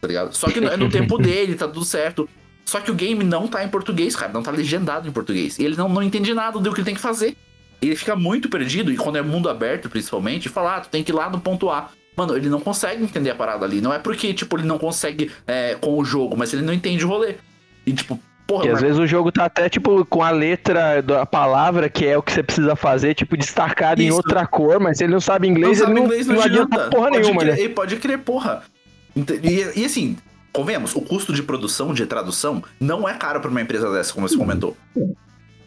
Tá 0.00 0.08
ligado? 0.08 0.34
Só 0.34 0.48
que 0.48 0.60
é 0.60 0.76
no 0.76 0.88
tempo 0.88 1.18
dele, 1.20 1.54
tá 1.54 1.66
tudo 1.68 1.84
certo. 1.84 2.28
Só 2.68 2.80
que 2.80 2.90
o 2.90 2.94
game 2.94 3.24
não 3.24 3.48
tá 3.48 3.64
em 3.64 3.68
português, 3.68 4.14
cara, 4.14 4.30
não 4.30 4.42
tá 4.42 4.50
legendado 4.50 5.08
em 5.08 5.10
português. 5.10 5.58
E 5.58 5.64
ele 5.64 5.74
não, 5.74 5.88
não 5.88 6.02
entende 6.02 6.34
nada 6.34 6.58
do 6.60 6.70
que 6.70 6.80
ele 6.80 6.84
tem 6.84 6.94
que 6.94 7.00
fazer. 7.00 7.34
Ele 7.80 7.96
fica 7.96 8.14
muito 8.14 8.50
perdido, 8.50 8.92
e 8.92 8.96
quando 8.98 9.16
é 9.16 9.22
mundo 9.22 9.48
aberto, 9.48 9.88
principalmente, 9.88 10.50
fala, 10.50 10.76
ah, 10.76 10.80
tu 10.80 10.90
tem 10.90 11.02
que 11.02 11.10
ir 11.10 11.14
lá 11.14 11.30
no 11.30 11.40
ponto 11.40 11.70
A. 11.70 11.88
Mano, 12.14 12.36
ele 12.36 12.50
não 12.50 12.60
consegue 12.60 13.02
entender 13.02 13.30
a 13.30 13.34
parada 13.34 13.64
ali. 13.64 13.80
Não 13.80 13.90
é 13.90 13.98
porque, 13.98 14.34
tipo, 14.34 14.54
ele 14.58 14.66
não 14.66 14.76
consegue 14.76 15.30
é, 15.46 15.76
com 15.80 15.96
o 15.96 16.04
jogo, 16.04 16.36
mas 16.36 16.52
ele 16.52 16.60
não 16.60 16.74
entende 16.74 17.06
o 17.06 17.08
rolê. 17.08 17.36
E, 17.86 17.92
tipo, 17.94 18.20
porra, 18.46 18.66
E 18.66 18.68
às 18.68 18.72
mas- 18.74 18.82
vezes 18.82 18.98
o 18.98 19.06
jogo 19.06 19.32
tá 19.32 19.46
até, 19.46 19.70
tipo, 19.70 20.04
com 20.04 20.22
a 20.22 20.30
letra 20.30 21.00
da 21.00 21.24
palavra, 21.24 21.88
que 21.88 22.04
é 22.04 22.18
o 22.18 22.22
que 22.22 22.32
você 22.32 22.42
precisa 22.42 22.76
fazer, 22.76 23.14
tipo, 23.14 23.34
destacado 23.34 24.02
em 24.02 24.08
Isso. 24.08 24.16
outra 24.18 24.46
cor, 24.46 24.78
mas 24.78 24.98
se 24.98 25.04
ele 25.04 25.14
não 25.14 25.20
sabe 25.22 25.48
não 25.48 25.56
inglês, 25.56 25.78
sabe 25.78 25.90
ele 25.92 26.00
não, 26.00 26.04
inglês, 26.06 26.26
não, 26.26 26.34
não 26.34 26.42
adianta 26.42 26.74
adianta. 26.74 26.90
porra 26.94 27.08
pode 27.08 27.22
nenhuma, 27.22 27.40
crer, 27.40 27.56
né? 27.56 27.62
e 27.62 27.68
Pode 27.70 27.96
crer, 27.96 28.18
porra. 28.18 28.62
E, 29.16 29.80
e 29.80 29.84
assim, 29.86 30.18
convenhamos, 30.52 30.94
o 30.94 31.00
custo 31.00 31.32
de 31.32 31.42
produção, 31.42 31.92
de 31.94 32.04
tradução, 32.06 32.62
não 32.80 33.08
é 33.08 33.14
caro 33.14 33.40
pra 33.40 33.50
uma 33.50 33.60
empresa 33.60 33.90
dessa, 33.92 34.12
como 34.12 34.28
você 34.28 34.36
comentou. 34.36 34.76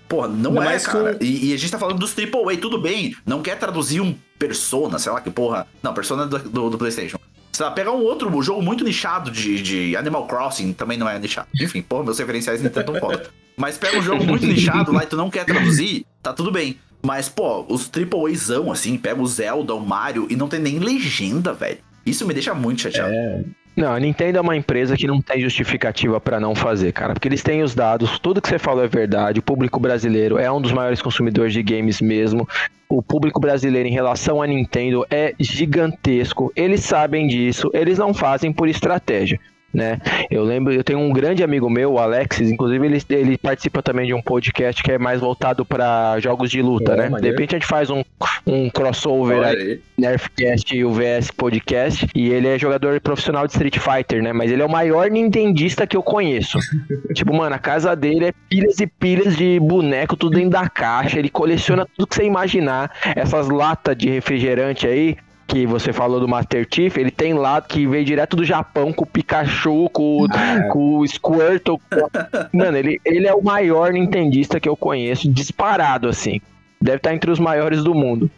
Porra, 0.07 0.27
não 0.27 0.59
Ainda 0.59 0.73
é, 0.73 0.79
cara. 0.79 1.15
com- 1.15 1.23
E, 1.23 1.49
e 1.51 1.53
a 1.53 1.57
gente 1.57 1.71
tá 1.71 1.79
falando 1.79 1.97
dos 1.99 2.13
AAA, 2.17 2.57
tudo 2.59 2.81
bem. 2.81 3.15
Não 3.25 3.41
quer 3.41 3.57
traduzir 3.57 4.01
um 4.01 4.13
Persona, 4.37 4.97
sei 4.99 5.11
lá 5.11 5.21
que 5.21 5.29
porra. 5.29 5.67
Não, 5.83 5.93
Persona 5.93 6.25
do, 6.25 6.37
do, 6.39 6.69
do 6.71 6.77
PlayStation. 6.77 7.17
Sei 7.53 7.65
lá, 7.65 7.71
pegar 7.71 7.91
um 7.91 8.01
outro 8.01 8.41
jogo 8.41 8.61
muito 8.61 8.83
nichado 8.83 9.29
de, 9.31 9.61
de 9.61 9.95
Animal 9.95 10.25
Crossing, 10.27 10.73
também 10.73 10.97
não 10.97 11.07
é 11.07 11.17
nichado. 11.19 11.47
Enfim, 11.61 11.81
porra, 11.81 12.03
meus 12.05 12.17
referenciais 12.19 12.61
nem 12.61 12.71
tão 12.71 12.95
foda. 12.95 13.29
Mas 13.55 13.77
pega 13.77 13.97
um 13.99 14.01
jogo 14.01 14.23
muito 14.25 14.45
nichado 14.45 14.91
lá 14.91 15.03
e 15.03 15.05
tu 15.05 15.15
não 15.15 15.29
quer 15.29 15.45
traduzir, 15.45 16.05
tá 16.23 16.33
tudo 16.33 16.51
bem. 16.51 16.77
Mas, 17.03 17.29
pô, 17.29 17.65
os 17.69 17.89
AAAzão, 17.89 18.71
assim, 18.71 18.97
pega 18.97 19.21
o 19.21 19.27
Zelda, 19.27 19.73
o 19.73 19.79
Mario 19.79 20.27
e 20.29 20.35
não 20.35 20.47
tem 20.47 20.59
nem 20.59 20.79
legenda, 20.79 21.53
velho. 21.53 21.77
Isso 22.05 22.25
me 22.25 22.33
deixa 22.33 22.53
muito 22.53 22.81
chateado. 22.81 23.11
É, 23.13 23.43
Não, 23.75 23.93
a 23.93 23.99
Nintendo 23.99 24.37
é 24.37 24.41
uma 24.41 24.55
empresa 24.55 24.97
que 24.97 25.07
não 25.07 25.21
tem 25.21 25.39
justificativa 25.41 26.19
pra 26.19 26.39
não 26.39 26.53
fazer, 26.53 26.91
cara. 26.91 27.13
Porque 27.13 27.27
eles 27.27 27.41
têm 27.41 27.63
os 27.63 27.73
dados, 27.73 28.19
tudo 28.19 28.41
que 28.41 28.49
você 28.49 28.59
falou 28.59 28.83
é 28.83 28.87
verdade. 28.87 29.39
O 29.39 29.43
público 29.43 29.79
brasileiro 29.79 30.37
é 30.37 30.51
um 30.51 30.61
dos 30.61 30.73
maiores 30.73 31.01
consumidores 31.01 31.53
de 31.53 31.63
games 31.63 32.01
mesmo. 32.01 32.47
O 32.89 33.01
público 33.01 33.39
brasileiro 33.39 33.87
em 33.87 33.93
relação 33.93 34.41
à 34.41 34.47
Nintendo 34.47 35.05
é 35.09 35.33
gigantesco. 35.39 36.51
Eles 36.55 36.81
sabem 36.81 37.27
disso, 37.27 37.71
eles 37.73 37.97
não 37.97 38.13
fazem 38.13 38.51
por 38.51 38.67
estratégia. 38.67 39.39
Né? 39.73 39.99
Eu 40.29 40.43
lembro, 40.43 40.73
eu 40.73 40.83
tenho 40.83 40.99
um 40.99 41.13
grande 41.13 41.43
amigo 41.43 41.69
meu, 41.69 41.93
o 41.93 41.99
Alexis, 41.99 42.51
inclusive 42.51 42.85
ele, 42.85 43.01
ele 43.09 43.37
participa 43.37 43.81
também 43.81 44.05
de 44.07 44.13
um 44.13 44.21
podcast 44.21 44.83
que 44.83 44.91
é 44.91 44.97
mais 44.97 45.21
voltado 45.21 45.63
pra 45.65 46.19
jogos 46.19 46.51
de 46.51 46.61
luta, 46.61 46.93
É, 46.93 46.97
né? 46.97 47.03
De 47.05 47.09
maneiro. 47.11 47.35
repente 47.35 47.55
a 47.55 47.59
gente 47.59 47.67
faz 47.67 47.89
um, 47.89 48.03
um 48.45 48.69
crossover 48.69 49.37
Olha 49.37 49.47
aí 49.47 49.61
aí. 49.61 49.81
Nerfcast 49.97 50.75
e 50.75 50.83
o 50.83 50.91
VS 50.91 51.31
Podcast. 51.31 52.07
E 52.13 52.29
ele 52.29 52.47
é 52.47 52.57
jogador 52.59 52.99
profissional 52.99 53.45
de 53.47 53.53
Street 53.53 53.77
Fighter, 53.77 54.21
né? 54.21 54.33
Mas 54.33 54.51
ele 54.51 54.61
é 54.61 54.65
o 54.65 54.69
maior 54.69 55.09
nintendista 55.09 55.87
que 55.87 55.95
eu 55.95 56.03
conheço. 56.03 56.59
tipo, 57.15 57.33
mano, 57.33 57.55
a 57.55 57.59
casa 57.59 57.95
dele 57.95 58.25
é 58.25 58.33
pilhas 58.49 58.79
e 58.79 58.87
pilhas 58.87 59.37
de 59.37 59.59
boneco, 59.59 60.15
tudo 60.17 60.35
dentro 60.35 60.51
da 60.51 60.67
caixa. 60.67 61.17
Ele 61.19 61.29
coleciona 61.29 61.85
tudo 61.85 62.07
que 62.07 62.15
você 62.15 62.23
imaginar. 62.23 62.91
Essas 63.15 63.47
latas 63.49 63.95
de 63.95 64.09
refrigerante 64.09 64.87
aí. 64.87 65.15
Que 65.51 65.65
você 65.65 65.91
falou 65.91 66.17
do 66.19 66.29
Master 66.29 66.65
Chief, 66.73 66.95
ele 66.97 67.11
tem 67.11 67.33
lá 67.33 67.61
que 67.61 67.85
veio 67.85 68.05
direto 68.05 68.37
do 68.37 68.45
Japão 68.45 68.93
com 68.93 69.03
o 69.03 69.07
Pikachu, 69.07 69.89
com, 69.89 70.23
o- 70.23 70.27
com 70.69 70.99
o 70.99 71.05
Squirtle. 71.07 71.77
com- 71.77 72.09
Mano, 72.57 72.77
ele, 72.77 73.01
ele 73.03 73.27
é 73.27 73.33
o 73.33 73.43
maior 73.43 73.91
nintendista 73.91 74.61
que 74.61 74.69
eu 74.69 74.77
conheço, 74.77 75.29
disparado 75.29 76.07
assim. 76.07 76.39
Deve 76.79 76.97
estar 76.97 77.13
entre 77.13 77.29
os 77.29 77.37
maiores 77.37 77.83
do 77.83 77.93
mundo. 77.93 78.31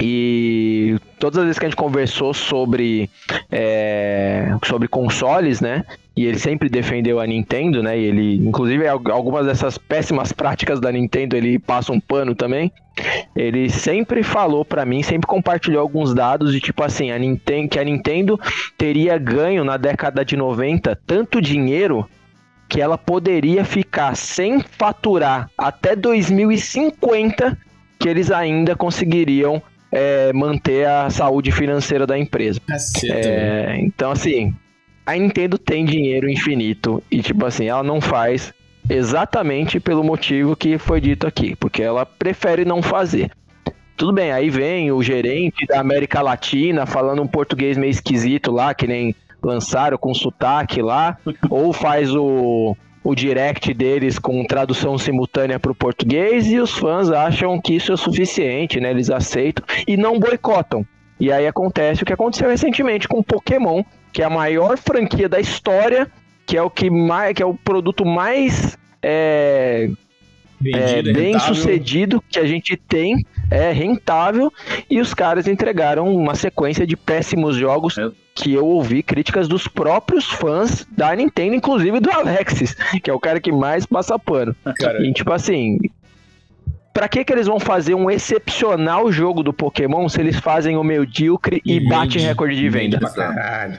E 0.00 0.96
todas 1.18 1.38
as 1.38 1.44
vezes 1.44 1.58
que 1.58 1.66
a 1.66 1.68
gente 1.68 1.76
conversou 1.76 2.32
sobre, 2.32 3.10
é, 3.50 4.56
sobre 4.64 4.88
consoles, 4.88 5.60
né? 5.60 5.84
E 6.16 6.24
ele 6.24 6.38
sempre 6.38 6.68
defendeu 6.68 7.20
a 7.20 7.26
Nintendo, 7.26 7.82
né? 7.82 7.98
E 7.98 8.04
ele, 8.04 8.36
inclusive, 8.36 8.86
algumas 8.88 9.46
dessas 9.46 9.76
péssimas 9.76 10.32
práticas 10.32 10.80
da 10.80 10.90
Nintendo, 10.90 11.36
ele 11.36 11.58
passa 11.58 11.92
um 11.92 12.00
pano 12.00 12.34
também. 12.34 12.72
Ele 13.36 13.68
sempre 13.68 14.22
falou 14.22 14.64
para 14.64 14.84
mim, 14.84 15.02
sempre 15.02 15.26
compartilhou 15.26 15.80
alguns 15.80 16.14
dados 16.14 16.52
de 16.52 16.60
tipo 16.60 16.82
assim, 16.82 17.10
a 17.10 17.18
Nintendo, 17.18 17.68
que 17.68 17.78
a 17.78 17.84
Nintendo 17.84 18.38
teria 18.76 19.16
ganho 19.18 19.64
na 19.64 19.76
década 19.76 20.24
de 20.24 20.36
90 20.36 20.98
tanto 21.06 21.40
dinheiro 21.40 22.06
que 22.68 22.80
ela 22.80 22.96
poderia 22.96 23.64
ficar 23.64 24.14
sem 24.14 24.60
faturar 24.60 25.50
até 25.58 25.96
2050 25.96 27.58
que 27.98 28.08
eles 28.08 28.30
ainda 28.30 28.76
conseguiriam 28.76 29.62
é, 29.92 30.32
manter 30.32 30.86
a 30.86 31.10
saúde 31.10 31.50
financeira 31.50 32.06
da 32.06 32.18
empresa. 32.18 32.60
é, 33.10 33.78
então, 33.80 34.10
assim, 34.10 34.54
a 35.04 35.14
Nintendo 35.14 35.58
tem 35.58 35.84
dinheiro 35.84 36.28
infinito 36.28 37.02
e, 37.10 37.22
tipo 37.22 37.44
assim, 37.44 37.66
ela 37.66 37.82
não 37.82 38.00
faz 38.00 38.52
exatamente 38.88 39.78
pelo 39.78 40.02
motivo 40.02 40.56
que 40.56 40.78
foi 40.78 41.00
dito 41.00 41.26
aqui, 41.26 41.54
porque 41.56 41.82
ela 41.82 42.04
prefere 42.04 42.64
não 42.64 42.82
fazer. 42.82 43.30
Tudo 43.96 44.12
bem, 44.12 44.32
aí 44.32 44.48
vem 44.48 44.90
o 44.90 45.02
gerente 45.02 45.66
da 45.66 45.80
América 45.80 46.22
Latina 46.22 46.86
falando 46.86 47.22
um 47.22 47.26
português 47.26 47.76
meio 47.76 47.90
esquisito 47.90 48.50
lá, 48.50 48.72
que 48.72 48.86
nem 48.86 49.14
lançaram 49.42 49.98
com 49.98 50.14
sotaque 50.14 50.80
lá, 50.80 51.18
ou 51.50 51.72
faz 51.72 52.14
o, 52.14 52.76
o 53.02 53.14
direct 53.14 53.72
deles 53.72 54.18
com 54.18 54.44
tradução 54.44 54.98
simultânea 54.98 55.58
para 55.58 55.72
o 55.72 55.74
português 55.74 56.46
e 56.46 56.58
os 56.58 56.72
fãs 56.72 57.10
acham 57.10 57.60
que 57.60 57.74
isso 57.74 57.92
é 57.92 57.96
suficiente, 57.96 58.78
né? 58.78 58.90
Eles 58.90 59.10
aceitam 59.10 59.64
e 59.86 59.96
não 59.96 60.18
boicotam. 60.18 60.86
E 61.18 61.32
aí 61.32 61.46
acontece 61.46 62.02
o 62.02 62.06
que 62.06 62.12
aconteceu 62.12 62.48
recentemente 62.48 63.08
com 63.08 63.22
Pokémon, 63.22 63.82
que 64.12 64.22
é 64.22 64.24
a 64.24 64.30
maior 64.30 64.78
franquia 64.78 65.28
da 65.28 65.40
história, 65.40 66.10
que 66.46 66.56
é 66.56 66.62
o 66.62 66.70
que 66.70 66.90
mais, 66.90 67.34
que 67.34 67.42
é 67.42 67.46
o 67.46 67.54
produto 67.54 68.04
mais 68.04 68.78
é, 69.02 69.90
é, 70.66 71.02
bem 71.02 71.32
rentável. 71.32 71.54
sucedido 71.54 72.22
que 72.28 72.38
a 72.38 72.46
gente 72.46 72.76
tem, 72.76 73.24
é 73.50 73.72
rentável, 73.72 74.52
e 74.88 75.00
os 75.00 75.14
caras 75.14 75.48
entregaram 75.48 76.14
uma 76.14 76.34
sequência 76.34 76.86
de 76.86 76.96
péssimos 76.96 77.56
jogos 77.56 77.96
é. 77.98 78.10
que 78.34 78.52
eu 78.52 78.66
ouvi 78.66 79.02
críticas 79.02 79.48
dos 79.48 79.66
próprios 79.66 80.24
fãs 80.24 80.86
da 80.90 81.14
Nintendo, 81.14 81.54
inclusive 81.54 82.00
do 82.00 82.10
Alexis, 82.10 82.74
que 83.02 83.10
é 83.10 83.14
o 83.14 83.20
cara 83.20 83.40
que 83.40 83.50
mais 83.50 83.86
passa 83.86 84.18
pano. 84.18 84.54
Cara. 84.78 85.04
E 85.04 85.12
tipo 85.12 85.32
assim, 85.32 85.78
Pra 86.92 87.08
que 87.08 87.24
que 87.24 87.32
eles 87.32 87.46
vão 87.46 87.60
fazer 87.60 87.94
um 87.94 88.10
excepcional 88.10 89.12
jogo 89.12 89.42
do 89.42 89.52
Pokémon 89.52 90.08
se 90.08 90.20
eles 90.20 90.36
fazem 90.36 90.76
o 90.76 90.82
medíocre 90.82 91.62
e, 91.64 91.76
e 91.76 91.88
bate 91.88 92.18
recorde 92.18 92.56
de 92.56 92.68
venda? 92.68 92.98
Caralho. 92.98 93.78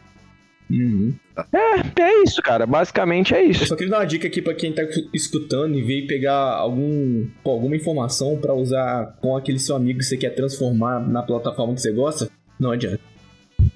Uhum. 0.71 1.13
É, 1.53 2.01
é 2.01 2.23
isso, 2.23 2.41
cara. 2.41 2.65
Basicamente 2.65 3.33
é 3.33 3.43
isso. 3.43 3.63
Eu 3.63 3.67
só 3.67 3.75
queria 3.75 3.91
dar 3.91 3.99
uma 3.99 4.05
dica 4.05 4.27
aqui 4.27 4.41
pra 4.41 4.53
quem 4.53 4.73
tá 4.73 4.83
escutando 5.13 5.77
e 5.77 5.81
veio 5.81 6.07
pegar 6.07 6.35
algum, 6.35 7.27
pô, 7.43 7.51
alguma 7.51 7.75
informação 7.75 8.37
para 8.37 8.53
usar 8.53 9.17
com 9.21 9.35
aquele 9.35 9.59
seu 9.59 9.75
amigo 9.75 9.99
que 9.99 10.05
você 10.05 10.17
quer 10.17 10.31
transformar 10.31 10.99
na 10.99 11.21
plataforma 11.21 11.73
que 11.73 11.81
você 11.81 11.91
gosta. 11.91 12.29
Não 12.59 12.71
adianta. 12.71 13.10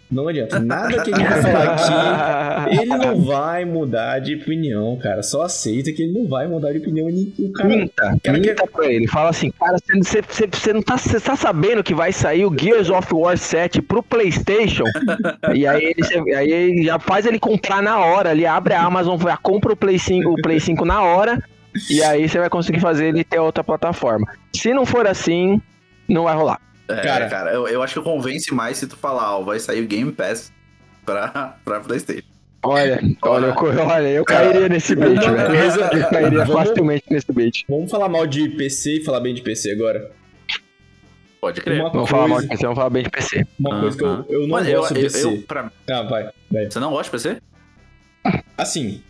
Não 0.10 0.28
adianta. 0.28 0.60
Nada 0.60 1.02
que 1.04 1.12
gente 1.16 1.28
vai 1.28 1.42
falar 1.42 1.74
aqui, 1.74 2.80
ele 2.80 2.86
não 2.86 3.22
vai 3.22 3.66
mudar 3.66 4.20
de 4.20 4.36
opinião, 4.36 4.98
cara. 4.98 5.24
Só 5.24 5.42
aceita 5.42 5.92
que 5.92 6.04
ele 6.04 6.14
não 6.14 6.28
vai 6.28 6.48
mudar 6.48 6.72
de 6.72 6.78
opinião. 6.78 7.08
O 7.08 7.52
cara, 7.52 7.68
minta, 7.68 8.18
cara 8.24 8.38
minta 8.38 8.54
quer... 8.54 8.70
pra 8.70 8.86
ele. 8.86 9.08
Fala 9.08 9.30
assim, 9.30 9.52
cara, 9.52 9.78
você, 9.80 10.22
você, 10.22 10.48
você 10.48 10.74
não 10.74 10.82
tá, 10.82 10.98
você 10.98 11.20
tá 11.20 11.36
sabendo 11.36 11.84
que 11.84 11.96
vai 11.96 12.12
sair 12.12 12.46
o 12.46 12.56
Gears 12.56 12.90
of 12.90 13.14
War 13.14 13.38
7 13.38 13.82
pro 13.82 14.04
Playstation? 14.04 14.86
e 15.56 15.66
aí 15.66 15.84
ele, 15.98 16.36
aí 16.36 16.52
ele 16.52 16.84
já 16.84 17.00
faz 17.00 17.26
ele 17.26 17.40
comprar 17.40 17.82
na 17.82 18.00
hora. 18.00 18.32
Ele 18.32 18.46
abre 18.46 18.76
a 18.76 18.84
Amazon, 18.84 19.20
já 19.20 19.38
compra 19.38 19.74
o 19.74 19.76
Play 19.76 19.98
5, 19.98 20.30
o 20.30 20.42
Play 20.42 20.60
5 20.60 20.86
na 20.86 21.02
hora. 21.02 21.44
E 21.90 22.02
aí 22.04 22.30
você 22.30 22.40
vai 22.40 22.50
conseguir 22.50 22.80
fazer 22.80 23.08
ele 23.08 23.24
ter 23.24 23.40
outra 23.40 23.64
plataforma. 23.64 24.26
Se 24.56 24.74
não 24.74 24.86
for 24.86 25.08
assim, 25.08 25.62
não 26.08 26.24
vai 26.24 26.36
rolar. 26.36 26.62
É, 26.88 27.02
cara, 27.02 27.30
cara 27.30 27.52
eu, 27.52 27.68
eu 27.68 27.82
acho 27.82 27.96
que 27.96 28.02
convence 28.02 28.54
mais 28.54 28.78
se 28.78 28.88
tu 28.88 28.96
falar, 28.96 29.38
ó, 29.38 29.44
vai 29.44 29.60
sair 29.60 29.82
o 29.82 29.88
Game 29.88 30.12
Pass 30.12 30.52
pra, 31.06 31.58
pra 31.66 31.80
Playstation. 31.80 32.36
Olha, 32.64 33.00
olha, 33.22 33.54
olha, 33.56 33.84
olha 33.84 34.08
eu 34.08 34.26
cairia 34.26 34.68
nesse 34.68 34.96
bait, 34.96 35.20
velho. 35.22 36.02
Eu 36.02 36.10
cairia 36.10 36.46
facilmente 36.48 37.06
nesse 37.12 37.32
bait. 37.32 37.64
Vamos 37.70 37.92
falar 37.92 38.10
mal 38.10 38.26
de 38.26 38.50
PC 38.50 38.98
e 38.98 39.04
falar 39.04 39.20
bem 39.20 39.36
de 39.36 39.42
PC 39.42 39.72
agora. 39.72 40.12
Pode 41.40 41.62
crer. 41.62 41.80
Uma 41.80 41.92
vamos 41.92 42.10
coisa... 42.10 42.12
falar 42.12 42.28
mal 42.28 42.42
de 42.42 42.48
PC, 42.48 42.64
vamos 42.64 42.76
falar 42.76 42.90
bem 42.90 43.04
de 43.04 43.10
PC. 43.12 43.48
Uma 43.60 43.80
coisa 43.82 43.98
que 43.98 44.04
eu, 44.04 44.26
eu 44.30 44.48
não 44.48 44.64
gosto 44.64 44.94
de 44.96 45.02
PC. 45.02 45.24
Eu, 45.26 45.42
pra... 45.44 45.72
Ah, 45.88 46.02
vai, 46.02 46.30
vai. 46.52 46.66
Você 46.66 46.80
não 46.80 46.90
gosta 46.90 47.18
de 47.18 47.24
PC? 47.24 47.42
Assim, 48.58 49.04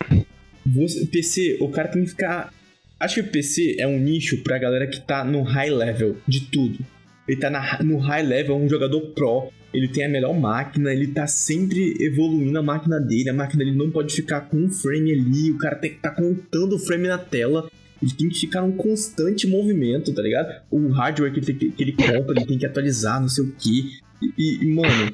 você, 0.66 1.06
PC, 1.06 1.58
o 1.62 1.70
cara 1.70 1.88
tem 1.88 2.04
que 2.04 2.10
ficar... 2.10 2.54
Acho 3.00 3.16
que 3.16 3.22
o 3.22 3.32
PC 3.32 3.78
é 3.80 3.88
um 3.88 3.98
nicho 3.98 4.44
pra 4.44 4.58
galera 4.58 4.86
que 4.86 5.00
tá 5.00 5.24
no 5.24 5.44
high 5.44 5.70
level 5.70 6.18
de 6.28 6.42
tudo. 6.42 6.80
Ele 7.28 7.40
tá 7.40 7.50
na, 7.50 7.82
no 7.84 7.98
high 7.98 8.24
level, 8.24 8.56
é 8.56 8.60
um 8.60 8.70
jogador 8.70 9.02
pro. 9.14 9.52
Ele 9.74 9.88
tem 9.88 10.06
a 10.06 10.10
melhor 10.10 10.34
máquina, 10.34 10.94
ele 10.94 11.08
tá 11.08 11.28
sempre 11.28 11.98
evoluindo 12.00 12.58
a 12.58 12.64
máquina 12.64 13.00
dele. 13.00 13.30
A 13.30 13.34
máquina 13.34 13.64
dele 13.64 13.76
não 13.76 13.92
pode 13.92 14.14
ficar 14.14 14.42
com 14.42 14.58
um 14.58 14.70
frame 14.70 15.12
ali. 15.12 15.52
O 15.52 15.58
cara 15.58 15.76
tem 15.76 15.92
que 15.92 15.98
tá 15.98 16.12
contando 16.12 16.76
o 16.76 16.80
frame 16.80 17.08
na 17.08 17.18
tela. 17.18 17.70
Ele 18.02 18.14
tem 18.14 18.30
que 18.30 18.40
ficar 18.40 18.62
num 18.62 18.74
constante 18.74 19.48
movimento, 19.48 20.14
tá 20.14 20.22
ligado? 20.22 20.62
O 20.70 20.90
hardware 20.90 21.34
que 21.34 21.40
ele, 21.40 21.72
que 21.72 21.84
ele 21.84 21.92
compra, 21.94 22.36
ele 22.38 22.46
tem 22.46 22.58
que 22.58 22.66
atualizar, 22.66 23.20
não 23.20 23.28
sei 23.28 23.44
o 23.44 23.52
que. 23.52 24.00
E, 24.22 24.64
e, 24.64 24.68
mano. 24.68 25.14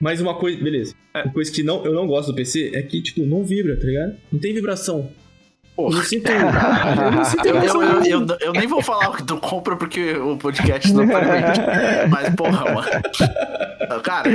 Mas 0.00 0.20
uma 0.20 0.34
coisa, 0.34 0.62
beleza. 0.62 0.94
É. 1.12 1.22
Uma 1.22 1.32
coisa 1.32 1.52
que 1.52 1.62
não, 1.62 1.84
eu 1.84 1.92
não 1.92 2.06
gosto 2.06 2.28
do 2.28 2.34
PC 2.34 2.72
é 2.74 2.82
que, 2.82 3.00
tipo, 3.02 3.24
não 3.24 3.44
vibra, 3.44 3.76
tá 3.76 3.86
ligado? 3.86 4.16
Não 4.32 4.40
tem 4.40 4.54
vibração. 4.54 5.10
Porra. 5.76 5.98
Eu, 5.98 6.04
sinto, 6.04 6.30
eu, 6.30 7.10
não 7.10 7.24
sinto 7.24 7.46
eu, 7.48 7.56
eu, 7.56 8.04
eu, 8.04 8.26
eu, 8.40 8.52
nem 8.52 8.66
vou 8.66 8.80
falar 8.80 9.10
o 9.10 9.14
que 9.14 9.24
tu 9.24 9.36
compra 9.38 9.76
porque 9.76 10.12
o 10.12 10.36
podcast 10.36 10.92
não 10.92 11.06
permite. 11.06 11.60
Mas, 12.08 12.34
porra, 12.36 12.72
mano. 12.72 14.02
Cara. 14.02 14.30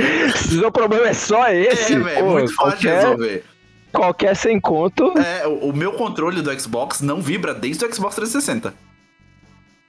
O 0.66 0.70
problema 0.70 1.08
é 1.08 1.14
só 1.14 1.48
esse. 1.48 1.94
É, 1.94 1.98
velho. 1.98 2.26
Muito 2.26 2.54
fácil 2.54 2.72
qualquer... 2.72 2.78
de 2.78 2.88
resolver. 2.88 3.44
Qualquer 3.90 4.36
sem 4.36 4.60
conto. 4.60 5.18
É, 5.18 5.46
o, 5.46 5.70
o, 5.70 5.76
meu 5.76 5.92
controle 5.92 6.42
do 6.42 6.60
Xbox 6.60 7.00
não 7.00 7.22
vibra 7.22 7.54
desde 7.54 7.84
o 7.84 7.94
Xbox 7.94 8.16
360. 8.16 8.74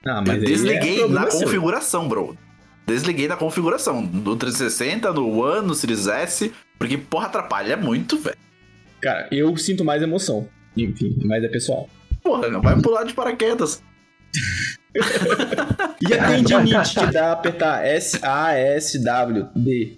Ah, 0.06 0.22
mas 0.26 0.42
eu 0.42 0.44
desliguei 0.44 1.02
é 1.02 1.08
na 1.08 1.26
configuração, 1.26 2.08
bro. 2.08 2.36
Desliguei 2.86 3.28
na 3.28 3.36
configuração. 3.36 4.00
No 4.02 4.36
360, 4.36 5.12
no 5.12 5.38
One, 5.40 5.66
no 5.66 5.74
Series 5.74 6.06
S. 6.06 6.52
Porque, 6.78 6.96
porra, 6.96 7.26
atrapalha 7.26 7.76
muito, 7.76 8.18
velho. 8.18 8.36
Cara, 9.00 9.28
eu 9.30 9.56
sinto 9.56 9.84
mais 9.84 10.02
emoção. 10.02 10.48
Enfim, 10.76 11.16
mas 11.24 11.42
é 11.44 11.48
pessoal. 11.48 11.88
Porra, 12.22 12.48
não 12.48 12.60
vai 12.62 12.80
pular 12.80 13.04
de 13.04 13.14
paraquedas. 13.14 13.82
e 16.00 16.14
a 16.14 16.26
tendinite 16.28 16.94
que 16.98 17.06
dá 17.06 17.32
apertar 17.32 17.84
S-A-S-W-D, 17.84 19.46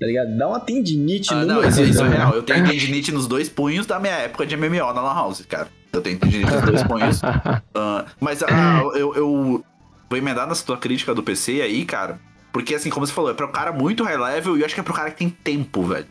tá 0.01 0.07
ligado? 0.07 0.37
Dá 0.37 0.49
uma 0.49 0.61
tendinite 0.61 1.33
ah, 1.33 1.37
no 1.37 1.47
Não, 1.47 1.65
isso, 1.69 1.83
isso 1.83 2.03
é 2.03 2.09
real. 2.09 2.35
Eu 2.35 2.43
tenho 2.43 2.67
tendinite 2.67 3.13
nos 3.13 3.29
dois 3.29 3.49
punhos 3.49 3.87
da 3.87 4.01
minha 4.01 4.15
época 4.15 4.45
de 4.47 4.57
MMO 4.57 4.93
na 4.93 5.03
Lan 5.03 5.15
House, 5.15 5.45
cara. 5.47 5.69
Eu 5.93 6.01
tenho 6.01 6.19
tendinite 6.19 6.51
nos 6.51 6.63
dois 6.63 6.83
punhos. 6.83 7.23
Uh, 7.23 8.05
mas 8.21 8.43
ah, 8.43 8.83
eu, 8.95 9.15
eu 9.15 9.65
vou 10.09 10.19
emendar 10.19 10.47
na 10.47 10.55
tua 10.55 10.77
crítica 10.77 11.15
do 11.15 11.23
PC 11.23 11.61
aí, 11.61 11.85
cara. 11.85 12.19
Porque, 12.53 12.75
assim, 12.75 12.91
como 12.91 13.07
você 13.07 13.13
falou, 13.13 13.31
é 13.31 13.35
pro 13.35 13.49
cara 13.49 13.73
muito 13.73 14.05
high 14.05 14.17
level 14.17 14.57
e 14.57 14.61
eu 14.61 14.67
acho 14.67 14.75
que 14.75 14.81
é 14.81 14.85
pro 14.85 14.95
cara 14.95 15.11
que 15.11 15.19
tem 15.19 15.29
tempo, 15.29 15.83
velho. 15.83 16.07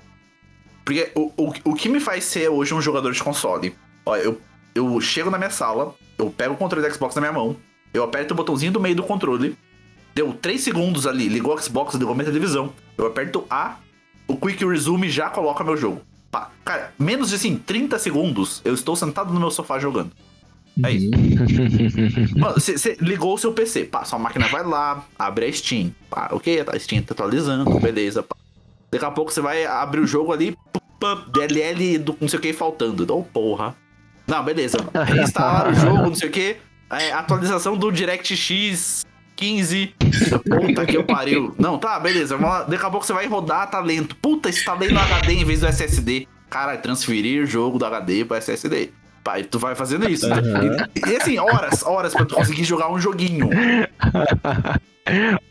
Porque 0.84 1.10
o, 1.16 1.32
o, 1.38 1.54
o 1.64 1.74
que 1.74 1.88
me 1.88 2.02
faz 2.02 2.26
ser 2.26 2.50
hoje 2.50 2.74
um 2.74 2.82
jogador 2.82 3.14
de 3.14 3.24
console? 3.24 3.74
Ó, 4.06 4.18
eu 4.18 4.42
eu 4.76 5.00
chego 5.02 5.30
na 5.30 5.38
minha 5.38 5.50
sala, 5.50 5.96
eu 6.18 6.30
pego 6.30 6.54
o 6.54 6.58
controle 6.58 6.88
do 6.88 6.94
Xbox 6.94 7.16
na 7.16 7.22
minha 7.22 7.34
mão, 7.34 7.56
eu 7.94 8.04
aperto 8.04 8.34
o 8.34 8.38
botãozinho 8.38 8.72
do 8.72 8.80
meio 8.80 8.96
do 8.96 9.04
controle, 9.04 9.56
deu 10.16 10.34
3 10.34 10.62
segundos 10.62 11.06
ali, 11.06 11.28
ligou 11.28 11.56
o 11.56 11.62
Xbox, 11.62 11.96
ligou 11.96 12.14
minha 12.16 12.26
televisão, 12.26 12.74
eu 12.98 13.06
aperto 13.06 13.46
A, 13.50 13.78
o 14.28 14.36
Quick 14.36 14.66
Resume 14.66 15.10
já 15.10 15.30
coloca 15.30 15.64
meu 15.64 15.78
jogo. 15.78 16.02
Pá, 16.32 16.50
cara, 16.66 16.94
menos 16.98 17.30
de 17.30 17.36
assim, 17.36 17.58
30 17.58 18.00
segundos, 18.00 18.62
eu 18.66 18.74
estou 18.74 18.96
sentado 18.96 19.34
no 19.34 19.40
meu 19.40 19.52
sofá 19.52 19.78
jogando. 19.78 20.12
É 20.84 20.92
isso. 20.92 21.12
Uhum. 21.14 22.40
Mano, 22.40 22.56
você 22.60 22.98
ligou 23.00 23.36
o 23.36 23.38
seu 23.38 23.54
PC, 23.54 23.86
pá, 23.86 24.04
sua 24.04 24.18
máquina 24.18 24.48
vai 24.48 24.64
lá, 24.64 25.06
abre 25.20 25.46
a 25.46 25.54
Steam, 25.54 25.94
pá, 26.10 26.30
ok, 26.32 26.66
a 26.68 26.80
Steam 26.80 27.04
tá 27.04 27.14
atualizando, 27.14 27.80
beleza, 27.80 28.24
pá. 28.24 28.36
Daqui 28.92 29.06
a 29.06 29.12
pouco 29.12 29.32
você 29.32 29.42
vai 29.42 29.66
abrir 29.66 30.02
o 30.02 30.08
jogo 30.08 30.32
ali, 30.32 30.58
pá, 31.00 31.26
DLL 31.32 32.00
do 32.00 32.18
não 32.20 32.28
sei 32.28 32.40
o 32.40 32.42
que 32.42 32.54
faltando. 32.54 33.04
Então, 33.04 33.22
porra. 33.22 33.76
Não, 34.28 34.44
beleza. 34.44 34.78
Reinstalar 35.06 35.70
o 35.70 35.74
jogo, 35.74 36.04
não 36.04 36.16
sei 36.16 36.30
o 36.30 36.32
quê. 36.32 36.58
É, 36.90 37.12
atualização 37.12 37.76
do 37.78 37.92
DirectX 37.92 39.06
15. 39.36 39.96
Puta 40.50 40.86
que 40.86 40.96
eu 40.96 41.04
pariu. 41.04 41.54
Não, 41.58 41.78
tá, 41.78 42.00
beleza. 42.00 42.38
Daqui 42.68 42.86
a 42.86 42.90
pouco 42.90 43.06
você 43.06 43.14
vai 43.14 43.28
rodar, 43.28 43.70
tá 43.70 43.80
lento. 43.80 44.16
Puta, 44.16 44.50
instalei 44.50 44.90
no 44.90 45.00
HD 45.00 45.34
em 45.34 45.46
vez 45.46 45.60
do 45.62 45.68
SSD. 45.68 46.28
Cara, 46.50 46.78
transferir 46.78 47.44
o 47.44 47.46
jogo 47.46 47.80
do 47.80 47.86
HD 47.86 48.26
pro 48.26 48.38
SSD. 48.38 48.92
Pai, 49.24 49.44
tu 49.44 49.58
vai 49.58 49.74
fazendo 49.74 50.10
isso. 50.10 50.28
Uhum. 50.28 50.76
E, 50.96 51.12
e, 51.12 51.16
assim, 51.16 51.40
horas, 51.40 51.86
horas 51.86 52.14
pra 52.14 52.26
tu 52.26 52.36
conseguir 52.36 52.64
jogar 52.66 52.92
um 52.92 53.00
joguinho. 53.00 53.50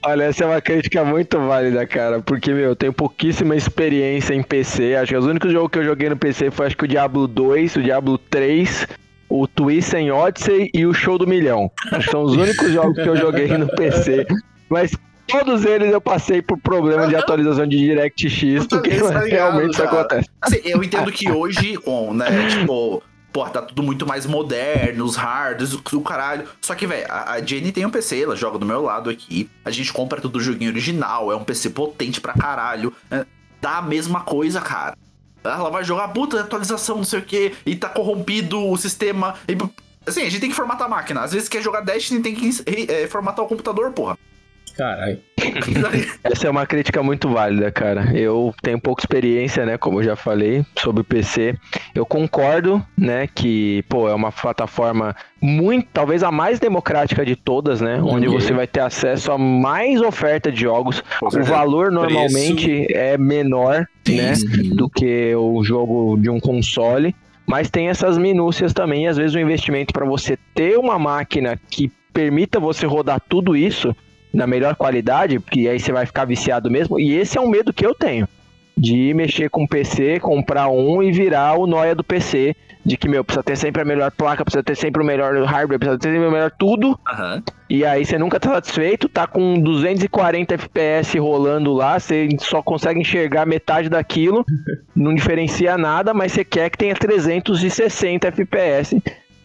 Olha, 0.04 0.24
essa 0.24 0.44
é 0.44 0.46
uma 0.46 0.60
crítica 0.60 1.04
muito 1.04 1.38
válida, 1.38 1.86
cara. 1.86 2.20
Porque, 2.20 2.52
meu, 2.52 2.64
eu 2.64 2.76
tenho 2.76 2.92
pouquíssima 2.92 3.56
experiência 3.56 4.34
em 4.34 4.42
PC. 4.42 4.96
Acho 4.96 5.12
que 5.12 5.16
os 5.16 5.26
únicos 5.26 5.52
jogos 5.52 5.70
que 5.70 5.78
eu 5.78 5.84
joguei 5.84 6.08
no 6.08 6.16
PC 6.16 6.50
foi 6.50 6.66
acho 6.66 6.76
que 6.76 6.84
o 6.84 6.88
Diablo 6.88 7.26
2, 7.26 7.76
o 7.76 7.82
Diablo 7.82 8.18
3, 8.18 8.86
o 9.28 9.46
Twist 9.46 9.94
em 9.94 10.10
Odyssey 10.10 10.70
e 10.74 10.84
o 10.84 10.92
Show 10.92 11.18
do 11.18 11.26
Milhão. 11.26 11.70
Acho 11.90 12.06
que 12.06 12.10
são 12.10 12.22
os 12.22 12.36
únicos 12.36 12.70
jogos 12.72 12.94
que 12.94 13.08
eu 13.08 13.16
joguei 13.16 13.48
no 13.56 13.66
PC. 13.68 14.26
Mas 14.68 14.92
todos 15.26 15.64
eles 15.64 15.92
eu 15.92 16.00
passei 16.00 16.42
por 16.42 16.58
problema 16.58 17.06
de 17.06 17.16
atualização 17.16 17.66
de 17.66 17.78
DirectX, 17.78 18.66
porque 18.66 18.90
tá 19.00 19.22
ligado, 19.22 19.28
realmente 19.28 19.70
isso 19.72 19.82
cara. 19.82 20.00
acontece. 20.00 20.28
Assim, 20.40 20.60
eu 20.64 20.82
entendo 20.82 21.10
que 21.10 21.30
hoje, 21.30 21.76
com, 21.78 22.12
né, 22.12 22.26
tipo, 22.48 23.02
pô, 23.32 23.48
tá 23.48 23.62
tudo 23.62 23.82
muito 23.82 24.06
mais 24.06 24.26
moderno, 24.26 25.04
os 25.04 25.16
hardwares, 25.16 25.72
o, 25.72 25.82
o 25.94 26.02
caralho. 26.02 26.46
Só 26.60 26.74
que, 26.74 26.86
velho, 26.86 27.06
a, 27.10 27.32
a 27.32 27.40
Jenny 27.44 27.72
tem 27.72 27.86
um 27.86 27.90
PC, 27.90 28.22
ela 28.22 28.36
joga 28.36 28.58
do 28.58 28.66
meu 28.66 28.82
lado 28.82 29.08
aqui. 29.08 29.50
A 29.64 29.70
gente 29.70 29.92
compra 29.92 30.20
tudo 30.20 30.40
joguinho 30.40 30.70
original, 30.70 31.32
é 31.32 31.36
um 31.36 31.44
PC 31.44 31.70
potente 31.70 32.20
pra 32.20 32.34
caralho. 32.34 32.92
né? 33.10 33.24
Dá 33.60 33.78
a 33.78 33.82
mesma 33.82 34.20
coisa, 34.20 34.60
cara. 34.60 34.96
Ela 35.42 35.70
vai 35.70 35.82
jogar 35.82 36.08
puta 36.08 36.40
atualização, 36.40 36.98
não 36.98 37.04
sei 37.04 37.18
o 37.18 37.22
que, 37.22 37.52
e 37.66 37.74
tá 37.74 37.88
corrompido 37.88 38.58
o 38.64 38.76
sistema. 38.76 39.34
E, 39.48 39.56
assim, 40.06 40.22
a 40.22 40.30
gente 40.30 40.40
tem 40.40 40.50
que 40.50 40.56
formatar 40.56 40.86
a 40.86 40.90
máquina. 40.90 41.22
Às 41.22 41.32
vezes 41.32 41.48
quer 41.48 41.62
jogar 41.62 41.80
Destiny, 41.80 42.22
tem 42.22 42.34
que 42.34 42.50
eh, 42.66 43.08
formatar 43.08 43.44
o 43.44 43.48
computador, 43.48 43.90
porra. 43.92 44.16
Caralho. 44.76 45.18
Essa 46.24 46.46
é 46.46 46.50
uma 46.50 46.66
crítica 46.66 47.02
muito 47.02 47.28
válida, 47.28 47.70
cara. 47.70 48.16
Eu 48.16 48.54
tenho 48.62 48.80
pouca 48.80 49.02
experiência, 49.02 49.66
né, 49.66 49.76
como 49.76 50.00
eu 50.00 50.04
já 50.04 50.16
falei, 50.16 50.64
sobre 50.78 51.02
o 51.02 51.04
PC. 51.04 51.54
Eu 51.94 52.06
concordo, 52.06 52.84
né, 52.96 53.26
que, 53.26 53.84
pô, 53.88 54.08
é 54.08 54.14
uma 54.14 54.30
plataforma 54.32 55.14
muito, 55.40 55.88
talvez 55.92 56.22
a 56.22 56.30
mais 56.30 56.58
democrática 56.58 57.24
de 57.24 57.36
todas, 57.36 57.80
né, 57.80 58.00
onde 58.02 58.28
Uhum. 58.28 58.34
você 58.40 58.52
vai 58.52 58.66
ter 58.66 58.80
acesso 58.80 59.32
a 59.32 59.38
mais 59.38 60.00
oferta 60.00 60.50
de 60.50 60.60
jogos. 60.60 61.02
Com 61.20 61.26
O 61.26 61.44
valor 61.44 61.90
normalmente 61.90 62.86
é 62.94 63.18
menor, 63.18 63.86
né, 64.08 64.34
Sim. 64.34 64.74
do 64.74 64.88
que 64.88 65.34
o 65.34 65.62
jogo 65.64 66.16
de 66.18 66.30
um 66.30 66.40
console. 66.40 67.14
Mas 67.44 67.68
tem 67.68 67.88
essas 67.88 68.16
minúcias 68.16 68.72
também, 68.72 69.04
e 69.04 69.08
às 69.08 69.16
vezes 69.16 69.34
o 69.34 69.38
investimento 69.38 69.92
para 69.92 70.06
você 70.06 70.38
ter 70.54 70.78
uma 70.78 70.98
máquina 70.98 71.60
que 71.68 71.90
permita 72.12 72.60
você 72.60 72.86
rodar 72.86 73.20
tudo 73.28 73.56
isso 73.56 73.94
na 74.32 74.46
melhor 74.46 74.74
qualidade, 74.74 75.38
porque 75.38 75.68
aí 75.68 75.78
você 75.78 75.92
vai 75.92 76.06
ficar 76.06 76.24
viciado 76.24 76.70
mesmo. 76.70 76.98
E 76.98 77.14
esse 77.14 77.36
é 77.36 77.40
um 77.40 77.48
medo 77.48 77.72
que 77.72 77.84
eu 77.84 77.94
tenho. 77.94 78.28
De 78.76 79.12
mexer 79.12 79.50
com 79.50 79.64
o 79.64 79.68
PC, 79.68 80.18
comprar 80.20 80.68
um 80.68 81.02
e 81.02 81.12
virar 81.12 81.58
o 81.58 81.66
noia 81.66 81.94
do 81.94 82.02
PC. 82.02 82.56
De 82.84 82.96
que, 82.96 83.08
meu, 83.08 83.22
precisa 83.22 83.44
ter 83.44 83.56
sempre 83.56 83.82
a 83.82 83.84
melhor 83.84 84.10
placa, 84.10 84.44
precisa 84.44 84.62
ter 84.62 84.74
sempre 84.74 85.02
o 85.02 85.06
melhor 85.06 85.40
hardware, 85.44 85.78
precisa 85.78 85.98
ter 85.98 86.10
sempre 86.10 86.26
o 86.26 86.32
melhor 86.32 86.50
tudo. 86.50 86.98
Aham. 87.06 87.42
E 87.70 87.86
aí 87.86 88.04
você 88.04 88.18
nunca 88.18 88.40
tá 88.40 88.50
satisfeito, 88.50 89.08
tá 89.08 89.26
com 89.26 89.54
240 89.54 90.54
FPS 90.54 91.18
rolando 91.18 91.72
lá, 91.72 91.98
você 91.98 92.28
só 92.40 92.60
consegue 92.60 93.00
enxergar 93.00 93.46
metade 93.46 93.88
daquilo, 93.88 94.44
não 94.94 95.14
diferencia 95.14 95.78
nada, 95.78 96.12
mas 96.12 96.32
você 96.32 96.44
quer 96.44 96.68
que 96.68 96.76
tenha 96.76 96.94
360 96.94 98.28
FPS, 98.28 99.00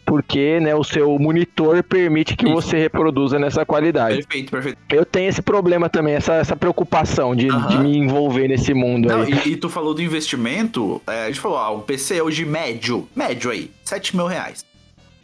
porque 0.08 0.58
né, 0.58 0.74
o 0.74 0.82
seu 0.82 1.18
monitor 1.18 1.82
permite 1.82 2.34
que 2.34 2.46
você 2.46 2.78
reproduza 2.78 3.38
nessa 3.38 3.64
qualidade. 3.66 4.22
Perfeito, 4.22 4.50
perfeito. 4.50 4.78
Eu 4.90 5.04
tenho 5.04 5.28
esse 5.28 5.42
problema 5.42 5.88
também, 5.90 6.14
essa, 6.14 6.34
essa 6.34 6.56
preocupação 6.56 7.36
de, 7.36 7.46
de 7.46 7.78
me 7.78 7.98
envolver 7.98 8.48
nesse 8.48 8.72
mundo 8.72 9.08
Não, 9.08 9.20
aí. 9.20 9.32
e, 9.44 9.50
e 9.50 9.56
tu 9.56 9.68
falou 9.68 9.92
do 9.92 10.00
investimento, 10.00 11.02
é, 11.06 11.24
a 11.24 11.26
gente 11.26 11.40
falou, 11.40 11.58
ah, 11.58 11.70
um 11.70 11.80
PC 11.80 12.22
hoje 12.22 12.46
médio, 12.46 13.06
médio 13.14 13.50
aí, 13.50 13.70
7 13.84 14.16
mil 14.16 14.26
reais. 14.26 14.64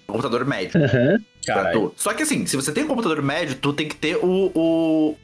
Um 0.06 0.12
computador 0.12 0.44
médio. 0.44 0.78
Só 1.96 2.12
que 2.12 2.22
assim, 2.22 2.44
se 2.44 2.54
você 2.54 2.70
tem 2.70 2.84
um 2.84 2.88
computador 2.88 3.22
médio, 3.22 3.56
tu 3.56 3.72
tem 3.72 3.88
que 3.88 3.96
ter 3.96 4.16
o. 4.16 4.52
o... 4.54 5.16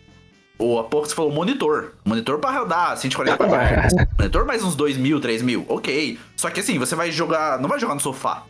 O, 0.62 0.78
a 0.78 0.84
pouco 0.84 1.08
você 1.08 1.14
falou 1.14 1.32
monitor. 1.32 1.94
Monitor 2.04 2.38
pra 2.38 2.50
rodar 2.50 2.94
144 2.94 3.46
Hz. 3.46 3.94
Monitor 4.18 4.44
mais 4.44 4.62
uns 4.62 4.76
2 4.76 4.98
mil, 4.98 5.18
3 5.18 5.40
mil. 5.40 5.64
Ok. 5.66 6.18
Só 6.36 6.50
que 6.50 6.61
assim, 6.61 6.78
você 6.78 6.94
vai 6.94 7.11
jogar. 7.11 7.58
Não 7.58 7.66
vai 7.66 7.80
jogar 7.80 7.94
no 7.94 8.00
sofá. 8.00 8.44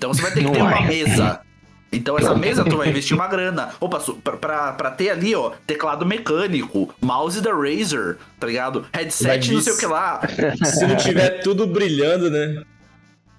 Então 0.00 0.14
você 0.14 0.22
vai 0.22 0.30
ter 0.32 0.40
que 0.40 0.46
Não 0.46 0.52
ter 0.52 0.62
uma 0.62 0.80
mesa. 0.80 1.40
Então 1.92 2.16
essa 2.16 2.34
mesa 2.34 2.64
tu 2.64 2.78
vai 2.78 2.88
investir 2.88 3.14
uma 3.14 3.26
grana. 3.26 3.74
Opa, 3.78 4.02
pra, 4.24 4.36
pra, 4.38 4.72
pra 4.72 4.90
ter 4.90 5.10
ali, 5.10 5.34
ó, 5.34 5.52
teclado 5.66 6.06
mecânico, 6.06 6.94
mouse 7.02 7.38
da 7.42 7.52
Razer, 7.52 8.16
tá 8.38 8.46
ligado? 8.46 8.86
Vai 8.92 9.02
Headset, 9.02 9.52
não 9.52 9.60
sei 9.60 9.74
o 9.74 9.76
que 9.76 9.84
lá. 9.84 10.22
Se 10.64 10.86
não 10.86 10.96
tiver 10.96 11.42
tudo 11.42 11.66
brilhando, 11.66 12.30
né? 12.30 12.62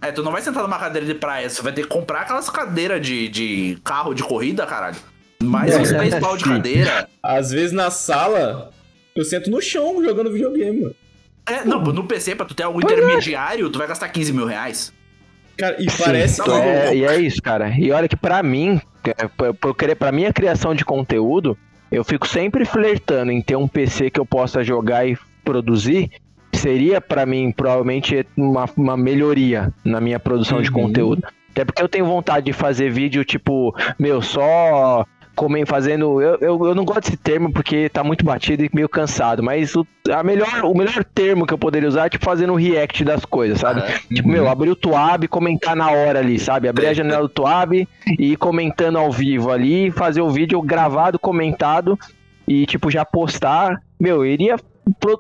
É, 0.04 0.12
tu 0.12 0.22
não 0.22 0.32
vai 0.32 0.44
sentar 0.44 0.62
numa 0.62 0.78
cadeira 0.78 1.08
de 1.08 1.16
praia, 1.16 1.50
você 1.50 1.64
vai 1.64 1.74
ter 1.74 1.82
que 1.82 1.88
comprar 1.88 2.22
aquelas 2.22 2.48
cadeiras 2.48 3.02
de, 3.02 3.28
de 3.28 3.80
carro 3.84 4.14
de 4.14 4.22
corrida, 4.22 4.64
caralho. 4.68 4.98
Mais 5.42 5.76
uns 5.76 5.92
10 5.92 6.16
pau 6.20 6.38
de 6.38 6.44
cadeira. 6.44 7.10
Às 7.24 7.50
vezes 7.50 7.72
na 7.72 7.90
sala, 7.90 8.72
eu 9.16 9.26
sento 9.26 9.50
no 9.50 9.60
chão 9.60 10.04
jogando 10.04 10.32
videogame, 10.32 10.82
mano. 10.82 10.96
É, 11.44 11.66
não, 11.66 11.82
no 11.82 12.04
PC, 12.04 12.36
pra 12.36 12.46
tu 12.46 12.54
ter 12.54 12.64
algo 12.64 12.80
intermediário, 12.80 13.68
tu 13.72 13.80
vai 13.80 13.88
gastar 13.88 14.10
15 14.10 14.32
mil 14.32 14.46
reais. 14.46 14.94
Cara, 15.62 15.76
e 15.80 15.88
Sim, 15.92 16.04
parece 16.04 16.42
que. 16.42 16.50
Tá 16.50 16.58
é, 16.66 16.96
e 16.96 17.06
é 17.06 17.18
isso, 17.20 17.40
cara. 17.40 17.70
E 17.78 17.92
olha 17.92 18.08
que 18.08 18.16
pra 18.16 18.42
mim, 18.42 18.82
é, 19.06 19.94
pra 19.94 20.12
minha 20.12 20.34
criação 20.34 20.74
de 20.74 20.84
conteúdo, 20.84 21.56
eu 21.92 22.04
fico 22.04 22.28
sempre 22.28 22.66
flertando 22.66 23.32
em 23.32 23.40
ter 23.44 23.56
um 23.56 23.68
PC 23.68 24.10
que 24.10 24.20
eu 24.20 24.26
possa 24.26 24.64
jogar 24.64 25.06
e 25.06 25.16
produzir. 25.44 26.10
Seria 26.52 27.00
pra 27.00 27.28
mim 27.28 27.52
provavelmente 27.52 28.26
uma, 28.36 28.68
uma 28.76 28.98
melhoria 28.98 29.72
na 29.86 30.02
minha 30.02 30.20
produção 30.20 30.64
de 30.64 30.70
Uhum. 30.70 30.74
conteúdo. 30.88 31.28
Até 31.52 31.64
porque 31.64 31.82
eu 31.84 31.88
tenho 31.88 32.06
vontade 32.06 32.48
de 32.48 32.54
fazer 32.54 32.90
vídeo 32.90 33.24
tipo, 33.24 33.76
meu, 34.00 34.20
só 34.20 35.06
comem 35.36 35.66
fazendo. 35.66 36.22
Eu, 36.22 36.38
eu, 36.42 36.66
eu 36.68 36.76
não 36.76 36.86
gosto 36.86 37.02
desse 37.02 37.18
termo 37.18 37.52
porque 37.52 37.90
tá 37.90 38.04
muito 38.04 38.24
batido 38.24 38.64
e 38.64 38.70
meio 38.74 38.90
cansado, 38.90 39.42
mas 39.42 39.76
o, 39.76 39.86
a 40.10 40.24
melhor, 40.24 40.66
o 40.66 40.74
melhor 40.76 41.04
termo 41.04 41.46
que 41.46 41.54
eu 41.54 41.58
poderia 41.58 41.88
usar 41.88 42.06
é 42.06 42.10
tipo 42.10 42.24
fazendo 42.24 42.54
um 42.54 42.58
react 42.58 43.04
das 43.04 43.26
coisas, 43.26 43.60
sabe? 43.60 43.82
Aham. 43.82 43.92
Tipo, 44.14 44.30
meu, 44.30 44.48
abrir 44.50 44.70
o 44.70 44.76
Tuab 44.76 45.26
e 45.26 45.28
comentar 45.28 45.76
na 45.76 45.92
hora 45.92 46.20
ali, 46.20 46.38
sabe? 46.40 46.68
Abrir 46.68 46.88
a 46.88 46.94
janela 46.94 47.22
do 47.22 47.30
Tuab 47.30 47.88
e 48.20 48.32
ir 48.32 48.38
comentando 48.38 48.98
ao 48.98 49.12
vivo 49.12 49.52
ali, 49.52 49.92
fazer 49.92 50.22
o 50.22 50.30
vídeo 50.30 50.62
gravado, 50.62 51.20
comentado 51.20 51.98
e, 52.48 52.66
tipo, 52.66 52.92
já 52.92 53.06
postar. 53.06 53.82
Meu, 54.00 54.26
iria 54.26 54.58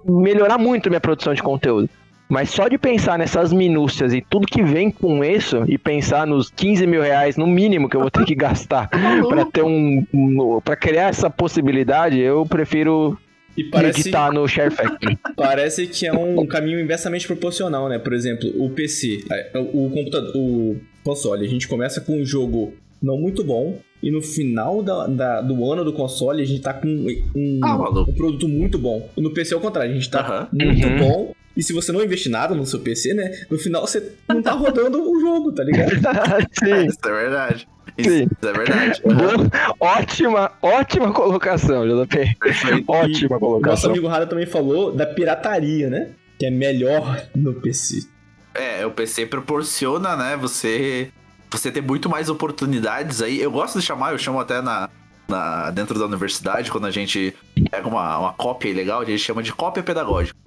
melhorar 0.05 0.57
muito 0.57 0.89
minha 0.89 0.99
produção 0.99 1.33
de 1.33 1.41
conteúdo. 1.41 1.89
Mas 2.31 2.49
só 2.49 2.69
de 2.69 2.77
pensar 2.77 3.19
nessas 3.19 3.51
minúcias 3.51 4.13
e 4.13 4.21
tudo 4.21 4.47
que 4.47 4.63
vem 4.63 4.89
com 4.89 5.21
isso, 5.21 5.65
e 5.67 5.77
pensar 5.77 6.25
nos 6.25 6.49
15 6.49 6.87
mil 6.87 7.01
reais 7.01 7.35
no 7.35 7.45
mínimo 7.45 7.89
que 7.89 7.95
eu 7.97 7.99
vou 7.99 8.09
ter 8.09 8.23
que 8.23 8.33
gastar 8.35 8.87
pra 9.27 9.43
ter 9.45 9.63
um. 9.63 10.05
um 10.13 10.61
para 10.63 10.77
criar 10.77 11.09
essa 11.09 11.29
possibilidade, 11.29 12.17
eu 12.17 12.45
prefiro 12.45 13.17
E 13.57 13.65
parece, 13.65 13.99
editar 13.99 14.31
no 14.31 14.47
Share 14.47 14.71
Factory. 14.71 15.17
parece 15.35 15.87
que 15.87 16.07
é 16.07 16.13
um 16.13 16.45
caminho 16.47 16.79
inversamente 16.79 17.27
proporcional, 17.27 17.89
né? 17.89 17.99
Por 17.99 18.13
exemplo, 18.13 18.49
o 18.63 18.69
PC, 18.69 19.25
é, 19.29 19.51
o 19.59 19.89
computador, 19.89 20.31
o 20.33 20.77
console, 21.03 21.45
a 21.45 21.49
gente 21.49 21.67
começa 21.67 21.99
com 21.99 22.21
um 22.21 22.25
jogo 22.25 22.73
não 23.03 23.17
muito 23.17 23.43
bom. 23.43 23.77
E 24.01 24.09
no 24.09 24.21
final 24.21 24.81
da, 24.81 25.05
da- 25.05 25.41
do 25.41 25.69
ano 25.71 25.83
do 25.83 25.93
console, 25.93 26.41
a 26.41 26.45
gente 26.45 26.61
tá 26.61 26.73
com 26.73 26.87
um, 26.87 27.59
Ah, 27.63 27.75
um 28.07 28.13
produto 28.13 28.47
muito 28.47 28.79
bom. 28.79 29.07
No 29.17 29.31
PC 29.31 29.53
é 29.53 29.57
o 29.57 29.59
contrário, 29.59 29.91
a 29.91 29.93
gente 29.93 30.09
tá 30.09 30.47
muito 30.51 30.87
Uhum. 30.87 30.97
bom. 30.97 31.33
E 31.55 31.63
se 31.63 31.73
você 31.73 31.91
não 31.91 32.03
investir 32.03 32.31
nada 32.31 32.55
no 32.55 32.65
seu 32.65 32.79
PC, 32.79 33.13
né? 33.13 33.45
No 33.49 33.57
final 33.57 33.85
você 33.85 34.13
não 34.27 34.41
tá 34.41 34.51
rodando 34.51 35.01
o 35.01 35.19
jogo, 35.19 35.51
tá 35.51 35.63
ligado? 35.63 35.91
Sim. 36.53 36.85
Isso 36.87 36.99
é 37.05 37.11
verdade. 37.11 37.67
Isso, 37.97 38.09
Sim. 38.09 38.27
é 38.41 38.53
verdade. 38.53 39.01
Bom, 39.05 39.49
ótima, 39.79 40.51
ótima 40.61 41.11
colocação, 41.11 41.85
JP. 41.85 42.35
Perfeito. 42.39 42.85
Ótima 42.87 43.29
Nosso 43.29 43.39
colocação. 43.39 43.89
amigo 43.91 44.07
Rada 44.07 44.27
também 44.27 44.45
falou 44.45 44.93
da 44.93 45.05
pirataria, 45.05 45.89
né? 45.89 46.11
Que 46.39 46.45
é 46.45 46.49
melhor 46.51 47.27
no 47.35 47.53
PC. 47.53 48.07
É, 48.53 48.85
o 48.85 48.91
PC 48.91 49.25
proporciona, 49.25 50.15
né, 50.15 50.35
você 50.35 51.09
você 51.49 51.69
ter 51.69 51.81
muito 51.81 52.09
mais 52.09 52.29
oportunidades 52.29 53.21
aí. 53.21 53.41
Eu 53.41 53.51
gosto 53.51 53.79
de 53.79 53.85
chamar, 53.85 54.13
eu 54.13 54.17
chamo 54.17 54.39
até 54.39 54.61
na, 54.61 54.89
na 55.27 55.69
dentro 55.69 55.99
da 55.99 56.05
universidade, 56.05 56.71
quando 56.71 56.87
a 56.87 56.91
gente 56.91 57.35
pega 57.69 57.87
uma, 57.87 58.17
uma 58.19 58.33
cópia 58.33 58.73
legal, 58.73 59.01
a 59.01 59.05
gente 59.05 59.19
chama 59.19 59.43
de 59.43 59.51
cópia 59.51 59.83
pedagógica. 59.83 60.39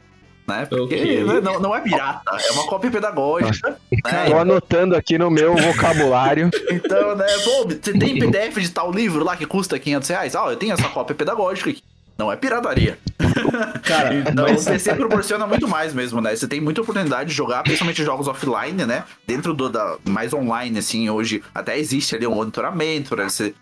Né? 0.46 0.66
Porque 0.66 0.94
Ok. 0.94 1.24
né, 1.24 1.40
não, 1.40 1.58
não 1.58 1.74
é 1.74 1.80
pirata, 1.80 2.36
é 2.36 2.52
uma 2.52 2.66
cópia 2.66 2.90
pedagógica. 2.90 3.78
né? 3.90 4.26
Tô 4.26 4.36
anotando 4.36 4.94
aqui 4.94 5.16
no 5.16 5.30
meu 5.30 5.56
vocabulário. 5.56 6.50
Então, 6.70 7.14
né, 7.16 7.26
pô, 7.44 7.64
você 7.68 7.92
tem 7.96 8.18
PDF 8.18 8.58
de 8.58 8.68
tal 8.70 8.90
livro 8.92 9.24
lá 9.24 9.36
que 9.36 9.46
custa 9.46 9.78
500 9.78 10.08
reais? 10.08 10.36
Ah, 10.36 10.46
eu 10.50 10.56
tenho 10.56 10.72
essa 10.74 10.88
cópia 10.88 11.14
pedagógica 11.14 11.70
aqui. 11.70 11.82
Não 12.16 12.30
é 12.30 12.36
pirataria. 12.36 12.98
Cara, 13.82 14.14
Então 14.30 14.46
mas 14.48 14.66
o 14.66 14.70
PC 14.70 14.94
proporciona 14.94 15.46
muito 15.46 15.66
mais 15.66 15.92
mesmo, 15.94 16.20
né? 16.20 16.34
Você 16.34 16.46
tem 16.46 16.60
muita 16.60 16.80
oportunidade 16.80 17.30
de 17.30 17.34
jogar, 17.34 17.62
principalmente 17.62 18.04
jogos 18.04 18.28
offline, 18.28 18.84
né? 18.84 19.04
Dentro 19.26 19.52
do 19.54 19.68
da 19.68 19.96
mais 20.04 20.32
online, 20.32 20.78
assim, 20.78 21.08
hoje 21.10 21.42
até 21.54 21.78
existe 21.78 22.14
ali 22.14 22.26
um 22.26 22.34
monitoramento, 22.34 23.16
né? 23.16 23.24
Você, 23.24 23.54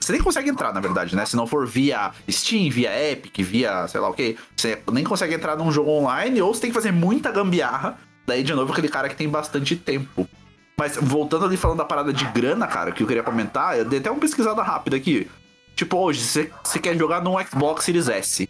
você 0.00 0.12
nem 0.12 0.22
consegue 0.22 0.50
entrar, 0.50 0.72
na 0.72 0.80
verdade, 0.80 1.14
né? 1.14 1.24
Se 1.24 1.36
não 1.36 1.46
for 1.46 1.66
via 1.66 2.10
Steam, 2.30 2.70
via 2.70 3.10
Epic, 3.10 3.38
via 3.38 3.86
sei 3.88 4.00
lá 4.00 4.08
o 4.08 4.12
que, 4.12 4.36
você 4.56 4.82
nem 4.92 5.04
consegue 5.04 5.34
entrar 5.34 5.56
num 5.56 5.70
jogo 5.70 5.90
online, 5.90 6.40
ou 6.42 6.52
você 6.52 6.62
tem 6.62 6.70
que 6.70 6.74
fazer 6.74 6.92
muita 6.92 7.30
gambiarra. 7.30 7.98
Daí, 8.26 8.42
de 8.42 8.52
novo, 8.52 8.72
aquele 8.72 8.88
cara 8.88 9.08
que 9.08 9.16
tem 9.16 9.28
bastante 9.28 9.74
tempo. 9.76 10.28
Mas 10.76 10.96
voltando 10.96 11.44
ali 11.44 11.56
falando 11.56 11.78
da 11.78 11.84
parada 11.84 12.12
de 12.12 12.24
grana, 12.26 12.66
cara, 12.66 12.92
que 12.92 13.02
eu 13.02 13.06
queria 13.06 13.22
comentar, 13.22 13.76
eu 13.78 13.84
dei 13.84 13.98
até 13.98 14.10
uma 14.10 14.20
pesquisada 14.20 14.62
rápida 14.62 14.96
aqui. 14.96 15.28
Tipo, 15.74 15.96
hoje, 15.96 16.20
você 16.20 16.50
você 16.62 16.78
quer 16.78 16.96
jogar 16.96 17.22
num 17.22 17.34
Xbox 17.44 17.84
Series 17.84 18.08
S. 18.08 18.48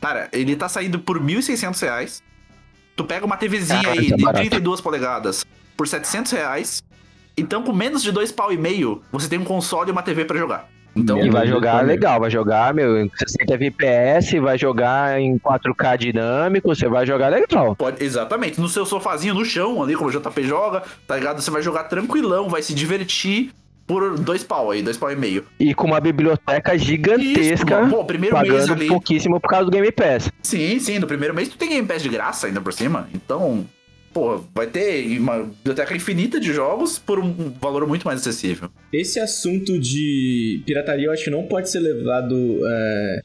Cara, 0.00 0.28
ele 0.32 0.56
tá 0.56 0.68
saindo 0.68 0.98
por 0.98 1.20
1.600 1.20 1.80
reais. 1.80 2.22
Tu 2.96 3.04
pega 3.04 3.26
uma 3.26 3.36
TVzinha 3.36 3.88
Ah, 3.88 3.92
aí 3.92 4.10
é 4.10 4.16
de 4.16 4.22
barato. 4.22 4.40
32 4.40 4.80
polegadas 4.80 5.44
por 5.76 5.86
700 5.86 6.32
reais. 6.32 6.82
Então, 7.36 7.62
com 7.62 7.72
menos 7.72 8.02
de 8.02 8.10
dois 8.10 8.32
pau 8.32 8.52
e 8.52 8.56
meio, 8.56 9.02
você 9.12 9.28
tem 9.28 9.38
um 9.38 9.44
console 9.44 9.90
e 9.90 9.92
uma 9.92 10.02
TV 10.02 10.24
pra 10.24 10.36
jogar. 10.36 10.68
Então, 10.98 11.24
E 11.24 11.30
vai 11.30 11.46
jogar 11.46 11.84
legal, 11.84 12.20
vai 12.20 12.30
jogar, 12.30 12.74
meu, 12.74 12.98
em 13.00 13.10
60 13.16 13.54
FPS, 13.54 14.38
vai 14.40 14.58
jogar 14.58 15.20
em 15.20 15.38
4K 15.38 15.96
dinâmico, 15.98 16.74
você 16.74 16.88
vai 16.88 17.06
jogar 17.06 17.28
legal. 17.28 17.74
Pode, 17.76 18.02
exatamente. 18.04 18.60
No 18.60 18.68
seu 18.68 18.84
sofazinho 18.84 19.34
no 19.34 19.44
chão, 19.44 19.82
ali, 19.82 19.94
como 19.94 20.10
o 20.10 20.12
JP 20.12 20.42
joga, 20.44 20.82
tá 21.06 21.16
ligado? 21.16 21.40
Você 21.40 21.50
vai 21.50 21.62
jogar 21.62 21.84
tranquilão, 21.84 22.48
vai 22.48 22.62
se 22.62 22.74
divertir 22.74 23.50
por 23.86 24.18
dois 24.18 24.44
pau 24.44 24.70
aí, 24.70 24.82
dois 24.82 24.98
pau 24.98 25.10
e 25.10 25.16
meio. 25.16 25.44
E 25.58 25.72
com 25.74 25.86
uma 25.86 25.98
biblioteca 26.00 26.76
gigantesca, 26.76 27.80
Isso, 27.82 27.90
pô, 27.90 28.04
primeiro 28.04 28.36
mês 28.36 28.48
pagando 28.52 28.72
ali. 28.74 28.86
pouquíssimo 28.86 29.40
por 29.40 29.48
causa 29.48 29.64
do 29.64 29.70
Game 29.70 29.90
Pass. 29.90 30.30
Sim, 30.42 30.78
sim, 30.78 30.98
no 30.98 31.06
primeiro 31.06 31.34
mês 31.34 31.48
tu 31.48 31.56
tem 31.56 31.70
Game 31.70 31.86
Pass 31.88 32.02
de 32.02 32.08
graça 32.10 32.46
ainda 32.46 32.60
por 32.60 32.72
cima. 32.72 33.08
Então, 33.14 33.64
vai 34.54 34.66
ter 34.66 35.18
uma 35.18 35.44
biblioteca 35.44 35.94
infinita 35.94 36.40
de 36.40 36.52
jogos 36.52 36.98
por 36.98 37.18
um 37.18 37.32
valor 37.60 37.86
muito 37.86 38.04
mais 38.06 38.20
acessível. 38.20 38.68
Esse 38.92 39.20
assunto 39.20 39.78
de 39.78 40.62
pirataria 40.66 41.06
eu 41.06 41.12
acho 41.12 41.24
que 41.24 41.30
não 41.30 41.44
pode 41.46 41.70
ser 41.70 41.80
levado. 41.80 42.34
é, 42.66 43.20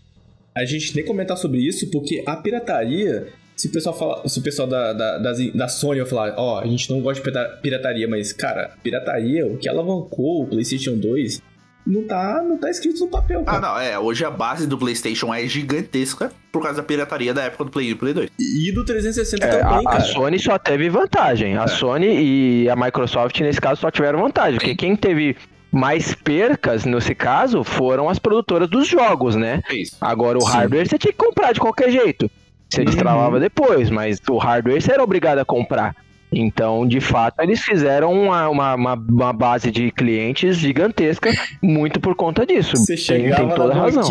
a 0.56 0.66
gente 0.66 0.96
nem 0.96 1.04
comentar 1.04 1.36
sobre 1.38 1.60
isso, 1.60 1.90
porque 1.90 2.24
a 2.28 2.36
pirataria. 2.36 3.28
Se 3.56 3.68
o 3.68 3.72
pessoal 3.72 3.98
fala, 3.98 4.28
se 4.28 4.40
o 4.40 4.42
pessoal 4.42 4.68
da, 4.68 4.94
da, 4.94 5.18
das- 5.20 5.54
da 5.54 5.68
Sony 5.68 6.04
falar, 6.08 6.34
ó, 6.38 6.60
a 6.60 6.66
gente 6.68 6.90
não 6.90 7.00
gosta 7.02 7.24
de 7.24 7.30
pirata- 7.32 7.56
pirataria, 7.62 8.08
mas, 8.08 8.34
cara, 8.34 8.76
pirataria, 8.84 9.46
o 9.48 9.58
que 9.58 9.70
alavancou 9.70 10.44
o 10.44 10.48
PlayStation 10.48 10.98
2, 10.98 11.40
não 11.86 12.04
tá, 12.08 12.42
não 12.48 12.58
tá 12.58 12.70
escrito 12.70 13.00
no 13.02 13.08
papel, 13.08 13.42
Ah, 13.46 13.52
cara. 13.52 13.60
não, 13.60 13.80
é, 13.80 14.00
hoje 14.00 14.24
a 14.26 14.32
base 14.32 14.66
do 14.68 14.78
PlayStation 14.78 15.34
é 15.34 15.46
gigantesca 15.48 16.32
por 16.52 16.62
causa 16.62 16.78
da 16.78 16.84
pirataria 16.84 17.34
da 17.34 17.44
época 17.44 17.66
do 17.66 17.72
Play 17.72 17.88
1 17.88 17.92
e 17.92 17.96
Play 17.96 18.14
2. 18.14 18.30
E 18.40 18.72
do 18.72 18.86
360 18.86 19.46
É, 19.46 19.50
também, 19.60 19.78
a, 19.86 19.90
a 19.90 19.92
cara. 19.94 20.00
Sony 20.04 20.40
só 20.40 20.58
teve 20.58 20.90
vantagem. 20.90 21.58
A 21.58 21.64
É. 21.64 21.68
Sony 21.68 22.08
e 22.08 22.70
a 22.70 22.76
Microsoft, 22.76 23.40
nesse 23.42 23.60
caso, 23.60 23.82
só 23.82 23.92
tiveram 23.92 24.20
vantagem. 24.20 24.60
Porque 24.60 24.76
quem 24.76 24.96
teve 24.96 25.36
mais 25.72 26.14
percas, 26.14 26.86
nesse 26.86 27.16
caso, 27.16 27.64
foram 27.64 28.08
as 28.08 28.20
produtoras 28.20 28.70
dos 28.70 28.88
jogos, 28.88 29.36
né? 29.36 29.62
Isso. 29.72 29.98
Agora, 30.00 30.38
o 30.38 30.42
Sim. 30.42 30.48
hardware 30.52 30.88
você 30.88 30.98
tinha 31.00 31.12
que 31.12 31.18
comprar 31.18 31.52
de 31.52 31.60
qualquer 31.60 31.90
jeito. 31.90 32.30
Você 32.70 32.80
Uhum. 32.82 32.86
destravava 32.86 33.40
depois, 33.40 33.90
mas 33.90 34.20
o 34.30 34.38
hardware 34.38 34.82
você 34.82 34.92
era 34.94 35.04
obrigado 35.04 35.40
a 35.40 35.46
comprar. 35.46 35.96
Então, 36.34 36.86
de 36.88 37.00
fato, 37.00 37.40
eles 37.42 37.62
fizeram 37.62 38.12
uma, 38.12 38.50
uma, 38.50 38.76
uma, 38.76 38.94
uma 38.94 39.34
base 39.34 39.72
de 39.72 39.92
clientes 39.92 40.58
gigantesca, 40.58 41.32
muito 41.62 42.00
por 42.00 42.16
conta 42.16 42.46
disso. 42.46 42.76
Você 42.76 42.96
tem, 42.96 43.04
chegava 43.04 43.48
tem 43.48 43.56
toda 43.56 43.74
na 43.74 43.82
razão. 43.82 44.04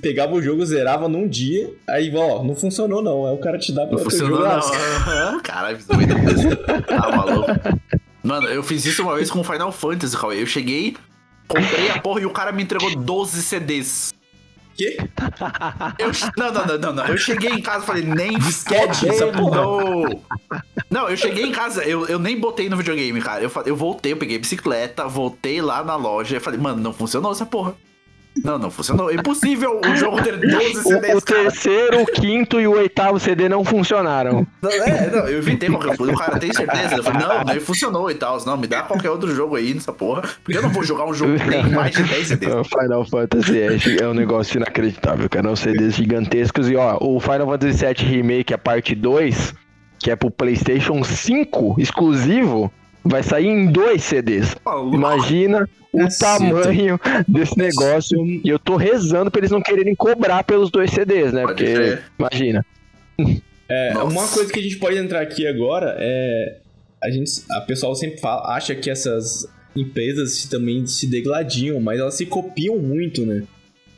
pegavam 0.00 0.36
o 0.36 0.42
jogo, 0.42 0.64
zerava 0.66 1.08
num 1.08 1.28
dia, 1.28 1.70
aí, 1.88 2.14
ó, 2.14 2.42
não 2.42 2.54
funcionou 2.54 3.00
não. 3.02 3.26
Aí 3.26 3.34
o 3.34 3.38
cara 3.38 3.58
te 3.58 3.72
dá 3.72 3.86
pra 3.86 3.96
Não 3.96 4.04
funcionou, 4.04 4.38
jogo, 4.38 4.48
não. 4.48 4.58
Aham, 4.58 5.40
Caralho, 5.40 5.76
fiz 5.76 5.86
muita 5.88 6.20
coisa. 6.20 6.56
Tá 6.56 7.16
maluco. 7.16 7.50
Mano, 8.22 8.46
eu 8.48 8.62
fiz 8.62 8.84
isso 8.84 9.02
uma 9.02 9.16
vez 9.16 9.30
com 9.30 9.42
Final 9.42 9.72
Fantasy, 9.72 10.16
Cauê. 10.16 10.42
Eu 10.42 10.46
cheguei, 10.46 10.96
comprei 11.48 11.90
a 11.90 12.00
porra 12.00 12.20
e 12.20 12.26
o 12.26 12.30
cara 12.30 12.52
me 12.52 12.62
entregou 12.62 12.94
12 12.94 13.42
CDs. 13.42 14.14
Quê? 14.76 14.96
Eu, 15.98 16.10
não, 16.36 16.52
não, 16.52 16.66
não, 16.66 16.78
não, 16.78 16.92
não. 16.92 17.06
Eu 17.06 17.18
cheguei 17.18 17.50
em 17.50 17.62
casa 17.62 17.84
e 17.84 17.86
falei, 17.86 18.02
nem 18.02 18.38
Disquete, 18.38 19.08
essa 19.08 19.32
fodendo. 19.32 20.22
Não, 20.90 21.08
eu 21.08 21.16
cheguei 21.16 21.44
em 21.44 21.52
casa, 21.52 21.84
eu, 21.84 22.06
eu 22.06 22.18
nem 22.18 22.38
botei 22.38 22.68
no 22.68 22.76
videogame, 22.76 23.20
cara. 23.20 23.42
Eu, 23.42 23.50
eu 23.66 23.76
voltei, 23.76 24.12
eu 24.12 24.16
peguei 24.16 24.38
bicicleta, 24.38 25.06
voltei 25.06 25.60
lá 25.60 25.82
na 25.84 25.96
loja 25.96 26.36
e 26.36 26.40
falei, 26.40 26.58
mano, 26.58 26.80
não 26.80 26.92
funcionou 26.92 27.32
essa 27.32 27.46
porra. 27.46 27.74
Não, 28.42 28.58
não 28.58 28.70
funcionou. 28.70 29.10
É 29.10 29.14
impossível 29.14 29.80
o 29.84 29.96
jogo 29.96 30.22
ter 30.22 30.36
12 30.36 30.72
O, 30.78 30.82
CDs, 30.82 31.14
o 31.14 31.20
terceiro, 31.20 32.02
o 32.02 32.06
quinto 32.06 32.60
e 32.60 32.66
o 32.66 32.72
oitavo 32.72 33.18
CD 33.20 33.48
não 33.48 33.64
funcionaram. 33.64 34.46
Não, 34.60 34.70
é, 34.70 35.10
não, 35.10 35.28
eu 35.28 35.38
evitei 35.38 35.68
qualquer 35.68 35.96
coisa. 35.96 36.12
O 36.12 36.16
cara 36.16 36.38
tem 36.38 36.52
certeza? 36.52 36.96
Eu 36.96 37.04
falei, 37.04 37.26
não, 37.26 37.44
daí 37.44 37.60
funcionou 37.60 38.10
e 38.10 38.14
tal. 38.14 38.42
Não, 38.44 38.56
me 38.56 38.66
dá 38.66 38.82
qualquer 38.82 39.10
outro 39.10 39.34
jogo 39.34 39.56
aí 39.56 39.74
nessa 39.74 39.92
porra. 39.92 40.22
Porque 40.42 40.56
eu 40.56 40.62
não 40.62 40.70
vou 40.70 40.82
jogar 40.82 41.04
um 41.04 41.14
jogo 41.14 41.38
que 41.38 41.48
tem 41.48 41.70
mais 41.70 41.94
de 41.94 42.02
10 42.02 42.28
CDs. 42.28 42.54
O 42.54 42.64
Final 42.64 43.04
Fantasy 43.04 43.60
é, 43.60 44.02
é 44.02 44.08
um 44.08 44.14
negócio 44.14 44.56
inacreditável, 44.56 45.28
cara. 45.28 45.44
São 45.44 45.56
CDs 45.56 45.94
gigantescos. 45.94 46.70
E 46.70 46.76
ó, 46.76 46.98
o 47.00 47.20
Final 47.20 47.46
Fantasy 47.46 47.84
VII 47.84 48.06
Remake, 48.08 48.54
a 48.54 48.58
parte 48.58 48.94
2, 48.94 49.54
que 49.98 50.10
é 50.10 50.16
pro 50.16 50.30
PlayStation 50.30 51.04
5 51.04 51.76
exclusivo, 51.78 52.72
vai 53.04 53.22
sair 53.22 53.46
em 53.46 53.66
dois 53.70 54.02
CDs. 54.02 54.54
Imagina 54.92 55.68
o 55.92 56.06
tamanho 56.18 56.98
desse 57.28 57.56
negócio. 57.58 58.18
E 58.24 58.48
eu 58.48 58.58
tô 58.58 58.76
rezando 58.76 59.30
pra 59.30 59.40
eles 59.40 59.50
não 59.50 59.60
quererem 59.60 59.94
cobrar 59.94 60.42
pelos 60.44 60.70
dois 60.70 60.90
CDs, 60.90 61.32
né? 61.32 61.42
Pode 61.42 61.54
Porque, 61.62 61.74
crer. 61.74 62.02
imagina. 62.18 62.64
É, 63.68 63.94
Nossa. 63.94 64.06
uma 64.06 64.28
coisa 64.28 64.52
que 64.52 64.58
a 64.58 64.62
gente 64.62 64.76
pode 64.78 64.96
entrar 64.98 65.20
aqui 65.20 65.46
agora 65.46 65.96
é. 65.98 66.58
A 67.02 67.10
gente. 67.10 67.30
A 67.50 67.60
pessoal 67.62 67.94
sempre 67.94 68.20
fala, 68.20 68.54
acha 68.54 68.74
que 68.74 68.88
essas 68.88 69.46
empresas 69.74 70.44
também 70.46 70.86
se 70.86 71.08
degladiam, 71.08 71.80
mas 71.80 71.98
elas 71.98 72.14
se 72.14 72.26
copiam 72.26 72.78
muito, 72.78 73.24
né? 73.26 73.42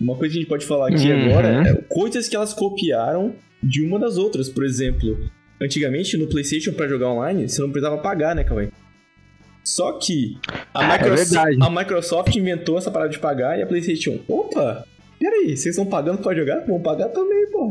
Uma 0.01 0.17
coisa 0.17 0.33
que 0.33 0.39
a 0.39 0.41
gente 0.43 0.49
pode 0.49 0.65
falar 0.65 0.89
aqui 0.89 1.11
Uhum. 1.11 1.27
agora 1.31 1.69
é 1.69 1.75
coisas 1.89 2.29
que 2.29 2.37
elas 2.37 2.55
copiaram 2.55 3.35
de 3.63 3.83
uma 3.85 3.99
das 3.99 4.17
outras. 4.17 4.49
Por 4.49 4.65
exemplo, 4.65 5.19
antigamente 5.61 6.17
no 6.17 6.27
PlayStation 6.29 6.73
pra 6.73 6.89
jogar 6.89 7.11
online, 7.11 7.49
você 7.49 7.61
não 7.61 7.71
precisava 7.71 7.99
pagar, 7.99 8.35
né, 8.35 8.43
Cauê? 8.45 8.69
Só 9.65 9.93
que 9.93 10.37
a, 10.75 10.85
é 10.85 10.93
Microsoft, 10.93 11.31
verdade. 11.33 11.57
a 11.63 11.71
Microsoft 11.71 12.37
inventou 12.37 12.77
essa 12.79 12.91
parada 12.91 13.11
de 13.11 13.19
pagar 13.19 13.59
e 13.59 13.63
a 13.63 13.67
PlayStation, 13.67 14.19
opa, 14.29 14.85
peraí, 15.19 15.57
vocês 15.57 15.75
estão 15.75 15.87
pagando 15.87 16.19
pra 16.19 16.35
jogar? 16.35 16.61
Vão 16.67 16.79
pagar 16.81 17.09
também, 17.09 17.47
pô. 17.51 17.71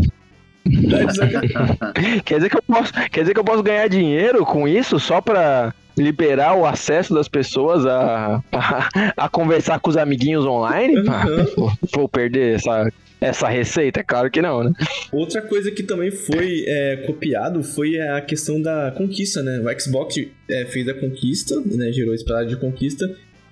Quer 2.26 2.36
dizer 2.38 2.50
que 2.50 2.58
eu 2.58 2.64
posso, 2.64 2.94
quer 3.12 3.22
dizer 3.22 3.34
que 3.34 3.40
eu 3.40 3.44
posso 3.44 3.62
ganhar 3.64 3.88
dinheiro 3.88 4.46
com 4.46 4.68
isso 4.68 5.00
só 5.00 5.22
pra 5.22 5.74
liberar 5.96 6.56
o 6.58 6.66
acesso 6.66 7.14
das 7.14 7.28
pessoas 7.28 7.86
a, 7.86 8.42
a, 8.52 8.90
a 9.26 9.30
conversar 9.30 9.80
com 9.80 9.90
os 9.90 9.98
amiguinhos 9.98 10.46
online? 10.46 10.96
Ah, 11.08 11.26
vou- 11.56 11.72
vou 11.94 12.10
perder 12.10 12.56
essa, 12.56 12.90
essa 13.24 13.48
receita? 13.48 14.00
É 14.00 14.04
claro 14.04 14.30
que 14.30 14.42
não, 14.42 14.64
né? 14.64 14.74
Outra 15.12 15.42
coisa 15.42 15.72
que 15.72 15.84
também 15.84 16.12
foi 16.12 16.66
é, 16.68 16.98
copiado 17.06 17.64
foi 17.64 18.00
a 18.00 18.22
questão 18.22 18.62
da 18.62 18.92
conquista, 18.92 19.42
né? 19.42 19.60
O 19.60 19.80
Xbox 19.80 20.16
é, 20.50 20.66
fez 20.66 20.88
a 20.88 20.94
conquista, 20.94 21.62
né? 21.66 21.92
Gerou 21.92 22.14
esse 22.14 22.26
parada 22.26 22.48
de 22.48 22.58
conquista. 22.58 23.06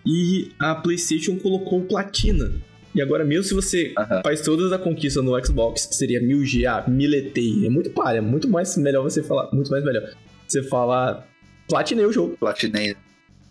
E 0.05 0.51
a 0.59 0.75
PlayStation 0.75 1.37
colocou 1.37 1.81
platina. 1.81 2.51
E 2.93 3.01
agora, 3.01 3.23
mesmo 3.23 3.43
se 3.43 3.53
você 3.53 3.93
Aham. 3.97 4.21
faz 4.23 4.41
todas 4.41 4.71
a 4.71 4.77
conquista 4.77 5.21
no 5.21 5.45
Xbox, 5.45 5.85
que 5.85 5.95
seria 5.95 6.21
1000G, 6.21 6.65
ah, 6.65 6.83
miletei, 6.89 7.65
é 7.65 7.69
muito 7.69 7.89
palha, 7.91 8.17
é 8.17 8.21
muito 8.21 8.49
mais 8.49 8.75
melhor 8.77 9.03
você 9.03 9.23
falar, 9.23 9.49
muito 9.53 9.71
mais 9.71 9.83
melhor. 9.83 10.03
Você 10.47 10.61
falar, 10.63 11.25
platinei 11.69 12.05
o 12.05 12.11
jogo. 12.11 12.35
Platinei. 12.37 12.95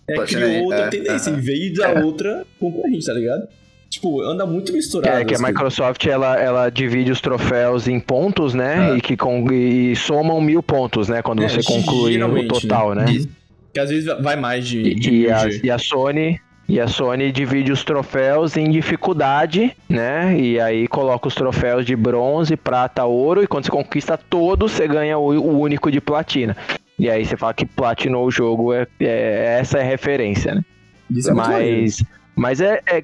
É, 0.07 0.15
Platinei, 0.15 0.49
criou 0.49 0.65
outra 0.65 0.87
é, 0.87 0.89
tendência, 0.89 1.31
em 1.31 1.41
vez 1.41 1.73
da 1.75 2.05
outra 2.05 2.45
concorrente, 2.59 3.07
tá 3.07 3.15
ligado? 3.15 3.49
Tipo, 3.91 4.23
anda 4.23 4.47
muito 4.47 4.73
misturado. 4.73 5.19
É 5.19 5.25
que 5.25 5.35
a 5.35 5.37
as 5.37 5.41
coisas. 5.43 5.49
Microsoft 5.49 6.07
ela, 6.07 6.39
ela 6.41 6.71
divide 6.71 7.11
os 7.11 7.21
troféus 7.21 7.89
em 7.89 7.99
pontos, 7.99 8.55
né? 8.55 8.93
Ah. 8.93 8.97
E 8.97 9.01
que 9.01 9.17
con- 9.17 9.51
e 9.53 9.97
somam 9.97 10.41
mil 10.41 10.63
pontos, 10.63 11.09
né? 11.09 11.21
Quando 11.23 11.43
É, 11.43 11.49
você 11.49 11.61
conclui 11.63 12.23
o 12.23 12.49
total, 12.49 12.95
né? 12.95 13.11
Isso. 13.11 13.29
Que 13.75 13.81
às 13.81 13.91
vezes 13.91 14.07
vai 14.23 14.37
mais 14.37 14.67
de, 14.67 14.95
de 14.95 15.11
E, 15.11 15.21
e 15.23 15.31
a, 15.31 15.45
1000G. 15.45 15.61
e 15.65 15.71
a 15.71 15.79
Sony 15.79 16.41
e 16.69 16.79
a 16.79 16.87
Sony 16.87 17.33
divide 17.33 17.73
os 17.73 17.83
troféus 17.83 18.57
em 18.57 18.71
dificuldade, 18.71 19.77
né? 19.89 20.39
E 20.39 20.61
aí 20.61 20.87
coloca 20.87 21.27
os 21.27 21.35
troféus 21.35 21.85
de 21.85 21.97
bronze, 21.97 22.57
prata, 22.57 23.05
ouro 23.05 23.43
e 23.43 23.47
quando 23.49 23.65
você 23.65 23.71
conquista 23.73 24.17
todos, 24.17 24.71
você 24.71 24.87
ganha 24.87 25.19
o, 25.19 25.31
o 25.37 25.59
único 25.59 25.91
de 25.91 26.01
platina. 26.01 26.57
E 26.97 27.11
aí 27.11 27.25
você 27.25 27.37
fala 27.37 27.55
que 27.55 27.67
platinou 27.67 28.25
o 28.27 28.31
jogo, 28.31 28.73
é, 28.73 28.87
é- 29.01 29.57
essa 29.61 29.79
é 29.79 29.81
a 29.81 29.85
referência, 29.85 30.55
né? 30.55 30.63
Isso 31.11 31.31
é 31.31 31.35
mas 31.35 32.05
mas 32.37 32.61
é, 32.61 32.81
é- 32.87 33.03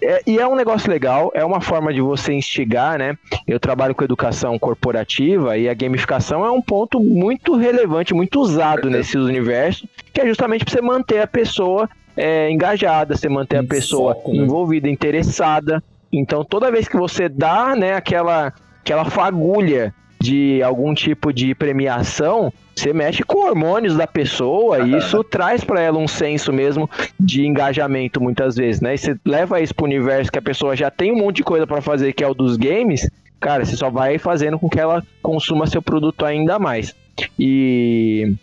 é- 0.00 0.22
e 0.26 0.38
é 0.38 0.46
um 0.46 0.54
negócio 0.54 0.90
legal, 0.90 1.30
é 1.34 1.44
uma 1.44 1.60
forma 1.60 1.92
de 1.92 2.00
você 2.00 2.32
instigar, 2.32 2.98
né? 2.98 3.16
Eu 3.46 3.58
trabalho 3.58 3.94
com 3.94 4.04
educação 4.04 4.58
corporativa 4.58 5.56
e 5.56 5.68
a 5.68 5.74
gamificação 5.74 6.44
é 6.44 6.50
um 6.50 6.60
ponto 6.60 7.00
muito 7.00 7.56
relevante, 7.56 8.14
muito 8.14 8.40
usado 8.40 8.82
Verdade. 8.82 8.96
nesse 8.96 9.18
universo, 9.18 9.88
que 10.12 10.20
é 10.20 10.26
justamente 10.26 10.64
para 10.64 10.74
você 10.74 10.80
manter 10.80 11.20
a 11.20 11.26
pessoa 11.26 11.88
é, 12.16 12.50
engajada, 12.50 13.14
você 13.16 13.28
manter 13.28 13.58
a 13.58 13.64
pessoa 13.64 14.14
foco, 14.14 14.32
né? 14.32 14.38
envolvida, 14.38 14.88
interessada. 14.88 15.82
Então, 16.12 16.44
toda 16.44 16.70
vez 16.70 16.88
que 16.88 16.96
você 16.96 17.28
dá, 17.28 17.76
né, 17.76 17.92
aquela, 17.94 18.52
aquela 18.80 19.04
fagulha 19.04 19.94
de 20.20 20.62
algum 20.62 20.94
tipo 20.94 21.32
de 21.32 21.54
premiação, 21.54 22.52
você 22.74 22.92
mexe 22.92 23.22
com 23.22 23.46
hormônios 23.46 23.96
da 23.96 24.06
pessoa 24.06 24.80
e 24.80 24.96
isso 24.96 25.22
traz 25.24 25.62
para 25.64 25.80
ela 25.80 25.98
um 25.98 26.08
senso 26.08 26.52
mesmo 26.52 26.88
de 27.18 27.46
engajamento 27.46 28.20
muitas 28.20 28.56
vezes, 28.56 28.80
né? 28.80 28.94
E 28.94 28.98
você 28.98 29.16
leva 29.24 29.60
isso 29.60 29.74
pro 29.74 29.84
universo 29.86 30.30
que 30.32 30.38
a 30.38 30.42
pessoa 30.42 30.74
já 30.76 30.90
tem 30.90 31.12
um 31.12 31.16
monte 31.16 31.36
de 31.36 31.42
coisa 31.44 31.66
para 31.66 31.80
fazer, 31.80 32.12
que 32.12 32.24
é 32.24 32.28
o 32.28 32.34
dos 32.34 32.56
games, 32.56 33.08
cara, 33.40 33.64
você 33.64 33.76
só 33.76 33.88
vai 33.90 34.18
fazendo 34.18 34.58
com 34.58 34.68
que 34.68 34.80
ela 34.80 35.02
consuma 35.22 35.66
seu 35.66 35.80
produto 35.82 36.24
ainda 36.24 36.58
mais. 36.58 36.94
E 37.38 38.34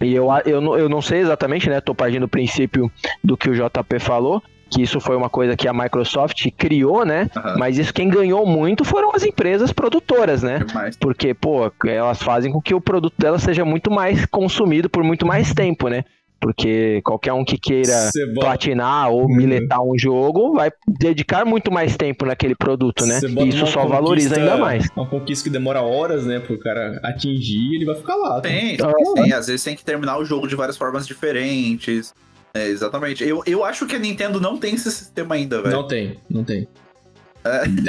E 0.00 0.12
eu, 0.14 0.26
eu, 0.44 0.60
não- 0.60 0.76
eu 0.76 0.88
não 0.88 1.00
sei 1.00 1.20
exatamente, 1.20 1.70
né? 1.70 1.80
Tô 1.80 1.94
partindo 1.94 2.22
do 2.22 2.28
princípio 2.28 2.90
do 3.22 3.36
que 3.36 3.48
o 3.48 3.54
JP 3.54 4.00
falou, 4.00 4.42
que 4.72 4.82
isso 4.82 4.98
foi 5.00 5.16
uma 5.16 5.28
coisa 5.28 5.54
que 5.56 5.68
a 5.68 5.72
Microsoft 5.72 6.46
criou, 6.56 7.04
né? 7.04 7.28
Aham. 7.36 7.56
Mas 7.58 7.76
isso 7.78 7.92
quem 7.92 8.08
ganhou 8.08 8.46
muito 8.46 8.84
foram 8.84 9.12
as 9.14 9.22
empresas 9.22 9.72
produtoras, 9.72 10.42
né? 10.42 10.60
Demais. 10.60 10.96
Porque, 10.96 11.34
pô, 11.34 11.70
elas 11.86 12.22
fazem 12.22 12.50
com 12.52 12.60
que 12.60 12.74
o 12.74 12.80
produto 12.80 13.14
dela 13.18 13.38
seja 13.38 13.64
muito 13.64 13.90
mais 13.90 14.24
consumido 14.26 14.88
por 14.88 15.04
muito 15.04 15.26
mais 15.26 15.52
tempo, 15.52 15.88
né? 15.88 16.04
Porque 16.40 17.00
qualquer 17.04 17.32
um 17.34 17.44
que 17.44 17.56
queira 17.56 17.92
Cê 18.10 18.26
bota- 18.34 18.40
platinar 18.48 19.10
ou 19.10 19.22
Uhum. 19.28 19.36
miletar 19.36 19.80
um 19.80 19.96
jogo 19.96 20.54
vai 20.54 20.72
dedicar 20.88 21.44
muito 21.44 21.70
mais 21.70 21.96
tempo 21.96 22.24
naquele 22.26 22.56
produto, 22.56 23.06
né? 23.06 23.20
E 23.38 23.48
isso 23.50 23.64
só 23.68 23.86
valoriza 23.86 24.36
ainda 24.40 24.56
mais. 24.56 24.88
Uma 24.96 25.06
conquista 25.06 25.44
que 25.44 25.50
demora 25.50 25.82
horas, 25.82 26.26
né, 26.26 26.40
pro 26.40 26.58
cara 26.58 26.98
atingir, 27.04 27.76
ele 27.76 27.84
vai 27.84 27.94
ficar 27.94 28.16
lá. 28.16 28.34
tá? 28.36 28.40
Tem, 28.40 28.76
Ah, 28.82 28.92
tem, 29.22 29.32
às 29.32 29.46
vezes 29.46 29.62
tem 29.62 29.76
que 29.76 29.84
terminar 29.84 30.18
o 30.18 30.24
jogo 30.24 30.48
de 30.48 30.56
várias 30.56 30.76
formas 30.76 31.06
diferentes. 31.06 32.12
É, 32.54 32.66
exatamente. 32.68 33.24
Eu, 33.26 33.42
eu 33.46 33.64
acho 33.64 33.86
que 33.86 33.96
a 33.96 33.98
Nintendo 33.98 34.40
não 34.40 34.58
tem 34.58 34.74
esse 34.74 34.90
sistema 34.90 35.34
ainda, 35.36 35.62
velho. 35.62 35.74
Não 35.74 35.86
tem, 35.88 36.18
não 36.28 36.44
tem. 36.44 36.68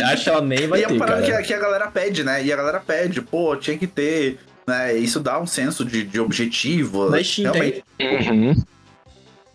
Acho 0.05 0.23
que 0.23 0.29
ela 0.29 0.41
nem 0.41 0.67
vai 0.67 0.79
e 0.79 0.83
é 0.83 0.87
ter, 0.87 0.93
uma 0.93 0.99
parada 1.05 1.21
cara. 1.21 1.33
que, 1.33 1.43
a- 1.43 1.45
que 1.47 1.53
a 1.53 1.59
galera 1.59 1.87
pede, 1.91 2.23
né? 2.23 2.43
E 2.43 2.51
a 2.51 2.55
galera 2.55 2.79
pede, 2.79 3.21
pô, 3.21 3.55
tinha 3.55 3.77
que 3.77 3.85
ter. 3.87 4.39
Né? 4.65 4.95
Isso 4.95 5.19
dá 5.19 5.39
um 5.39 5.45
senso 5.45 5.83
de, 5.85 6.03
de 6.03 6.19
objetivo. 6.19 7.09
Na 7.09 7.23
Steam 7.23 7.51
Realmente. 7.51 7.83
Uhum. 8.01 8.63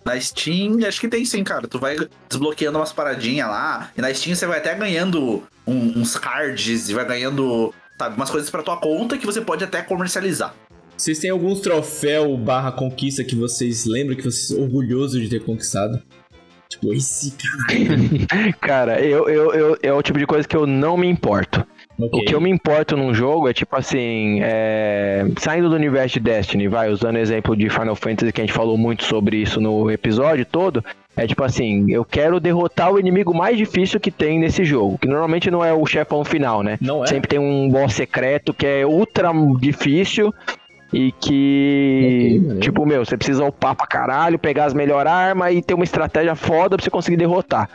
Na 0.05 0.21
Steam, 0.21 0.79
acho 0.87 1.01
que 1.01 1.09
tem 1.09 1.25
sim, 1.25 1.43
cara. 1.43 1.67
Tu 1.67 1.79
vai 1.79 1.97
desbloqueando 2.29 2.79
umas 2.79 2.93
paradinhas 2.93 3.49
lá. 3.49 3.91
E 3.97 4.01
na 4.01 4.13
Steam 4.15 4.37
você 4.37 4.47
vai 4.47 4.59
até 4.59 4.75
ganhando 4.75 5.43
um- 5.67 6.01
uns 6.01 6.17
cards 6.17 6.89
e 6.89 6.95
vai 6.95 7.05
ganhando, 7.07 7.75
sabe, 7.99 8.15
umas 8.17 8.31
coisas 8.31 8.49
pra 8.51 8.63
tua 8.63 8.77
conta 8.77 9.19
que 9.19 9.27
você 9.27 9.41
pode 9.41 9.65
até 9.65 9.83
comercializar. 9.83 10.55
Vocês 10.99 11.21
têm 11.21 11.31
alguns 11.31 11.61
troféu 11.61 12.37
barra 12.37 12.73
conquista 12.73 13.23
que 13.23 13.37
vocês 13.37 13.87
lembram 13.87 14.17
que 14.17 14.23
vocês 14.23 14.49
são 14.49 14.63
orgulhosos 14.63 15.21
de 15.23 15.29
ter 15.29 15.41
conquistado? 15.45 16.03
Tipo, 16.69 16.93
esse 16.93 17.33
cara. 17.33 18.53
Cara, 18.61 19.01
eu, 19.01 19.29
eu, 19.29 19.55
eu, 19.55 19.79
é 19.81 19.93
o 19.93 20.03
tipo 20.03 20.19
de 20.19 20.27
coisa 20.27 20.47
que 20.47 20.57
eu 20.57 20.67
não 20.67 20.97
me 20.97 21.07
importo. 21.07 21.65
Ok. 21.99 22.21
O 22.21 22.25
que 22.25 22.35
eu 22.35 22.41
me 22.41 22.51
importo 22.51 22.97
num 22.97 23.15
jogo 23.15 23.49
é 23.49 23.53
tipo 23.53 23.77
assim, 23.77 24.41
é, 24.43 25.25
saindo 25.39 25.69
do 25.69 25.77
universo 25.77 26.15
de 26.15 26.21
Destiny, 26.21 26.67
vai, 26.67 26.91
usando 26.91 27.15
o 27.15 27.19
exemplo 27.19 27.57
de 27.57 27.71
Final 27.71 27.97
Fantasy, 27.97 28.33
que 28.33 28.41
a 28.41 28.45
gente 28.45 28.53
falou 28.53 28.77
muito 28.77 29.05
sobre 29.05 29.37
isso 29.37 29.61
no 29.61 29.91
episódio 29.91 30.45
todo, 30.45 30.85
é 31.17 31.27
tipo 31.27 31.43
assim, 31.43 31.91
eu 31.91 32.05
quero 32.05 32.39
derrotar 32.39 32.93
o 32.93 33.01
inimigo 33.01 33.35
mais 33.35 33.57
difícil 33.57 33.99
que 33.99 34.11
tem 34.11 34.39
nesse 34.39 34.65
jogo, 34.65 34.99
que 34.99 35.09
normalmente 35.09 35.51
não 35.51 35.65
é 35.65 35.73
o 35.73 35.85
chefão 35.87 36.25
final, 36.25 36.63
né? 36.63 36.77
Não 36.81 37.03
é? 37.03 37.07
Sempre 37.07 37.29
tem 37.29 37.39
um 37.39 37.69
boss 37.69 37.95
secreto 37.95 38.55
que 38.55 38.67
é 38.67 38.87
ultra 38.87 39.33
difícil 39.59 40.33
e 40.93 41.13
que, 41.13 42.41
tipo, 42.61 42.87
meu, 42.87 43.05
você 43.05 43.17
precisa 43.17 43.45
upar 43.45 43.75
pra 43.75 43.87
caralho, 43.87 44.39
pegar 44.39 44.65
as 44.65 44.75
melhores 44.75 45.11
armas 45.11 45.55
e 45.55 45.63
ter 45.63 45.75
uma 45.75 45.85
estratégia 45.85 46.35
foda 46.35 46.77
pra 46.77 46.85
você 46.85 46.91
conseguir 46.91 47.17
derrotar. 47.17 47.69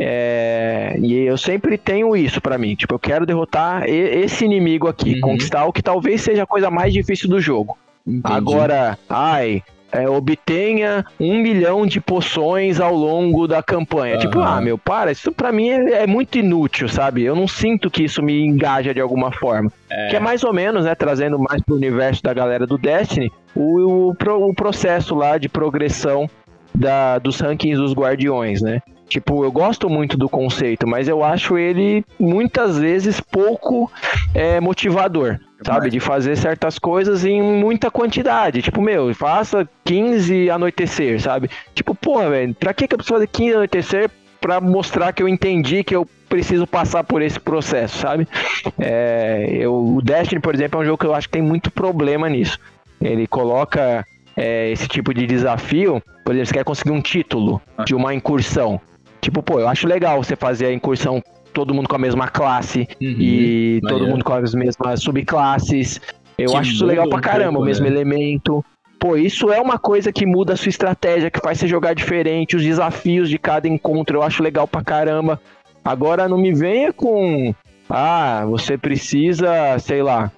É, 0.00 0.96
e 1.00 1.14
eu 1.24 1.36
sempre 1.36 1.76
tenho 1.76 2.14
isso 2.14 2.40
pra 2.40 2.56
mim, 2.56 2.74
tipo, 2.76 2.94
eu 2.94 2.98
quero 3.00 3.26
derrotar 3.26 3.82
esse 3.88 4.44
inimigo 4.44 4.86
aqui, 4.86 5.14
Uhum. 5.14 5.20
conquistar 5.20 5.64
o 5.64 5.72
que 5.72 5.82
talvez 5.82 6.20
seja 6.20 6.44
a 6.44 6.46
coisa 6.46 6.70
mais 6.70 6.92
difícil 6.92 7.28
do 7.28 7.40
jogo. 7.40 7.76
Entendi. 8.06 8.32
Agora, 8.32 8.96
ai, 9.08 9.62
é, 9.90 10.08
obtenha 10.08 11.04
um 11.18 11.38
milhão 11.38 11.86
de 11.86 12.00
poções 12.00 12.80
ao 12.80 12.94
longo 12.94 13.46
da 13.46 13.62
campanha. 13.62 14.18
Tipo, 14.18 14.40
Aham. 14.40 14.58
ah, 14.58 14.60
meu, 14.60 14.78
para, 14.78 15.12
isso 15.12 15.32
pra 15.32 15.50
mim 15.50 15.70
é, 15.70 16.02
é 16.02 16.06
muito 16.06 16.38
inútil, 16.38 16.88
sabe? 16.88 17.24
Eu 17.24 17.34
não 17.34 17.48
sinto 17.48 17.90
que 17.90 18.04
isso 18.04 18.22
me 18.22 18.44
engaja 18.44 18.92
de 18.92 19.00
alguma 19.00 19.32
forma. 19.32 19.72
Que 20.10 20.16
é 20.16 20.20
mais 20.20 20.44
ou 20.44 20.52
menos, 20.52 20.84
né, 20.84 20.94
trazendo 20.94 21.38
mais 21.38 21.62
pro 21.62 21.74
universo 21.74 22.22
da 22.22 22.34
galera 22.34 22.66
do 22.66 22.76
Destiny, 22.76 23.32
o, 23.54 24.12
o, 24.12 24.48
o 24.48 24.54
processo 24.54 25.14
lá 25.14 25.38
de 25.38 25.48
progressão 25.48 26.28
da, 26.74 27.18
dos 27.18 27.40
rankings 27.40 27.80
dos 27.80 27.94
guardiões, 27.94 28.60
né? 28.60 28.82
Tipo, 29.08 29.42
eu 29.42 29.50
gosto 29.50 29.88
muito 29.88 30.18
do 30.18 30.28
conceito, 30.28 30.86
mas 30.86 31.08
eu 31.08 31.24
acho 31.24 31.56
ele 31.56 32.04
muitas 32.20 32.78
vezes 32.78 33.20
pouco 33.20 33.90
é, 34.34 34.60
motivador, 34.60 35.38
sabe? 35.64 35.90
De 35.90 36.00
fazer 36.00 36.36
certas 36.36 36.78
coisas 36.78 37.24
em 37.24 37.42
muita 37.42 37.90
quantidade. 37.90 38.62
Tipo, 38.62 38.80
meu, 38.80 39.14
faça 39.14 39.68
15 39.84 40.50
anoitecer, 40.50 41.20
sabe? 41.20 41.50
Tipo, 41.74 41.94
porra, 41.94 42.30
velho, 42.30 42.54
pra 42.54 42.72
que, 42.72 42.86
que 42.86 42.94
eu 42.94 42.98
preciso 42.98 43.14
fazer 43.14 43.28
15 43.28 43.54
anoitecer 43.54 44.10
pra 44.40 44.60
mostrar 44.60 45.12
que 45.12 45.22
eu 45.22 45.28
entendi 45.28 45.82
que 45.82 45.94
eu 45.94 46.06
preciso 46.28 46.66
passar 46.66 47.02
por 47.04 47.22
esse 47.22 47.40
processo, 47.40 47.98
sabe? 47.98 48.28
É, 48.78 49.48
eu, 49.50 49.74
o 49.74 50.02
Destiny, 50.02 50.40
por 50.40 50.54
exemplo, 50.54 50.78
é 50.80 50.82
um 50.82 50.86
jogo 50.86 50.98
que 50.98 51.06
eu 51.06 51.14
acho 51.14 51.28
que 51.28 51.32
tem 51.32 51.42
muito 51.42 51.70
problema 51.70 52.28
nisso. 52.28 52.58
Ele 53.00 53.26
coloca 53.26 54.04
é, 54.36 54.70
esse 54.70 54.86
tipo 54.86 55.12
de 55.12 55.26
desafio, 55.26 56.02
por 56.24 56.32
exemplo, 56.32 56.46
você 56.46 56.54
quer 56.54 56.64
conseguir 56.64 56.90
um 56.90 57.00
título 57.00 57.60
de 57.84 57.94
uma 57.94 58.14
incursão. 58.14 58.80
Tipo, 59.20 59.42
pô, 59.42 59.58
eu 59.58 59.68
acho 59.68 59.86
legal 59.86 60.22
você 60.22 60.36
fazer 60.36 60.66
a 60.66 60.72
incursão 60.72 61.22
todo 61.58 61.74
mundo 61.74 61.88
com 61.88 61.96
a 61.96 61.98
mesma 61.98 62.28
classe 62.28 62.86
Uhum. 63.00 63.16
e 63.18 63.80
todo 63.82 63.90
maneiro. 63.92 64.12
mundo 64.12 64.24
com 64.24 64.32
as 64.32 64.54
mesmas 64.54 65.02
subclasses. 65.02 66.00
Eu 66.38 66.50
Que 66.52 66.56
acho 66.56 66.70
isso 66.70 66.86
legal 66.86 67.08
pra 67.08 67.18
um 67.18 67.20
caramba, 67.20 67.50
pouco, 67.54 67.62
o 67.64 67.66
mesmo 67.66 67.84
né? 67.84 67.90
elemento. 67.90 68.64
Pô, 69.00 69.16
isso 69.16 69.50
é 69.50 69.60
uma 69.60 69.76
coisa 69.76 70.12
que 70.12 70.24
muda 70.24 70.52
a 70.52 70.56
sua 70.56 70.68
estratégia, 70.68 71.30
que 71.30 71.40
faz 71.40 71.58
você 71.58 71.66
jogar 71.66 71.94
diferente, 71.94 72.54
os 72.54 72.62
desafios 72.62 73.28
de 73.28 73.38
cada 73.38 73.66
encontro, 73.66 74.18
eu 74.18 74.22
acho 74.22 74.40
legal 74.42 74.68
pra 74.68 74.84
caramba. 74.84 75.40
Agora 75.84 76.28
não 76.28 76.38
me 76.38 76.52
venha 76.54 76.92
com. 76.92 77.52
Ah, 77.90 78.44
você 78.46 78.78
precisa, 78.78 79.78
sei 79.80 80.00
lá. 80.02 80.30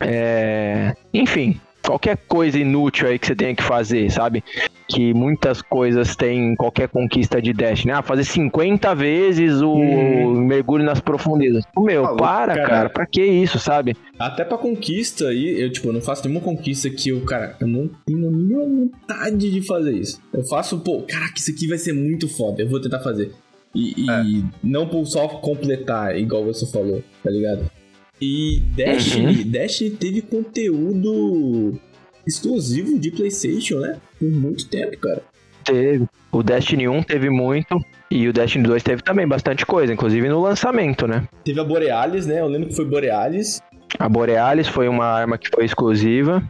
É... 0.00 0.94
Enfim, 1.12 1.60
qualquer 1.82 2.16
coisa 2.28 2.58
inútil 2.58 3.08
aí 3.08 3.18
que 3.18 3.26
você 3.26 3.34
tenha 3.34 3.54
que 3.54 3.62
fazer, 3.62 4.10
sabe? 4.10 4.42
Que 4.88 5.12
muitas 5.12 5.60
coisas 5.62 6.16
têm 6.16 6.54
qualquer 6.56 6.88
conquista 6.88 7.40
de 7.42 7.52
Destiny. 7.52 7.92
Ah, 7.92 8.02
fazer 8.02 8.24
50 8.24 8.94
vezes 8.94 9.60
o 9.60 9.74
Hum. 9.74 10.40
mergulho 10.46 10.84
nas 10.84 11.00
profundezas. 11.00 11.64
Meu, 11.78 12.02
Falou, 12.02 12.16
para, 12.18 12.54
cara. 12.54 12.68
cara. 12.68 12.90
Pra 12.90 13.06
que 13.06 13.22
isso, 13.22 13.58
sabe? 13.58 13.96
Até 14.18 14.44
pra 14.44 14.56
conquista 14.58 15.28
aí, 15.28 15.60
eu, 15.60 15.70
tipo, 15.70 15.92
não 15.92 16.00
faço 16.00 16.26
nenhuma 16.26 16.44
conquista 16.44 16.88
que 16.90 17.10
eu, 17.10 17.20
cara, 17.22 17.56
eu 17.60 17.66
não 17.66 17.88
tenho 18.06 18.30
nenhuma 18.30 18.64
vontade 18.86 19.50
de 19.50 19.60
fazer 19.66 19.92
isso. 19.92 20.20
Eu 20.32 20.42
faço, 20.44 20.78
pô, 20.80 21.02
caraca, 21.02 21.34
isso 21.36 21.50
aqui 21.50 21.66
vai 21.66 21.78
ser 21.78 21.92
muito 21.92 22.28
foda, 22.28 22.62
eu 22.62 22.68
vou 22.68 22.80
tentar 22.80 23.00
fazer. 23.00 23.30
E, 23.74 23.92
e 24.00 24.44
não 24.64 24.88
por 24.88 25.04
só 25.06 25.28
completar, 25.28 26.16
igual 26.18 26.44
você 26.44 26.66
falou, 26.66 27.02
tá 27.22 27.30
ligado? 27.30 27.70
E 28.20 28.60
Destiny, 28.74 29.44
Destiny 29.44 29.90
teve 29.90 30.22
conteúdo 30.22 31.78
exclusivo 32.26 32.98
de 32.98 33.10
PlayStation, 33.10 33.78
né? 33.78 33.98
Por 34.18 34.30
muito 34.30 34.68
tempo, 34.68 34.98
cara. 34.98 35.22
Teve. 35.64 36.06
O 36.32 36.42
Destiny 36.42 36.88
1 36.88 37.02
teve 37.02 37.30
muito. 37.30 37.78
E 38.10 38.26
o 38.28 38.32
Destiny 38.32 38.64
2 38.64 38.82
teve 38.82 39.02
também 39.02 39.26
bastante 39.26 39.64
coisa, 39.66 39.92
inclusive 39.92 40.28
no 40.28 40.40
lançamento, 40.40 41.06
né? 41.06 41.28
Teve 41.44 41.60
a 41.60 41.64
Borealis, 41.64 42.26
né? 42.26 42.40
Eu 42.40 42.48
lembro 42.48 42.68
que 42.68 42.74
foi 42.76 42.84
Borealis. 42.84 43.60
A 43.98 44.08
Borealis 44.08 44.66
foi 44.68 44.88
uma 44.88 45.06
arma 45.06 45.38
que 45.38 45.48
foi 45.48 45.64
exclusiva. 45.64 46.42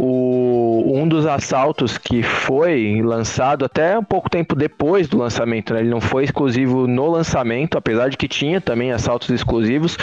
O, 0.00 0.92
um 0.94 1.08
dos 1.08 1.26
assaltos 1.26 1.98
que 1.98 2.22
foi 2.22 3.02
lançado 3.02 3.64
até 3.64 3.98
um 3.98 4.04
pouco 4.04 4.30
tempo 4.30 4.54
depois 4.54 5.08
do 5.08 5.18
lançamento, 5.18 5.74
né? 5.74 5.80
Ele 5.80 5.88
não 5.90 6.00
foi 6.00 6.22
exclusivo 6.22 6.86
no 6.86 7.10
lançamento, 7.10 7.76
apesar 7.76 8.08
de 8.08 8.16
que 8.16 8.28
tinha 8.28 8.60
também 8.60 8.92
assaltos 8.92 9.28
exclusivos, 9.30 9.96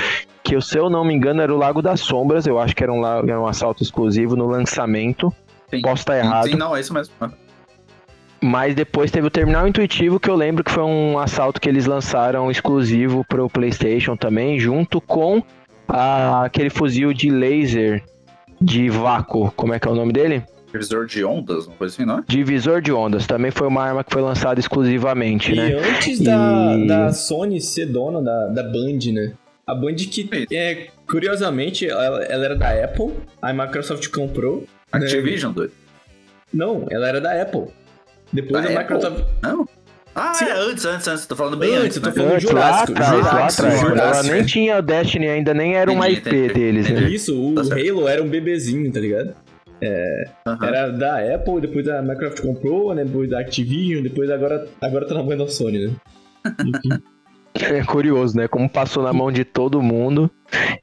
que 0.44 0.60
se 0.60 0.78
eu 0.78 0.90
não 0.90 1.06
me 1.06 1.14
engano 1.14 1.42
era 1.42 1.54
o 1.54 1.58
Lago 1.58 1.82
das 1.82 2.02
Sombras, 2.02 2.46
eu 2.46 2.60
acho 2.60 2.76
que 2.76 2.84
era 2.84 2.92
um, 2.92 3.06
era 3.06 3.40
um 3.40 3.48
assalto 3.48 3.82
exclusivo 3.82 4.36
no 4.36 4.48
lançamento. 4.48 5.34
Sim. 5.70 5.82
Posso 5.82 6.02
estar 6.02 6.18
errado. 6.18 6.50
Sim, 6.50 6.58
não, 6.58 6.76
é 6.76 6.82
isso 6.82 6.94
mesmo. 6.94 7.14
Mas 8.42 8.76
depois 8.76 9.10
teve 9.12 9.28
o 9.28 9.32
Terminal 9.32 9.66
Intuitivo, 9.66 10.20
que 10.20 10.30
eu 10.30 10.36
lembro 10.36 10.62
que 10.62 10.72
foi 10.72 10.84
um 10.84 11.18
assalto 11.18 11.62
que 11.62 11.70
eles 11.70 11.86
lançaram 11.86 12.52
exclusivo 12.52 13.24
pro 13.30 13.50
PlayStation 13.50 14.18
também, 14.18 14.60
junto 14.60 15.00
com 15.00 15.42
a- 15.88 16.44
aquele 16.44 16.70
fuzil 16.70 17.14
de 17.14 17.30
laser 17.30 18.04
de 18.66 18.90
vácuo. 18.90 19.52
Como 19.56 19.74
é 19.74 19.80
que 19.80 19.88
é 19.88 19.92
o 19.92 19.96
nome 19.96 20.12
dele? 20.12 20.44
Divisor 20.72 21.06
de 21.06 21.24
ondas, 21.24 21.68
uma 21.68 21.76
coisa 21.78 21.94
assim, 21.94 22.04
não 22.06 22.20
é? 22.20 22.24
Divisor 22.28 22.82
de 22.82 22.92
ondas. 22.92 23.26
Também 23.26 23.50
foi 23.52 23.68
uma 23.68 23.82
arma 23.84 24.04
que 24.04 24.12
foi 24.12 24.22
lançada 24.22 24.60
exclusivamente, 24.60 25.54
E 25.54 25.56
né? 25.56 25.74
antes 25.76 26.20
da, 26.20 26.76
E- 26.78 26.88
da 26.88 27.14
Sony 27.14 27.62
ser 27.62 27.86
dona 27.86 28.22
da, 28.22 28.48
da 28.48 28.64
Band, 28.64 29.00
né? 29.14 29.34
A 29.66 29.74
Band 29.74 29.96
que, 29.96 30.30
é, 30.52 30.88
curiosamente, 31.10 31.88
ela, 31.88 32.24
ela 32.26 32.46
era 32.46 32.56
da 32.56 32.84
Apple, 32.84 33.14
a 33.42 33.54
Microsoft 33.54 34.10
comprou. 34.10 34.58
né? 34.94 35.00
Activision, 35.06 35.54
doido. 35.54 35.72
Não, 36.54 36.86
ela 36.90 37.08
era 37.08 37.22
da 37.22 37.42
Apple. 37.42 37.68
Depois 38.34 38.64
Da 38.64 38.70
a 38.72 38.82
Apple? 38.82 38.96
Microsoft... 38.96 39.24
Não? 39.42 39.68
Ah, 40.16 40.34
Sim. 40.34 40.46
é 40.46 40.52
antes, 40.54 40.86
antes, 40.86 41.08
antes. 41.08 41.26
Tô 41.26 41.36
falando 41.36 41.58
bem 41.58 41.76
Antes, 41.76 41.84
antes. 41.86 41.98
eu 41.98 42.04
tô 42.04 42.10
né? 42.10 42.16
falando 42.16 42.34
Antes, 42.36 42.46
lá 42.46 42.52
Jurássico, 42.52 42.92
atrás, 42.94 43.12
lá 43.12 43.18
Jurássico, 43.18 43.62
atrás. 43.66 43.82
quando 43.82 43.92
Ela 43.98 44.06
Jurássico. 44.08 44.36
nem 44.36 44.46
tinha 44.46 44.82
Destiny 44.82 45.28
ainda, 45.28 45.54
nem 45.54 45.76
era 45.76 45.92
uma 45.92 46.10
IP 46.10 46.30
entendi, 46.30 46.54
deles, 46.54 46.90
né? 46.90 47.00
entendi. 47.00 47.16
Isso, 47.16 47.38
o 47.38 47.56
Tá. 47.56 47.76
Halo 47.76 48.08
era 48.08 48.24
um 48.24 48.30
bebezinho, 48.30 48.92
tá 48.92 49.00
ligado? 49.00 49.36
Aham. 50.48 50.66
Era 50.68 50.90
da 50.90 51.36
Apple, 51.36 51.60
depois 51.62 51.88
a 51.90 52.02
Microsoft 52.02 52.42
comprou, 52.42 52.96
né? 52.96 53.04
Depois 53.04 53.30
da 53.30 53.40
Activision, 53.42 54.02
depois 54.04 54.30
agora, 54.30 54.66
agora 54.82 55.06
tá 55.06 55.14
na 55.16 55.22
mão 55.24 55.38
da 55.38 55.48
Sony, 55.48 55.88
né? 55.88 55.94
Enfim. 56.66 57.04
É 57.62 57.84
curioso, 57.84 58.36
né? 58.36 58.48
Como 58.48 58.70
passou 58.70 59.02
na 59.02 59.14
mão 59.14 59.32
de 59.32 59.46
todo 59.46 59.82
mundo. 59.82 60.30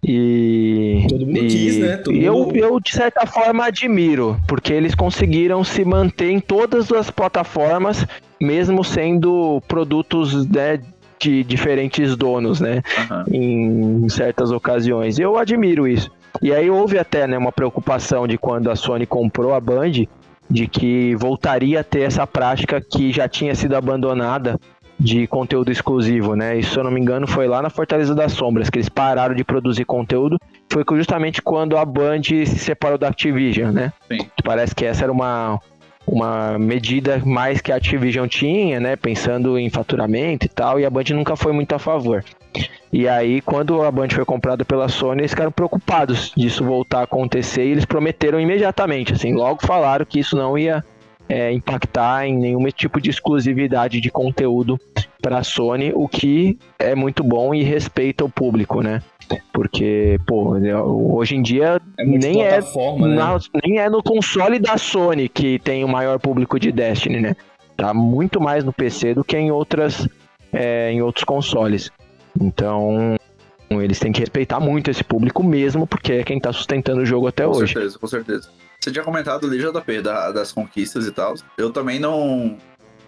E. 0.03 1.05
Todo 1.09 1.27
mundo 1.27 1.39
e, 1.39 1.47
quis, 1.47 1.79
né? 1.79 1.97
Todo 1.99 2.15
e 2.15 2.29
mundo... 2.29 2.57
eu, 2.57 2.71
eu, 2.71 2.81
de 2.81 2.93
certa 2.93 3.27
forma, 3.27 3.67
admiro, 3.67 4.41
porque 4.49 4.73
eles 4.73 4.95
conseguiram 4.95 5.63
se 5.63 5.85
manter 5.85 6.31
em 6.31 6.41
todas 6.41 6.91
as 6.91 7.11
plataformas, 7.11 8.07
mesmo 8.41 8.83
sendo 8.83 9.63
produtos 9.69 10.47
né, 10.49 10.81
de 11.21 11.45
diferentes 11.45 12.17
donos, 12.17 12.59
né? 12.59 12.83
Aham. 12.99 13.25
Em 13.31 14.09
certas 14.09 14.51
ocasiões. 14.51 15.19
Eu 15.19 15.37
admiro 15.37 15.87
isso. 15.87 16.11
E 16.41 16.53
aí 16.53 16.71
houve 16.71 16.99
até 16.99 17.27
né, 17.27 17.37
uma 17.37 17.53
preocupação 17.53 18.27
de 18.27 18.39
quando 18.39 18.71
a 18.71 18.77
Sony 18.77 19.07
comprou 19.07 19.55
a 19.55 19.61
Band, 19.61 20.07
de 20.51 20.67
que 20.67 21.15
voltaria 21.17 21.81
a 21.81 21.85
ter 21.85 22.01
essa 22.03 22.27
prática 22.27 22.81
que 22.81 23.13
já 23.13 23.29
tinha 23.29 23.55
sido 23.55 23.77
abandonada 23.77 24.59
de 25.03 25.27
conteúdo 25.27 25.73
exclusivo, 25.73 26.37
né? 26.37 26.57
Isso, 26.57 26.75
se 26.75 26.79
eu 26.79 26.85
não 26.85 26.91
me 26.91 27.01
engano, 27.01 27.27
foi 27.27 27.49
lá 27.49 27.61
na 27.61 27.69
Fortaleza 27.69 28.15
das 28.15 28.33
Sombras 28.33 28.71
que 28.71 28.79
eles 28.79 28.89
pararam 28.89 29.35
de 29.35 29.43
produzir 29.43 29.85
conteúdo. 29.85 30.39
Foi 30.71 30.85
justamente 30.93 31.43
quando 31.43 31.77
a 31.77 31.85
Band 31.85 32.23
se 32.23 32.47
separou 32.47 32.97
da 32.97 33.09
Activision, 33.09 33.73
né? 33.73 33.93
Sim. 34.07 34.19
Parece 34.45 34.75
que 34.75 34.85
essa 34.85 35.03
era 35.03 35.13
uma, 35.13 35.59
uma 36.07 36.57
medida 36.57 37.21
mais 37.25 37.61
que 37.61 37.73
a 37.73 37.77
Activision 37.77 38.29
tinha, 38.29 38.79
né? 38.79 38.95
Pensando 38.95 39.59
em 39.59 39.69
faturamento 39.69 40.47
e 40.47 40.49
tal, 40.49 40.79
e 40.79 40.87
a 40.87 40.91
Band 40.91 41.05
nunca 41.11 41.35
foi 41.35 41.53
muito 41.53 41.75
a 41.75 41.81
favor. 41.81 42.25
E 42.93 43.09
aí, 43.09 43.41
quando 43.41 43.83
a 43.83 43.91
Band 43.91 44.11
foi 44.11 44.25
comprada 44.25 44.65
pela 44.65 44.89
Sony, 44.89 45.23
eles 45.23 45.33
ficaram 45.33 45.51
preocupados 45.51 46.33
disso 46.37 46.63
voltar 46.63 47.01
a 47.01 47.05
acontecer 47.05 47.65
e 47.65 47.71
eles 47.71 47.85
prometeram 47.85 48.39
imediatamente, 48.39 49.15
assim, 49.15 49.33
logo 49.33 49.67
falaram 49.67 50.05
que 50.05 50.21
isso 50.21 50.37
não 50.37 50.57
ia 50.57 50.85
é, 51.33 51.51
impactar 51.53 52.27
em 52.27 52.37
nenhum 52.37 52.65
tipo 52.69 53.01
de 53.01 53.09
exclusividade 53.09 54.01
de 54.01 54.11
conteúdo 54.11 54.79
para 55.23 55.39
a 55.39 55.43
Sony, 55.43 55.91
o 55.95 56.07
que 56.07 56.59
é 56.79 56.95
muito 56.95 57.25
bom 57.25 57.55
e 57.55 57.63
respeita 57.63 58.25
o 58.25 58.29
público, 58.29 58.83
né? 58.83 59.03
Porque, 59.53 60.19
pô, 60.27 60.57
hoje 61.17 61.37
em 61.37 61.43
dia 61.43 61.81
É 61.99 62.05
nem 62.05 62.43
é 62.45 62.61
né? 62.61 62.67
na- 63.15 63.39
nem 63.65 63.79
é 63.79 63.89
no 63.89 64.03
console 64.03 64.59
da 64.59 64.77
Sony 64.77 65.29
que 65.29 65.59
tem 65.61 65.85
o 65.85 65.89
maior 65.89 66.19
público 66.19 66.61
de 66.61 66.71
Destiny, 66.71 67.21
né? 67.21 67.37
Tá 67.77 67.95
muito 67.95 68.41
mais 68.41 68.63
no 68.63 68.73
PC 68.73 69.15
do 69.15 69.25
que 69.25 69.37
em 69.39 69.51
outras 69.51 70.07
é, 70.53 70.93
em 70.93 71.01
outros 71.01 71.25
consoles. 71.25 71.91
Então 72.39 73.17
eles 73.71 73.99
têm 73.99 74.13
que 74.13 74.21
respeitar 74.21 74.61
muito 74.61 74.91
esse 74.91 75.03
público 75.03 75.43
mesmo, 75.43 75.87
porque 75.87 76.13
é 76.13 76.23
quem 76.25 76.39
tá 76.39 76.53
sustentando 76.53 77.01
o 77.01 77.07
jogo 77.07 77.27
até 77.27 77.45
com 77.47 77.53
hoje. 77.53 77.73
certeza, 77.73 77.99
com 77.99 78.07
certeza. 78.07 78.51
Você 78.83 78.91
tinha 78.91 79.05
comentado 79.05 79.47
ali, 79.47 79.59
JP, 79.59 80.01
da- 80.03 80.33
das 80.33 80.51
conquistas 80.53 81.07
e 81.07 81.13
tal. 81.13 81.35
Eu 81.57 81.71
também 81.71 82.01
não. 82.01 82.59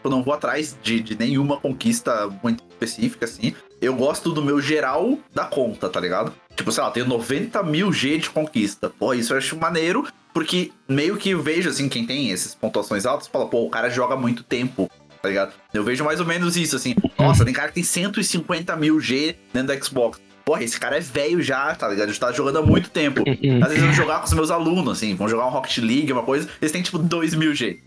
Eu 0.04 0.10
não 0.10 0.22
vou 0.22 0.32
atrás 0.34 0.76
de, 0.82 1.00
de 1.00 1.18
nenhuma 1.18 1.56
conquista 1.58 2.28
muito 2.42 2.62
específica, 2.70 3.24
assim. 3.24 3.54
Eu 3.80 3.94
gosto 3.96 4.30
do 4.32 4.42
meu 4.42 4.60
geral 4.60 5.18
da 5.34 5.46
conta, 5.46 5.88
tá 5.88 5.98
ligado? 5.98 6.32
Tipo, 6.54 6.70
sei 6.70 6.84
lá, 6.84 6.90
tenho 6.90 7.06
90 7.06 7.62
mil 7.62 7.90
G 7.92 8.18
de 8.18 8.30
conquista. 8.30 8.88
Pô, 8.90 9.14
isso 9.14 9.32
eu 9.32 9.38
acho 9.38 9.56
maneiro, 9.56 10.06
porque 10.32 10.70
meio 10.88 11.16
que 11.16 11.30
eu 11.30 11.42
vejo, 11.42 11.70
assim, 11.70 11.88
quem 11.88 12.06
tem 12.06 12.30
essas 12.32 12.54
pontuações 12.54 13.04
altas, 13.06 13.26
fala, 13.28 13.46
pô, 13.48 13.64
o 13.64 13.70
cara 13.70 13.88
joga 13.88 14.14
muito 14.14 14.42
tempo, 14.44 14.90
tá 15.22 15.28
ligado? 15.30 15.52
Eu 15.72 15.82
vejo 15.82 16.04
mais 16.04 16.20
ou 16.20 16.26
menos 16.26 16.54
isso, 16.56 16.76
assim. 16.76 16.94
Nossa, 17.18 17.42
tem 17.44 17.54
cara 17.54 17.68
que 17.68 17.74
tem 17.74 17.82
150 17.82 18.76
mil 18.76 19.00
G 19.00 19.36
dentro 19.54 19.68
da 19.74 19.80
Xbox. 19.82 20.20
Porra, 20.44 20.62
esse 20.62 20.78
cara 20.78 20.98
é 20.98 21.00
velho 21.00 21.40
já, 21.42 21.74
tá 21.74 21.88
ligado? 21.88 22.12
Já 22.12 22.20
tá 22.20 22.32
jogando 22.32 22.58
há 22.58 22.62
muito 22.62 22.90
tempo. 22.90 23.22
Às 23.62 23.68
vezes 23.68 23.78
eu 23.78 23.86
vou 23.86 23.92
jogar 23.94 24.18
com 24.18 24.26
os 24.26 24.32
meus 24.34 24.50
alunos, 24.50 24.98
assim, 24.98 25.14
vão 25.14 25.26
jogar 25.28 25.46
um 25.46 25.50
Rocket 25.50 25.78
League, 25.78 26.12
uma 26.12 26.22
coisa, 26.22 26.48
eles 26.60 26.70
têm 26.70 26.82
tipo 26.82 26.98
2 26.98 27.34
mil 27.34 27.54
G. 27.54 27.80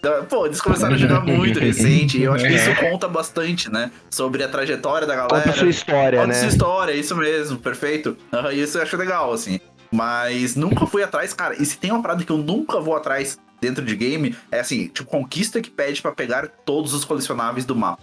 Então, 0.00 0.24
Pô, 0.26 0.44
eles 0.44 0.60
começaram 0.60 0.94
a 0.94 0.98
jogar 0.98 1.20
muito 1.24 1.58
recente, 1.58 2.18
e 2.18 2.24
eu 2.24 2.34
acho 2.34 2.44
que 2.44 2.52
isso 2.52 2.74
conta 2.76 3.08
bastante, 3.08 3.72
né? 3.72 3.90
Sobre 4.10 4.42
a 4.42 4.48
trajetória 4.48 5.06
da 5.06 5.14
galera. 5.14 5.34
Conta 5.34 5.50
a 5.50 5.52
sua 5.52 5.70
história, 5.70 6.18
Conta 6.18 6.32
né? 6.32 6.34
sua 6.34 6.48
história, 6.48 6.92
isso 6.92 7.16
mesmo, 7.16 7.58
perfeito. 7.58 8.16
Aham, 8.32 8.52
isso 8.52 8.76
eu 8.76 8.82
acho 8.82 8.96
legal, 8.96 9.32
assim. 9.32 9.60
Mas 9.90 10.56
nunca 10.56 10.86
fui 10.86 11.02
atrás, 11.02 11.32
cara. 11.32 11.54
E 11.54 11.64
se 11.64 11.78
tem 11.78 11.90
uma 11.92 12.02
parada 12.02 12.22
que 12.24 12.30
eu 12.30 12.36
nunca 12.36 12.80
vou 12.80 12.96
atrás 12.96 13.38
dentro 13.60 13.84
de 13.84 13.94
game, 13.96 14.36
é 14.50 14.60
assim, 14.60 14.88
tipo, 14.88 15.08
conquista 15.08 15.60
que 15.60 15.70
pede 15.70 16.02
pra 16.02 16.12
pegar 16.12 16.48
todos 16.66 16.92
os 16.92 17.04
colecionáveis 17.04 17.64
do 17.64 17.74
mapa. 17.74 18.02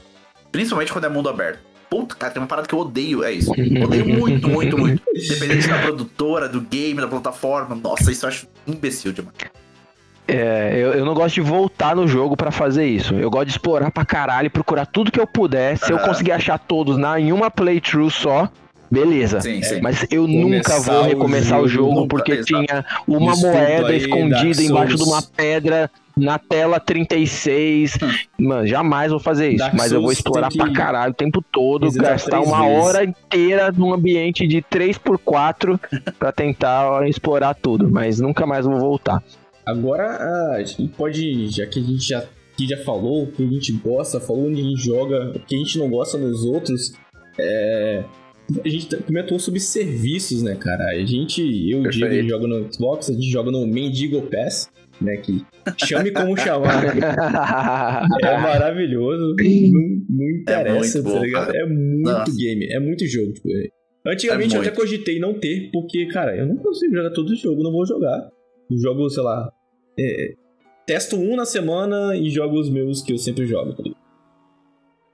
Principalmente 0.51 0.91
quando 0.91 1.05
é 1.05 1.09
mundo 1.09 1.29
aberto. 1.29 1.70
Puta, 1.91 2.15
cara, 2.15 2.31
tem 2.31 2.41
uma 2.41 2.47
parada 2.47 2.65
que 2.69 2.73
eu 2.73 2.79
odeio, 2.79 3.21
é 3.21 3.33
isso. 3.33 3.51
Odeio 3.51 4.07
muito, 4.07 4.47
muito, 4.47 4.77
muito. 4.77 5.03
Independente 5.13 5.67
da 5.67 5.79
produtora, 5.79 6.47
do 6.47 6.61
game, 6.61 7.01
da 7.01 7.07
plataforma. 7.07 7.75
Nossa, 7.75 8.09
isso 8.09 8.23
eu 8.23 8.29
acho 8.29 8.47
imbecil 8.65 9.11
demais. 9.11 9.35
É, 10.25 10.71
eu, 10.77 10.93
eu 10.93 11.05
não 11.05 11.13
gosto 11.13 11.35
de 11.35 11.41
voltar 11.41 11.93
no 11.93 12.07
jogo 12.07 12.37
pra 12.37 12.49
fazer 12.49 12.85
isso. 12.85 13.13
Eu 13.15 13.29
gosto 13.29 13.47
de 13.47 13.51
explorar 13.51 13.91
pra 13.91 14.05
caralho, 14.05 14.49
procurar 14.49 14.85
tudo 14.85 15.11
que 15.11 15.19
eu 15.19 15.27
puder. 15.27 15.77
Se 15.77 15.91
eu 15.91 15.99
conseguir 15.99 16.31
achar 16.31 16.57
todos 16.57 16.97
na, 16.97 17.19
em 17.19 17.33
uma 17.33 17.51
playthrough 17.51 18.09
só, 18.09 18.49
beleza. 18.89 19.41
Sim, 19.41 19.61
sim. 19.61 19.81
Mas 19.81 20.05
eu 20.09 20.23
Começar 20.25 20.77
nunca 20.77 20.79
vou 20.79 21.01
o 21.01 21.03
recomeçar 21.03 21.59
o 21.59 21.67
jogo, 21.67 21.89
jogo 21.89 22.01
nunca, 22.03 22.07
porque 22.07 22.31
exato. 22.31 22.45
tinha 22.45 22.85
uma 23.05 23.33
Isso 23.33 23.41
moeda 23.41 23.93
escondida 23.93 24.63
embaixo 24.63 24.95
de 24.95 25.03
uma 25.03 25.21
pedra 25.21 25.91
na 26.17 26.37
tela 26.39 26.79
36. 26.79 27.97
Mano, 28.39 28.67
jamais 28.67 29.11
vou 29.11 29.19
fazer 29.19 29.49
isso. 29.49 29.59
Dark 29.59 29.73
mas 29.73 29.91
eu 29.91 29.99
vou 29.99 30.09
Souls 30.09 30.17
explorar 30.19 30.49
tem 30.49 30.57
pra 30.57 30.67
que 30.67 30.73
caralho 30.73 31.11
o 31.11 31.15
tempo 31.15 31.43
todo, 31.51 31.85
visitar 31.87 32.11
gastar 32.11 32.41
uma 32.41 32.61
vezes. 32.61 32.83
hora 32.85 33.03
inteira 33.03 33.71
num 33.71 33.93
ambiente 33.93 34.47
de 34.47 34.61
3x4 34.61 35.79
pra 36.19 36.31
tentar 36.31 37.07
explorar 37.07 37.53
tudo. 37.53 37.89
Mas 37.89 38.19
nunca 38.19 38.45
mais 38.45 38.65
vou 38.65 38.79
voltar. 38.79 39.23
Agora, 39.65 40.53
a 40.55 40.63
gente 40.63 40.87
pode, 40.89 41.47
já 41.47 41.65
que 41.65 41.79
a 41.79 41.83
gente 41.83 42.07
já, 42.07 42.23
que 42.57 42.67
já 42.67 42.77
falou 42.83 43.23
o 43.23 43.27
que 43.31 43.43
a 43.43 43.47
gente 43.47 43.71
gosta, 43.73 44.19
falou 44.19 44.47
onde 44.47 44.59
a 44.59 44.63
gente 44.63 44.81
joga, 44.83 45.31
o 45.35 45.39
que 45.39 45.55
a 45.55 45.59
gente 45.59 45.77
não 45.77 45.89
gosta 45.89 46.17
nos 46.17 46.43
outros, 46.43 46.93
é... 47.39 48.03
A 48.65 48.67
gente 48.67 48.93
comentou 48.97 49.39
sobre 49.39 49.61
serviços, 49.61 50.41
né, 50.41 50.55
cara? 50.55 50.83
A 50.89 51.05
gente, 51.05 51.41
eu 51.41 51.83
digo, 51.83 52.01
Perfeito. 52.01 52.27
jogo 52.27 52.47
no 52.47 52.73
Xbox, 52.73 53.09
a 53.09 53.13
gente 53.13 53.29
joga 53.29 53.49
no 53.49 53.65
Mendigo 53.65 54.23
Pass, 54.23 54.69
né? 55.01 55.17
Que 55.17 55.43
chame 55.85 56.11
como 56.11 56.37
chamar, 56.37 56.83
é 58.23 58.37
maravilhoso, 58.37 59.35
não, 59.37 60.01
não 60.09 60.29
interessa, 60.31 61.01
muito 61.01 61.09
bom, 61.11 61.19
tá 61.19 61.25
ligado? 61.25 61.55
É 61.55 61.65
muito 61.65 62.01
Nossa. 62.09 62.37
game, 62.37 62.65
é 62.71 62.79
muito 62.79 63.05
jogo, 63.07 63.33
tipo, 63.33 63.49
é- 63.49 63.69
Antigamente 64.03 64.55
É 64.55 64.57
eu 64.57 64.61
até 64.61 64.69
muito. 64.71 64.81
cogitei 64.81 65.19
não 65.19 65.33
ter, 65.39 65.69
porque, 65.71 66.07
cara, 66.07 66.35
eu 66.35 66.47
não 66.47 66.55
consigo 66.57 66.95
jogar 66.95 67.11
todo 67.11 67.35
jogo, 67.35 67.61
não 67.61 67.71
vou 67.71 67.85
jogar. 67.85 68.29
Eu 68.69 68.77
jogo, 68.79 69.07
sei 69.11 69.21
lá, 69.21 69.47
é, 69.99 70.33
testo 70.87 71.17
um 71.17 71.35
na 71.35 71.45
semana 71.45 72.15
e 72.15 72.27
jogo 72.31 72.59
os 72.59 72.67
meus 72.69 73.03
que 73.03 73.13
eu 73.13 73.17
sempre 73.19 73.45
jogo. 73.45 73.73
tá 73.73 73.83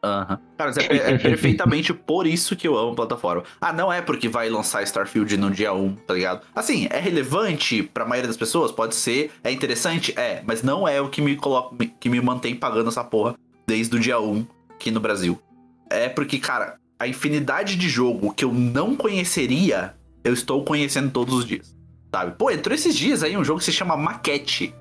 Aham. 0.04 0.40
Cara, 0.58 0.72
é, 0.78 1.14
é 1.14 1.18
perfeitamente 1.20 1.94
por 1.94 2.28
isso 2.28 2.56
que 2.56 2.68
eu 2.68 2.78
amo 2.78 2.96
plataforma. 2.96 3.44
Ah, 3.60 3.74
não 3.74 3.92
é 3.92 4.02
porque 4.02 4.30
vai 4.30 4.50
lançar 4.50 4.84
Starfield 4.84 5.38
no 5.38 5.52
dia 5.52 5.74
1, 5.74 5.96
tá 5.96 6.14
ligado? 6.14 6.42
Assim, 6.56 6.88
é 6.90 7.00
relevante 7.00 7.84
pra 7.84 8.06
maioria 8.06 8.28
das 8.28 8.38
pessoas? 8.38 8.72
Pode 8.72 8.96
ser. 8.96 9.32
É 9.44 9.52
interessante? 9.52 10.14
É. 10.18 10.42
Mas 10.46 10.64
não 10.64 10.88
é 10.88 11.02
o 11.02 11.10
que 11.10 11.22
me 11.22 11.36
coloca, 11.36 11.76
que 12.00 12.10
me 12.10 12.22
mantém 12.22 12.56
pagando 12.56 12.90
essa 12.90 13.04
porra 13.04 13.36
desde 13.68 13.96
o 13.96 14.00
dia 14.00 14.20
1 14.20 14.46
aqui 14.76 14.92
no 14.92 15.00
Brasil. 15.00 15.42
É 15.90 16.08
porque, 16.10 16.38
cara, 16.40 16.78
a 17.00 17.08
infinidade 17.08 17.76
de 17.76 17.90
jogo 17.90 18.34
que 18.34 18.46
eu 18.46 18.54
não 18.54 18.96
conheceria, 18.96 19.96
eu 20.24 20.34
estou 20.34 20.64
conhecendo 20.64 21.12
todos 21.12 21.34
os 21.34 21.46
dias. 21.46 21.76
Sabe? 22.14 22.36
Pô, 22.38 22.50
entrou 22.50 22.74
esses 22.74 22.96
dias 22.96 23.24
aí 23.24 23.36
um 23.36 23.44
jogo 23.44 23.60
que 23.60 23.66
se 23.66 23.72
chama 23.72 23.98
Maquete. 23.98 24.74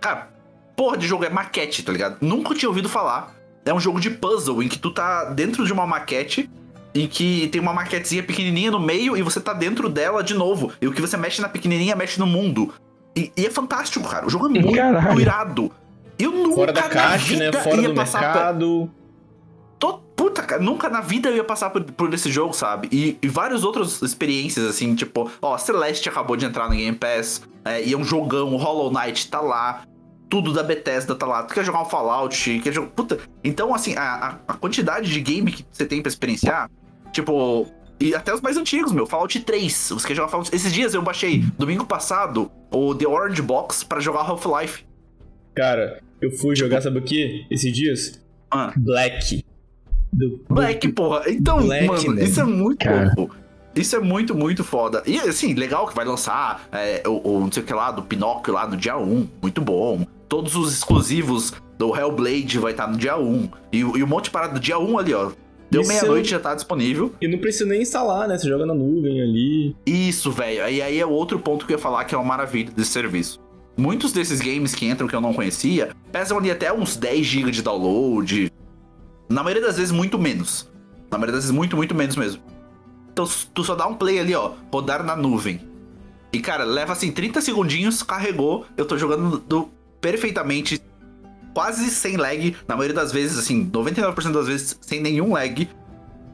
Cara, 0.00 0.30
porra 0.76 0.96
de 0.96 1.06
jogo 1.06 1.24
é 1.24 1.30
maquete, 1.30 1.82
tá 1.82 1.90
ligado? 1.90 2.18
Nunca 2.20 2.54
tinha 2.54 2.68
ouvido 2.68 2.88
falar. 2.88 3.34
É 3.66 3.74
um 3.74 3.80
jogo 3.80 4.00
de 4.00 4.08
puzzle 4.10 4.62
em 4.62 4.68
que 4.68 4.78
tu 4.78 4.90
tá 4.90 5.24
dentro 5.24 5.66
de 5.66 5.72
uma 5.72 5.86
maquete 5.86 6.48
em 6.94 7.06
que 7.06 7.48
tem 7.48 7.60
uma 7.60 7.74
maquetezinha 7.74 8.22
pequenininha 8.22 8.70
no 8.70 8.80
meio 8.80 9.16
e 9.16 9.20
você 9.22 9.38
tá 9.40 9.52
dentro 9.52 9.88
dela 9.90 10.22
de 10.22 10.32
novo. 10.32 10.72
E 10.80 10.86
o 10.86 10.92
que 10.92 11.00
você 11.02 11.16
mexe 11.18 11.42
na 11.42 11.48
pequenininha 11.48 11.94
mexe 11.94 12.18
no 12.18 12.26
mundo. 12.26 12.72
E, 13.14 13.30
e 13.36 13.44
é 13.44 13.50
fantástico, 13.50 14.08
cara. 14.08 14.24
O 14.26 14.30
jogo 14.30 14.46
é 14.46 14.48
muito 14.48 14.72
Caralho. 14.72 15.20
irado. 15.20 15.70
Eu 16.18 16.30
nunca 16.32 16.54
Fora 16.54 16.72
da 16.72 16.80
na 16.82 16.88
caixa, 16.88 17.36
né? 17.36 17.52
Fora 17.52 17.82
ia 17.82 17.88
do 17.88 17.94
passar 17.94 18.20
por- 18.20 18.26
mercado. 18.28 18.90
Tô- 19.78 19.98
puta, 20.16 20.42
cara, 20.42 20.62
nunca 20.62 20.88
na 20.88 21.02
vida 21.02 21.28
eu 21.28 21.36
ia 21.36 21.44
passar 21.44 21.68
por, 21.68 21.82
por 21.82 22.14
esse 22.14 22.30
jogo, 22.30 22.54
sabe? 22.54 22.88
E, 22.90 23.18
e 23.20 23.28
várias 23.28 23.62
outras 23.64 24.00
experiências, 24.00 24.64
assim, 24.66 24.94
tipo, 24.94 25.30
ó, 25.42 25.58
Celeste 25.58 26.08
acabou 26.08 26.36
de 26.36 26.46
entrar 26.46 26.70
no 26.70 26.74
Game 26.76 26.96
Pass, 26.96 27.42
é, 27.64 27.84
e 27.84 27.92
é 27.92 27.96
um 27.96 28.04
jogão, 28.04 28.54
o 28.54 28.56
Hollow 28.56 28.90
Knight 28.90 29.28
tá 29.28 29.40
lá, 29.42 29.82
tudo 30.28 30.52
da 30.52 30.62
Bethesda 30.62 31.14
tá 31.14 31.26
lá. 31.26 31.42
Tu 31.44 31.54
quer 31.54 31.64
jogar 31.64 31.82
um 31.82 31.84
Fallout, 31.84 32.60
quer 32.62 32.72
jogar. 32.72 32.88
Puta. 32.88 33.18
Então, 33.44 33.74
assim, 33.74 33.94
a, 33.96 34.38
a- 34.46 34.54
quantidade 34.54 35.10
de 35.12 35.20
game 35.20 35.50
que 35.52 35.64
você 35.70 35.86
tem 35.86 36.02
pra 36.02 36.08
experienciar, 36.08 36.70
tipo. 37.12 37.66
E 37.98 38.14
até 38.14 38.34
os 38.34 38.42
mais 38.42 38.56
antigos, 38.58 38.92
meu. 38.92 39.06
Fallout 39.06 39.40
3. 39.40 39.88
Você 39.90 40.06
quer 40.08 40.14
jogar 40.14 40.28
Fallout. 40.28 40.54
Esses 40.54 40.72
dias 40.72 40.92
eu 40.92 41.00
baixei, 41.00 41.42
domingo 41.58 41.86
passado, 41.86 42.50
o 42.70 42.94
The 42.94 43.06
Orange 43.08 43.40
Box 43.40 43.84
pra 43.84 44.00
jogar 44.00 44.20
Half-Life. 44.20 44.84
Cara, 45.54 46.02
eu 46.20 46.30
fui 46.30 46.54
jogar, 46.54 46.82
sabe 46.82 46.98
o 46.98 47.02
que? 47.02 47.46
Esses 47.50 47.72
dias? 47.74 48.20
Ah. 48.50 48.72
Black. 48.76 49.42
Do, 50.12 50.44
Black, 50.48 50.88
porra. 50.88 51.22
Então, 51.28 51.62
Black, 51.62 51.86
mano, 51.86 52.12
né? 52.14 52.24
isso 52.24 52.40
é 52.40 52.44
muito 52.44 52.84
Cara. 52.84 53.12
louco. 53.16 53.36
Isso 53.74 53.94
é 53.94 54.00
muito, 54.00 54.34
muito 54.34 54.64
foda. 54.64 55.02
E 55.06 55.18
assim, 55.18 55.52
legal 55.54 55.86
que 55.86 55.94
vai 55.94 56.04
lançar 56.04 56.66
é, 56.72 57.02
o, 57.06 57.20
o 57.36 57.40
não 57.40 57.52
sei 57.52 57.62
o 57.62 57.66
que 57.66 57.74
lá, 57.74 57.90
do 57.90 58.02
Pinóquio 58.02 58.54
lá 58.54 58.66
no 58.66 58.76
dia 58.76 58.96
1. 58.96 59.28
Muito 59.42 59.60
bom. 59.60 60.06
Todos 60.28 60.54
os 60.56 60.72
exclusivos 60.72 61.52
do 61.78 61.94
Hellblade 61.96 62.58
vai 62.58 62.72
estar 62.72 62.86
no 62.86 62.96
dia 62.96 63.16
1. 63.16 63.48
E, 63.72 63.84
o- 63.84 63.96
e 63.96 64.02
um 64.02 64.06
monte 64.06 64.24
de 64.24 64.30
parada 64.30 64.54
do 64.54 64.60
dia 64.60 64.78
1 64.78 64.98
ali, 64.98 65.14
ó. 65.14 65.30
Deu 65.70 65.84
meia-noite 65.86 66.32
eu- 66.32 66.38
já 66.38 66.40
tá 66.42 66.54
disponível. 66.54 67.12
E 67.20 67.26
não 67.28 67.38
precisa 67.38 67.66
nem 67.68 67.82
instalar, 67.82 68.28
né? 68.28 68.38
Você 68.38 68.48
joga 68.48 68.64
na 68.64 68.74
nuvem 68.74 69.20
ali. 69.20 69.76
Isso, 69.84 70.30
velho. 70.30 70.68
E 70.68 70.80
aí 70.80 70.98
é 71.00 71.06
outro 71.06 71.38
ponto 71.38 71.66
que 71.66 71.72
eu 71.72 71.76
ia 71.76 71.82
falar 71.82 72.04
que 72.04 72.14
é 72.14 72.18
uma 72.18 72.24
maravilha 72.26 72.70
desse 72.70 72.90
serviço. 72.92 73.40
Muitos 73.76 74.12
desses 74.12 74.40
games 74.40 74.74
que 74.74 74.86
entram 74.86 75.06
que 75.08 75.14
eu 75.14 75.20
não 75.20 75.34
conhecia 75.34 75.90
pesam 76.10 76.38
ali 76.38 76.50
até 76.50 76.72
uns 76.72 76.96
10 76.96 77.26
GB 77.26 77.50
de 77.50 77.62
download. 77.62 78.50
Na 79.28 79.42
maioria 79.42 79.66
das 79.66 79.76
vezes, 79.76 79.92
muito 79.92 80.18
menos. 80.18 80.70
Na 81.10 81.18
maioria 81.18 81.34
das 81.34 81.44
vezes, 81.44 81.50
muito, 81.50 81.76
muito 81.76 81.94
menos 81.94 82.16
mesmo. 82.16 82.40
Então, 83.12 83.28
tu 83.52 83.64
só 83.64 83.74
dá 83.74 83.86
um 83.86 83.94
play 83.94 84.18
ali, 84.20 84.34
ó, 84.34 84.52
rodar 84.72 85.02
na 85.04 85.16
nuvem. 85.16 85.60
E, 86.32 86.38
cara, 86.38 86.64
leva 86.64 86.92
assim 86.92 87.10
30 87.10 87.40
segundinhos, 87.40 88.02
carregou. 88.02 88.64
Eu 88.76 88.84
tô 88.86 88.96
jogando 88.96 89.38
do- 89.38 89.68
perfeitamente, 90.00 90.80
quase 91.54 91.90
sem 91.90 92.16
lag. 92.16 92.56
Na 92.68 92.76
maioria 92.76 92.94
das 92.94 93.12
vezes, 93.12 93.38
assim, 93.38 93.68
99% 93.70 94.32
das 94.32 94.46
vezes, 94.46 94.78
sem 94.80 95.00
nenhum 95.00 95.32
lag. 95.32 95.68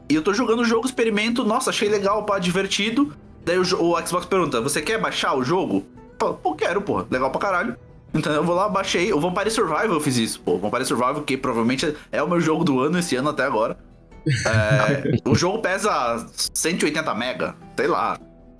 E 0.09 0.15
eu 0.15 0.21
tô 0.21 0.33
jogando 0.33 0.59
o 0.61 0.65
jogo, 0.65 0.85
experimento, 0.85 1.43
nossa, 1.45 1.69
achei 1.69 1.89
legal, 1.89 2.23
pá, 2.25 2.37
divertido. 2.39 3.13
Daí 3.45 3.57
o, 3.57 3.61
o 3.61 4.07
Xbox 4.07 4.25
pergunta: 4.25 4.61
Você 4.61 4.81
quer 4.81 4.99
baixar 4.99 5.33
o 5.35 5.43
jogo? 5.43 5.85
Eu 6.21 6.33
Pô, 6.35 6.55
quero, 6.55 6.81
porra. 6.81 7.05
Legal 7.09 7.29
pra 7.31 7.39
caralho. 7.41 7.75
Então 8.13 8.31
eu 8.31 8.43
vou 8.43 8.55
lá, 8.55 8.69
baixei. 8.69 9.11
O 9.11 9.19
Vampire 9.19 9.49
Survival 9.49 9.91
eu 9.93 9.99
fiz 9.99 10.17
isso, 10.17 10.39
pô. 10.41 10.57
Vampire 10.57 10.85
Survival, 10.85 11.21
que 11.23 11.35
provavelmente 11.35 11.95
é 12.11 12.21
o 12.21 12.27
meu 12.29 12.39
jogo 12.39 12.63
do 12.63 12.79
ano 12.79 12.99
esse 12.99 13.15
ano 13.15 13.29
até 13.29 13.43
agora. 13.43 13.77
É, 14.25 15.29
o 15.29 15.35
jogo 15.35 15.59
pesa 15.59 16.25
180 16.53 17.13
mega, 17.15 17.55
sei 17.75 17.87
lá. 17.87 18.17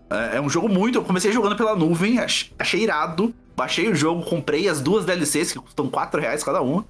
É, 0.10 0.38
é 0.38 0.42
um 0.42 0.50
jogo 0.50 0.68
muito. 0.68 0.98
Eu 0.98 1.04
comecei 1.04 1.32
jogando 1.32 1.56
pela 1.56 1.76
nuvem, 1.76 2.20
ach- 2.20 2.52
achei 2.60 2.82
irado. 2.84 3.34
Baixei 3.56 3.88
o 3.90 3.96
jogo, 3.96 4.24
comprei 4.24 4.68
as 4.68 4.82
duas 4.82 5.06
DLCs, 5.06 5.52
que 5.52 5.60
custam 5.60 5.90
4 5.90 6.20
reais 6.20 6.44
cada 6.44 6.62
uma. 6.62 6.86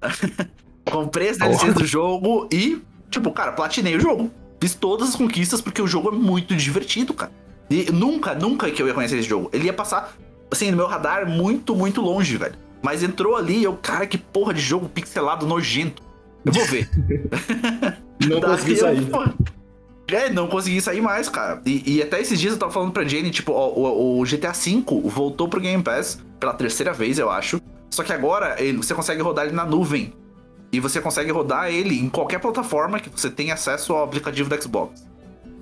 comprei 0.90 1.30
as 1.30 1.38
DLCs 1.38 1.74
do 1.74 1.86
jogo 1.86 2.48
e, 2.52 2.80
tipo, 3.10 3.30
cara, 3.32 3.52
platinei 3.52 3.96
o 3.96 4.00
jogo. 4.00 4.30
Fiz 4.60 4.74
todas 4.74 5.10
as 5.10 5.16
conquistas 5.16 5.60
porque 5.60 5.82
o 5.82 5.86
jogo 5.86 6.08
é 6.08 6.12
muito 6.12 6.54
divertido, 6.54 7.12
cara. 7.12 7.32
E 7.68 7.90
nunca, 7.90 8.34
nunca 8.34 8.70
que 8.70 8.80
eu 8.80 8.86
ia 8.86 8.94
conhecer 8.94 9.18
esse 9.18 9.28
jogo. 9.28 9.50
Ele 9.52 9.66
ia 9.66 9.72
passar, 9.72 10.16
assim, 10.50 10.70
no 10.70 10.76
meu 10.76 10.86
radar 10.86 11.28
muito, 11.28 11.74
muito 11.74 12.00
longe, 12.00 12.36
velho. 12.36 12.54
Mas 12.82 13.02
entrou 13.02 13.36
ali 13.36 13.58
e 13.58 13.64
eu, 13.64 13.74
cara, 13.76 14.06
que 14.06 14.16
porra 14.16 14.54
de 14.54 14.60
jogo 14.60 14.88
pixelado 14.88 15.44
nojento. 15.46 16.02
Eu 16.44 16.52
vou 16.52 16.64
ver. 16.66 16.88
Não 18.22 18.40
Daí 18.40 18.40
consegui 18.56 18.72
eu, 18.72 18.78
sair. 18.78 19.06
pô, 19.06 19.24
É, 20.08 20.30
não 20.30 20.46
consegui 20.46 20.80
sair 20.80 21.00
mais, 21.00 21.28
cara. 21.28 21.60
E, 21.66 21.96
e 21.96 22.02
até 22.02 22.20
esses 22.20 22.38
dias 22.38 22.52
eu 22.52 22.58
tava 22.58 22.70
falando 22.72 22.92
pra 22.92 23.04
Jenny, 23.04 23.30
tipo, 23.30 23.52
ó, 23.52 23.68
o, 23.70 24.20
o 24.20 24.24
GTA 24.24 24.52
V 24.52 24.84
voltou 25.04 25.48
pro 25.48 25.60
Game 25.60 25.82
Pass 25.82 26.20
pela 26.38 26.54
terceira 26.54 26.92
vez, 26.92 27.18
eu 27.18 27.28
acho. 27.30 27.60
Só 27.90 28.04
que 28.04 28.12
agora 28.12 28.56
ele- 28.62 28.76
você 28.78 28.94
consegue 28.94 29.20
rodar 29.22 29.46
ele 29.46 29.54
na 29.54 29.64
nuvem. 29.64 30.12
E 30.72 30.78
você 30.80 31.00
consegue 31.00 31.30
rodar 31.32 31.70
ele 31.70 31.98
em 31.98 32.08
qualquer 32.08 32.38
plataforma 32.40 33.00
que 33.00 33.08
você 33.08 33.30
tenha 33.30 33.54
acesso 33.54 33.92
ao 33.94 34.04
aplicativo 34.04 34.48
do 34.48 34.62
Xbox. 34.62 35.06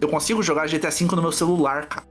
Eu 0.01 0.09
consigo 0.09 0.43
jogar 0.43 0.67
GTA 0.67 0.91
V 0.91 1.05
no 1.17 1.23
meu 1.23 1.33
celular, 1.33 1.87
cara. 1.87 2.07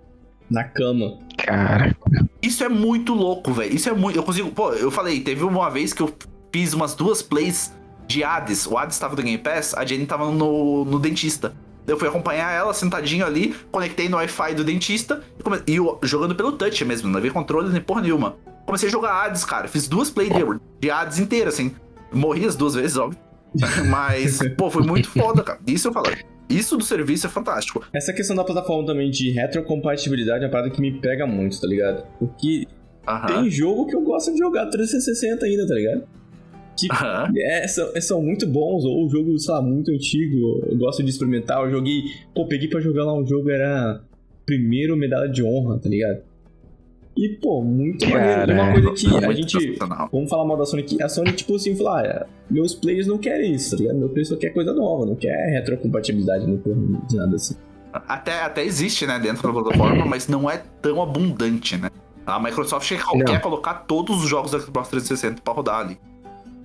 Na 0.50 0.64
cama. 0.64 1.18
Cara, 1.38 1.96
Isso 2.42 2.64
é 2.64 2.70
muito 2.70 3.14
louco, 3.14 3.52
velho. 3.54 3.76
Isso 3.76 3.90
é 3.90 3.94
muito. 3.94 4.16
Eu 4.18 4.24
consigo. 4.24 4.50
Pô, 4.52 4.72
eu 4.74 4.90
falei, 4.92 5.20
teve 5.22 5.44
uma 5.44 5.70
vez 5.70 5.94
que 5.94 6.02
eu 6.02 6.14
fiz 6.52 6.74
umas 6.74 6.94
duas 6.96 7.22
plays 7.22 7.74
de 8.08 8.24
Hades. 8.24 8.66
O 8.68 8.78
Hades 8.78 8.98
tava 9.00 9.16
no 9.16 9.22
Game 9.24 9.38
Pass, 9.38 9.74
a 9.74 9.86
Jenny 9.86 10.06
tava 10.06 10.30
no, 10.32 10.86
no 10.86 11.00
dentista. 11.00 11.54
Eu 11.88 11.98
fui 11.98 12.08
acompanhar 12.08 12.52
ela 12.52 12.74
sentadinho 12.74 13.26
ali, 13.26 13.56
conectei 13.72 14.08
no 14.08 14.18
Wi-Fi 14.18 14.56
do 14.56 14.64
dentista 14.64 15.22
e, 15.40 15.44
come... 15.44 15.60
e 15.68 15.76
eu, 15.76 16.00
jogando 16.04 16.36
pelo 16.36 16.54
touch 16.54 16.86
mesmo, 16.86 17.10
não 17.10 17.18
havia 17.18 17.32
controle 17.32 17.70
nem 17.70 17.82
porra 17.82 18.02
nenhuma. 18.02 18.38
Comecei 18.66 18.88
a 18.88 18.92
jogar 18.92 19.26
Hades, 19.26 19.44
cara. 19.44 19.68
Fiz 19.68 19.88
duas 19.88 20.10
plays 20.10 20.30
de, 20.30 20.44
de 20.80 20.90
Hades 20.90 21.20
inteiras, 21.20 21.56
assim. 21.56 21.76
Morri 22.12 22.46
as 22.46 22.56
duas 22.56 22.76
vezes, 22.76 22.96
óbvio. 22.96 23.20
Mas, 23.90 24.40
pô, 24.58 24.70
foi 24.72 24.84
muito 24.84 25.10
foda, 25.10 25.44
cara. 25.44 25.60
Isso 25.68 25.90
eu 25.90 25.94
falo. 25.94 26.08
Isso 26.50 26.78
do 26.78 26.84
serviço 26.84 27.28
é 27.28 27.30
fantástico. 27.30 27.84
Essa 27.94 28.14
questão 28.14 28.36
da 28.36 28.44
plataforma 28.44 28.86
também 28.86 29.10
de 29.10 29.32
retrocompatibilidade 29.32 30.44
é 30.44 30.48
uma 30.48 30.52
parada 30.52 30.70
que 30.70 30.80
me 30.80 31.00
pega 31.00 31.26
muito, 31.26 31.60
tá 31.60 31.68
ligado? 31.68 32.06
Porque 32.20 32.68
Aham. 33.08 33.28
tem 33.28 33.50
jogo 33.50 33.88
que 33.88 33.96
eu 33.96 34.02
gosto 34.02 34.32
de 34.32 34.38
jogar 34.38 34.68
360 34.68 35.46
ainda, 35.46 35.68
tá 35.68 35.74
ligado? 35.74 36.04
Que 36.78 36.88
Aham. 36.92 37.32
é, 37.38 37.68
são, 37.68 38.02
são 38.02 38.22
muito 38.22 38.48
bons, 38.48 38.84
ou 38.86 39.06
o 39.06 39.10
jogo, 39.10 39.38
sei 39.38 39.54
lá, 39.54 39.62
muito 39.62 39.92
antigo, 39.92 40.62
eu 40.70 40.78
gosto 40.78 41.04
de 41.04 41.10
experimentar. 41.10 41.64
Eu 41.64 41.70
joguei, 41.72 42.04
pô, 42.34 42.48
peguei 42.48 42.68
pra 42.68 42.80
jogar 42.80 43.06
lá 43.06 43.14
um 43.14 43.26
jogo, 43.26 43.50
era 43.50 44.02
primeiro 44.46 44.98
medalha 44.98 45.30
de 45.30 45.44
honra, 45.44 45.80
tá 45.80 45.88
ligado? 45.90 46.22
E, 47.16 47.30
pô, 47.30 47.62
muito 47.62 48.10
maneiro. 48.10 48.52
E 48.52 48.56
uma 48.56 48.72
coisa 48.74 48.92
que 48.94 49.26
a 49.26 49.32
gente. 49.34 49.78
Vamos 50.12 50.30
falar 50.30 50.46
mal 50.46 50.58
da 50.58 50.66
Sony 50.66 50.82
aqui. 50.82 51.02
A 51.02 51.08
Sony, 51.08 51.32
tipo 51.32 51.56
assim, 51.56 51.76
falou: 51.76 51.94
ah, 51.94 52.26
meus 52.50 52.74
players 52.74 53.06
não 53.06 53.20
querem 53.20 53.54
isso, 53.54 53.72
tá 53.72 53.78
ligado? 53.78 54.00
Meu 54.00 54.10
player 54.10 54.26
só 54.26 54.36
quer 54.36 54.50
coisa 54.50 54.74
nova, 54.74 55.06
não 55.06 55.16
quer 55.16 55.52
retrocompatibilidade, 55.52 56.48
não 56.48 56.58
quer 56.58 56.76
nada 57.16 57.36
assim. 57.36 57.56
Até, 57.94 58.42
até 58.42 58.66
existe, 58.66 59.06
né, 59.06 59.20
dentro 59.20 59.44
da 59.44 59.54
plataforma, 59.62 60.04
mas 60.08 60.28
não 60.28 60.50
é 60.50 60.64
tão 60.82 61.00
abundante, 61.04 61.78
né? 61.78 61.92
A 62.26 62.40
Microsoft 62.40 62.90
quer, 62.90 63.04
Não. 63.16 63.26
quer 63.26 63.40
colocar 63.42 63.74
todos 63.86 64.24
os 64.24 64.28
jogos 64.30 64.50
do 64.50 64.60
Xbox 64.60 64.88
360 64.90 65.42
pra 65.44 65.54
rodar 65.54 65.82
ali. 65.82 66.00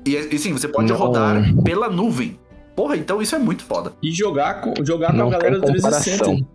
E, 0.06 0.14
e 0.16 0.38
sim, 0.38 0.52
você 0.52 0.68
pode 0.68 0.90
Não. 0.92 0.98
rodar 0.98 1.42
pela 1.62 1.88
nuvem. 1.88 2.38
Porra, 2.76 2.96
então 2.96 3.20
isso 3.20 3.34
é 3.34 3.38
muito 3.38 3.64
foda. 3.64 3.92
E 4.02 4.12
jogar 4.12 4.60
com, 4.60 4.72
jogar 4.84 5.08
com 5.10 5.16
Não 5.16 5.26
a 5.28 5.30
galera 5.30 5.56
do 5.58 5.62
tem 5.62 5.72
360. 5.72 6.24
comparação. 6.24 6.48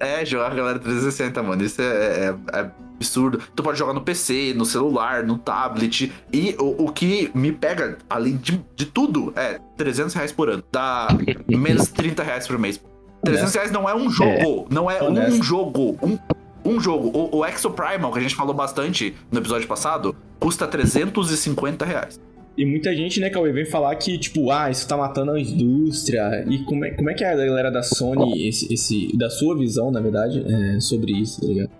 É, 0.00 0.24
jogar 0.24 0.46
com 0.46 0.52
a 0.52 0.56
galera 0.56 0.78
360, 0.78 1.42
mano. 1.42 1.62
Isso 1.64 1.82
é, 1.82 1.84
é- 1.84 2.34
é 2.60 2.70
absurdo. 2.96 3.38
Tu 3.54 3.62
pode 3.62 3.78
jogar 3.78 3.92
no 3.92 4.00
PC, 4.00 4.54
no 4.56 4.64
celular, 4.64 5.22
no 5.24 5.36
tablet. 5.38 6.12
E 6.32 6.56
o, 6.58 6.84
o 6.86 6.92
que 6.92 7.30
me 7.34 7.52
pega, 7.52 7.98
além 8.08 8.36
de, 8.36 8.64
de 8.74 8.86
tudo, 8.86 9.32
é 9.36 9.58
300 9.76 10.14
reais 10.14 10.32
por 10.32 10.48
ano. 10.48 10.62
Dá 10.72 11.08
menos 11.48 11.86
de 11.86 11.92
30 11.92 12.22
reais 12.22 12.46
por 12.46 12.58
mês. 12.58 12.80
300 13.24 13.54
reais 13.54 13.70
não 13.72 13.88
é 13.88 13.94
um 13.94 14.08
jogo. 14.08 14.66
Não 14.70 14.90
é 14.90 15.02
um 15.02 15.08
Honesto. 15.08 15.42
jogo. 15.42 15.98
Um, 16.02 16.16
um 16.64 16.80
jogo. 16.80 17.08
O, 17.12 17.38
o 17.38 17.44
Exo 17.46 17.70
Primal, 17.70 18.12
que 18.12 18.18
a 18.18 18.22
gente 18.22 18.34
falou 18.36 18.54
bastante 18.54 19.14
no 19.30 19.38
episódio 19.40 19.66
passado, 19.68 20.14
custa 20.38 20.66
350 20.66 21.84
reais. 21.84 22.20
E 22.58 22.66
muita 22.66 22.92
gente, 22.94 23.20
né, 23.20 23.30
Cauê, 23.30 23.52
vem 23.52 23.64
falar 23.64 23.94
que, 23.94 24.18
tipo, 24.18 24.50
ah, 24.50 24.68
isso 24.68 24.86
tá 24.88 24.96
matando 24.96 25.30
a 25.30 25.40
indústria. 25.40 26.44
E 26.50 26.58
como 26.64 26.84
é, 26.84 26.90
como 26.90 27.08
é 27.08 27.14
que 27.14 27.22
é 27.22 27.32
a 27.32 27.36
galera 27.36 27.70
da 27.70 27.84
Sony, 27.84 28.48
esse, 28.48 28.72
esse- 28.74 29.16
da 29.16 29.30
sua 29.30 29.56
visão, 29.56 29.92
na 29.92 30.00
verdade, 30.00 30.44
é, 30.44 30.80
sobre 30.80 31.12
isso, 31.12 31.40
tá 31.40 31.46
ligado? 31.46 31.70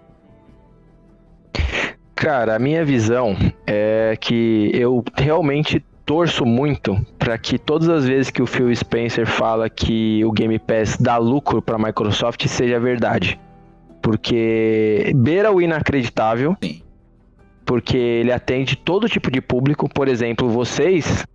Cara, 2.14 2.54
a 2.56 2.58
minha 2.58 2.84
visão 2.84 3.36
é 3.66 4.16
que 4.20 4.70
eu 4.72 5.02
realmente 5.16 5.84
torço 6.06 6.46
muito 6.46 6.96
para 7.18 7.36
que 7.38 7.58
todas 7.58 7.88
as 7.88 8.06
vezes 8.06 8.30
que 8.30 8.40
o 8.40 8.46
Phil 8.46 8.74
Spencer 8.74 9.26
fala 9.26 9.68
que 9.68 10.24
o 10.24 10.32
Game 10.32 10.58
Pass 10.58 10.96
dá 10.96 11.16
lucro 11.16 11.60
para 11.60 11.76
a 11.76 11.78
Microsoft 11.78 12.44
seja 12.46 12.80
verdade. 12.80 13.38
Porque 14.02 15.12
beira 15.14 15.52
o 15.52 15.60
inacreditável. 15.60 16.56
Sim. 16.62 16.82
Porque 17.68 17.98
ele 17.98 18.32
atende 18.32 18.76
todo 18.76 19.10
tipo 19.10 19.30
de 19.30 19.42
público. 19.42 19.86
Por 19.90 20.08
exemplo, 20.08 20.48
vocês 20.48 21.26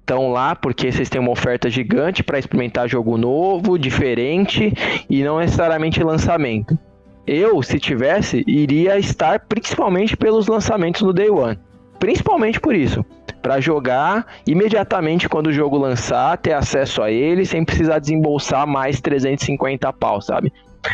estão 0.00 0.32
lá 0.32 0.56
porque 0.56 0.90
vocês 0.90 1.10
têm 1.10 1.20
uma 1.20 1.30
oferta 1.30 1.68
gigante 1.68 2.22
para 2.22 2.38
experimentar 2.38 2.88
jogo 2.88 3.18
novo, 3.18 3.78
diferente 3.78 4.72
e 5.10 5.22
não 5.22 5.38
necessariamente 5.38 6.02
lançamento. 6.02 6.78
Eu, 7.26 7.62
se 7.62 7.78
tivesse, 7.78 8.42
iria 8.46 8.98
estar 8.98 9.40
principalmente 9.40 10.16
pelos 10.16 10.46
lançamentos 10.46 11.02
no 11.02 11.12
Day 11.12 11.28
One. 11.28 11.58
Principalmente 11.98 12.58
por 12.58 12.74
isso. 12.74 13.04
Para 13.42 13.60
jogar 13.60 14.26
imediatamente 14.46 15.28
quando 15.28 15.48
o 15.48 15.52
jogo 15.52 15.76
lançar, 15.76 16.38
ter 16.38 16.54
acesso 16.54 17.02
a 17.02 17.10
ele 17.10 17.44
sem 17.44 17.66
precisar 17.66 17.98
desembolsar 17.98 18.66
mais 18.66 18.98
350 18.98 19.92
pau, 19.92 20.22
sabe? 20.22 20.50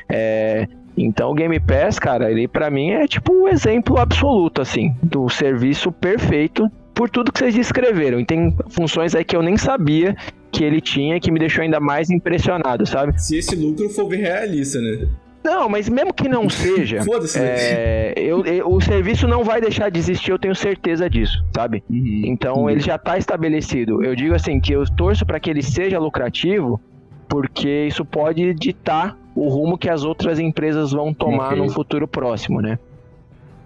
É, 0.08 0.66
então 1.04 1.30
o 1.30 1.34
Game 1.34 1.58
Pass, 1.60 1.98
cara, 1.98 2.30
ele 2.30 2.46
para 2.48 2.70
mim 2.70 2.90
é 2.90 3.06
tipo 3.06 3.32
o 3.32 3.48
exemplo 3.48 3.98
absoluto, 3.98 4.60
assim, 4.62 4.94
do 5.02 5.28
serviço 5.28 5.90
perfeito 5.92 6.70
por 6.94 7.08
tudo 7.08 7.30
que 7.32 7.38
vocês 7.38 7.54
descreveram. 7.54 8.18
E 8.20 8.24
tem 8.24 8.54
funções 8.70 9.14
aí 9.14 9.24
que 9.24 9.36
eu 9.36 9.42
nem 9.42 9.56
sabia 9.56 10.16
que 10.50 10.64
ele 10.64 10.80
tinha 10.80 11.20
que 11.20 11.30
me 11.30 11.38
deixou 11.38 11.62
ainda 11.62 11.78
mais 11.78 12.10
impressionado, 12.10 12.84
sabe? 12.86 13.20
Se 13.20 13.36
esse 13.38 13.54
lucro 13.54 13.88
for 13.90 14.08
bem 14.08 14.20
realista, 14.20 14.80
né? 14.80 15.06
Não, 15.44 15.68
mas 15.68 15.88
mesmo 15.88 16.12
que 16.12 16.28
não 16.28 16.48
seja, 16.50 16.98
né? 17.06 17.06
é, 17.36 18.14
eu- 18.16 18.44
eu- 18.44 18.68
o 18.68 18.80
serviço 18.80 19.26
não 19.28 19.44
vai 19.44 19.60
deixar 19.60 19.88
de 19.90 19.98
existir, 19.98 20.30
eu 20.32 20.38
tenho 20.38 20.54
certeza 20.54 21.08
disso, 21.08 21.42
sabe? 21.54 21.82
Uhum. 21.88 22.22
Então 22.26 22.68
ele 22.68 22.80
já 22.80 22.96
está 22.96 23.16
estabelecido. 23.16 24.02
Eu 24.04 24.16
digo 24.16 24.34
assim 24.34 24.58
que 24.60 24.72
eu 24.72 24.84
torço 24.96 25.24
para 25.24 25.38
que 25.38 25.48
ele 25.48 25.62
seja 25.62 25.98
lucrativo, 25.98 26.80
porque 27.28 27.86
isso 27.86 28.04
pode 28.04 28.52
ditar 28.54 29.16
o 29.38 29.48
rumo 29.48 29.78
que 29.78 29.88
as 29.88 30.04
outras 30.04 30.38
empresas 30.38 30.92
vão 30.92 31.12
tomar 31.14 31.48
Ok. 31.52 31.58
no 31.58 31.68
futuro 31.70 32.08
próximo, 32.08 32.60
né? 32.60 32.78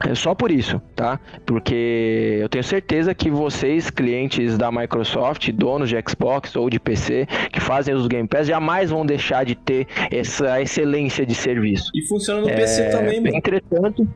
É 0.04 0.16
só 0.16 0.34
por 0.34 0.50
isso, 0.50 0.82
tá? 0.96 1.20
Porque 1.46 2.38
eu 2.40 2.48
tenho 2.48 2.64
certeza 2.64 3.14
que 3.14 3.30
vocês, 3.30 3.88
clientes 3.88 4.58
da 4.58 4.70
Microsoft, 4.72 5.48
donos 5.52 5.88
de 5.88 5.96
Xbox 6.08 6.56
ou 6.56 6.68
de 6.68 6.80
PC, 6.80 7.26
que 7.52 7.60
fazem 7.60 7.94
os 7.94 8.08
Game 8.08 8.26
Pass, 8.26 8.48
jamais 8.48 8.90
vão 8.90 9.06
deixar 9.06 9.44
de 9.44 9.54
ter 9.54 9.86
essa 10.10 10.60
excelência 10.60 11.24
de 11.24 11.36
serviço. 11.36 11.90
E 11.94 12.02
funciona 12.08 12.40
no 12.40 12.48
PC 12.48 12.90
também, 12.90 13.20
mano. 13.20 13.36
Entretanto, 13.36 14.08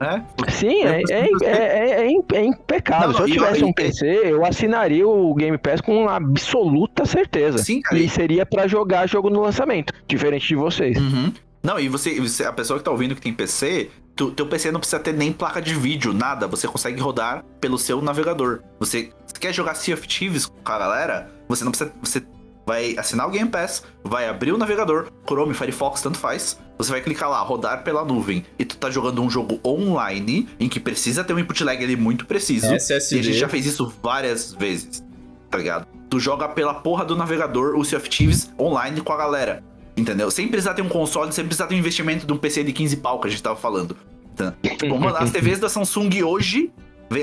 É. 0.00 0.50
Sim, 0.50 0.82
é, 0.82 1.02
é, 1.10 1.28
é, 1.42 2.06
é, 2.06 2.44
impecável. 2.44 3.08
Não, 3.08 3.16
Se 3.16 3.22
eu 3.22 3.26
tivesse 3.26 3.64
um 3.64 3.72
PC, 3.72 4.06
eu 4.24 4.44
assinaria 4.44 5.06
o 5.06 5.34
Game 5.34 5.58
Pass 5.58 5.82
com 5.82 6.08
absoluta 6.08 7.04
certeza. 7.04 7.58
Sim, 7.58 7.82
cara. 7.82 8.00
E 8.00 8.08
seria 8.08 8.46
para 8.46 8.66
jogar 8.66 9.06
jogo 9.06 9.28
no 9.28 9.42
lançamento, 9.42 9.92
diferente 10.08 10.48
de 10.48 10.56
vocês. 10.56 10.96
Uhum. 10.96 11.32
Não, 11.62 11.78
e 11.78 11.88
você, 11.88 12.18
você, 12.18 12.44
a 12.44 12.52
pessoa 12.52 12.78
que 12.78 12.84
tá 12.84 12.90
ouvindo 12.90 13.14
que 13.14 13.20
tem 13.20 13.34
PC, 13.34 13.90
tu, 14.16 14.30
teu 14.30 14.46
PC 14.46 14.72
não 14.72 14.80
precisa 14.80 14.98
ter 14.98 15.12
nem 15.12 15.30
placa 15.30 15.60
de 15.60 15.74
vídeo, 15.74 16.14
nada. 16.14 16.46
Você 16.46 16.66
consegue 16.66 16.98
rodar 16.98 17.44
pelo 17.60 17.76
seu 17.76 18.00
navegador. 18.00 18.60
Você, 18.78 19.10
você 19.26 19.38
quer 19.38 19.52
jogar 19.52 19.74
Sea 19.74 19.94
of 19.94 20.08
Thieves 20.08 20.46
com 20.46 20.54
a 20.64 20.78
galera? 20.78 21.30
Você 21.46 21.62
não 21.62 21.70
precisa. 21.70 21.92
Você 22.02 22.22
vai 22.70 22.94
assinar 22.96 23.26
o 23.26 23.30
Game 23.32 23.50
Pass, 23.50 23.82
vai 24.04 24.28
abrir 24.28 24.52
o 24.52 24.56
navegador, 24.56 25.08
Chrome, 25.26 25.54
Firefox, 25.54 26.02
tanto 26.02 26.18
faz. 26.18 26.56
Você 26.78 26.92
vai 26.92 27.00
clicar 27.00 27.28
lá, 27.28 27.40
rodar 27.40 27.82
pela 27.82 28.04
nuvem, 28.04 28.46
e 28.56 28.64
tu 28.64 28.76
tá 28.76 28.88
jogando 28.88 29.20
um 29.20 29.28
jogo 29.28 29.58
online 29.66 30.48
em 30.58 30.68
que 30.68 30.78
precisa 30.78 31.24
ter 31.24 31.34
um 31.34 31.40
input 31.40 31.64
lag 31.64 31.82
ali 31.82 31.96
muito 31.96 32.26
preciso. 32.26 32.72
SSD. 32.72 33.16
E 33.16 33.18
a 33.18 33.22
gente 33.24 33.38
já 33.38 33.48
fez 33.48 33.66
isso 33.66 33.92
várias 34.00 34.54
vezes, 34.54 35.02
tá 35.50 35.58
ligado? 35.58 35.84
Tu 36.08 36.20
joga 36.20 36.48
pela 36.48 36.74
porra 36.74 37.04
do 37.04 37.16
navegador 37.16 37.76
o 37.76 37.84
Sea 37.84 37.98
of 37.98 38.08
Thieves 38.08 38.52
online 38.56 39.00
com 39.00 39.12
a 39.12 39.16
galera. 39.16 39.64
Entendeu? 39.96 40.30
Sem 40.30 40.46
precisar 40.46 40.74
ter 40.74 40.82
um 40.82 40.88
console, 40.88 41.32
sem 41.32 41.44
precisar 41.44 41.66
ter 41.66 41.74
um 41.74 41.78
investimento 41.78 42.24
de 42.24 42.32
um 42.32 42.36
PC 42.36 42.62
de 42.62 42.72
15 42.72 42.98
pau 42.98 43.20
que 43.20 43.26
a 43.26 43.30
gente 43.30 43.42
tava 43.42 43.56
falando. 43.56 43.96
Então, 44.32 44.54
tipo, 44.62 44.96
mano, 44.96 45.16
as 45.16 45.32
TVs 45.32 45.58
da 45.58 45.68
Samsung 45.68 46.22
hoje, 46.22 46.70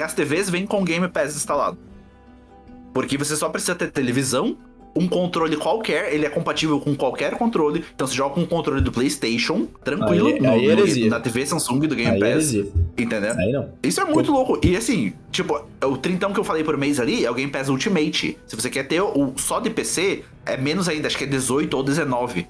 as 0.04 0.14
TVs 0.14 0.50
vêm 0.50 0.68
com 0.68 0.84
Game 0.84 1.08
Pass 1.08 1.38
instalado. 1.38 1.78
Porque 2.94 3.18
você 3.18 3.38
só 3.38 3.48
precisa 3.48 3.76
ter 3.76 3.92
televisão, 3.92 4.58
um 4.98 5.08
controle 5.08 5.56
qualquer, 5.58 6.14
ele 6.14 6.26
é 6.26 6.30
compatível 6.30 6.80
com 6.80 6.96
qualquer 6.96 7.32
controle. 7.36 7.84
Então 7.94 8.08
você 8.08 8.16
joga 8.16 8.36
com 8.36 8.42
um 8.42 8.46
controle 8.46 8.82
do 8.82 8.92
PlayStation, 8.92 9.68
tranquilo, 9.84 10.28
aí, 10.28 10.40
no, 10.40 10.52
aí 10.52 10.76
no, 10.76 11.10
na 11.10 11.20
TV 11.20 11.46
Samsung 11.46 11.80
do 11.82 11.96
Game 11.96 12.12
aí 12.12 12.34
Pass. 12.34 12.54
Entendeu? 12.98 13.34
Aí 13.38 13.52
não. 13.52 13.70
Isso 13.84 14.02
é 14.02 14.06
muito 14.06 14.32
louco. 14.32 14.60
E 14.64 14.76
assim, 14.76 15.14
tipo, 15.32 15.62
o 15.84 15.98
trintão 15.98 16.34
que 16.34 16.40
eu 16.40 16.44
falei 16.44 16.64
por 16.64 16.78
mês 16.78 17.00
ali 17.00 17.26
é 17.26 17.32
o 17.32 17.34
Game 17.34 17.52
Pass 17.52 17.70
Ultimate. 17.70 18.38
Se 18.46 18.56
você 18.56 18.70
quer 18.70 18.84
ter 18.84 19.02
o 19.02 19.34
só 19.38 19.60
de 19.60 19.70
PC, 19.70 20.24
é 20.46 20.58
menos 20.58 20.90
ainda, 20.90 21.08
acho 21.08 21.18
que 21.18 21.24
é 21.24 21.28
18 21.28 21.76
ou 21.76 21.84
19. 21.84 22.48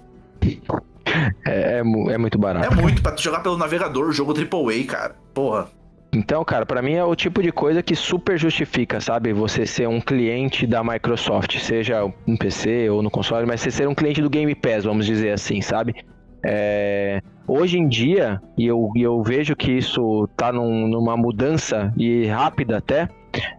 É, 1.46 1.78
é, 1.78 1.80
é 1.80 2.18
muito 2.18 2.38
barato. 2.38 2.66
É 2.66 2.76
muito, 2.76 3.02
pra 3.02 3.12
tu 3.12 3.22
jogar 3.22 3.40
pelo 3.40 3.58
navegador, 3.58 4.12
jogo 4.12 4.34
AAA, 4.34 4.86
cara. 4.86 5.16
Porra. 5.34 5.70
Então, 6.14 6.44
cara, 6.44 6.66
para 6.66 6.82
mim 6.82 6.94
é 6.94 7.04
o 7.04 7.16
tipo 7.16 7.44
de 7.44 7.52
coisa 7.52 7.84
que 7.84 7.96
super 7.96 8.38
justifica, 8.38 9.02
sabe? 9.02 9.34
Você 9.34 9.66
ser 9.66 9.88
um 9.88 10.00
cliente 10.00 10.66
da 10.66 10.84
Microsoft, 10.84 11.58
seja 11.60 12.02
no 12.26 12.38
PC 12.38 12.90
ou 12.90 13.04
no 13.04 13.12
console, 13.12 13.46
mas 13.46 13.62
você 13.62 13.72
ser 13.72 13.88
um 13.88 13.96
cliente 13.96 14.22
do 14.22 14.30
Game 14.30 14.54
Pass, 14.56 14.86
vamos 14.86 15.06
dizer 15.06 15.32
assim, 15.32 15.62
sabe? 15.62 15.96
É... 16.44 17.22
Hoje 17.48 17.78
em 17.78 17.88
dia, 17.88 18.42
e 18.58 18.66
eu, 18.66 18.92
eu 18.96 19.22
vejo 19.22 19.56
que 19.56 19.72
isso 19.72 20.28
tá 20.36 20.52
num, 20.52 20.88
numa 20.88 21.16
mudança 21.18 21.94
e 21.98 22.26
rápida 22.26 22.78
até, 22.78 23.10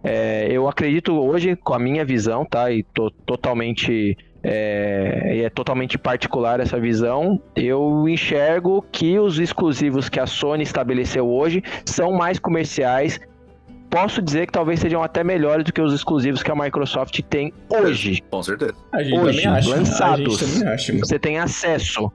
é... 0.03 0.47
eu 0.51 0.67
acredito 0.67 1.13
hoje, 1.13 1.55
com 1.55 1.73
a 1.73 1.79
minha 1.79 2.03
visão, 2.03 2.45
tá? 2.45 2.71
E 2.71 2.83
tô 2.83 3.11
totalmente 3.11 4.17
é, 4.43 5.41
é 5.43 5.49
totalmente 5.49 5.97
particular 5.97 6.59
essa 6.59 6.79
visão. 6.79 7.41
Eu 7.55 8.07
enxergo 8.07 8.85
que 8.91 9.19
os 9.19 9.39
exclusivos 9.39 10.09
que 10.09 10.19
a 10.19 10.25
Sony 10.25 10.63
estabeleceu 10.63 11.27
hoje 11.27 11.63
são 11.85 12.11
mais 12.11 12.39
comerciais. 12.39 13.19
Posso 13.89 14.21
dizer 14.21 14.45
que 14.45 14.53
talvez 14.53 14.79
sejam 14.79 15.01
até 15.01 15.23
melhores 15.23 15.65
do 15.65 15.73
que 15.73 15.81
os 15.81 15.93
exclusivos 15.93 16.43
que 16.43 16.51
a 16.51 16.55
Microsoft 16.55 17.19
tem 17.23 17.51
hoje. 17.69 18.23
Com 18.29 18.43
certeza. 18.43 18.75
A 18.91 19.01
gente 19.01 19.19
hoje, 19.19 19.47
acha, 19.47 19.69
lançados. 19.69 20.63
Acha, 20.63 20.97
você 20.97 21.17
tem 21.17 21.39
acesso. 21.39 22.11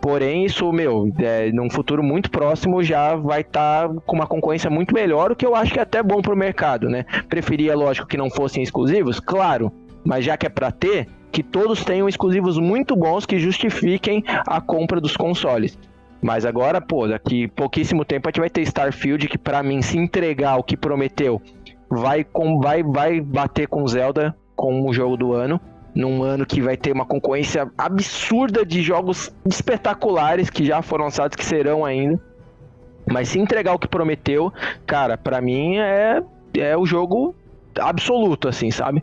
Porém, 0.00 0.44
isso, 0.44 0.70
meu, 0.72 1.10
é, 1.18 1.52
num 1.52 1.70
futuro 1.70 2.02
muito 2.02 2.30
próximo 2.30 2.82
já 2.82 3.14
vai 3.14 3.42
estar 3.42 3.88
tá 3.88 3.94
com 4.04 4.16
uma 4.16 4.26
concorrência 4.26 4.68
muito 4.68 4.92
melhor, 4.92 5.30
o 5.30 5.36
que 5.36 5.46
eu 5.46 5.54
acho 5.54 5.72
que 5.72 5.78
é 5.78 5.82
até 5.82 6.02
bom 6.02 6.20
pro 6.20 6.36
mercado, 6.36 6.88
né? 6.88 7.04
Preferia, 7.28 7.76
lógico, 7.76 8.06
que 8.06 8.16
não 8.16 8.28
fossem 8.28 8.60
exclusivos, 8.60 9.20
claro, 9.20 9.72
mas 10.04 10.24
já 10.24 10.36
que 10.36 10.46
é 10.46 10.48
para 10.48 10.72
ter, 10.72 11.06
que 11.30 11.42
todos 11.42 11.84
tenham 11.84 12.08
exclusivos 12.08 12.58
muito 12.58 12.96
bons 12.96 13.26
que 13.26 13.38
justifiquem 13.38 14.24
a 14.26 14.60
compra 14.60 15.00
dos 15.00 15.16
consoles. 15.16 15.78
Mas 16.20 16.44
agora, 16.44 16.80
pô, 16.80 17.06
daqui 17.06 17.46
pouquíssimo 17.48 18.04
tempo 18.04 18.28
a 18.28 18.30
gente 18.30 18.40
vai 18.40 18.50
ter 18.50 18.62
Starfield 18.62 19.28
que 19.28 19.38
para 19.38 19.62
mim 19.62 19.80
se 19.82 19.96
entregar 19.96 20.56
o 20.56 20.64
que 20.64 20.76
prometeu, 20.76 21.40
vai 21.88 22.24
com 22.24 22.60
vai 22.60 22.82
vai 22.82 23.20
bater 23.20 23.68
com 23.68 23.86
Zelda 23.86 24.36
como 24.56 24.88
o 24.88 24.92
jogo 24.92 25.16
do 25.16 25.32
ano, 25.32 25.60
num 25.94 26.22
ano 26.22 26.44
que 26.44 26.60
vai 26.60 26.76
ter 26.76 26.92
uma 26.92 27.06
concorrência 27.06 27.70
absurda 27.78 28.66
de 28.66 28.82
jogos 28.82 29.32
espetaculares 29.46 30.50
que 30.50 30.64
já 30.64 30.82
foram 30.82 31.04
lançados 31.04 31.36
que 31.36 31.44
serão 31.44 31.84
ainda. 31.84 32.20
Mas 33.10 33.28
se 33.28 33.38
entregar 33.38 33.72
o 33.74 33.78
que 33.78 33.88
prometeu, 33.88 34.52
cara, 34.84 35.16
para 35.16 35.40
mim 35.40 35.76
é 35.78 36.22
é 36.56 36.76
o 36.76 36.84
jogo 36.84 37.34
absoluto 37.78 38.48
assim, 38.48 38.70
sabe? 38.70 39.02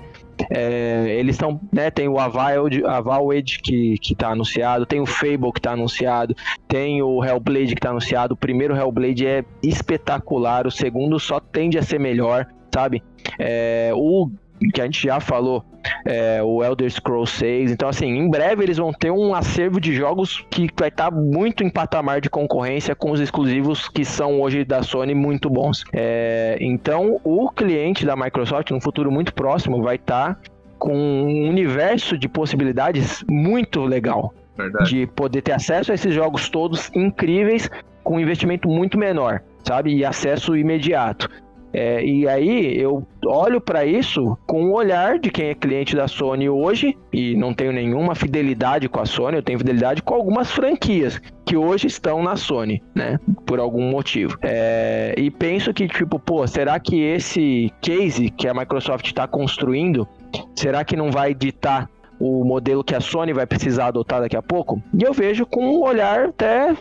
É, 0.49 1.15
eles 1.17 1.35
estão, 1.35 1.59
né, 1.71 1.89
tem 1.89 2.07
o 2.07 2.19
Avaled, 2.19 2.83
Avaled 2.85 3.59
que, 3.61 3.97
que 3.99 4.15
tá 4.15 4.29
anunciado, 4.29 4.85
tem 4.85 4.99
o 4.99 5.05
Fable 5.05 5.51
que 5.53 5.61
tá 5.61 5.71
anunciado, 5.71 6.35
tem 6.67 7.01
o 7.01 7.23
Hellblade 7.23 7.75
que 7.75 7.81
tá 7.81 7.89
anunciado. 7.89 8.33
O 8.33 8.37
primeiro 8.37 8.75
Hellblade 8.75 9.25
é 9.25 9.43
espetacular, 9.63 10.67
o 10.67 10.71
segundo 10.71 11.19
só 11.19 11.39
tende 11.39 11.77
a 11.77 11.83
ser 11.83 11.99
melhor, 11.99 12.47
sabe? 12.73 13.03
É, 13.39 13.91
o 13.95 14.29
que 14.73 14.81
a 14.81 14.85
gente 14.85 15.03
já 15.03 15.19
falou, 15.19 15.63
é, 16.05 16.41
o 16.41 16.63
Elder 16.63 16.89
Scrolls 16.89 17.35
6. 17.37 17.71
Então, 17.71 17.89
assim, 17.89 18.07
em 18.07 18.29
breve 18.29 18.63
eles 18.63 18.77
vão 18.77 18.93
ter 18.93 19.11
um 19.11 19.33
acervo 19.33 19.79
de 19.79 19.93
jogos 19.93 20.45
que 20.49 20.69
vai 20.77 20.89
estar 20.89 21.11
tá 21.11 21.15
muito 21.15 21.63
em 21.63 21.69
patamar 21.69 22.21
de 22.21 22.29
concorrência 22.29 22.95
com 22.95 23.11
os 23.11 23.19
exclusivos 23.19 23.87
que 23.87 24.05
são 24.05 24.41
hoje 24.41 24.63
da 24.63 24.81
Sony 24.83 25.13
muito 25.13 25.49
bons. 25.49 25.83
É, 25.93 26.57
então, 26.61 27.19
o 27.23 27.49
cliente 27.49 28.05
da 28.05 28.15
Microsoft, 28.15 28.71
no 28.71 28.81
futuro 28.81 29.11
muito 29.11 29.33
próximo, 29.33 29.81
vai 29.81 29.95
estar 29.95 30.35
tá 30.35 30.41
com 30.77 30.95
um 30.95 31.49
universo 31.49 32.17
de 32.17 32.27
possibilidades 32.27 33.23
muito 33.29 33.83
legal. 33.83 34.33
Verdade. 34.57 34.89
De 34.89 35.07
poder 35.07 35.41
ter 35.41 35.51
acesso 35.51 35.91
a 35.91 35.95
esses 35.95 36.13
jogos 36.13 36.49
todos 36.49 36.89
incríveis 36.95 37.69
com 38.03 38.15
um 38.15 38.19
investimento 38.19 38.69
muito 38.69 38.97
menor, 38.97 39.41
sabe? 39.63 39.93
E 39.93 40.05
acesso 40.05 40.55
imediato. 40.55 41.29
É, 41.77 42.01
e 42.05 42.25
aí 42.25 42.79
eu 42.79 43.05
olho 43.25 43.59
para 43.59 43.85
isso 43.85 44.37
com 44.47 44.67
o 44.67 44.73
olhar 44.73 45.19
de 45.19 45.29
quem 45.29 45.49
é 45.49 45.53
cliente 45.53 45.93
da 45.93 46.07
Sony 46.07 46.47
hoje 46.47 46.97
e 47.11 47.35
não 47.35 47.53
tenho 47.53 47.73
nenhuma 47.73 48.15
fidelidade 48.15 48.87
com 48.87 49.01
a 49.01 49.05
Sony, 49.05 49.35
eu 49.35 49.43
tenho 49.43 49.59
fidelidade 49.59 50.01
com 50.01 50.13
algumas 50.13 50.49
franquias 50.49 51.21
que 51.45 51.57
hoje 51.57 51.87
estão 51.87 52.23
na 52.23 52.37
Sony, 52.37 52.81
né? 52.95 53.19
Por 53.45 53.59
algum 53.59 53.91
motivo. 53.91 54.37
É, 54.41 55.15
e 55.17 55.29
penso 55.29 55.73
que, 55.73 55.85
tipo, 55.85 56.17
pô, 56.17 56.47
será 56.47 56.79
que 56.79 57.01
esse 57.01 57.69
case 57.81 58.29
que 58.29 58.47
a 58.47 58.53
Microsoft 58.53 59.05
está 59.07 59.27
construindo, 59.27 60.07
será 60.55 60.85
que 60.85 60.95
não 60.95 61.11
vai 61.11 61.33
ditar 61.33 61.89
o 62.17 62.45
modelo 62.45 62.85
que 62.85 62.95
a 62.95 63.01
Sony 63.01 63.33
vai 63.33 63.45
precisar 63.45 63.87
adotar 63.87 64.21
daqui 64.21 64.37
a 64.37 64.41
pouco? 64.41 64.81
E 64.97 65.03
eu 65.03 65.11
vejo 65.11 65.45
com 65.45 65.61
um 65.61 65.83
olhar 65.83 66.29
até 66.29 66.73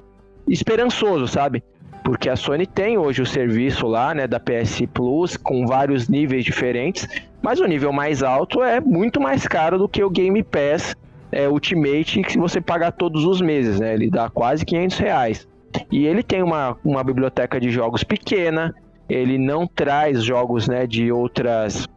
esperançoso, 0.49 1.27
sabe? 1.27 1.65
Porque 2.05 2.29
a 2.29 2.37
Sony 2.37 2.67
tem 2.67 2.99
hoje 2.99 3.23
o 3.23 3.27
serviço 3.27 3.87
lá, 3.87 4.15
né, 4.15 4.27
da 4.27 4.39
PS 4.39 4.83
Plus, 4.93 5.39
com 5.39 5.67
vários 5.67 6.07
níveis 6.07 6.45
diferentes, 6.45 7.09
mas 7.43 7.59
o 7.59 7.65
nível 7.65 7.93
mais 7.93 8.23
alto 8.23 8.63
é 8.63 8.79
muito 8.79 9.19
mais 9.19 9.49
caro 9.49 9.79
do 9.79 9.89
que 9.89 10.05
o 10.05 10.11
Game 10.11 10.43
Pass 10.43 10.95
é, 11.33 11.49
Ultimate, 11.49 12.23
que 12.23 12.39
você 12.39 12.61
paga 12.61 12.93
todos 12.93 13.25
os 13.25 13.41
meses, 13.41 13.81
né, 13.81 13.95
ele 13.95 14.11
dá 14.11 14.29
quase 14.29 14.67
500 14.67 14.99
reais. 14.99 15.49
E 15.91 16.07
ele 16.07 16.23
tem 16.23 16.43
uma, 16.43 16.77
uma 16.85 17.03
biblioteca 17.03 17.59
de 17.59 17.71
jogos 17.71 18.05
pequena, 18.05 18.75
ele 19.09 19.39
não 19.39 19.67
traz 19.67 20.23
jogos, 20.23 20.69
né, 20.69 20.87
de 20.87 21.11
outras 21.11 21.89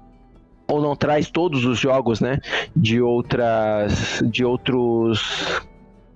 ou 0.69 0.81
não 0.81 0.95
traz 0.95 1.29
todos 1.29 1.65
os 1.65 1.77
jogos, 1.77 2.21
né, 2.21 2.39
de 2.75 3.01
outras 3.01 4.21
de 4.25 4.43
outros 4.43 5.61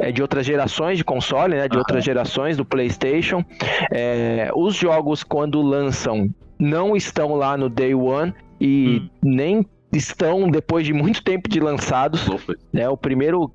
é, 0.01 0.11
de 0.11 0.21
outras 0.21 0.45
gerações 0.45 0.97
de 0.97 1.03
console, 1.03 1.55
né? 1.55 1.67
De 1.67 1.75
uhum. 1.75 1.79
outras 1.79 2.03
gerações 2.03 2.57
do 2.57 2.65
PlayStation. 2.65 3.45
É, 3.91 4.49
os 4.55 4.75
jogos, 4.75 5.23
quando 5.23 5.61
lançam, 5.61 6.29
não 6.59 6.95
estão 6.95 7.35
lá 7.35 7.55
no 7.55 7.69
Day 7.69 7.93
One 7.93 8.33
e 8.59 9.01
hum. 9.03 9.09
nem 9.23 9.65
estão 9.93 10.49
depois 10.49 10.85
de 10.85 10.93
muito 10.93 11.23
tempo 11.23 11.49
de 11.49 11.59
lançados. 11.59 12.27
Né? 12.71 12.87
O 12.89 12.97
primeiro 12.97 13.51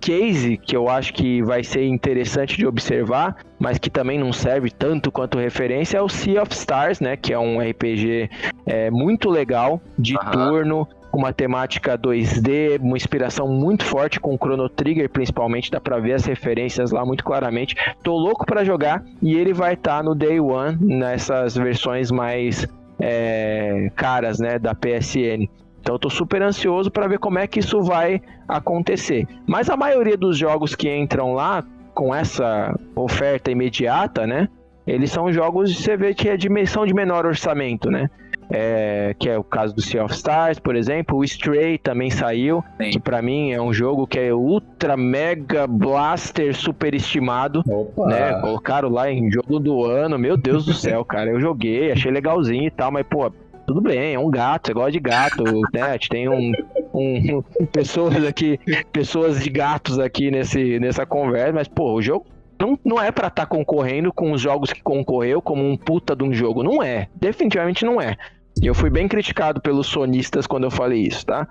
case 0.00 0.56
que 0.56 0.76
eu 0.76 0.88
acho 0.88 1.12
que 1.12 1.42
vai 1.42 1.64
ser 1.64 1.84
interessante 1.84 2.56
de 2.56 2.66
observar, 2.66 3.36
mas 3.58 3.78
que 3.78 3.90
também 3.90 4.18
não 4.18 4.32
serve 4.32 4.70
tanto 4.70 5.10
quanto 5.10 5.38
referência, 5.38 5.98
é 5.98 6.02
o 6.02 6.08
Sea 6.08 6.42
of 6.42 6.54
Stars, 6.54 7.00
né? 7.00 7.16
Que 7.16 7.32
é 7.32 7.38
um 7.38 7.60
RPG 7.60 8.30
é, 8.64 8.90
muito 8.90 9.28
legal, 9.28 9.82
de 9.98 10.14
uhum. 10.14 10.30
turno, 10.30 10.88
uma 11.12 11.32
temática 11.32 11.98
2D, 11.98 12.80
uma 12.80 12.96
inspiração 12.96 13.48
muito 13.48 13.84
forte 13.84 14.20
com 14.20 14.34
o 14.34 14.36
Chrono 14.36 14.68
Trigger, 14.68 15.08
principalmente, 15.08 15.70
dá 15.70 15.80
pra 15.80 15.98
ver 15.98 16.14
as 16.14 16.24
referências 16.24 16.90
lá 16.90 17.04
muito 17.04 17.24
claramente. 17.24 17.74
Tô 18.02 18.16
louco 18.16 18.44
para 18.46 18.64
jogar 18.64 19.04
e 19.22 19.34
ele 19.34 19.52
vai 19.52 19.74
estar 19.74 19.98
tá 19.98 20.02
no 20.02 20.14
Day 20.14 20.40
One, 20.40 20.78
nessas 20.80 21.56
versões 21.56 22.10
mais 22.10 22.66
é, 22.98 23.90
caras, 23.96 24.38
né, 24.38 24.58
da 24.58 24.74
PSN. 24.74 25.48
Então 25.80 25.94
eu 25.94 25.98
tô 25.98 26.10
super 26.10 26.42
ansioso 26.42 26.90
para 26.90 27.08
ver 27.08 27.18
como 27.18 27.38
é 27.38 27.46
que 27.46 27.60
isso 27.60 27.82
vai 27.82 28.20
acontecer. 28.46 29.26
Mas 29.46 29.70
a 29.70 29.76
maioria 29.76 30.16
dos 30.16 30.36
jogos 30.36 30.74
que 30.74 30.94
entram 30.94 31.32
lá 31.32 31.64
com 31.94 32.14
essa 32.14 32.78
oferta 32.94 33.50
imediata, 33.50 34.26
né? 34.26 34.48
eles 34.88 35.10
são 35.10 35.30
jogos, 35.30 35.76
você 35.76 35.96
vê 35.96 36.14
que 36.14 36.28
é 36.28 36.36
dimensão 36.36 36.86
de 36.86 36.94
menor 36.94 37.26
orçamento, 37.26 37.90
né? 37.90 38.08
É, 38.50 39.14
que 39.18 39.28
é 39.28 39.36
o 39.38 39.44
caso 39.44 39.74
do 39.74 39.82
Sea 39.82 40.04
of 40.04 40.14
Stars, 40.14 40.58
por 40.58 40.74
exemplo. 40.74 41.18
O 41.18 41.24
Stray 41.24 41.76
também 41.78 42.10
saiu, 42.10 42.64
Sim. 42.80 42.90
que 42.90 42.98
pra 42.98 43.20
mim 43.20 43.52
é 43.52 43.60
um 43.60 43.72
jogo 43.72 44.06
que 44.06 44.18
é 44.18 44.32
ultra 44.32 44.96
mega 44.96 45.66
blaster 45.66 46.54
superestimado, 46.56 47.62
Opa! 47.68 48.06
né? 48.06 48.40
Colocaram 48.40 48.88
lá 48.88 49.10
em 49.10 49.30
jogo 49.30 49.58
do 49.58 49.84
ano, 49.84 50.18
meu 50.18 50.36
Deus 50.36 50.64
do 50.64 50.72
céu, 50.72 51.04
cara. 51.06 51.30
Eu 51.30 51.40
joguei, 51.40 51.92
achei 51.92 52.10
legalzinho 52.10 52.64
e 52.66 52.70
tal, 52.70 52.90
mas 52.90 53.04
pô, 53.06 53.30
tudo 53.66 53.82
bem, 53.82 54.14
é 54.14 54.18
um 54.18 54.30
gato, 54.30 54.68
você 54.68 54.72
gosta 54.72 54.92
de 54.92 55.00
gato, 55.00 55.44
né? 55.74 55.82
A 55.82 55.92
gente 55.92 56.08
tem 56.08 56.28
um, 56.28 56.52
um- 56.94 57.42
pessoas 57.70 58.24
aqui, 58.24 58.58
pessoas 58.92 59.40
de 59.42 59.50
gatos 59.50 59.98
aqui 59.98 60.30
nesse, 60.30 60.78
nessa 60.80 61.04
conversa, 61.04 61.52
mas 61.52 61.68
pô, 61.68 61.92
o 61.92 62.00
jogo 62.00 62.24
não, 62.60 62.78
não 62.84 63.00
é 63.00 63.10
pra 63.12 63.28
estar 63.28 63.46
concorrendo 63.46 64.12
com 64.12 64.32
os 64.32 64.40
jogos 64.40 64.72
que 64.72 64.82
concorreu 64.82 65.40
como 65.42 65.62
um 65.68 65.76
puta 65.76 66.16
de 66.16 66.24
um 66.24 66.32
jogo, 66.32 66.62
não 66.62 66.82
é, 66.82 67.08
definitivamente 67.14 67.84
não 67.84 68.00
é. 68.00 68.16
E 68.62 68.66
eu 68.66 68.74
fui 68.74 68.90
bem 68.90 69.06
criticado 69.08 69.60
pelos 69.60 69.86
sonistas 69.86 70.46
quando 70.46 70.64
eu 70.64 70.70
falei 70.70 71.02
isso, 71.02 71.24
tá? 71.26 71.46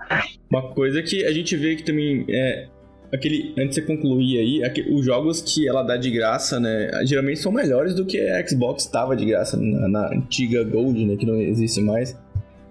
Uma 0.50 0.62
coisa 0.62 1.02
que 1.02 1.24
a 1.24 1.32
gente 1.32 1.56
vê 1.56 1.76
que 1.76 1.82
também 1.82 2.24
é. 2.28 2.66
Aquele, 3.12 3.54
antes 3.58 3.76
de 3.76 3.80
você 3.80 3.82
concluir 3.82 4.38
aí, 4.38 4.64
aque- 4.64 4.82
os 4.92 5.02
jogos 5.06 5.40
que 5.40 5.66
ela 5.66 5.82
dá 5.82 5.96
de 5.96 6.10
graça, 6.10 6.60
né? 6.60 6.90
Geralmente 7.06 7.40
são 7.40 7.50
melhores 7.50 7.94
do 7.94 8.04
que 8.04 8.20
a 8.20 8.46
Xbox 8.46 8.84
estava 8.84 9.16
de 9.16 9.24
graça 9.24 9.56
na, 9.56 9.88
na 9.88 10.06
antiga 10.12 10.62
Gold, 10.62 11.06
né? 11.06 11.16
Que 11.16 11.24
não 11.24 11.40
existe 11.40 11.80
mais. 11.80 12.14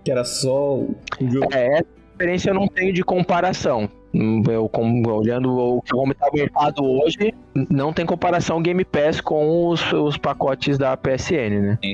Que 0.05 0.11
era 0.11 0.23
só 0.23 0.75
o 0.75 0.95
jogo. 1.21 1.47
É, 1.51 1.79
essa 1.79 1.85
experiência 2.11 2.49
eu 2.51 2.53
não 2.53 2.67
tenho 2.67 2.93
de 2.93 3.03
comparação. 3.03 3.89
Eu, 4.49 4.69
como- 4.69 5.09
olhando 5.11 5.49
o 5.57 5.81
como 5.89 6.11
está 6.11 6.27
mercado 6.31 6.83
hoje, 6.85 7.33
não 7.69 7.91
tem 7.91 8.05
comparação 8.05 8.61
Game 8.61 8.85
Pass 8.85 9.19
com 9.19 9.67
os, 9.69 9.91
os 9.91 10.17
pacotes 10.17 10.77
da 10.77 10.95
PSN, 10.95 11.61
né? 11.61 11.79
É 11.83 11.93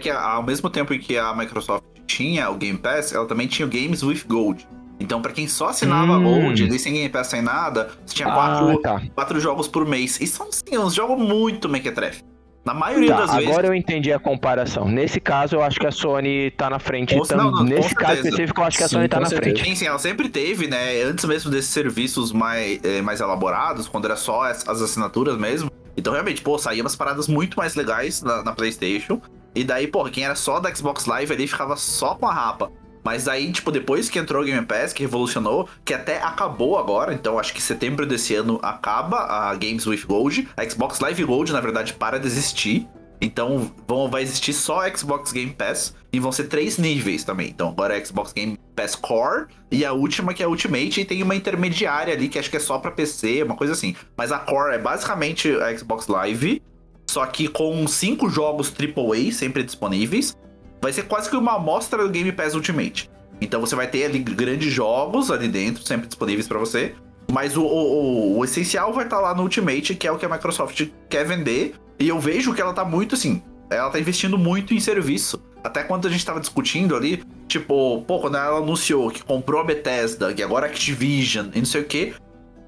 que 0.00 0.10
ao 0.10 0.42
mesmo 0.42 0.68
tempo 0.70 0.92
em 0.94 0.98
que 0.98 1.16
a 1.18 1.34
Microsoft 1.34 1.84
tinha 2.06 2.48
o 2.50 2.54
Game 2.56 2.78
Pass, 2.78 3.12
ela 3.12 3.26
também 3.26 3.46
tinha 3.46 3.66
o 3.66 3.70
Games 3.70 4.02
with 4.02 4.24
Gold. 4.26 4.66
Então, 4.98 5.20
pra 5.20 5.32
quem 5.32 5.46
só 5.46 5.68
assinava 5.68 6.16
Hum. 6.18 6.22
Gold, 6.22 6.62
ali 6.64 6.78
sem 6.78 6.92
Game 6.94 7.08
Pass, 7.10 7.26
sem 7.26 7.42
nada, 7.42 7.90
você 8.06 8.14
tinha 8.14 8.30
quatro, 8.32 8.70
Ah, 8.70 8.80
tá. 8.82 9.02
quatro 9.14 9.38
jogos 9.40 9.68
por 9.68 9.86
mês. 9.86 10.18
E 10.20 10.26
são, 10.26 10.50
sim, 10.50 10.78
uns 10.78 10.94
jogos 10.94 11.18
muito 11.18 11.68
mequetrefe. 11.68 12.22
Na 12.64 12.74
maioria 12.74 13.12
Tá, 13.12 13.16
das 13.20 13.34
vezes. 13.34 13.48
agora 13.50 13.66
eu 13.68 13.74
entendi 13.74 14.12
a 14.12 14.18
comparação. 14.18 14.88
Nesse 14.88 15.20
caso, 15.20 15.54
eu 15.54 15.62
acho 15.62 15.78
que 15.78 15.86
a 15.86 15.92
Sony 15.92 16.50
tá 16.50 16.68
na 16.68 16.80
frente. 16.80 17.14
Com- 17.14 17.22
tam- 17.22 17.36
não, 17.36 17.50
não, 17.52 17.62
Nesse 17.62 17.94
caso 17.94 18.14
certeza. 18.14 18.28
específico, 18.30 18.60
eu 18.60 18.64
acho 18.64 18.78
que 18.78 18.82
a 18.82 18.88
Sim, 18.88 18.94
Sony 18.96 19.08
tá 19.08 19.20
na 19.20 19.26
certeza. 19.26 19.54
frente. 19.54 19.68
Sim, 19.68 19.76
sim, 19.76 19.86
ela 19.86 19.98
sempre 20.00 20.28
teve, 20.28 20.66
né? 20.66 21.02
Antes 21.02 21.24
mesmo 21.26 21.48
desses 21.50 21.70
serviços 21.70 22.32
mais, 22.32 22.80
eh, 22.82 23.00
mais 23.02 23.20
elaborados, 23.20 23.86
quando 23.86 24.06
era 24.06 24.16
só 24.16 24.44
as, 24.50 24.66
as 24.68 24.82
assinaturas 24.82 25.36
mesmo. 25.38 25.70
Então, 25.96 26.12
realmente, 26.12 26.42
pô, 26.42 26.58
saía 26.58 26.82
umas 26.82 26.96
paradas 26.96 27.28
muito 27.28 27.56
mais 27.56 27.76
legais 27.76 28.20
na, 28.22 28.42
na 28.42 28.52
PlayStation. 28.52 29.20
E 29.56 29.64
daí, 29.64 29.86
pô, 29.86 30.04
quem 30.04 30.22
era 30.22 30.34
só 30.34 30.60
da 30.60 30.72
Xbox 30.72 31.06
Live 31.06 31.32
ali 31.32 31.46
ficava 31.46 31.76
só 31.76 32.14
com 32.14 32.26
a 32.26 32.32
rapa. 32.32 32.70
Mas 33.02 33.26
aí, 33.26 33.50
tipo, 33.50 33.72
depois 33.72 34.10
que 34.10 34.18
entrou 34.18 34.42
o 34.42 34.44
Game 34.44 34.66
Pass, 34.66 34.92
que 34.92 35.02
revolucionou, 35.02 35.66
que 35.82 35.94
até 35.94 36.20
acabou 36.20 36.76
agora, 36.76 37.14
então 37.14 37.38
acho 37.38 37.54
que 37.54 37.62
setembro 37.62 38.04
desse 38.04 38.34
ano 38.34 38.58
acaba 38.62 39.18
a 39.18 39.54
Games 39.54 39.86
with 39.86 40.02
Gold. 40.02 40.46
A 40.54 40.68
Xbox 40.68 41.00
Live 41.00 41.24
Gold, 41.24 41.52
na 41.54 41.60
verdade, 41.62 41.94
para 41.94 42.18
de 42.18 42.26
existir. 42.26 42.86
Então 43.18 43.72
vão, 43.88 44.10
vai 44.10 44.22
existir 44.22 44.52
só 44.52 44.86
Xbox 44.94 45.32
Game 45.32 45.52
Pass 45.52 45.94
e 46.12 46.20
vão 46.20 46.30
ser 46.30 46.48
três 46.48 46.76
níveis 46.76 47.24
também. 47.24 47.48
Então 47.48 47.68
agora 47.70 47.96
é 47.96 48.04
Xbox 48.04 48.34
Game 48.34 48.58
Pass 48.74 48.94
Core 48.94 49.46
e 49.70 49.86
a 49.86 49.92
última 49.94 50.34
que 50.34 50.42
é 50.42 50.46
a 50.46 50.48
Ultimate 50.50 51.00
e 51.00 51.04
tem 51.06 51.22
uma 51.22 51.34
intermediária 51.34 52.12
ali 52.12 52.28
que 52.28 52.38
acho 52.38 52.50
que 52.50 52.58
é 52.58 52.60
só 52.60 52.78
pra 52.78 52.90
PC, 52.90 53.42
uma 53.42 53.56
coisa 53.56 53.72
assim. 53.72 53.96
Mas 54.16 54.32
a 54.32 54.38
Core 54.38 54.74
é 54.74 54.78
basicamente 54.78 55.50
a 55.50 55.74
Xbox 55.78 56.08
Live, 56.08 56.60
só 57.08 57.24
que 57.26 57.48
com 57.48 57.86
cinco 57.86 58.28
jogos 58.28 58.72
AAA 58.72 59.32
sempre 59.32 59.62
disponíveis. 59.62 60.36
Vai 60.80 60.92
ser 60.92 61.04
quase 61.04 61.28
que 61.30 61.36
uma 61.36 61.54
amostra 61.56 62.02
do 62.02 62.10
Game 62.10 62.30
Pass 62.32 62.54
Ultimate. 62.54 63.10
Então 63.40 63.60
você 63.60 63.74
vai 63.74 63.86
ter 63.86 64.04
ali 64.04 64.18
grandes 64.18 64.72
jogos 64.72 65.30
ali 65.30 65.48
dentro, 65.48 65.86
sempre 65.86 66.06
disponíveis 66.06 66.46
pra 66.46 66.58
você. 66.58 66.94
Mas 67.30 67.56
o, 67.56 67.62
o, 67.62 68.38
o- 68.38 68.44
essencial 68.44 68.92
vai 68.92 69.04
estar 69.04 69.20
lá 69.20 69.34
no 69.34 69.42
Ultimate, 69.42 69.94
que 69.94 70.06
é 70.06 70.12
o 70.12 70.16
que 70.18 70.24
a 70.24 70.28
Microsoft 70.28 70.88
quer 71.08 71.24
vender. 71.24 71.74
E 71.98 72.08
eu 72.08 72.20
vejo 72.20 72.54
que 72.54 72.60
ela 72.60 72.72
tá 72.72 72.84
muito 72.84 73.14
assim. 73.14 73.42
Ela 73.68 73.90
tá 73.90 73.98
investindo 73.98 74.38
muito 74.38 74.72
em 74.74 74.80
serviço. 74.80 75.42
Até 75.64 75.82
quando 75.82 76.06
a 76.06 76.10
gente 76.10 76.24
tava 76.24 76.38
discutindo 76.38 76.94
ali, 76.94 77.24
tipo, 77.48 78.02
pô, 78.06 78.20
quando 78.20 78.36
ela 78.36 78.58
anunciou 78.58 79.10
que 79.10 79.24
comprou 79.24 79.60
a 79.60 79.64
Bethesda, 79.64 80.32
que 80.32 80.42
agora 80.42 80.66
Activision 80.66 81.48
e 81.54 81.58
não 81.58 81.66
sei 81.66 81.80
o 81.80 81.84
que. 81.84 82.14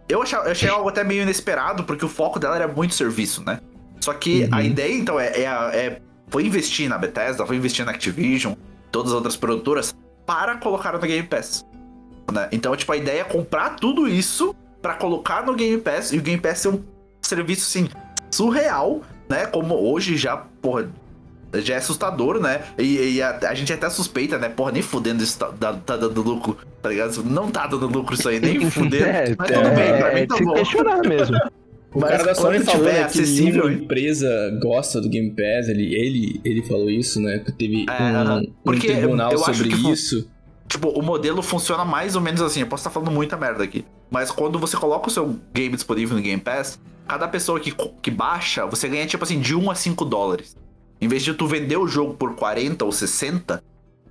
Eu 0.09 0.23
achei, 0.23 0.39
eu 0.39 0.43
achei 0.51 0.69
algo 0.69 0.89
até 0.89 1.05
meio 1.05 1.23
inesperado, 1.23 1.85
porque 1.85 2.05
o 2.05 2.09
foco 2.09 2.40
dela 2.40 2.56
era 2.56 2.66
muito 2.66 2.94
serviço, 2.94 3.44
né? 3.47 3.60
Só 4.09 4.15
que 4.15 4.45
Uhum. 4.45 4.49
a 4.53 4.63
ideia, 4.63 4.95
então, 4.95 5.21
é, 5.21 5.27
é, 5.27 5.45
é- 5.45 6.01
Foi 6.31 6.45
investir 6.47 6.89
na 6.89 6.97
Bethesda, 6.99 7.45
foi 7.47 7.57
investir 7.57 7.85
na 7.85 7.91
Activision, 7.91 8.55
todas 8.91 9.13
as 9.13 9.17
outras 9.17 9.37
produtoras, 9.37 9.95
para 10.27 10.57
colocar 10.57 10.93
no 10.95 10.99
Game 11.01 11.27
Pass. 11.27 11.65
né? 12.33 12.49
Então, 12.53 12.75
tipo, 12.77 12.91
a 12.93 12.97
ideia 12.99 13.21
é 13.23 13.25
comprar 13.25 13.77
tudo 13.77 14.07
isso 14.09 14.55
pra 14.83 14.95
colocar 14.95 15.45
no 15.47 15.55
Game 15.55 15.79
Pass 15.81 16.13
e 16.13 16.19
o 16.19 16.23
Game 16.23 16.41
Pass 16.41 16.65
é 16.67 16.69
um 16.71 16.83
serviço, 17.23 17.63
assim, 17.67 17.89
surreal, 18.31 19.01
né? 19.29 19.47
Como 19.47 19.75
hoje 19.75 20.17
já, 20.19 20.37
porra, 20.37 20.91
já 21.55 21.75
é 21.75 21.77
assustador, 21.79 22.39
né? 22.41 22.61
E, 22.79 23.15
e 23.15 23.23
a, 23.23 23.39
a 23.49 23.55
gente 23.55 23.73
até 23.73 23.89
suspeita, 23.89 24.37
né? 24.39 24.49
Porra, 24.51 24.73
nem 24.73 24.83
fudendo 24.83 25.23
isso 25.23 25.39
tá, 25.39 25.47
tá- 25.59 25.73
tá 25.75 25.97
dando 25.97 26.21
lucro, 26.23 26.59
tá 26.83 26.91
ligado? 26.91 27.23
Não 27.25 27.51
tá 27.51 27.67
dando 27.67 27.87
lucro 27.89 28.15
isso 28.15 28.29
aí, 28.29 28.39
nem 28.41 28.61
fudendo. 28.71 29.05
É, 29.07 29.35
mas 29.39 29.51
tudo 29.51 29.69
bem, 29.75 29.97
pra 29.99 30.11
é, 30.11 30.15
mim 30.15 30.21
é 30.21 30.27
tá 30.27 30.37
se 30.37 30.45
bom. 30.45 30.55
questionar 30.55 31.01
mesmo. 31.09 31.37
O 31.94 32.01
Mas 32.01 32.10
cara 32.10 32.24
da 32.24 32.35
Sony 32.35 32.60
falou 32.60 32.85
né, 32.85 33.05
que 33.05 33.20
nenhuma 33.23 33.73
empresa 33.73 34.28
gosta 34.62 35.01
do 35.01 35.09
Game 35.09 35.31
Pass. 35.31 35.69
Ele, 35.69 35.94
ele, 35.94 36.40
ele 36.44 36.62
falou 36.62 36.90
isso, 36.90 37.20
né? 37.20 37.39
Que 37.39 37.51
teve 37.52 37.86
É, 37.89 38.02
um, 38.02 38.73
um 38.73 38.78
tribunal 38.78 39.36
sobre 39.39 39.69
que 39.70 39.77
fu- 39.77 39.93
isso. 39.93 40.31
Tipo, 40.69 40.89
o 40.90 41.02
modelo 41.02 41.40
funciona 41.43 41.85
mais 41.85 42.15
ou 42.15 42.20
menos 42.20 42.43
assim. 42.43 42.60
Eu 42.60 42.66
posso 42.66 42.82
estar 42.82 42.90
falando 42.90 43.10
muita 43.10 43.36
merda 43.39 43.65
aqui. 43.65 43.86
Mas 44.10 44.31
quando 44.31 44.59
você 44.59 44.77
coloca 44.77 45.09
o 45.09 45.10
seu 45.10 45.39
game 45.55 45.74
disponível 45.74 46.15
no 46.16 46.23
Game 46.23 46.40
Pass, 46.40 46.78
cada 47.06 47.27
pessoa 47.27 47.59
que, 47.59 47.74
que 48.02 48.10
baixa, 48.10 48.66
você 48.66 48.86
ganha, 48.86 49.06
tipo 49.06 49.24
assim, 49.24 49.40
de 49.40 49.55
1 49.55 49.70
a 49.70 49.74
5 49.74 50.05
dólares. 50.05 50.55
Em 51.01 51.09
vez 51.09 51.23
de 51.23 51.32
tu 51.32 51.47
vender 51.47 51.78
o 51.78 51.89
jogo 51.89 52.12
por 52.15 52.35
40 52.35 52.85
ou 52.85 52.93
60, 52.93 53.62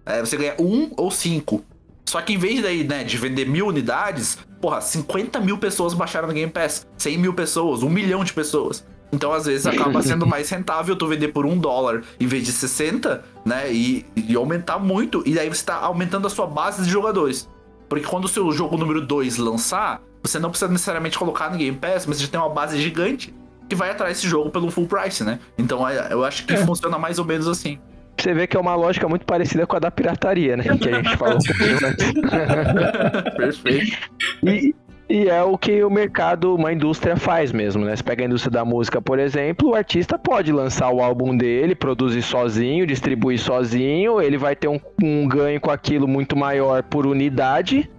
é, 0.04 0.20
você 0.22 0.36
ganha 0.36 0.56
1 0.60 0.94
ou 0.98 1.12
5. 1.12 1.64
Só 2.06 2.22
que 2.22 2.34
em 2.34 2.38
vez 2.38 2.62
daí, 2.62 2.84
né, 2.84 3.04
de 3.04 3.18
vender 3.18 3.46
mil 3.48 3.68
unidades, 3.68 4.38
porra, 4.62 4.82
50 4.82 5.40
mil 5.40 5.58
pessoas 5.58 5.94
baixaram 5.94 6.28
no 6.28 6.34
Game 6.34 6.52
Pass. 6.52 6.86
100 6.98 7.18
mil 7.18 7.34
pessoas, 7.34 7.84
1 7.84 7.90
milhão 7.90 8.24
de 8.24 8.34
pessoas. 8.34 8.86
Então, 9.12 9.32
às 9.32 9.46
vezes, 9.46 9.66
acaba 9.66 10.02
sendo 10.02 10.26
mais 10.28 10.50
rentável 10.50 10.96
tu 10.96 11.08
vender 11.08 11.30
por 11.30 11.46
um 11.46 11.58
dólar 11.58 12.04
em 12.20 12.28
vez 12.28 12.46
de 12.46 12.52
60, 12.52 13.24
né? 13.46 13.72
E, 13.72 14.06
e 14.16 14.36
aumentar 14.36 14.78
muito. 14.80 15.24
E 15.26 15.40
aí 15.40 15.48
você 15.48 15.64
tá 15.64 15.76
aumentando 15.76 16.28
a 16.28 16.30
sua 16.30 16.46
base 16.46 16.84
de 16.84 16.90
jogadores. 16.90 17.50
Porque 17.88 18.06
quando 18.06 18.26
o 18.26 18.28
seu 18.28 18.52
jogo 18.52 18.78
número 18.78 19.00
2 19.06 19.38
lançar, 19.38 20.02
você 20.22 20.40
não 20.40 20.50
precisa 20.50 20.70
necessariamente 20.70 21.18
colocar 21.18 21.50
no 21.50 21.58
Game 21.58 21.78
Pass, 21.78 22.06
mas 22.06 22.18
você 22.18 22.24
já 22.26 22.30
tem 22.30 22.40
uma 22.40 22.50
base 22.50 22.82
gigante 22.82 23.34
que 23.70 23.76
vai 23.76 23.92
atrás 23.92 24.18
desse 24.18 24.28
jogo 24.28 24.50
pelo 24.50 24.70
full 24.70 24.88
price, 24.88 25.24
né? 25.24 25.40
Então 25.58 25.88
é- 25.88 26.08
eu 26.12 26.24
acho 26.26 26.46
que 26.46 26.56
funciona 26.58 26.98
mais 26.98 27.18
ou 27.20 27.24
menos 27.26 27.48
assim. 27.48 27.80
Você 28.18 28.34
vê 28.34 28.48
que 28.48 28.58
é 28.58 28.60
uma 28.60 28.76
lógica 28.76 29.08
muito 29.08 29.26
parecida 29.26 29.68
com 29.68 29.76
a 29.76 29.80
da 29.80 29.92
pirataria, 29.92 30.58
né? 30.58 30.64
Que 30.64 30.90
a 30.90 30.96
gente 30.96 31.18
falou. 31.18 31.38
Perfeito. 33.38 33.98
E, 34.44 34.76
e 35.10 35.30
é 35.30 35.42
o 35.42 35.58
que 35.58 35.84
o 35.84 35.90
mercado, 35.90 36.54
uma 36.54 36.74
indústria 36.74 37.16
faz 37.16 37.52
mesmo, 37.52 37.86
né? 37.86 37.96
Você 37.96 38.04
pega 38.04 38.24
a 38.24 38.26
indústria 38.26 38.52
da 38.52 38.66
música, 38.66 39.02
por 39.02 39.20
exemplo, 39.20 39.70
o 39.70 39.76
artista 39.76 40.20
pode 40.20 40.52
lançar 40.52 40.92
o 40.92 41.02
álbum 41.02 41.38
dele, 41.38 41.76
produzir 41.76 42.22
sozinho, 42.22 42.86
distribuir 42.86 43.40
sozinho, 43.40 44.20
ele 44.20 44.38
vai 44.38 44.56
ter 44.56 44.68
um, 44.68 44.80
um 45.02 45.28
ganho 45.28 45.62
com 45.62 45.72
aquilo 45.72 46.08
muito 46.08 46.36
maior 46.36 46.84
por 46.84 47.08
unidade, 47.08 47.90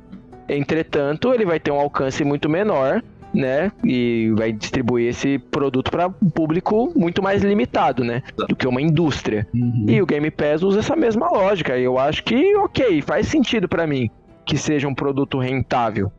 entretanto, 0.48 1.32
ele 1.32 1.46
vai 1.46 1.58
ter 1.58 1.70
um 1.70 1.80
alcance 1.80 2.22
muito 2.24 2.48
menor. 2.48 3.02
Né? 3.38 3.70
E 3.84 4.32
vai 4.36 4.50
distribuir 4.50 5.10
esse 5.10 5.38
produto 5.38 5.92
para 5.92 6.08
um 6.08 6.28
público 6.28 6.92
muito 6.96 7.22
mais 7.22 7.44
limitado, 7.44 8.02
né? 8.02 8.20
Do 8.48 8.56
que 8.56 8.66
uma 8.66 8.82
indústria. 8.82 9.46
Uhum. 9.54 9.84
E 9.86 10.02
o 10.02 10.06
Game 10.06 10.28
Pass 10.28 10.64
usa 10.64 10.80
essa 10.80 10.96
mesma 10.96 11.30
lógica. 11.30 11.78
E 11.78 11.84
eu 11.84 12.00
acho 12.00 12.24
que, 12.24 12.56
ok, 12.56 13.00
faz 13.00 13.28
sentido 13.28 13.68
pra 13.68 13.86
mim 13.86 14.10
que 14.44 14.58
seja 14.58 14.88
um 14.88 14.94
produto 14.94 15.38
rentável. 15.38 16.10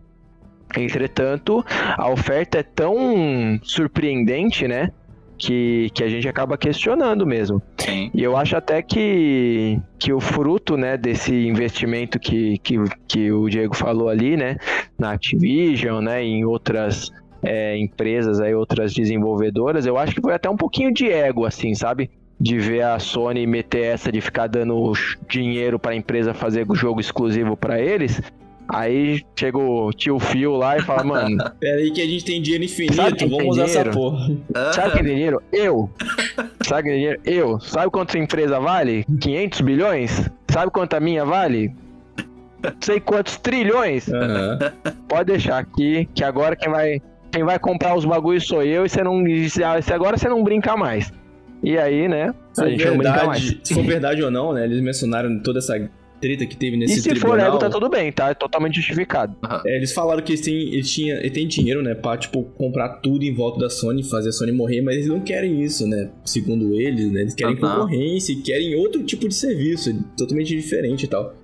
Entretanto, 0.78 1.66
a 1.98 2.10
oferta 2.10 2.60
é 2.60 2.64
tão 2.64 3.60
surpreendente, 3.64 4.68
né? 4.68 4.92
Que, 5.40 5.90
que 5.94 6.04
a 6.04 6.10
gente 6.10 6.28
acaba 6.28 6.58
questionando 6.58 7.26
mesmo. 7.26 7.62
Sim. 7.78 8.12
E 8.14 8.22
eu 8.22 8.36
acho 8.36 8.58
até 8.58 8.82
que, 8.82 9.80
que 9.98 10.12
o 10.12 10.20
fruto 10.20 10.76
né, 10.76 10.98
desse 10.98 11.34
investimento 11.34 12.20
que, 12.20 12.58
que, 12.58 12.76
que 13.08 13.32
o 13.32 13.48
Diego 13.48 13.74
falou 13.74 14.10
ali, 14.10 14.36
né? 14.36 14.58
Na 14.98 15.14
Activision, 15.14 16.04
né? 16.04 16.22
Em 16.22 16.44
outras 16.44 17.10
é, 17.42 17.78
empresas, 17.78 18.40
aí, 18.40 18.54
outras 18.54 18.94
desenvolvedoras, 18.94 19.86
eu 19.86 19.98
acho 19.98 20.14
que 20.14 20.22
foi 20.22 20.34
até 20.34 20.50
um 20.50 20.58
pouquinho 20.58 20.94
de 20.94 21.10
ego, 21.10 21.46
assim, 21.46 21.74
sabe? 21.74 22.10
De 22.40 22.58
ver 22.58 22.84
a 22.84 23.00
Sony 23.00 23.46
meter 23.46 23.86
essa 23.86 24.12
de 24.12 24.22
ficar 24.22 24.48
dando 24.48 24.94
dinheiro 25.28 25.78
pra 25.78 25.96
empresa 25.96 26.34
fazer 26.34 26.66
jogo 26.74 27.00
exclusivo 27.00 27.58
pra 27.58 27.80
eles. 27.80 28.22
Aí 28.72 29.24
chega 29.36 29.58
o 29.58 29.92
tio 29.92 30.20
Phil 30.20 30.52
lá 30.56 30.78
e 30.78 30.82
fala, 30.82 31.04
mano, 31.04 31.38
Pera 31.60 31.78
aí 31.78 31.92
que 31.92 32.02
a 32.02 32.06
gente 32.06 32.24
tem 32.24 32.42
dinheiro 32.42 32.64
infinito, 32.64 33.16
quem 33.16 33.28
vamos 33.30 33.44
tem 33.44 33.50
usar 33.52 33.64
essa 33.64 33.84
dinheiro? 33.84 33.92
porra. 33.92 34.74
Sabe 34.74 34.92
quem 34.94 35.04
tem 35.04 35.14
dinheiro? 35.16 35.42
Eu. 35.52 35.90
Sabe 36.62 36.92
dinheiro? 36.92 37.20
Eu. 37.26 37.60
Sabe 37.60 37.90
quanto 37.92 38.10
essa 38.10 38.20
empresa 38.20 38.60
vale? 38.60 39.06
500 39.20 39.62
bilhões? 39.62 40.30
Sabe 40.52 40.72
quanto 40.72 40.94
a 40.94 41.00
minha 41.00 41.26
vale? 41.26 41.74
Sei 42.82 43.00
quantos 43.00 43.38
trilhões? 43.38 44.08
Aham. 44.12 44.60
Pode 45.08 45.32
deixar 45.32 45.58
aqui, 45.60 46.08
que 46.14 46.24
agora 46.24 46.56
quem 46.56 46.70
vai, 46.70 47.02
quem 47.32 47.44
vai 47.44 47.58
comprar 47.58 47.96
os 47.96 48.04
bagulhos 48.06 48.46
sou 48.46 48.62
eu 48.64 48.86
e 48.86 48.90
você 48.90 49.04
não. 49.04 49.24
se 49.50 49.94
agora 49.94 50.18
você 50.18 50.28
não 50.30 50.44
brinca 50.44 50.76
mais. 50.76 51.12
E 51.64 51.78
aí, 51.78 52.08
né? 52.08 52.34
Se 52.54 52.64
A 52.64 52.70
gente 52.70 52.86
não 52.86 52.98
brinca 52.98 53.24
mais. 53.26 53.42
verdade, 53.44 53.62
se 53.68 53.74
for 53.74 53.84
verdade 53.88 54.22
ou 54.24 54.30
não, 54.30 54.54
né? 54.54 54.64
Eles 54.66 54.82
mencionaram 54.82 55.40
toda 55.40 55.60
essa 55.60 55.90
treta 56.20 56.46
que 56.46 56.56
teve 56.56 56.76
E 56.76 56.80
nesse 56.80 57.02
se 57.02 57.10
for 57.10 57.16
tribunal. 57.16 57.48
ego, 57.48 57.58
tá 57.58 57.70
tudo 57.70 57.90
bem, 57.90 58.12
tá? 58.12 58.30
É 58.30 58.34
totalmente 58.34 58.76
justificado. 58.76 59.36
É, 59.66 59.78
eles 59.78 59.92
falaram 59.94 60.22
que 60.22 60.32
eles 60.34 60.42
têm, 60.42 60.74
eles, 60.74 60.92
tinha, 60.92 61.16
eles 61.16 61.32
têm 61.32 61.48
dinheiro, 61.48 61.82
né, 61.82 61.96
pra, 61.96 62.18
tipo, 62.18 62.44
comprar 62.56 62.90
tudo 63.00 63.24
em 63.24 63.34
volta 63.34 63.60
da 63.60 63.70
Sony, 63.70 64.04
fazer 64.04 64.30
a 64.30 64.32
Sony 64.32 64.52
morrer, 64.52 64.82
mas 64.82 64.96
eles 64.96 65.08
não 65.08 65.20
querem 65.20 65.62
isso, 65.64 65.88
né, 65.88 66.12
segundo 66.26 66.74
eles, 66.80 67.12
né, 67.12 67.22
eles 67.22 67.34
querem 67.34 67.56
Aham. 67.56 67.76
concorrência, 67.76 68.34
e 68.34 68.38
querem 68.38 68.76
outro 68.76 69.04
tipo 69.04 69.28
de 69.28 69.34
serviço, 69.36 69.94
totalmente 70.18 70.56
diferente 70.56 71.04
e 71.06 71.08
tal. 71.08 71.36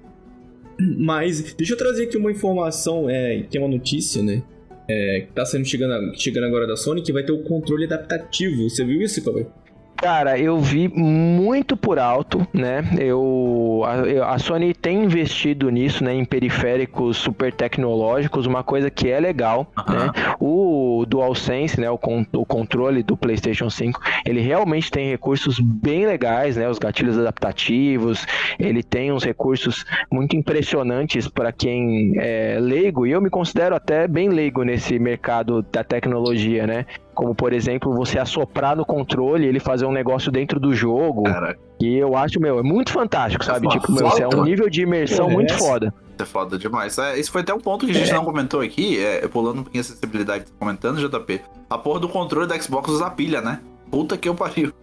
Mas, 0.97 1.53
deixa 1.53 1.73
eu 1.73 1.77
trazer 1.77 2.03
aqui 2.03 2.17
uma 2.17 2.31
informação, 2.31 3.09
é, 3.09 3.43
que 3.49 3.57
é 3.57 3.61
uma 3.61 3.69
notícia, 3.69 4.21
né, 4.21 4.43
é, 4.89 5.21
que 5.21 5.33
tá 5.33 5.45
sendo 5.45 5.65
chegando, 5.65 6.13
chegando 6.19 6.45
agora 6.45 6.67
da 6.67 6.75
Sony, 6.75 7.01
que 7.01 7.11
vai 7.13 7.23
ter 7.23 7.31
o 7.31 7.39
controle 7.43 7.85
adaptativo, 7.85 8.69
você 8.69 8.83
viu 8.83 9.01
isso, 9.01 9.23
Cauê? 9.23 9.45
Cara, 9.97 10.37
eu 10.37 10.59
vi 10.59 10.87
muito 10.87 11.75
por 11.77 11.97
alto, 11.97 12.45
né? 12.53 12.83
Eu 12.99 13.81
a, 13.85 14.33
a 14.35 14.39
Sony 14.39 14.73
tem 14.73 15.03
investido 15.03 15.69
nisso, 15.69 16.03
né? 16.03 16.13
Em 16.13 16.25
periféricos 16.25 17.17
super 17.17 17.51
tecnológicos, 17.53 18.45
uma 18.45 18.63
coisa 18.63 18.91
que 18.91 19.09
é 19.09 19.19
legal, 19.19 19.71
Aham. 19.77 20.05
né? 20.07 20.11
O 20.39 21.05
DualSense, 21.07 21.79
né? 21.79 21.89
O, 21.89 21.97
con- 21.97 22.25
o 22.33 22.45
controle 22.45 23.01
do 23.03 23.15
PlayStation 23.17 23.69
5, 23.69 23.99
ele 24.25 24.41
realmente 24.41 24.91
tem 24.91 25.09
recursos 25.09 25.59
bem 25.59 26.05
legais, 26.05 26.55
né? 26.57 26.69
Os 26.69 26.77
gatilhos 26.77 27.17
adaptativos, 27.17 28.25
ele 28.59 28.83
tem 28.83 29.11
uns 29.11 29.23
recursos 29.23 29.85
muito 30.11 30.35
impressionantes 30.35 31.27
para 31.27 31.51
quem 31.51 32.13
é 32.17 32.57
leigo, 32.59 33.07
e 33.07 33.11
eu 33.11 33.21
me 33.21 33.29
considero 33.29 33.75
até 33.75 34.07
bem 34.07 34.29
leigo 34.29 34.63
nesse 34.63 34.99
mercado 34.99 35.61
da 35.71 35.83
tecnologia, 35.83 36.67
né? 36.67 36.85
Como, 37.15 37.33
por 37.33 37.53
exemplo, 37.53 37.93
você 37.95 38.19
assoprar 38.19 38.75
no 38.75 38.85
controle 38.85 39.45
e 39.45 39.47
ele 39.47 39.59
fazer 39.59 39.85
um 39.85 39.91
negócio 39.91 40.31
dentro 40.31 40.59
do 40.59 40.75
jogo. 40.75 41.23
Cara, 41.23 41.57
E 41.79 41.95
eu 41.95 42.15
acho, 42.15 42.39
meu, 42.39 42.59
é 42.59 42.61
muito 42.61 42.91
fantástico, 42.91 43.43
sabe? 43.43 43.67
É 43.67 43.69
tipo, 43.71 43.91
meu, 43.91 44.05
é 44.07 44.27
um 44.35 44.43
nível 44.43 44.69
de 44.69 44.81
imersão 44.81 45.25
Porra, 45.25 45.33
muito 45.33 45.53
foda. 45.57 45.93
isso 46.13 46.23
é 46.23 46.25
foda 46.25 46.57
demais. 46.57 46.97
É, 46.97 47.17
esse 47.17 47.31
foi 47.31 47.41
até 47.41 47.53
um 47.53 47.59
ponto 47.59 47.85
que 47.85 47.91
a 47.91 47.95
gente 47.95 48.11
não 48.11 48.25
comentou 48.25 48.61
aqui, 48.61 48.99
é, 48.99 49.27
pulando 49.27 49.59
um 49.59 49.63
pouquinho 49.63 49.81
a 49.81 49.85
acessibilidade 49.85 50.43
que 50.43 50.51
tá 50.51 50.57
comentando, 50.59 50.99
JP. 50.99 51.41
A 51.69 51.77
porra 51.77 52.01
do 52.01 52.09
controle 52.09 52.47
da 52.47 52.59
Xbox 52.59 52.89
usa 52.91 53.09
pilha, 53.09 53.41
né? 53.41 53.59
Puta 53.89 54.17
que 54.17 54.27
eu 54.27 54.35
pariu. 54.35 54.73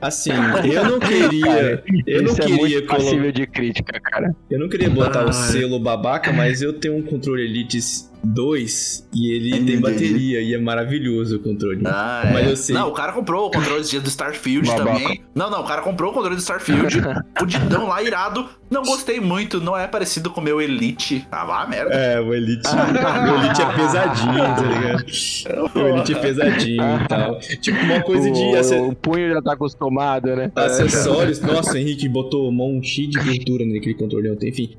Assim, 0.00 0.32
eu 0.70 0.84
não 0.84 0.98
queria, 0.98 1.82
eu 2.06 2.22
não 2.22 2.32
isso 2.32 2.42
é 2.42 2.44
queria 2.44 2.56
muito 2.58 2.86
colocar... 2.86 2.96
passível 2.96 3.32
de 3.32 3.46
crítica, 3.46 4.00
cara. 4.00 4.36
Eu 4.50 4.58
não 4.58 4.68
queria 4.68 4.90
botar 4.90 5.24
o 5.24 5.32
selo 5.32 5.78
babaca, 5.80 6.32
mas 6.32 6.60
eu 6.60 6.78
tenho 6.78 6.96
um 6.96 7.02
controle 7.02 7.42
Elite 7.42 7.78
2 8.24 9.08
e 9.14 9.32
ele 9.34 9.50
tem 9.50 9.60
Entendi. 9.60 9.76
bateria 9.78 10.40
e 10.40 10.54
é 10.54 10.58
maravilhoso 10.58 11.36
o 11.36 11.38
controle. 11.40 11.82
Ah, 11.86 12.30
Mas 12.32 12.46
é. 12.46 12.50
eu 12.50 12.56
sei. 12.56 12.74
Não, 12.74 12.88
o 12.88 12.92
cara 12.92 13.12
comprou 13.12 13.46
o 13.46 13.50
controle 13.50 13.82
do 13.82 14.08
Starfield 14.08 14.66
Babaca. 14.68 14.98
também. 15.00 15.24
Não, 15.34 15.50
não, 15.50 15.60
o 15.60 15.64
cara 15.64 15.82
comprou 15.82 16.10
o 16.10 16.14
controle 16.14 16.36
do 16.36 16.40
Starfield, 16.40 17.00
fudidão 17.38 17.86
lá, 17.88 18.02
irado. 18.02 18.48
Não 18.70 18.82
gostei 18.82 19.20
muito, 19.20 19.60
não 19.60 19.76
é 19.76 19.86
parecido 19.86 20.30
com 20.30 20.40
o 20.40 20.44
meu 20.44 20.60
Elite. 20.60 21.26
Ah, 21.30 21.44
vá 21.44 21.66
merda. 21.66 21.94
É, 21.94 22.20
o 22.20 22.34
Elite. 22.34 22.68
o 22.74 23.44
Elite 23.44 23.62
é 23.62 23.76
pesadinho, 23.76 24.34
tá 24.34 24.62
ligado? 24.62 25.74
O 25.76 25.88
Elite 25.88 26.12
é 26.12 26.18
pesadinho 26.18 26.82
e 27.04 27.08
tal. 27.08 27.38
Tipo, 27.38 27.78
uma 27.84 28.00
coisa 28.02 28.30
de 28.30 28.40
o, 28.40 28.56
ace- 28.56 28.74
o 28.80 28.94
punho 28.94 29.32
já 29.34 29.42
tá 29.42 29.52
acostumado, 29.52 30.34
né? 30.34 30.50
acessórios. 30.56 31.40
Nossa, 31.40 31.74
o 31.74 31.76
Henrique 31.76 32.08
botou 32.08 32.50
mão 32.50 32.82
cheia 32.82 33.08
de 33.08 33.18
gordura 33.18 33.64
naquele 33.66 33.94
controle 33.94 34.30
ontem. 34.30 34.48
Enfim. 34.48 34.76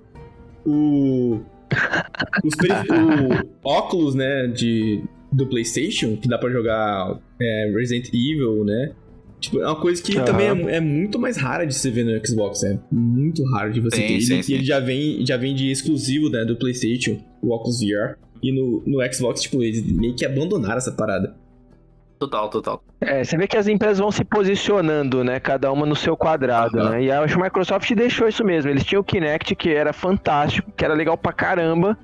O. 0.65 1.39
Os 2.44 2.54
o 2.54 3.68
óculos, 3.68 4.16
né, 4.16 4.48
de, 4.48 5.04
do 5.32 5.48
PlayStation, 5.48 6.16
que 6.16 6.28
dá 6.28 6.38
pra 6.38 6.50
jogar 6.50 7.20
é, 7.42 7.72
Resident 7.76 8.08
Evil, 8.10 8.64
né? 8.64 8.92
Tipo, 9.40 9.60
é 9.60 9.66
uma 9.66 9.76
coisa 9.76 10.02
que 10.02 10.16
Aham. 10.18 10.26
também 10.26 10.48
é, 10.48 10.78
é 10.78 10.80
muito 10.80 11.20
mais 11.20 11.38
rara 11.38 11.66
de 11.66 11.74
se 11.74 11.90
ver 11.92 12.06
no 12.06 12.26
Xbox, 12.26 12.64
é 12.64 12.80
muito 12.92 13.44
raro 13.52 13.72
de 13.72 13.80
você 13.80 13.98
Sim, 13.98 14.08
ter. 14.08 14.22
sim, 14.22 14.34
ele, 14.34 14.44
sim. 14.44 14.54
ele 14.56 14.64
já 14.64 14.80
vem, 14.80 15.26
já 15.26 15.38
vem 15.38 15.54
de 15.54 15.70
exclusivo, 15.70 16.30
né, 16.30 16.46
do 16.46 16.56
PlayStation, 16.56 17.18
o 17.42 17.52
óculos 17.54 17.80
VR. 17.80 18.18
E 18.42 18.52
no, 18.52 18.84
no 18.86 19.14
Xbox, 19.14 19.42
tipo, 19.42 19.62
eles 19.64 19.82
meio 19.86 20.16
que 20.16 20.26
abandonaram 20.26 20.78
essa 20.78 20.92
parada. 20.92 21.36
Total, 22.18 22.50
total. 22.50 22.82
É, 23.02 23.24
você 23.24 23.38
vê 23.38 23.48
que 23.48 23.58
as 23.58 23.68
empresas 23.68 24.00
vão 24.00 24.12
se 24.12 24.24
posicionando, 24.24 25.24
né? 25.24 25.40
Cada 25.40 25.72
uma 25.72 25.86
no 25.86 25.96
seu 25.96 26.16
quadrado, 26.16 26.80
Aham. 26.80 26.90
né? 26.92 27.04
E 27.04 27.12
acho 27.12 27.36
que 27.36 27.42
a 27.42 27.44
Microsoft 27.44 27.92
deixou 27.94 28.28
isso 28.28 28.44
mesmo. 28.44 28.72
Eles 28.72 28.86
tinham 28.86 29.02
o 29.02 29.04
Kinect, 29.04 29.54
que 29.56 29.70
era 29.70 29.92
fantástico, 29.92 30.72
que 30.76 30.86
era 30.86 30.94
legal 30.94 31.18
pra 31.18 31.34
caramba. 31.34 31.98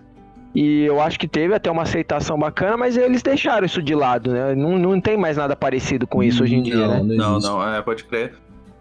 E 0.54 0.84
eu 0.84 1.00
acho 1.00 1.18
que 1.18 1.28
teve 1.28 1.54
até 1.54 1.72
uma 1.72 1.84
aceitação 1.84 2.38
bacana, 2.38 2.76
mas 2.76 2.98
eles 2.98 3.22
deixaram 3.22 3.66
isso 3.66 3.82
de 3.82 3.96
lado, 3.96 4.32
né? 4.34 4.54
Não, 4.54 4.78
não 4.78 5.00
tem 5.00 5.16
mais 5.16 5.38
nada 5.38 5.56
parecido 5.56 6.06
com 6.06 6.22
isso 6.22 6.44
hoje 6.44 6.56
em 6.56 6.62
dia, 6.62 6.88
Não, 6.88 7.04
né? 7.06 7.16
Não, 7.16 7.40
não, 7.40 7.74
é, 7.74 7.82
pode 7.82 8.04
crer. 8.04 8.34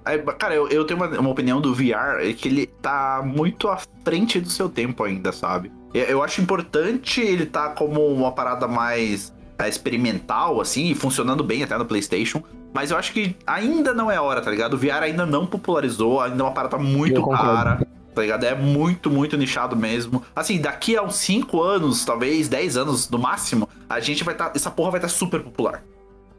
Aí, 0.05 0.19
cara, 0.19 0.55
eu, 0.55 0.69
eu 0.69 0.85
tenho 0.85 0.99
uma, 0.99 1.07
uma 1.21 1.31
opinião 1.31 1.61
do 1.61 1.73
VR, 1.73 2.19
é 2.21 2.33
que 2.33 2.49
ele 2.49 2.67
tá 2.67 3.23
muito 3.25 3.69
à 3.69 3.79
frente 4.03 4.41
do 4.41 4.49
seu 4.49 4.69
tempo 4.69 5.05
ainda, 5.05 5.31
sabe? 5.31 5.71
Eu, 5.95 6.05
eu 6.05 6.23
acho 6.25 6.41
importante 6.41 7.21
ele 7.21 7.47
tá 7.47 7.69
como 7.69 8.05
uma 8.07 8.33
parada 8.33 8.67
mais 8.67 9.33
é, 9.65 9.69
experimental, 9.69 10.61
assim, 10.61 10.91
e 10.91 10.95
funcionando 10.95 11.43
bem 11.45 11.63
até 11.63 11.77
no 11.77 11.85
PlayStation. 11.85 12.43
Mas 12.73 12.91
eu 12.91 12.97
acho 12.97 13.13
que 13.13 13.37
ainda 13.47 13.93
não 13.93 14.11
é 14.11 14.21
hora, 14.21 14.41
tá 14.41 14.51
ligado? 14.51 14.75
O 14.75 14.79
VR 14.79 15.03
ainda 15.03 15.27
não 15.27 15.47
popularizou, 15.47 16.21
ainda 16.21 16.43
é 16.43 16.47
uma 16.47 16.53
parada 16.53 16.79
muito 16.79 17.27
cara. 17.27 17.87
Tá 18.15 18.23
ligado? 18.23 18.45
É 18.45 18.55
muito, 18.55 19.11
muito 19.11 19.37
nichado 19.37 19.77
mesmo. 19.77 20.23
Assim, 20.35 20.61
daqui 20.61 20.97
a 20.97 21.03
uns 21.03 21.17
5 21.17 21.63
anos, 21.63 22.05
talvez 22.05 22.49
10 22.49 22.77
anos 22.77 23.09
no 23.09 23.19
máximo, 23.19 23.69
a 23.89 24.01
gente 24.01 24.25
vai 24.25 24.35
estar. 24.35 24.53
essa 24.55 24.71
porra 24.71 24.93
vai 24.93 24.99
estar 24.99 25.09
super 25.09 25.41
popular. 25.41 25.83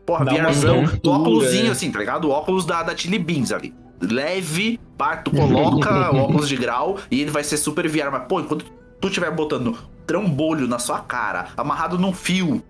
Porra, 0.05 0.25
Dá 0.25 0.33
VRzão, 0.33 0.83
do 1.01 1.11
óculosinho 1.11 1.65
né? 1.65 1.71
assim, 1.71 1.91
tá 1.91 1.99
ligado? 1.99 2.25
O 2.25 2.31
óculos 2.31 2.65
da, 2.65 2.83
da 2.83 2.95
Chili 2.95 3.19
Beans 3.19 3.51
ali. 3.51 3.73
Leve, 4.01 4.79
pá, 4.97 5.17
tu 5.17 5.31
coloca 5.31 6.11
o 6.11 6.17
óculos 6.17 6.49
de 6.49 6.55
grau 6.55 6.97
e 7.09 7.21
ele 7.21 7.31
vai 7.31 7.43
ser 7.43 7.57
super 7.57 7.87
VR. 7.87 8.11
Mas, 8.11 8.23
pô, 8.27 8.39
enquanto 8.39 8.65
tu 8.99 9.07
estiver 9.07 9.31
botando 9.31 9.77
trambolho 10.05 10.67
na 10.67 10.79
sua 10.79 10.99
cara, 10.99 11.47
amarrado 11.55 11.97
num 11.97 12.11
fio, 12.11 12.61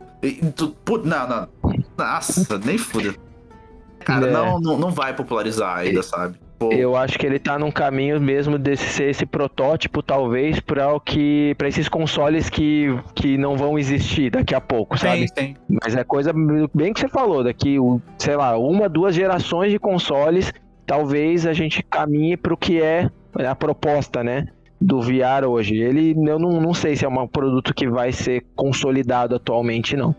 não, 1.05 1.27
não. 1.27 1.47
Nossa, 1.97 2.57
nem 2.59 2.77
foda. 2.77 3.15
Cara, 3.99 4.27
É. 4.27 4.31
não, 4.31 4.59
não, 4.59 4.77
não 4.77 4.91
vai 4.91 5.15
popularizar 5.15 5.77
ainda, 5.77 6.01
sabe? 6.01 6.37
Pô, 6.57 6.71
Eu 6.71 6.95
acho 6.95 7.17
que 7.17 7.25
ele 7.25 7.39
tá 7.39 7.57
num 7.57 7.71
caminho 7.71 8.21
mesmo 8.21 8.57
de 8.59 8.75
ser 8.77 9.09
esse 9.09 9.25
protótipo, 9.25 10.03
talvez, 10.03 10.59
para 10.59 10.93
o 10.93 10.99
que. 10.99 11.55
para 11.57 11.67
esses 11.67 11.89
consoles 11.89 12.49
que, 12.49 12.87
que 13.15 13.35
não 13.37 13.57
vão 13.57 13.79
existir 13.79 14.29
daqui 14.31 14.53
a 14.53 14.61
pouco, 14.61 14.97
sabe? 14.97 15.31
tem, 15.31 15.53
tem. 15.53 15.57
Mas 15.83 15.95
é 15.95 16.03
coisa 16.03 16.31
bem 16.73 16.93
que 16.93 16.99
você 16.99 17.07
falou, 17.07 17.43
daqui, 17.43 17.77
sei 18.19 18.35
lá, 18.35 18.57
uma, 18.57 18.87
duas 18.87 19.15
gerações 19.15 19.71
de 19.71 19.79
consoles, 19.79 20.53
talvez 20.85 21.47
a 21.47 21.53
gente 21.53 21.81
caminhe 21.83 22.37
pro 22.37 22.55
que 22.55 22.79
é 22.81 23.09
a 23.47 23.55
proposta, 23.55 24.23
né? 24.23 24.47
Do 24.81 24.99
VR 24.99 25.45
hoje. 25.47 25.75
Ele, 25.77 26.15
eu 26.27 26.39
não, 26.39 26.59
não 26.59 26.73
sei 26.73 26.95
se 26.95 27.05
é 27.05 27.07
um 27.07 27.27
produto 27.27 27.73
que 27.73 27.87
vai 27.87 28.11
ser 28.11 28.43
consolidado 28.55 29.35
atualmente, 29.35 29.95
não. 29.95 30.15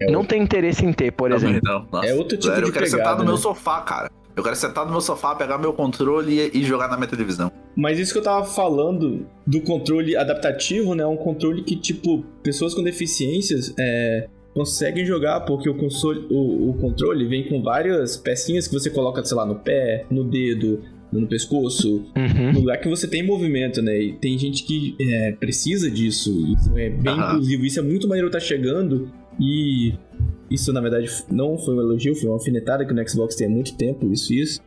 É 0.00 0.10
Não 0.10 0.24
tem 0.24 0.42
interesse 0.42 0.84
em 0.84 0.92
ter, 0.92 1.10
por 1.12 1.30
Também 1.30 1.50
exemplo. 1.50 1.68
não. 1.68 1.86
Nossa, 1.92 2.06
É 2.06 2.14
outro 2.14 2.36
tipo 2.36 2.44
sério, 2.44 2.62
de 2.64 2.68
Eu 2.68 2.72
quero 2.72 2.84
pegada, 2.86 3.02
sentar 3.02 3.18
no 3.18 3.24
meu 3.24 3.34
né? 3.34 3.40
sofá, 3.40 3.80
cara. 3.82 4.10
Eu 4.34 4.42
quero 4.42 4.56
sentar 4.56 4.84
no 4.84 4.92
meu 4.92 5.00
sofá, 5.00 5.34
pegar 5.34 5.56
meu 5.56 5.72
controle 5.72 6.38
e, 6.52 6.58
e 6.58 6.62
jogar 6.62 6.88
na 6.88 6.96
minha 6.96 7.08
televisão. 7.08 7.50
Mas 7.74 7.98
isso 7.98 8.12
que 8.12 8.18
eu 8.18 8.22
tava 8.22 8.44
falando 8.44 9.26
do 9.46 9.60
controle 9.62 10.14
adaptativo, 10.14 10.94
né? 10.94 11.06
Um 11.06 11.16
controle 11.16 11.62
que, 11.62 11.74
tipo, 11.76 12.22
pessoas 12.42 12.74
com 12.74 12.82
deficiências 12.82 13.74
é, 13.78 14.28
conseguem 14.52 15.06
jogar, 15.06 15.40
porque 15.46 15.68
o, 15.70 15.74
console, 15.76 16.26
o, 16.30 16.70
o 16.70 16.74
controle 16.74 17.26
vem 17.26 17.48
com 17.48 17.62
várias 17.62 18.18
pecinhas 18.18 18.66
que 18.68 18.74
você 18.74 18.90
coloca, 18.90 19.24
sei 19.24 19.36
lá, 19.36 19.46
no 19.46 19.56
pé, 19.56 20.04
no 20.10 20.22
dedo, 20.24 20.82
no 21.20 21.26
pescoço, 21.26 22.04
Uhum. 22.16 22.52
no 22.52 22.60
lugar 22.60 22.78
que 22.80 22.88
você 22.88 23.06
tem 23.08 23.22
movimento, 23.24 23.82
né? 23.82 23.98
E 24.00 24.12
tem 24.14 24.38
gente 24.38 24.62
que 24.64 24.94
é, 25.00 25.32
precisa 25.32 25.90
disso. 25.90 26.30
Isso 26.56 26.78
é 26.78 26.90
bem 26.90 27.12
Aham. 27.12 27.32
inclusivo. 27.34 27.64
Isso 27.64 27.80
é 27.80 27.82
muito 27.82 28.06
maneiro 28.08 28.30
tá 28.30 28.38
chegando. 28.40 29.10
E 29.40 29.92
isso, 30.50 30.72
na 30.72 30.80
verdade, 30.80 31.10
não 31.30 31.58
foi 31.58 31.74
um 31.74 31.80
elogio, 31.80 32.14
foi 32.14 32.28
uma 32.28 32.34
alfinetada 32.36 32.84
que 32.86 32.94
no 32.94 33.08
Xbox 33.08 33.34
tem 33.34 33.46
há 33.46 33.50
muito 33.50 33.76
tempo, 33.76 34.10
isso, 34.12 34.32
isso. 34.32 34.60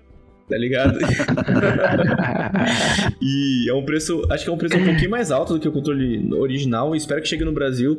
Tá 0.48 0.58
ligado? 0.58 0.98
E 3.22 3.70
é 3.70 3.74
um 3.74 3.84
preço, 3.84 4.22
acho 4.32 4.44
que 4.44 4.50
é 4.50 4.54
um 4.54 4.58
preço 4.58 4.78
um 4.78 4.86
pouquinho 4.86 5.12
mais 5.12 5.32
alto 5.32 5.54
do 5.54 5.60
que 5.60 5.68
o 5.68 5.72
controle 5.72 6.28
original. 6.34 6.96
E 6.96 6.98
espero 6.98 7.22
que 7.22 7.28
chegue 7.28 7.44
no 7.46 7.52
Brasil. 7.52 7.98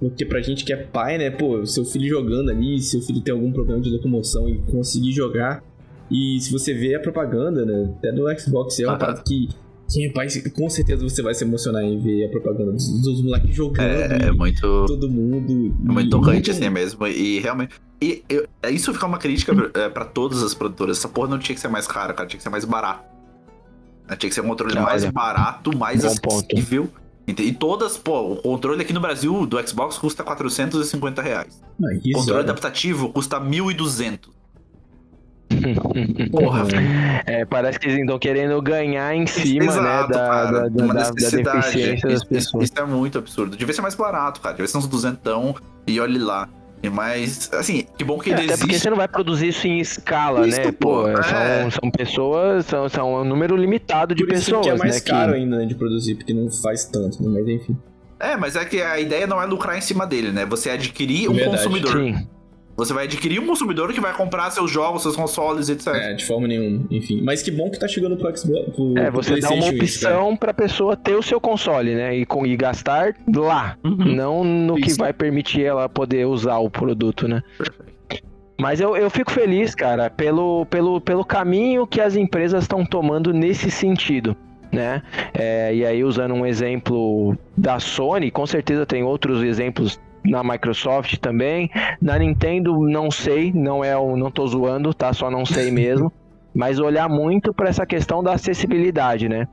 Porque 0.00 0.24
pra 0.24 0.40
gente 0.40 0.64
que 0.64 0.72
é 0.72 0.76
pai, 0.76 1.16
né? 1.16 1.30
Pô, 1.30 1.64
seu 1.64 1.84
filho 1.84 2.08
jogando 2.08 2.50
ali, 2.50 2.80
seu 2.80 3.00
filho 3.00 3.20
tem 3.20 3.32
algum 3.32 3.52
problema 3.52 3.80
de 3.80 3.88
locomoção 3.88 4.48
e 4.48 4.58
conseguir 4.70 5.12
jogar. 5.12 5.62
E 6.10 6.38
se 6.40 6.52
você 6.52 6.74
vê 6.74 6.94
a 6.94 7.00
propaganda, 7.00 7.64
né? 7.64 7.92
Até 7.98 8.12
do 8.12 8.24
Xbox 8.38 8.78
é 8.80 8.84
uma 8.84 8.90
Aham. 8.92 8.98
parada 8.98 9.22
que, 9.26 9.48
Sim, 9.88 10.10
pai, 10.10 10.26
com 10.54 10.70
certeza 10.70 11.02
você 11.06 11.20
vai 11.20 11.34
se 11.34 11.44
emocionar 11.44 11.82
em 11.84 11.98
ver 11.98 12.24
a 12.24 12.28
propaganda 12.30 12.72
dos, 12.72 13.02
dos 13.02 13.22
moleques 13.22 13.54
jogando. 13.54 13.80
É, 13.82 14.28
é 14.28 14.32
muito. 14.32 14.60
Todo 14.86 15.10
mundo. 15.10 15.74
É 15.86 15.92
muito 15.92 16.08
tocante 16.10 16.50
assim 16.50 16.70
mesmo. 16.70 17.06
E 17.06 17.40
realmente. 17.40 17.74
E 18.00 18.24
eu- 18.26 18.46
é, 18.62 18.70
isso 18.70 18.90
fica 18.94 19.04
uma 19.06 19.18
crítica 19.18 19.52
é, 19.74 19.90
pra 19.90 20.06
todas 20.06 20.42
as 20.42 20.54
produtoras. 20.54 20.96
Essa 20.96 21.08
porra 21.08 21.28
não 21.28 21.38
tinha 21.38 21.54
que 21.54 21.60
ser 21.60 21.68
mais 21.68 21.86
cara, 21.86 22.14
cara. 22.14 22.26
Tinha 22.26 22.38
que 22.38 22.42
ser 22.42 22.48
mais 22.48 22.64
barato. 22.64 23.04
Né, 24.08 24.16
Tinha 24.16 24.30
que 24.30 24.34
ser 24.34 24.40
um 24.40 24.48
controle 24.48 24.72
Olha, 24.74 24.82
mais 24.82 25.04
barato, 25.10 25.76
mais 25.76 26.02
ponto. 26.20 26.46
acessível. 26.56 26.88
Ente- 27.28 27.42
E 27.42 27.52
todas, 27.52 27.98
pô, 27.98 28.32
o 28.32 28.36
controle 28.36 28.80
aqui 28.80 28.94
no 28.94 29.00
Brasil 29.00 29.44
do 29.46 29.68
Xbox 29.68 29.98
custa 29.98 30.24
450 30.24 31.20
reais. 31.20 31.60
Ah, 31.62 31.86
O 31.86 31.92
isso, 31.98 32.12
controle 32.18 32.40
olha. 32.40 32.50
adaptativo 32.50 33.10
custa 33.10 33.38
1.200. 33.38 34.30
Porra, 36.30 36.64
velho. 36.64 36.86
É, 37.26 37.44
parece 37.44 37.78
que 37.78 37.86
eles 37.86 37.98
estão 38.00 38.18
querendo 38.18 38.60
ganhar 38.62 39.14
em 39.14 39.26
cima, 39.26 39.64
Exato, 39.66 39.82
né, 39.82 40.18
da, 40.18 40.28
cara, 40.28 40.50
da, 40.62 40.68
da, 40.68 40.84
uma 40.84 40.94
da- 40.94 41.10
deficiência 41.10 42.08
das 42.08 42.16
Isso- 42.20 42.26
pessoas. 42.28 42.64
Isso, 42.64 42.72
é 42.78 42.84
muito 42.84 43.18
absurdo. 43.18 43.56
Devia 43.56 43.74
ser 43.74 43.82
mais 43.82 43.94
barato, 43.94 44.40
cara. 44.40 44.54
Devia 44.54 44.68
ser 44.68 44.78
uns 44.78 44.86
duzentão 44.86 45.54
e 45.86 45.98
olhe 46.00 46.18
lá. 46.18 46.48
E 46.82 46.90
Mas, 46.90 47.48
assim, 47.52 47.86
que 47.96 48.02
bom 48.02 48.18
que 48.18 48.30
É, 48.30 48.32
ele 48.32 48.42
até 48.42 48.56
porque 48.56 48.72
existe. 48.72 48.82
você 48.82 48.90
não 48.90 48.96
vai 48.96 49.06
produzir 49.06 49.46
isso 49.48 49.68
em 49.68 49.78
escala, 49.78 50.48
Isso, 50.48 50.60
né? 50.60 50.72
pô, 50.72 51.02
Pô, 51.04 51.08
é. 51.08 51.22
são, 51.22 51.70
são 51.80 51.90
pessoas, 51.92 52.66
são, 52.66 52.88
são 52.88 53.14
um 53.20 53.24
número 53.24 53.56
limitado 53.56 54.16
de 54.16 54.24
Por 54.26 54.32
isso 54.34 54.46
pessoas, 54.46 54.66
que 54.66 54.70
é 54.72 54.76
mais 54.76 54.94
né? 54.96 55.00
caro 55.00 55.34
ainda 55.34 55.58
né, 55.58 55.64
de 55.66 55.76
produzir, 55.76 56.16
porque 56.16 56.34
não 56.34 56.50
faz 56.50 56.84
tanto, 56.86 57.22
né? 57.22 57.28
Mas 57.40 57.46
enfim. 57.48 57.76
É, 58.18 58.36
mas 58.36 58.56
é 58.56 58.64
que 58.64 58.82
a 58.82 58.98
ideia 58.98 59.28
não 59.28 59.40
é 59.40 59.46
lucrar 59.46 59.78
em 59.78 59.80
cima 59.80 60.04
dele, 60.04 60.32
né? 60.32 60.44
Você 60.46 60.70
adquirir 60.70 61.28
um 61.28 61.34
Verdade. 61.34 61.56
consumidor. 61.58 61.92
Sim. 61.92 62.28
Você 62.76 62.92
vai 62.94 63.04
adquirir 63.04 63.38
um 63.38 63.46
consumidor 63.46 63.92
que 63.92 64.00
vai 64.00 64.14
comprar 64.14 64.50
seus 64.50 64.70
jogos, 64.70 65.02
seus 65.02 65.14
consoles, 65.14 65.68
etc. 65.68 65.88
É, 65.88 66.14
de 66.14 66.24
forma 66.24 66.48
nenhuma, 66.48 66.84
enfim. 66.90 67.20
Mas 67.22 67.42
que 67.42 67.50
bom 67.50 67.70
que 67.70 67.78
tá 67.78 67.86
chegando 67.86 68.16
pro 68.16 68.36
Xbox. 68.36 68.74
Pro, 68.74 68.98
É, 68.98 69.10
pro 69.10 69.22
você 69.22 69.38
dá 69.38 69.50
uma 69.50 69.58
PlayStation 69.58 69.84
isso, 69.84 70.06
opção 70.06 70.36
pra 70.36 70.54
pessoa 70.54 70.96
ter 70.96 71.14
o 71.14 71.22
seu 71.22 71.40
console, 71.40 71.94
né? 71.94 72.16
E, 72.16 72.24
com, 72.24 72.46
e 72.46 72.56
gastar 72.56 73.14
lá. 73.34 73.76
Uhum. 73.84 73.96
Não 73.96 74.44
no 74.44 74.76
que 74.76 74.88
Isso. 74.88 74.98
vai 74.98 75.12
permitir 75.12 75.64
ela 75.64 75.88
poder 75.88 76.26
usar 76.26 76.58
o 76.58 76.70
produto, 76.70 77.28
né? 77.28 77.42
Mas 78.58 78.80
eu, 78.80 78.96
eu 78.96 79.10
fico 79.10 79.30
feliz, 79.30 79.74
cara, 79.74 80.08
pelo, 80.08 80.64
pelo, 80.66 81.00
pelo 81.00 81.24
caminho 81.24 81.86
que 81.86 82.00
as 82.00 82.16
empresas 82.16 82.64
estão 82.64 82.86
tomando 82.86 83.32
nesse 83.32 83.70
sentido, 83.70 84.36
né? 84.70 85.02
É, 85.34 85.74
e 85.74 85.84
aí, 85.84 86.04
usando 86.04 86.32
um 86.32 86.46
exemplo 86.46 87.36
da 87.56 87.80
Sony, 87.80 88.30
com 88.30 88.46
certeza 88.46 88.86
tem 88.86 89.02
outros 89.02 89.42
exemplos 89.42 89.98
na 90.24 90.42
Microsoft 90.42 91.16
também. 91.18 91.70
Na 92.00 92.18
Nintendo, 92.18 92.78
não 92.88 93.10
sei, 93.10 93.52
não 93.52 93.84
é 93.84 93.96
o, 93.96 94.16
não 94.16 94.30
tô 94.30 94.46
zoando, 94.46 94.92
tá? 94.94 95.12
Só 95.12 95.30
não 95.30 95.44
sei 95.44 95.70
mesmo. 95.72 96.12
Mas 96.54 96.78
olhar 96.78 97.08
muito 97.08 97.54
para 97.54 97.70
essa 97.70 97.86
questão 97.86 98.22
da 98.22 98.34
acessibilidade, 98.34 99.28
né? 99.28 99.48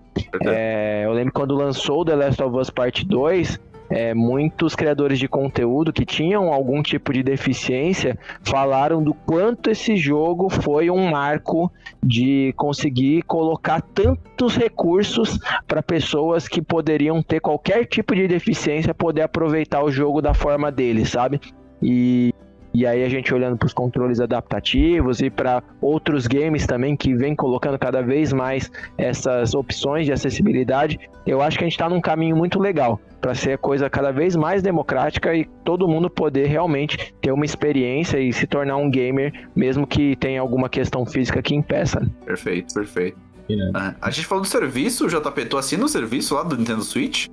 É, 0.45 1.03
eu 1.05 1.13
lembro 1.13 1.31
quando 1.31 1.55
lançou 1.55 2.03
The 2.03 2.15
Last 2.15 2.43
of 2.43 2.57
Us 2.57 2.69
Part 2.69 3.05
2, 3.05 3.57
é, 3.89 4.13
muitos 4.13 4.75
criadores 4.75 5.17
de 5.17 5.27
conteúdo 5.27 5.91
que 5.91 6.05
tinham 6.05 6.53
algum 6.53 6.81
tipo 6.81 7.11
de 7.11 7.23
deficiência 7.23 8.17
falaram 8.43 9.03
do 9.03 9.13
quanto 9.13 9.69
esse 9.69 9.97
jogo 9.97 10.49
foi 10.49 10.89
um 10.89 11.09
marco 11.09 11.71
de 12.03 12.53
conseguir 12.55 13.23
colocar 13.23 13.81
tantos 13.81 14.55
recursos 14.55 15.39
para 15.67 15.81
pessoas 15.81 16.47
que 16.47 16.61
poderiam 16.61 17.21
ter 17.23 17.39
qualquer 17.39 17.85
tipo 17.85 18.15
de 18.15 18.27
deficiência 18.27 18.93
poder 18.93 19.23
aproveitar 19.23 19.83
o 19.83 19.91
jogo 19.91 20.21
da 20.21 20.33
forma 20.33 20.71
deles, 20.71 21.09
sabe? 21.09 21.41
E, 21.81 22.33
e 22.73 22.85
aí 22.85 23.03
a 23.03 23.09
gente 23.09 23.33
olhando 23.33 23.57
para 23.57 23.65
os 23.65 23.73
controles 23.73 24.19
adaptativos 24.19 25.21
e 25.21 25.29
para 25.29 25.63
outros 25.81 26.27
games 26.27 26.65
também 26.65 26.95
que 26.95 27.15
vem 27.15 27.35
colocando 27.35 27.77
cada 27.77 28.01
vez 28.01 28.31
mais 28.31 28.71
essas 28.97 29.53
opções 29.53 30.05
de 30.05 30.11
acessibilidade, 30.11 30.99
eu 31.25 31.41
acho 31.41 31.57
que 31.57 31.63
a 31.63 31.67
gente 31.67 31.73
está 31.73 31.89
num 31.89 32.01
caminho 32.01 32.35
muito 32.35 32.59
legal 32.59 32.99
para 33.19 33.35
ser 33.35 33.57
coisa 33.57 33.89
cada 33.89 34.11
vez 34.11 34.35
mais 34.35 34.61
democrática 34.61 35.35
e 35.35 35.45
todo 35.63 35.87
mundo 35.87 36.09
poder 36.09 36.47
realmente 36.47 37.13
ter 37.21 37.31
uma 37.31 37.45
experiência 37.45 38.19
e 38.19 38.31
se 38.31 38.47
tornar 38.47 38.77
um 38.77 38.89
gamer, 38.89 39.49
mesmo 39.55 39.85
que 39.85 40.15
tenha 40.15 40.39
alguma 40.39 40.69
questão 40.69 41.05
física 41.05 41.41
que 41.41 41.53
impeça. 41.53 42.09
Perfeito, 42.25 42.73
perfeito. 42.73 43.17
Irado. 43.49 43.77
É, 43.77 43.95
A 43.99 44.09
gente 44.09 44.27
falou 44.27 44.43
do 44.43 44.47
serviço, 44.47 45.05
o 45.05 45.09
JP, 45.09 45.45
tu 45.45 45.57
assina 45.57 45.83
o 45.83 45.89
serviço 45.89 46.35
lá 46.35 46.43
do 46.43 46.55
Nintendo 46.55 46.83
Switch? 46.83 47.27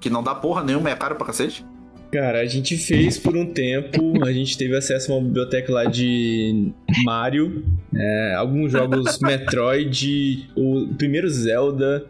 Que 0.00 0.08
não 0.10 0.22
dá 0.22 0.34
porra 0.34 0.64
nenhuma, 0.64 0.90
é 0.90 0.96
caro 0.96 1.14
pra 1.14 1.26
cacete? 1.26 1.64
Cara, 2.10 2.40
a 2.40 2.46
gente 2.46 2.76
fez 2.78 3.18
por 3.18 3.36
um 3.36 3.44
tempo, 3.52 4.24
a 4.24 4.32
gente 4.32 4.56
teve 4.56 4.74
acesso 4.74 5.12
a 5.12 5.16
uma 5.16 5.24
biblioteca 5.26 5.70
lá 5.70 5.84
de 5.84 6.72
Mario, 7.04 7.62
é, 7.94 8.34
alguns 8.34 8.72
jogos 8.72 9.18
Metroid, 9.20 10.48
o 10.56 10.88
primeiro 10.96 11.28
Zelda, 11.28 12.06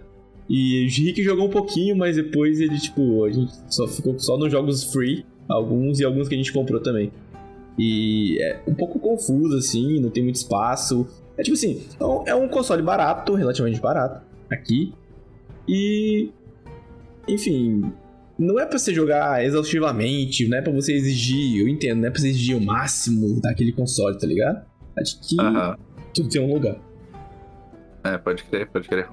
e 0.48 0.86
o 0.86 0.88
Rick 0.88 1.20
jogou 1.22 1.46
um 1.46 1.50
pouquinho, 1.50 1.96
mas 1.96 2.14
depois 2.14 2.60
ele, 2.60 2.78
tipo, 2.78 3.24
a 3.24 3.30
gente 3.30 3.52
só 3.68 3.88
ficou 3.88 4.16
só 4.20 4.38
nos 4.38 4.52
jogos 4.52 4.84
free, 4.84 5.26
alguns 5.48 5.98
e 5.98 6.04
alguns 6.04 6.28
que 6.28 6.34
a 6.34 6.38
gente 6.38 6.52
comprou 6.52 6.80
também. 6.80 7.10
E 7.76 8.38
é 8.40 8.60
um 8.68 8.74
pouco 8.74 9.00
confuso, 9.00 9.56
assim, 9.56 10.00
não 10.00 10.10
tem 10.10 10.22
muito 10.22 10.36
espaço. 10.36 11.08
É 11.36 11.42
tipo 11.42 11.54
assim, 11.56 11.82
é 11.98 12.04
um- 12.04 12.24
é 12.28 12.34
um 12.34 12.48
console 12.48 12.82
barato, 12.82 13.34
relativamente 13.34 13.80
barato, 13.80 14.24
aqui. 14.48 14.92
E. 15.68 16.30
Enfim, 17.28 17.92
não 18.38 18.58
é 18.58 18.64
pra 18.64 18.78
você 18.78 18.94
jogar 18.94 19.44
exaustivamente, 19.44 20.46
não 20.46 20.58
é 20.58 20.62
pra 20.62 20.72
você 20.72 20.92
exigir, 20.92 21.60
eu 21.60 21.68
entendo, 21.68 22.00
não 22.00 22.08
é 22.08 22.10
pra 22.10 22.20
você 22.20 22.28
exigir 22.28 22.56
o 22.56 22.60
máximo 22.60 23.40
daquele 23.40 23.72
console, 23.72 24.16
tá 24.18 24.26
ligado? 24.26 24.64
Acho 24.96 25.20
que 25.20 25.40
Aham. 25.40 25.76
tudo 26.14 26.28
tem 26.28 26.40
um 26.40 26.52
lugar. 26.52 26.76
É, 28.04 28.16
pode 28.16 28.44
crer, 28.44 28.68
pode 28.70 28.88
crer. 28.88 29.08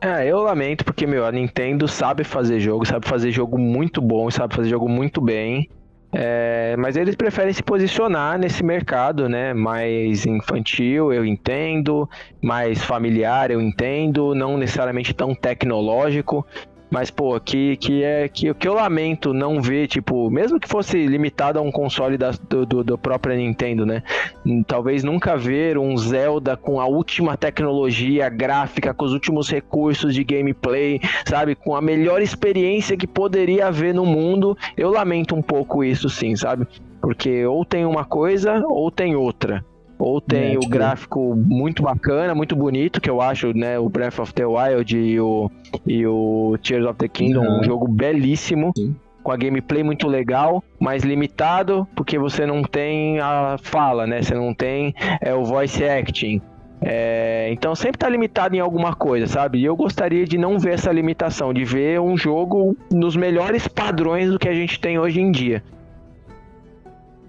É, 0.00 0.26
eu 0.26 0.38
lamento 0.42 0.84
porque, 0.84 1.06
meu, 1.06 1.26
a 1.26 1.32
Nintendo 1.32 1.88
sabe 1.88 2.22
fazer 2.22 2.60
jogo, 2.60 2.86
sabe 2.86 3.08
fazer 3.08 3.32
jogo 3.32 3.58
muito 3.58 4.00
bom, 4.00 4.30
sabe 4.30 4.54
fazer 4.54 4.68
jogo 4.68 4.88
muito 4.88 5.20
bem. 5.20 5.68
É, 6.12 6.74
mas 6.78 6.96
eles 6.96 7.14
preferem 7.16 7.52
se 7.52 7.62
posicionar 7.62 8.38
nesse 8.38 8.64
mercado, 8.64 9.28
né? 9.28 9.52
Mais 9.52 10.24
infantil, 10.24 11.12
eu 11.12 11.24
entendo, 11.24 12.08
mais 12.42 12.82
familiar, 12.82 13.50
eu 13.50 13.60
entendo, 13.60 14.34
não 14.34 14.56
necessariamente 14.56 15.12
tão 15.12 15.34
tecnológico. 15.34 16.46
Mas, 16.90 17.10
pô, 17.10 17.38
que, 17.38 17.76
que 17.76 18.02
é 18.02 18.28
que 18.28 18.50
o 18.50 18.54
que 18.54 18.66
eu 18.66 18.74
lamento 18.74 19.34
não 19.34 19.60
ver, 19.60 19.88
tipo, 19.88 20.30
mesmo 20.30 20.58
que 20.58 20.68
fosse 20.68 21.06
limitado 21.06 21.58
a 21.58 21.62
um 21.62 21.70
console 21.70 22.16
da, 22.16 22.30
do, 22.48 22.64
do, 22.64 22.84
do 22.84 22.98
própria 22.98 23.36
Nintendo, 23.36 23.84
né? 23.84 24.02
Hum, 24.46 24.62
Talvez 24.62 25.04
nunca 25.04 25.36
ver 25.36 25.76
um 25.76 25.96
Zelda 25.96 26.56
com 26.56 26.80
a 26.80 26.86
última 26.86 27.36
tecnologia 27.36 28.28
gráfica, 28.28 28.94
com 28.94 29.04
os 29.04 29.12
últimos 29.12 29.50
recursos 29.50 30.14
de 30.14 30.24
gameplay, 30.24 31.00
sabe? 31.26 31.54
Com 31.54 31.74
a 31.74 31.82
melhor 31.82 32.22
experiência 32.22 32.96
que 32.96 33.06
poderia 33.06 33.66
haver 33.66 33.94
no 33.94 34.06
mundo. 34.06 34.56
Eu 34.76 34.90
lamento 34.90 35.34
um 35.34 35.42
pouco 35.42 35.84
isso, 35.84 36.08
sim, 36.08 36.34
sabe? 36.36 36.66
Porque 37.00 37.44
ou 37.46 37.64
tem 37.64 37.84
uma 37.84 38.04
coisa 38.04 38.62
ou 38.66 38.90
tem 38.90 39.14
outra. 39.14 39.64
Ou 39.98 40.20
tem 40.20 40.54
É, 40.54 40.56
o 40.56 40.60
tipo- 40.60 40.72
gráfico 40.72 41.34
muito 41.34 41.82
bacana, 41.82 42.34
muito 42.34 42.54
bonito, 42.54 43.00
que 43.00 43.10
eu 43.10 43.20
acho, 43.20 43.52
né? 43.56 43.78
O 43.78 43.88
Breath 43.88 44.20
of 44.20 44.32
the 44.32 44.46
Wild 44.46 44.96
e 44.96 45.18
o, 45.20 45.50
e 45.86 46.06
o 46.06 46.56
Tears 46.62 46.86
of 46.86 46.96
the 46.98 47.08
Kingdom, 47.08 47.40
Uhum. 47.44 47.60
um 47.60 47.64
jogo 47.64 47.88
belíssimo 47.88 48.72
Sim. 48.76 48.94
com 49.24 49.32
a 49.32 49.36
gameplay 49.36 49.82
muito 49.82 50.06
legal, 50.06 50.62
mas 50.78 51.02
limitado, 51.02 51.86
porque 51.96 52.16
você 52.18 52.46
não 52.46 52.62
tem 52.62 53.18
a 53.18 53.56
fala, 53.60 54.06
né? 54.06 54.22
Você 54.22 54.34
não 54.34 54.54
tem 54.54 54.94
é, 55.20 55.34
o 55.34 55.44
voice 55.44 55.82
acting. 55.84 56.40
É, 56.80 57.48
então 57.50 57.74
sempre 57.74 57.98
tá 57.98 58.08
limitado 58.08 58.54
em 58.54 58.60
alguma 58.60 58.94
coisa, 58.94 59.26
sabe? 59.26 59.58
E 59.58 59.64
eu 59.64 59.74
gostaria 59.74 60.24
de 60.24 60.38
não 60.38 60.60
ver 60.60 60.74
essa 60.74 60.92
limitação, 60.92 61.52
de 61.52 61.64
ver 61.64 62.00
um 62.00 62.16
jogo 62.16 62.76
nos 62.92 63.16
melhores 63.16 63.66
padrões 63.66 64.30
do 64.30 64.38
que 64.38 64.48
a 64.48 64.54
gente 64.54 64.78
tem 64.78 64.96
hoje 64.96 65.20
em 65.20 65.32
dia. 65.32 65.60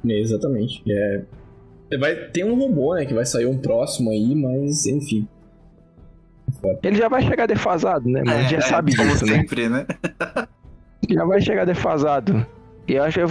É, 0.07 0.19
exatamente. 0.19 0.83
É, 0.87 1.21
vai, 1.97 2.15
tem 2.29 2.43
um 2.43 2.55
robô, 2.55 2.95
né, 2.95 3.05
que 3.05 3.13
vai 3.13 3.25
sair 3.25 3.45
um 3.45 3.57
próximo 3.57 4.11
aí, 4.11 4.35
mas 4.35 4.85
enfim. 4.85 5.27
Ele 6.83 6.97
já 6.97 7.07
vai 7.07 7.21
chegar 7.21 7.45
defasado, 7.45 8.09
né? 8.09 8.21
Mas 8.25 8.35
a 8.35 8.41
gente 8.41 8.51
já 8.51 8.57
É, 8.57 8.61
sabe 8.61 8.95
como 8.95 9.09
disso, 9.11 9.25
né? 9.25 9.33
sempre, 9.33 9.69
né? 9.69 9.85
Já 11.09 11.23
vai 11.25 11.41
chegar 11.41 11.65
defasado. 11.65 12.45
E 12.87 12.93
eu 12.93 13.03
acho, 13.03 13.19
eu 13.19 13.27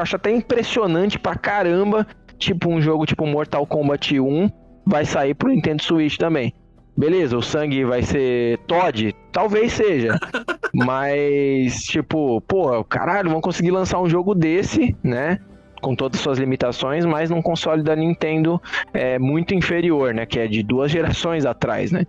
acho 0.00 0.16
até 0.16 0.30
impressionante 0.30 1.18
pra 1.18 1.34
caramba, 1.34 2.06
tipo 2.38 2.70
um 2.70 2.80
jogo 2.80 3.04
tipo 3.06 3.26
Mortal 3.26 3.66
Kombat 3.66 4.18
1 4.18 4.48
vai 4.86 5.04
sair 5.04 5.34
pro 5.34 5.48
Nintendo 5.50 5.82
Switch 5.82 6.16
também. 6.16 6.54
Beleza, 6.96 7.36
o 7.36 7.42
sangue 7.42 7.84
vai 7.84 8.02
ser 8.02 8.58
Todd? 8.66 9.14
Talvez 9.32 9.72
seja. 9.72 10.18
Mas, 10.74 11.82
tipo, 11.84 12.40
pô, 12.42 12.84
caralho, 12.84 13.30
vão 13.30 13.40
conseguir 13.40 13.70
lançar 13.70 14.00
um 14.00 14.08
jogo 14.08 14.34
desse, 14.34 14.96
né? 15.02 15.38
Com 15.80 15.94
todas 15.94 16.18
as 16.18 16.22
suas 16.22 16.38
limitações, 16.38 17.04
mas 17.04 17.30
num 17.30 17.40
console 17.40 17.82
da 17.82 17.96
Nintendo 17.96 18.60
é 18.92 19.18
muito 19.18 19.54
inferior, 19.54 20.12
né? 20.12 20.26
Que 20.26 20.40
é 20.40 20.46
de 20.46 20.62
duas 20.62 20.90
gerações 20.90 21.46
atrás, 21.46 21.90
né? 21.90 22.06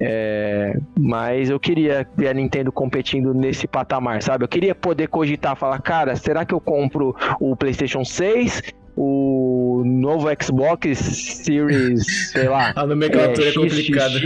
É, 0.00 0.78
mas 0.98 1.50
eu 1.50 1.60
queria 1.60 2.08
ver 2.16 2.28
a 2.28 2.34
Nintendo 2.34 2.72
competindo 2.72 3.34
nesse 3.34 3.66
patamar, 3.66 4.22
sabe? 4.22 4.44
Eu 4.44 4.48
queria 4.48 4.74
poder 4.74 5.08
cogitar, 5.08 5.54
falar, 5.56 5.78
cara, 5.80 6.16
será 6.16 6.44
que 6.44 6.54
eu 6.54 6.60
compro 6.60 7.14
o 7.38 7.54
PlayStation 7.54 8.02
6, 8.02 8.62
o 8.96 9.82
novo 9.84 10.28
Xbox 10.42 10.98
Series, 10.98 12.30
sei 12.32 12.48
lá, 12.48 12.72
A 12.76 12.86
nomenclatura 12.86 13.46
é, 13.46 13.50
é, 13.50 13.54
complicada. 13.54 14.10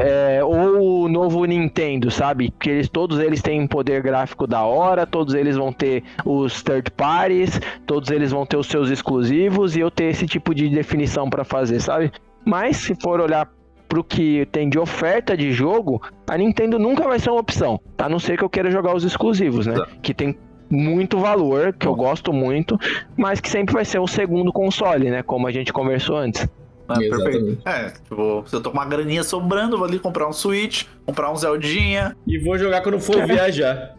É 0.00 0.38
é, 0.38 0.44
ou 0.44 1.04
o 1.04 1.08
novo 1.08 1.44
Nintendo, 1.44 2.10
sabe? 2.10 2.52
Que 2.58 2.70
eles, 2.70 2.88
todos 2.88 3.18
eles 3.18 3.42
têm 3.42 3.60
um 3.60 3.66
poder 3.66 4.02
gráfico 4.02 4.46
da 4.46 4.62
hora, 4.62 5.06
todos 5.06 5.34
eles 5.34 5.56
vão 5.56 5.72
ter 5.72 6.02
os 6.24 6.62
third 6.62 6.90
parties, 6.92 7.60
todos 7.86 8.10
eles 8.10 8.30
vão 8.30 8.46
ter 8.46 8.56
os 8.56 8.66
seus 8.66 8.90
exclusivos 8.90 9.76
e 9.76 9.80
eu 9.80 9.90
ter 9.90 10.04
esse 10.04 10.26
tipo 10.26 10.54
de 10.54 10.68
definição 10.68 11.28
para 11.28 11.44
fazer, 11.44 11.80
sabe? 11.80 12.12
Mas 12.44 12.76
se 12.78 12.94
for 13.00 13.20
olhar 13.20 13.48
pro 13.88 14.04
que 14.04 14.46
tem 14.52 14.68
de 14.68 14.78
oferta 14.78 15.36
de 15.36 15.50
jogo, 15.50 16.02
a 16.28 16.36
Nintendo 16.36 16.78
nunca 16.78 17.04
vai 17.04 17.18
ser 17.18 17.30
uma 17.30 17.40
opção. 17.40 17.80
A 17.96 18.08
não 18.08 18.18
ser 18.18 18.36
que 18.36 18.44
eu 18.44 18.50
queira 18.50 18.70
jogar 18.70 18.94
os 18.94 19.04
exclusivos, 19.04 19.66
né? 19.66 19.74
Tá. 19.74 19.88
Que 20.02 20.12
tem 20.12 20.36
muito 20.70 21.18
valor, 21.18 21.72
que 21.72 21.86
eu 21.86 21.94
gosto 21.94 22.32
muito, 22.32 22.78
mas 23.16 23.40
que 23.40 23.48
sempre 23.48 23.74
vai 23.74 23.84
ser 23.84 23.98
o 23.98 24.06
segundo 24.06 24.52
console, 24.52 25.10
né? 25.10 25.22
Como 25.22 25.46
a 25.46 25.50
gente 25.50 25.72
conversou 25.72 26.16
antes. 26.16 26.46
Ah, 26.88 26.98
perfeito. 26.98 27.60
É, 27.66 27.90
tipo, 27.90 28.44
se 28.46 28.56
eu 28.56 28.62
tô 28.62 28.70
com 28.70 28.78
uma 28.78 28.86
graninha 28.86 29.22
sobrando, 29.22 29.76
vou 29.76 29.86
ali 29.86 29.98
comprar 29.98 30.26
um 30.26 30.32
Switch, 30.32 30.84
comprar 31.04 31.30
um 31.30 31.36
Zeldinha. 31.36 32.16
E 32.26 32.38
vou 32.38 32.56
jogar 32.56 32.82
quando 32.82 32.98
for 32.98 33.24
viajar. 33.26 33.94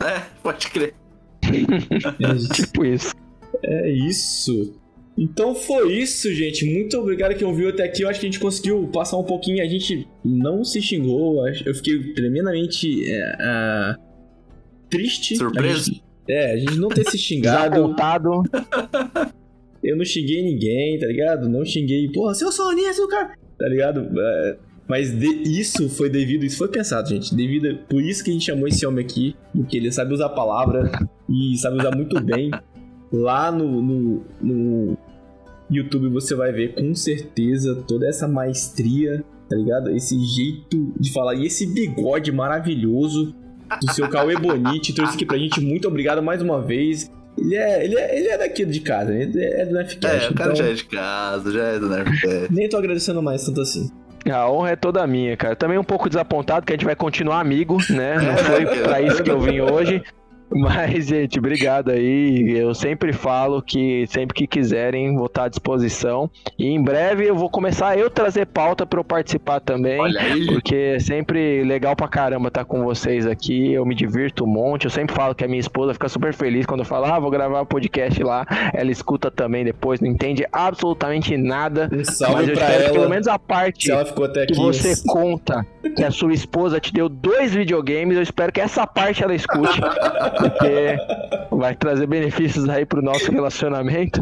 É, 0.00 0.20
pode 0.42 0.68
crer. 0.68 0.94
é, 1.42 2.54
tipo 2.54 2.84
isso. 2.84 3.14
É 3.62 3.90
isso. 3.90 4.74
Então 5.18 5.54
foi 5.54 5.94
isso, 5.94 6.32
gente. 6.34 6.64
Muito 6.66 6.98
obrigado 6.98 7.34
que 7.34 7.44
ouviu 7.44 7.70
até 7.70 7.84
aqui. 7.84 8.02
Eu 8.02 8.08
acho 8.08 8.20
que 8.20 8.26
a 8.26 8.28
gente 8.28 8.40
conseguiu 8.40 8.86
passar 8.88 9.16
um 9.16 9.24
pouquinho. 9.24 9.62
A 9.62 9.66
gente 9.66 10.06
não 10.22 10.62
se 10.62 10.80
xingou. 10.82 11.46
Eu 11.48 11.74
fiquei 11.74 12.12
tremendamente 12.12 13.02
é, 13.10 13.96
uh, 13.96 14.00
triste. 14.90 15.36
Surpreso? 15.36 15.90
A 15.90 15.94
gente, 15.94 16.04
é, 16.28 16.52
a 16.52 16.56
gente 16.58 16.76
não 16.76 16.88
ter 16.88 17.04
se 17.08 17.16
xingado. 17.18 17.94
Eu 19.82 19.96
não 19.96 20.04
xinguei 20.04 20.42
ninguém, 20.42 20.98
tá 20.98 21.06
ligado? 21.06 21.48
Não 21.48 21.64
xinguei, 21.64 22.10
porra, 22.10 22.34
seu 22.34 22.52
Sony, 22.52 22.92
seu 22.92 23.08
cara. 23.08 23.34
Tá 23.58 23.68
ligado? 23.68 24.08
É, 24.18 24.56
mas 24.88 25.18
de, 25.18 25.26
isso 25.44 25.88
foi 25.88 26.10
devido, 26.10 26.44
isso 26.44 26.58
foi 26.58 26.68
pensado, 26.68 27.08
gente. 27.08 27.34
Devido, 27.34 27.78
por 27.88 28.02
isso 28.02 28.22
que 28.22 28.30
a 28.30 28.32
gente 28.32 28.44
chamou 28.44 28.68
esse 28.68 28.86
homem 28.86 29.04
aqui, 29.04 29.34
porque 29.54 29.76
ele 29.76 29.90
sabe 29.90 30.12
usar 30.12 30.26
a 30.26 30.30
palavra 30.30 30.90
e 31.28 31.56
sabe 31.56 31.78
usar 31.78 31.94
muito 31.96 32.20
bem. 32.20 32.50
Lá 33.12 33.52
no, 33.52 33.80
no, 33.80 34.24
no 34.42 34.98
YouTube 35.70 36.08
você 36.08 36.34
vai 36.34 36.52
ver 36.52 36.74
com 36.74 36.94
certeza 36.94 37.74
toda 37.86 38.08
essa 38.08 38.28
maestria, 38.28 39.24
tá 39.48 39.56
ligado? 39.56 39.90
Esse 39.90 40.18
jeito 40.18 40.92
de 40.98 41.12
falar 41.12 41.34
e 41.34 41.46
esse 41.46 41.66
bigode 41.66 42.30
maravilhoso 42.32 43.34
do 43.80 43.92
seu 43.92 44.08
Cauê 44.08 44.36
Bonite. 44.36 44.94
Trouxe 44.94 45.14
aqui 45.14 45.26
pra 45.26 45.38
gente. 45.38 45.60
Muito 45.60 45.88
obrigado 45.88 46.22
mais 46.22 46.40
uma 46.40 46.62
vez. 46.62 47.10
Ele 47.38 47.54
é, 47.54 47.84
ele, 47.84 47.96
é, 47.96 48.18
ele 48.18 48.28
é 48.28 48.38
daqui 48.38 48.64
de 48.64 48.80
casa, 48.80 49.14
ele 49.14 49.38
é 49.38 49.66
do 49.66 49.74
Nerdcast. 49.74 50.26
É, 50.26 50.30
o 50.30 50.34
cara 50.34 50.52
então... 50.52 50.64
já 50.64 50.70
é 50.70 50.74
de 50.74 50.84
casa, 50.84 51.52
já 51.52 51.64
é 51.64 51.78
do 51.78 51.88
Nerdcast. 51.88 52.52
Nem 52.52 52.68
tô 52.68 52.78
agradecendo 52.78 53.22
mais 53.22 53.44
tanto 53.44 53.60
assim. 53.60 53.90
A 54.32 54.50
honra 54.50 54.70
é 54.70 54.76
toda 54.76 55.06
minha, 55.06 55.36
cara. 55.36 55.54
Também 55.54 55.78
um 55.78 55.84
pouco 55.84 56.08
desapontado 56.08 56.66
que 56.66 56.72
a 56.72 56.76
gente 56.76 56.84
vai 56.84 56.96
continuar 56.96 57.40
amigo, 57.40 57.78
né? 57.90 58.16
Não 58.20 58.36
foi 58.38 58.66
pra 58.82 59.00
isso 59.00 59.22
que 59.22 59.30
eu 59.30 59.40
vim 59.40 59.60
hoje. 59.60 60.02
Mas, 60.50 61.06
gente, 61.06 61.38
obrigado 61.38 61.90
aí. 61.90 62.56
Eu 62.56 62.74
sempre 62.74 63.12
falo 63.12 63.60
que 63.60 64.06
sempre 64.06 64.34
que 64.34 64.46
quiserem, 64.46 65.16
vou 65.16 65.26
estar 65.26 65.44
à 65.44 65.48
disposição. 65.48 66.30
E 66.58 66.66
em 66.66 66.82
breve 66.82 67.26
eu 67.26 67.34
vou 67.34 67.50
começar 67.50 67.98
eu 67.98 68.08
trazer 68.08 68.46
pauta 68.46 68.86
para 68.86 69.00
eu 69.00 69.04
participar 69.04 69.60
também. 69.60 70.00
Porque 70.46 70.74
é 70.74 70.98
sempre 70.98 71.62
legal 71.64 71.96
pra 71.96 72.08
caramba 72.08 72.48
estar 72.48 72.64
com 72.64 72.84
vocês 72.84 73.26
aqui. 73.26 73.72
Eu 73.72 73.84
me 73.84 73.94
divirto 73.94 74.44
um 74.44 74.46
monte. 74.46 74.84
Eu 74.84 74.90
sempre 74.90 75.14
falo 75.14 75.34
que 75.34 75.44
a 75.44 75.48
minha 75.48 75.60
esposa 75.60 75.92
fica 75.92 76.08
super 76.08 76.32
feliz 76.32 76.64
quando 76.64 76.80
eu 76.80 76.86
falo, 76.86 77.06
ah, 77.06 77.18
vou 77.18 77.30
gravar 77.30 77.62
um 77.62 77.66
podcast 77.66 78.22
lá. 78.22 78.46
Ela 78.72 78.90
escuta 78.90 79.30
também 79.30 79.64
depois, 79.64 80.00
não 80.00 80.08
entende 80.08 80.46
absolutamente 80.52 81.36
nada. 81.36 81.90
Um 81.92 82.04
salve 82.04 82.34
mas 82.34 82.48
eu 82.48 82.64
ela. 82.64 82.84
Que 82.84 82.92
pelo 82.92 83.08
menos 83.08 83.26
a 83.26 83.38
parte 83.38 83.90
que 84.46 84.54
você 84.54 84.94
conta 85.06 85.66
que 85.96 86.04
a 86.04 86.10
sua 86.10 86.32
esposa 86.32 86.80
te 86.80 86.92
deu 86.92 87.08
dois 87.08 87.54
videogames, 87.54 88.16
eu 88.16 88.22
espero 88.22 88.52
que 88.52 88.60
essa 88.60 88.86
parte 88.86 89.22
ela 89.22 89.34
escute. 89.34 89.80
porque 90.38 90.96
vai 91.50 91.74
trazer 91.74 92.06
benefícios 92.06 92.68
aí 92.68 92.84
pro 92.84 93.02
nosso 93.02 93.30
relacionamento. 93.30 94.20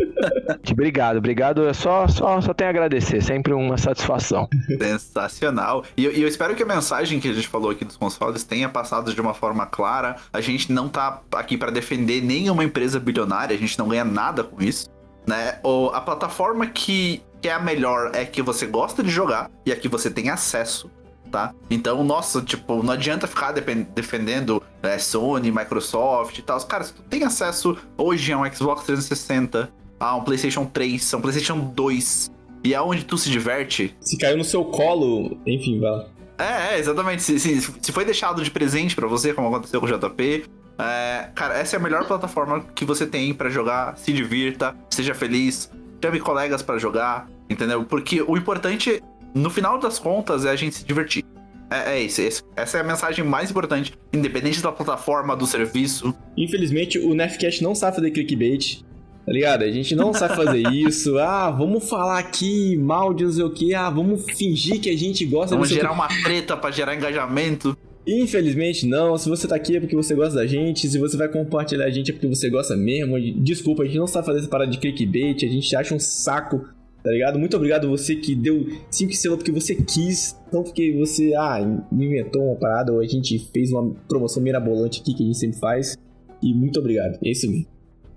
Obrigado, 0.70 1.18
obrigado. 1.18 1.62
Eu 1.62 1.74
só, 1.74 2.06
só, 2.08 2.40
só 2.40 2.54
tenho 2.54 2.68
a 2.68 2.70
agradecer, 2.70 3.22
sempre 3.22 3.52
uma 3.52 3.76
satisfação. 3.76 4.48
Sensacional. 4.78 5.84
E 5.96 6.04
eu, 6.04 6.12
e 6.12 6.22
eu 6.22 6.28
espero 6.28 6.54
que 6.54 6.62
a 6.62 6.66
mensagem 6.66 7.20
que 7.20 7.28
a 7.28 7.32
gente 7.32 7.48
falou 7.48 7.70
aqui 7.70 7.84
dos 7.84 7.96
consoles 7.96 8.44
tenha 8.44 8.68
passado 8.68 9.12
de 9.12 9.20
uma 9.20 9.34
forma 9.34 9.66
clara. 9.66 10.16
A 10.32 10.40
gente 10.40 10.72
não 10.72 10.88
tá 10.88 11.20
aqui 11.32 11.56
para 11.56 11.70
defender 11.70 12.22
nenhuma 12.22 12.64
empresa 12.64 12.98
bilionária, 12.98 13.54
a 13.54 13.58
gente 13.58 13.78
não 13.78 13.88
ganha 13.88 14.04
nada 14.04 14.44
com 14.44 14.62
isso. 14.62 14.88
Né? 15.26 15.58
Ou 15.62 15.90
a 15.94 16.00
plataforma 16.00 16.66
que, 16.66 17.22
que 17.40 17.48
é 17.48 17.52
a 17.52 17.58
melhor 17.58 18.10
é 18.14 18.24
que 18.24 18.42
você 18.42 18.66
gosta 18.66 19.02
de 19.02 19.10
jogar 19.10 19.50
e 19.64 19.72
a 19.72 19.76
que 19.76 19.88
você 19.88 20.10
tem 20.10 20.28
acesso 20.28 20.90
tá? 21.34 21.52
Então, 21.68 22.04
nossa, 22.04 22.40
tipo, 22.40 22.80
não 22.84 22.92
adianta 22.92 23.26
ficar 23.26 23.50
defendendo 23.50 24.62
é, 24.80 24.96
Sony, 24.98 25.50
Microsoft 25.50 26.38
e 26.38 26.42
tal. 26.42 26.60
Cara, 26.60 26.84
se 26.84 26.94
tu 26.94 27.02
tem 27.02 27.24
acesso 27.24 27.76
hoje 27.98 28.32
a 28.32 28.38
um 28.38 28.52
Xbox 28.52 28.84
360, 28.84 29.68
a 29.98 30.14
um 30.14 30.22
PlayStation 30.22 30.64
3, 30.64 31.12
a 31.12 31.16
um 31.16 31.20
PlayStation 31.20 31.58
2, 31.58 32.30
e 32.62 32.72
aonde 32.72 33.00
é 33.00 33.04
tu 33.04 33.18
se 33.18 33.28
diverte. 33.28 33.96
Se 34.00 34.16
caiu 34.16 34.36
no 34.36 34.44
seu 34.44 34.64
colo, 34.64 35.36
enfim, 35.44 35.80
vá. 35.80 36.06
É, 36.38 36.74
é, 36.74 36.78
exatamente. 36.78 37.20
Se, 37.24 37.40
se, 37.40 37.60
se, 37.60 37.90
foi 37.90 38.04
deixado 38.04 38.40
de 38.40 38.50
presente 38.52 38.94
para 38.94 39.08
você, 39.08 39.34
como 39.34 39.48
aconteceu 39.48 39.80
com 39.80 39.86
o 39.86 39.90
JP, 39.90 40.44
é, 40.78 41.30
cara, 41.34 41.58
essa 41.58 41.74
é 41.74 41.80
a 41.80 41.82
melhor 41.82 42.06
plataforma 42.06 42.64
que 42.76 42.84
você 42.84 43.08
tem 43.08 43.34
para 43.34 43.50
jogar. 43.50 43.98
Se 43.98 44.12
divirta, 44.12 44.76
seja 44.88 45.16
feliz, 45.16 45.68
chame 46.00 46.20
colegas 46.20 46.62
para 46.62 46.78
jogar, 46.78 47.28
entendeu? 47.50 47.84
Porque 47.84 48.22
o 48.22 48.36
importante 48.36 49.02
no 49.34 49.50
final 49.50 49.78
das 49.78 49.98
contas, 49.98 50.44
é 50.44 50.50
a 50.50 50.56
gente 50.56 50.76
se 50.76 50.84
divertir. 50.84 51.24
É, 51.70 51.96
é 51.96 52.02
isso, 52.02 52.20
é 52.20 52.28
essa 52.56 52.78
é 52.78 52.80
a 52.80 52.84
mensagem 52.84 53.24
mais 53.24 53.50
importante, 53.50 53.92
independente 54.12 54.62
da 54.62 54.70
plataforma, 54.70 55.36
do 55.36 55.46
serviço. 55.46 56.14
Infelizmente, 56.36 56.98
o 56.98 57.14
Nefcast 57.14 57.62
não 57.62 57.74
sabe 57.74 57.96
fazer 57.96 58.10
clickbait. 58.10 58.84
Tá 59.26 59.32
ligado? 59.32 59.62
A 59.62 59.70
gente 59.70 59.96
não 59.96 60.12
sabe 60.12 60.36
fazer 60.36 60.62
isso. 60.70 61.18
Ah, 61.18 61.50
vamos 61.50 61.88
falar 61.88 62.18
aqui 62.18 62.76
mal 62.76 63.14
de 63.14 63.24
não 63.24 63.32
sei 63.32 63.42
o 63.42 63.50
que. 63.50 63.74
Ah, 63.74 63.88
vamos 63.88 64.24
fingir 64.24 64.80
que 64.80 64.90
a 64.90 64.96
gente 64.96 65.24
gosta 65.24 65.54
Vamos 65.54 65.70
gerar 65.70 65.92
uma 65.92 66.08
treta 66.22 66.56
para 66.56 66.70
gerar 66.70 66.94
engajamento. 66.94 67.76
Infelizmente 68.06 68.86
não, 68.86 69.16
se 69.16 69.30
você 69.30 69.48
tá 69.48 69.56
aqui 69.56 69.76
é 69.76 69.80
porque 69.80 69.96
você 69.96 70.14
gosta 70.14 70.34
da 70.34 70.46
gente, 70.46 70.86
se 70.86 70.98
você 70.98 71.16
vai 71.16 71.26
compartilhar 71.26 71.86
a 71.86 71.90
gente 71.90 72.10
é 72.10 72.12
porque 72.12 72.28
você 72.28 72.50
gosta 72.50 72.76
mesmo. 72.76 73.18
Desculpa, 73.42 73.82
a 73.82 73.86
gente 73.86 73.96
não 73.96 74.06
sabe 74.06 74.26
fazer 74.26 74.40
essa 74.40 74.48
parada 74.48 74.70
de 74.70 74.76
clickbait, 74.76 75.42
a 75.42 75.48
gente 75.48 75.74
acha 75.74 75.94
um 75.94 75.98
saco 75.98 76.68
tá 77.04 77.10
ligado? 77.10 77.38
Muito 77.38 77.54
obrigado 77.54 77.86
você 77.86 78.16
que 78.16 78.34
deu 78.34 78.66
5 78.90 79.12
estrelas 79.12 79.38
porque 79.38 79.52
você 79.52 79.74
quis, 79.74 80.40
não 80.50 80.62
porque 80.62 80.96
você, 80.98 81.34
ah, 81.36 81.60
inventou 81.92 82.46
uma 82.46 82.56
parada 82.56 82.92
ou 82.92 83.00
a 83.00 83.06
gente 83.06 83.38
fez 83.52 83.70
uma 83.70 83.94
promoção 84.08 84.42
mirabolante 84.42 85.02
aqui 85.02 85.12
que 85.12 85.22
a 85.22 85.26
gente 85.26 85.38
sempre 85.38 85.58
faz. 85.60 85.98
E 86.42 86.54
muito 86.54 86.80
obrigado. 86.80 87.18
É 87.22 87.30
isso 87.30 87.48
mesmo. 87.48 87.66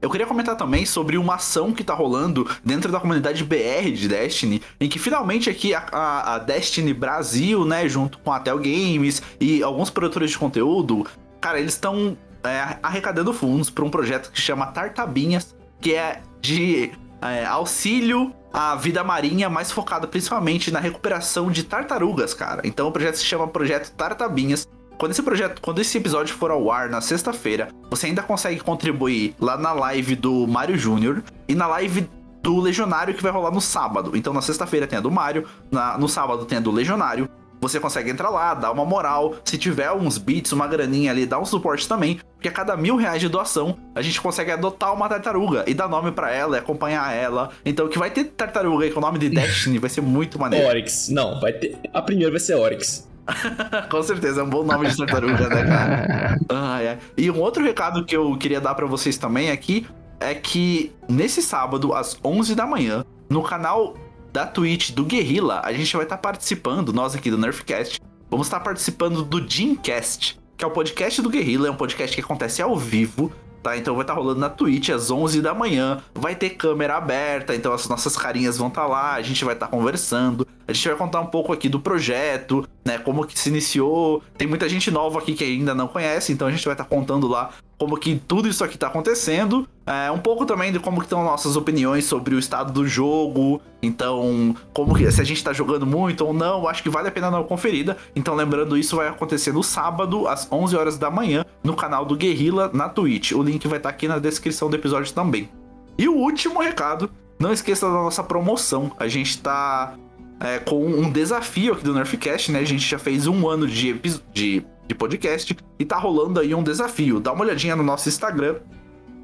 Eu 0.01 0.09
queria 0.09 0.25
comentar 0.25 0.55
também 0.55 0.85
sobre 0.85 1.17
uma 1.17 1.35
ação 1.35 1.73
que 1.73 1.83
tá 1.83 1.93
rolando 1.93 2.47
dentro 2.63 2.91
da 2.91 2.99
comunidade 2.99 3.43
BR 3.43 3.91
de 3.93 4.07
Destiny, 4.07 4.61
em 4.79 4.87
que 4.87 4.99
finalmente 4.99 5.49
aqui 5.49 5.73
a, 5.73 5.79
a, 5.91 6.35
a 6.35 6.39
Destiny 6.39 6.93
Brasil, 6.93 7.65
né, 7.65 7.89
junto 7.89 8.19
com 8.19 8.31
a 8.31 8.39
Tel 8.39 8.59
Games 8.59 9.21
e 9.41 9.61
alguns 9.63 9.89
produtores 9.89 10.31
de 10.31 10.37
conteúdo, 10.37 11.05
cara, 11.41 11.59
eles 11.59 11.73
estão 11.73 12.15
é, 12.43 12.77
arrecadando 12.81 13.33
fundos 13.33 13.69
para 13.69 13.83
um 13.83 13.89
projeto 13.89 14.31
que 14.31 14.39
chama 14.39 14.67
Tartabinhas, 14.67 15.55
que 15.81 15.95
é 15.95 16.21
de 16.39 16.91
é, 17.21 17.43
auxílio 17.45 18.33
à 18.57 18.73
vida 18.75 19.03
marinha, 19.03 19.51
mais 19.51 19.71
focado 19.71 20.07
principalmente 20.07 20.71
na 20.71 20.79
recuperação 20.79 21.51
de 21.51 21.61
tartarugas, 21.61 22.33
cara. 22.33 22.63
Então 22.63 22.87
o 22.87 22.91
projeto 22.91 23.17
se 23.17 23.23
chama 23.23 23.47
Projeto 23.47 23.91
Tartabinhas. 23.91 24.67
Quando 24.97 25.11
esse 25.11 25.21
projeto, 25.21 25.61
quando 25.61 25.79
esse 25.79 25.95
episódio 25.95 26.35
for 26.35 26.49
ao 26.49 26.71
ar 26.71 26.89
na 26.89 26.99
sexta-feira, 26.99 27.67
você 27.87 28.07
ainda 28.07 28.23
consegue 28.23 28.59
contribuir 28.59 29.35
lá 29.39 29.55
na 29.57 29.73
live 29.73 30.15
do 30.15 30.47
Mario 30.47 30.75
Júnior 30.75 31.23
e 31.47 31.53
na 31.53 31.67
live 31.67 32.09
do 32.41 32.59
Legionário 32.59 33.13
que 33.13 33.21
vai 33.21 33.31
rolar 33.31 33.51
no 33.51 33.61
sábado. 33.61 34.17
Então 34.17 34.33
na 34.33 34.41
sexta-feira 34.41 34.87
tem 34.87 34.97
a 34.97 35.01
do 35.01 35.11
Mario, 35.11 35.47
na, 35.69 35.95
no 35.95 36.09
sábado 36.09 36.43
tem 36.43 36.57
a 36.57 36.61
do 36.61 36.71
Legionário 36.71 37.29
você 37.59 37.79
consegue 37.79 38.09
entrar 38.09 38.29
lá, 38.29 38.53
dar 38.53 38.71
uma 38.71 38.85
moral. 38.85 39.35
Se 39.43 39.57
tiver 39.57 39.91
uns 39.91 40.17
bits, 40.17 40.51
uma 40.51 40.67
graninha 40.67 41.11
ali, 41.11 41.25
dá 41.25 41.39
um 41.39 41.45
suporte 41.45 41.87
também. 41.87 42.19
Porque 42.35 42.47
a 42.47 42.51
cada 42.51 42.77
mil 42.77 42.95
reais 42.95 43.19
de 43.19 43.27
doação, 43.27 43.77
a 43.95 44.01
gente 44.01 44.21
consegue 44.21 44.51
adotar 44.51 44.93
uma 44.93 45.09
tartaruga 45.09 45.63
e 45.67 45.73
dar 45.73 45.87
nome 45.87 46.11
para 46.11 46.31
ela 46.31 46.57
e 46.57 46.59
acompanhar 46.59 47.11
ela. 47.13 47.49
Então, 47.65 47.87
que 47.87 47.97
vai 47.97 48.11
ter 48.11 48.25
tartaruga 48.25 48.85
aí 48.85 48.91
com 48.91 48.99
o 48.99 49.01
nome 49.01 49.17
de 49.17 49.29
Destiny, 49.29 49.79
vai 49.79 49.89
ser 49.89 50.01
muito 50.01 50.39
maneiro. 50.39 50.67
Oryx. 50.67 51.09
Não, 51.09 51.39
vai 51.39 51.53
ter. 51.53 51.77
A 51.93 52.01
primeira 52.01 52.31
vai 52.31 52.39
ser 52.39 52.55
Oryx. 52.55 53.07
com 53.89 54.03
certeza, 54.03 54.41
é 54.41 54.43
um 54.43 54.49
bom 54.49 54.63
nome 54.63 54.87
de 54.87 54.95
tartaruga, 54.95 55.49
né, 55.49 55.65
cara? 55.65 56.39
Ah, 56.49 56.81
é. 56.81 56.97
E 57.17 57.29
um 57.29 57.39
outro 57.39 57.63
recado 57.63 58.05
que 58.05 58.15
eu 58.15 58.37
queria 58.37 58.61
dar 58.61 58.73
para 58.75 58.85
vocês 58.85 59.17
também 59.17 59.51
aqui 59.51 59.85
é 60.19 60.33
que 60.33 60.93
nesse 61.09 61.41
sábado, 61.41 61.93
às 61.93 62.17
11 62.23 62.55
da 62.55 62.65
manhã, 62.65 63.05
no 63.29 63.43
canal 63.43 63.95
da 64.31 64.45
Twitch 64.45 64.91
do 64.91 65.03
Guerrilla, 65.03 65.61
a 65.63 65.73
gente 65.73 65.95
vai 65.95 66.05
estar 66.05 66.17
tá 66.17 66.21
participando, 66.21 66.93
nós 66.93 67.15
aqui 67.15 67.31
do 67.31 67.37
Nerfcast, 67.37 67.99
vamos 68.29 68.47
estar 68.47 68.59
tá 68.59 68.65
participando 68.65 69.23
do 69.23 69.41
Dreamcast, 69.41 70.39
que 70.55 70.63
é 70.63 70.67
o 70.67 70.71
podcast 70.71 71.21
do 71.21 71.29
Guerrilla, 71.29 71.67
é 71.67 71.71
um 71.71 71.75
podcast 71.75 72.15
que 72.15 72.21
acontece 72.21 72.61
ao 72.61 72.75
vivo, 72.75 73.31
tá? 73.61 73.77
Então 73.77 73.95
vai 73.95 74.03
estar 74.03 74.13
tá 74.13 74.19
rolando 74.19 74.39
na 74.39 74.49
Twitch 74.49 74.89
às 74.89 75.11
11 75.11 75.41
da 75.41 75.53
manhã. 75.53 76.01
Vai 76.13 76.35
ter 76.35 76.51
câmera 76.51 76.95
aberta, 76.95 77.55
então 77.55 77.73
as 77.73 77.87
nossas 77.87 78.15
carinhas 78.15 78.57
vão 78.57 78.69
estar 78.69 78.81
tá 78.81 78.87
lá, 78.87 79.13
a 79.13 79.21
gente 79.21 79.43
vai 79.43 79.53
estar 79.53 79.67
tá 79.67 79.71
conversando. 79.71 80.47
A 80.67 80.73
gente 80.73 80.87
vai 80.87 80.97
contar 80.97 81.21
um 81.21 81.27
pouco 81.27 81.53
aqui 81.53 81.69
do 81.69 81.79
projeto, 81.79 82.67
né? 82.85 82.97
Como 82.97 83.25
que 83.25 83.37
se 83.37 83.49
iniciou. 83.49 84.23
Tem 84.37 84.47
muita 84.47 84.67
gente 84.67 84.89
nova 84.89 85.19
aqui 85.19 85.33
que 85.33 85.43
ainda 85.43 85.75
não 85.75 85.87
conhece, 85.87 86.31
então 86.31 86.47
a 86.47 86.51
gente 86.51 86.65
vai 86.65 86.73
estar 86.73 86.85
tá 86.85 86.89
contando 86.89 87.27
lá 87.27 87.51
como 87.77 87.97
que 87.97 88.15
tudo 88.15 88.47
isso 88.47 88.63
aqui 88.63 88.75
está 88.75 88.87
acontecendo. 88.87 89.67
É, 89.87 90.11
um 90.11 90.19
pouco 90.19 90.45
também 90.45 90.69
de 90.69 90.79
como 90.79 91.01
estão 91.01 91.23
nossas 91.23 91.55
opiniões 91.55 92.03
sobre 92.03 92.35
o 92.35 92.39
estado 92.39 92.73
do 92.73 92.85
jogo. 92.85 93.61
Então, 93.81 94.53
como 94.73 94.93
que 94.93 95.09
se 95.09 95.21
a 95.21 95.23
gente 95.23 95.37
está 95.37 95.53
jogando 95.53 95.85
muito 95.85 96.25
ou 96.25 96.33
não, 96.33 96.67
acho 96.67 96.83
que 96.83 96.89
vale 96.89 97.07
a 97.07 97.11
pena 97.11 97.31
dar 97.31 97.37
uma 97.37 97.47
conferida. 97.47 97.95
Então, 98.13 98.35
lembrando, 98.35 98.77
isso 98.77 98.97
vai 98.97 99.07
acontecer 99.07 99.53
no 99.53 99.63
sábado, 99.63 100.27
às 100.27 100.45
11 100.51 100.75
horas 100.75 100.97
da 100.97 101.09
manhã, 101.09 101.45
no 101.63 101.73
canal 101.73 102.03
do 102.03 102.17
Guerrilla 102.17 102.69
na 102.73 102.89
Twitch. 102.89 103.31
O 103.31 103.41
link 103.41 103.65
vai 103.65 103.77
estar 103.77 103.89
tá 103.89 103.95
aqui 103.95 104.09
na 104.09 104.19
descrição 104.19 104.69
do 104.69 104.75
episódio 104.75 105.13
também. 105.13 105.49
E 105.97 106.09
o 106.09 106.15
último 106.15 106.61
recado, 106.61 107.09
não 107.39 107.53
esqueça 107.53 107.87
da 107.87 107.93
nossa 107.93 108.21
promoção. 108.21 108.91
A 108.99 109.07
gente 109.07 109.29
está 109.29 109.95
é, 110.41 110.59
com 110.59 110.85
um 110.85 111.09
desafio 111.09 111.73
aqui 111.73 111.83
do 111.83 111.93
Nerfcast, 111.93 112.51
né? 112.51 112.59
A 112.59 112.65
gente 112.65 112.85
já 112.85 112.99
fez 112.99 113.25
um 113.25 113.47
ano 113.47 113.65
de, 113.65 113.93
de, 114.33 114.65
de 114.85 114.95
podcast 114.95 115.55
e 115.79 115.85
tá 115.85 115.97
rolando 115.97 116.41
aí 116.41 116.53
um 116.53 116.61
desafio. 116.61 117.21
Dá 117.21 117.31
uma 117.31 117.45
olhadinha 117.45 117.75
no 117.75 117.83
nosso 117.83 118.09
Instagram, 118.09 118.57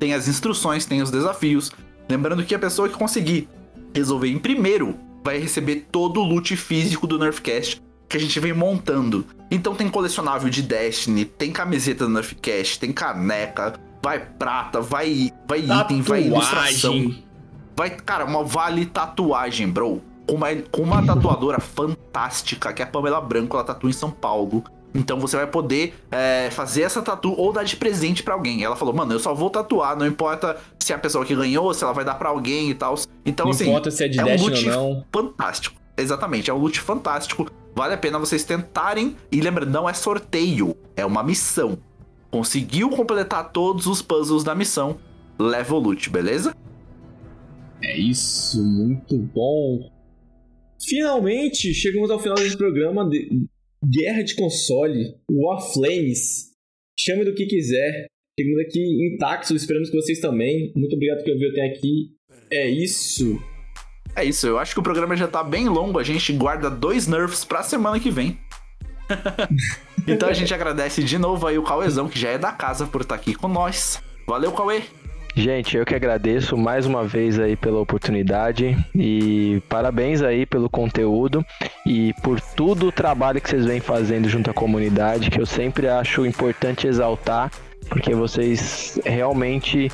tem 0.03 0.13
as 0.13 0.27
instruções, 0.27 0.85
tem 0.85 1.01
os 1.01 1.09
desafios. 1.09 1.71
Lembrando 2.09 2.43
que 2.43 2.53
a 2.53 2.59
pessoa 2.59 2.89
que 2.89 2.97
conseguir 2.97 3.47
resolver 3.95 4.29
em 4.29 4.37
primeiro 4.37 4.99
vai 5.23 5.37
receber 5.37 5.87
todo 5.89 6.19
o 6.19 6.23
loot 6.25 6.57
físico 6.57 7.07
do 7.07 7.17
Nerfcast 7.17 7.81
que 8.09 8.17
a 8.17 8.19
gente 8.19 8.37
vem 8.37 8.51
montando. 8.51 9.25
Então 9.49 9.73
tem 9.73 9.87
colecionável 9.87 10.49
de 10.49 10.61
Destiny, 10.61 11.23
tem 11.23 11.53
camiseta 11.53 12.03
do 12.03 12.11
Nerfcast, 12.11 12.81
tem 12.81 12.91
caneca, 12.91 13.79
vai 14.03 14.19
prata, 14.19 14.81
vai, 14.81 15.31
vai 15.47 15.59
item, 15.59 16.01
vai 16.01 16.23
ilustração. 16.23 17.15
Vai, 17.73 17.91
cara, 17.91 18.25
uma 18.25 18.43
vale 18.43 18.85
tatuagem, 18.85 19.69
bro 19.69 20.01
com 20.27 20.35
uma, 20.35 20.47
com 20.71 20.81
uma 20.81 21.05
tatuadora 21.05 21.59
fantástica, 21.59 22.71
que 22.71 22.81
é 22.81 22.85
a 22.85 22.87
Pamela 22.87 23.19
Branco, 23.19 23.55
ela 23.55 23.63
tatua 23.65 23.89
em 23.89 23.93
São 23.93 24.09
Paulo. 24.09 24.63
Então 24.93 25.19
você 25.19 25.35
vai 25.35 25.47
poder 25.47 25.95
é, 26.11 26.49
fazer 26.51 26.83
essa 26.83 27.01
tatu 27.01 27.33
ou 27.35 27.51
dar 27.51 27.63
de 27.63 27.75
presente 27.75 28.21
para 28.21 28.33
alguém. 28.33 28.63
Ela 28.63 28.75
falou, 28.75 28.93
mano, 28.93 29.13
eu 29.13 29.19
só 29.19 29.33
vou 29.33 29.49
tatuar, 29.49 29.97
não 29.97 30.05
importa 30.05 30.57
se 30.79 30.93
é 30.93 30.95
a 30.95 30.99
pessoa 30.99 31.25
que 31.25 31.35
ganhou, 31.35 31.73
se 31.73 31.83
ela 31.83 31.93
vai 31.93 32.05
dar 32.05 32.15
para 32.15 32.29
alguém 32.29 32.69
e 32.69 32.75
tal. 32.75 32.95
Então, 33.25 33.45
não 33.45 33.51
assim. 33.51 33.63
Não 33.65 33.71
importa 33.71 33.91
se 33.91 34.03
é 34.03 34.07
de 34.07 34.19
é 34.19 34.23
um 34.23 34.41
loot 34.41 34.69
ou 34.69 34.71
não. 34.71 35.05
Fantástico. 35.11 35.81
Exatamente, 35.97 36.49
é 36.49 36.53
um 36.53 36.57
loot 36.57 36.79
fantástico. 36.79 37.49
Vale 37.75 37.95
a 37.95 37.97
pena 37.97 38.19
vocês 38.19 38.43
tentarem. 38.43 39.15
E 39.31 39.41
lembra, 39.41 39.65
não 39.65 39.89
é 39.89 39.93
sorteio, 39.93 40.77
é 40.95 41.05
uma 41.05 41.23
missão. 41.23 41.77
Conseguiu 42.29 42.89
completar 42.89 43.51
todos 43.51 43.85
os 43.85 44.01
puzzles 44.01 44.43
da 44.43 44.55
missão, 44.55 44.97
leva 45.37 45.75
o 45.75 45.79
loot, 45.79 46.09
beleza? 46.09 46.55
É 47.81 47.97
isso, 47.97 48.63
muito 48.63 49.17
bom. 49.17 49.91
Finalmente, 50.81 51.73
chegamos 51.73 52.09
ao 52.09 52.19
final 52.19 52.35
desse 52.35 52.57
programa 52.57 53.07
Guerra 53.85 54.23
de 54.23 54.35
Console, 54.35 55.15
Warflames. 55.29 56.51
Chame 56.97 57.25
do 57.25 57.33
que 57.33 57.45
quiser. 57.45 58.07
Chegamos 58.39 58.65
aqui 58.65 59.13
intactos, 59.13 59.51
esperamos 59.51 59.89
que 59.89 59.95
vocês 59.95 60.19
também. 60.19 60.71
Muito 60.75 60.95
obrigado 60.95 61.23
por 61.23 61.33
ouvir 61.33 61.51
até 61.51 61.65
aqui. 61.67 62.11
É 62.51 62.69
isso. 62.69 63.41
É 64.15 64.23
isso, 64.23 64.47
eu 64.47 64.59
acho 64.59 64.73
que 64.73 64.79
o 64.79 64.83
programa 64.83 65.17
já 65.17 65.27
tá 65.27 65.43
bem 65.43 65.67
longo, 65.67 65.97
a 65.97 66.03
gente 66.03 66.31
guarda 66.33 66.69
dois 66.69 67.07
nerfs 67.07 67.43
pra 67.43 67.63
semana 67.63 67.99
que 67.99 68.11
vem. 68.11 68.37
então 70.07 70.29
a 70.29 70.33
gente 70.33 70.53
agradece 70.53 71.03
de 71.03 71.17
novo 71.17 71.47
aí 71.47 71.57
o 71.57 71.63
Cauezão, 71.63 72.07
que 72.07 72.19
já 72.19 72.29
é 72.29 72.37
da 72.37 72.51
casa, 72.51 72.85
por 72.85 73.01
estar 73.01 73.15
aqui 73.15 73.33
com 73.33 73.47
nós. 73.47 74.01
Valeu, 74.27 74.51
Cauê! 74.51 74.83
Gente, 75.35 75.75
eu 75.75 75.83
que 75.83 75.95
agradeço 75.95 76.55
mais 76.55 76.85
uma 76.85 77.03
vez 77.03 77.39
aí 77.39 77.55
pela 77.55 77.79
oportunidade 77.79 78.77
e 78.95 79.59
parabéns 79.67 80.21
aí 80.21 80.45
pelo 80.45 80.69
conteúdo 80.69 81.43
e 81.85 82.13
por 82.21 82.39
todo 82.39 82.87
o 82.87 82.91
trabalho 82.91 83.41
que 83.41 83.49
vocês 83.49 83.65
vêm 83.65 83.79
fazendo 83.79 84.29
junto 84.29 84.51
à 84.51 84.53
comunidade, 84.53 85.31
que 85.31 85.41
eu 85.41 85.45
sempre 85.45 85.87
acho 85.87 86.23
importante 86.23 86.87
exaltar, 86.87 87.51
porque 87.93 88.15
vocês 88.15 88.99
realmente 89.05 89.91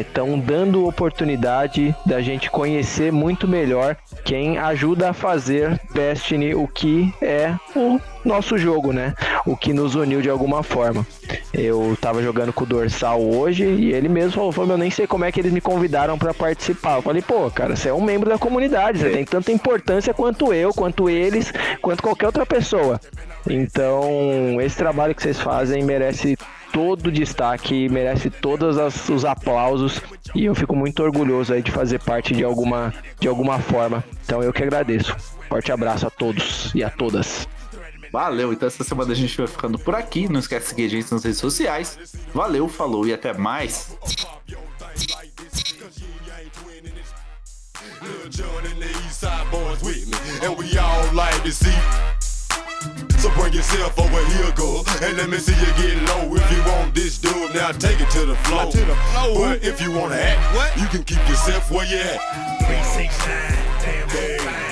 estão 0.00 0.34
é, 0.34 0.36
dando 0.36 0.86
oportunidade 0.86 1.94
da 2.06 2.22
gente 2.22 2.48
conhecer 2.48 3.10
muito 3.10 3.48
melhor 3.48 3.96
quem 4.24 4.58
ajuda 4.58 5.10
a 5.10 5.12
fazer 5.12 5.80
Destiny 5.92 6.54
o 6.54 6.68
que 6.68 7.12
é 7.20 7.52
o 7.74 8.00
nosso 8.24 8.56
jogo, 8.56 8.92
né? 8.92 9.14
O 9.44 9.56
que 9.56 9.72
nos 9.72 9.96
uniu 9.96 10.22
de 10.22 10.30
alguma 10.30 10.62
forma. 10.62 11.04
Eu 11.52 11.98
tava 12.00 12.22
jogando 12.22 12.52
com 12.52 12.62
o 12.62 12.66
Dorsal 12.66 13.20
hoje 13.20 13.64
e 13.64 13.92
ele 13.92 14.08
mesmo 14.08 14.32
falou, 14.32 14.52
falou 14.52 14.72
eu 14.72 14.78
nem 14.78 14.90
sei 14.90 15.06
como 15.06 15.24
é 15.24 15.32
que 15.32 15.40
eles 15.40 15.52
me 15.52 15.60
convidaram 15.60 16.16
para 16.16 16.32
participar. 16.32 16.96
Eu 16.96 17.02
falei, 17.02 17.22
pô, 17.22 17.50
cara, 17.50 17.74
você 17.74 17.88
é 17.88 17.94
um 17.94 18.02
membro 18.02 18.30
da 18.30 18.38
comunidade, 18.38 19.00
você 19.00 19.10
tem 19.10 19.24
tanta 19.24 19.50
importância 19.50 20.14
quanto 20.14 20.54
eu, 20.54 20.72
quanto 20.72 21.10
eles, 21.10 21.52
quanto 21.82 22.04
qualquer 22.04 22.26
outra 22.26 22.46
pessoa. 22.46 23.00
Então, 23.48 24.60
esse 24.60 24.76
trabalho 24.76 25.14
que 25.14 25.22
vocês 25.22 25.40
fazem 25.40 25.82
merece 25.82 26.36
todo 26.72 27.06
o 27.06 27.12
destaque, 27.12 27.88
merece 27.88 28.30
todos 28.30 28.76
os 29.08 29.24
aplausos 29.24 30.00
e 30.34 30.44
eu 30.44 30.54
fico 30.54 30.74
muito 30.74 31.02
orgulhoso 31.02 31.52
aí 31.52 31.62
de 31.62 31.70
fazer 31.70 32.00
parte 32.00 32.34
de 32.34 32.44
alguma, 32.44 32.94
de 33.18 33.28
alguma 33.28 33.58
forma. 33.58 34.04
Então 34.24 34.42
eu 34.42 34.52
que 34.52 34.62
agradeço. 34.62 35.14
Forte 35.48 35.72
abraço 35.72 36.06
a 36.06 36.10
todos 36.10 36.72
e 36.74 36.82
a 36.82 36.90
todas. 36.90 37.48
Valeu, 38.12 38.52
então 38.52 38.66
essa 38.66 38.82
semana 38.82 39.12
a 39.12 39.14
gente 39.14 39.36
vai 39.36 39.46
ficando 39.46 39.78
por 39.78 39.94
aqui. 39.94 40.28
Não 40.28 40.40
esquece 40.40 40.64
de 40.64 40.70
seguir 40.70 40.84
a 40.86 40.88
gente 40.88 41.12
nas 41.12 41.24
redes 41.24 41.38
sociais. 41.38 41.98
Valeu, 42.34 42.68
falou 42.68 43.06
e 43.06 43.12
até 43.12 43.32
mais. 43.32 43.96
So 53.20 53.28
bring 53.32 53.52
yourself 53.52 53.98
over 53.98 54.24
here, 54.32 54.50
girl, 54.52 54.82
and 55.02 55.18
let 55.18 55.28
me 55.28 55.36
see 55.36 55.52
you 55.52 55.66
get 55.76 56.08
low. 56.08 56.34
If 56.34 56.50
you 56.50 56.62
want 56.72 56.94
this 56.94 57.18
dub, 57.18 57.54
now 57.54 57.70
take 57.70 58.00
it 58.00 58.08
to 58.12 58.24
the 58.24 58.34
floor. 58.34 58.72
To 58.72 58.78
the 58.78 58.94
floor. 58.94 59.34
But 59.34 59.62
if 59.62 59.78
you 59.82 59.92
wanna 59.92 60.14
act, 60.14 60.56
what? 60.56 60.74
you 60.80 60.86
can 60.86 61.04
keep 61.04 61.20
yourself 61.28 61.70
where 61.70 61.84
you 61.84 61.98
at. 61.98 62.18
369, 62.64 64.08
damn, 64.08 64.08
damn. 64.08 64.69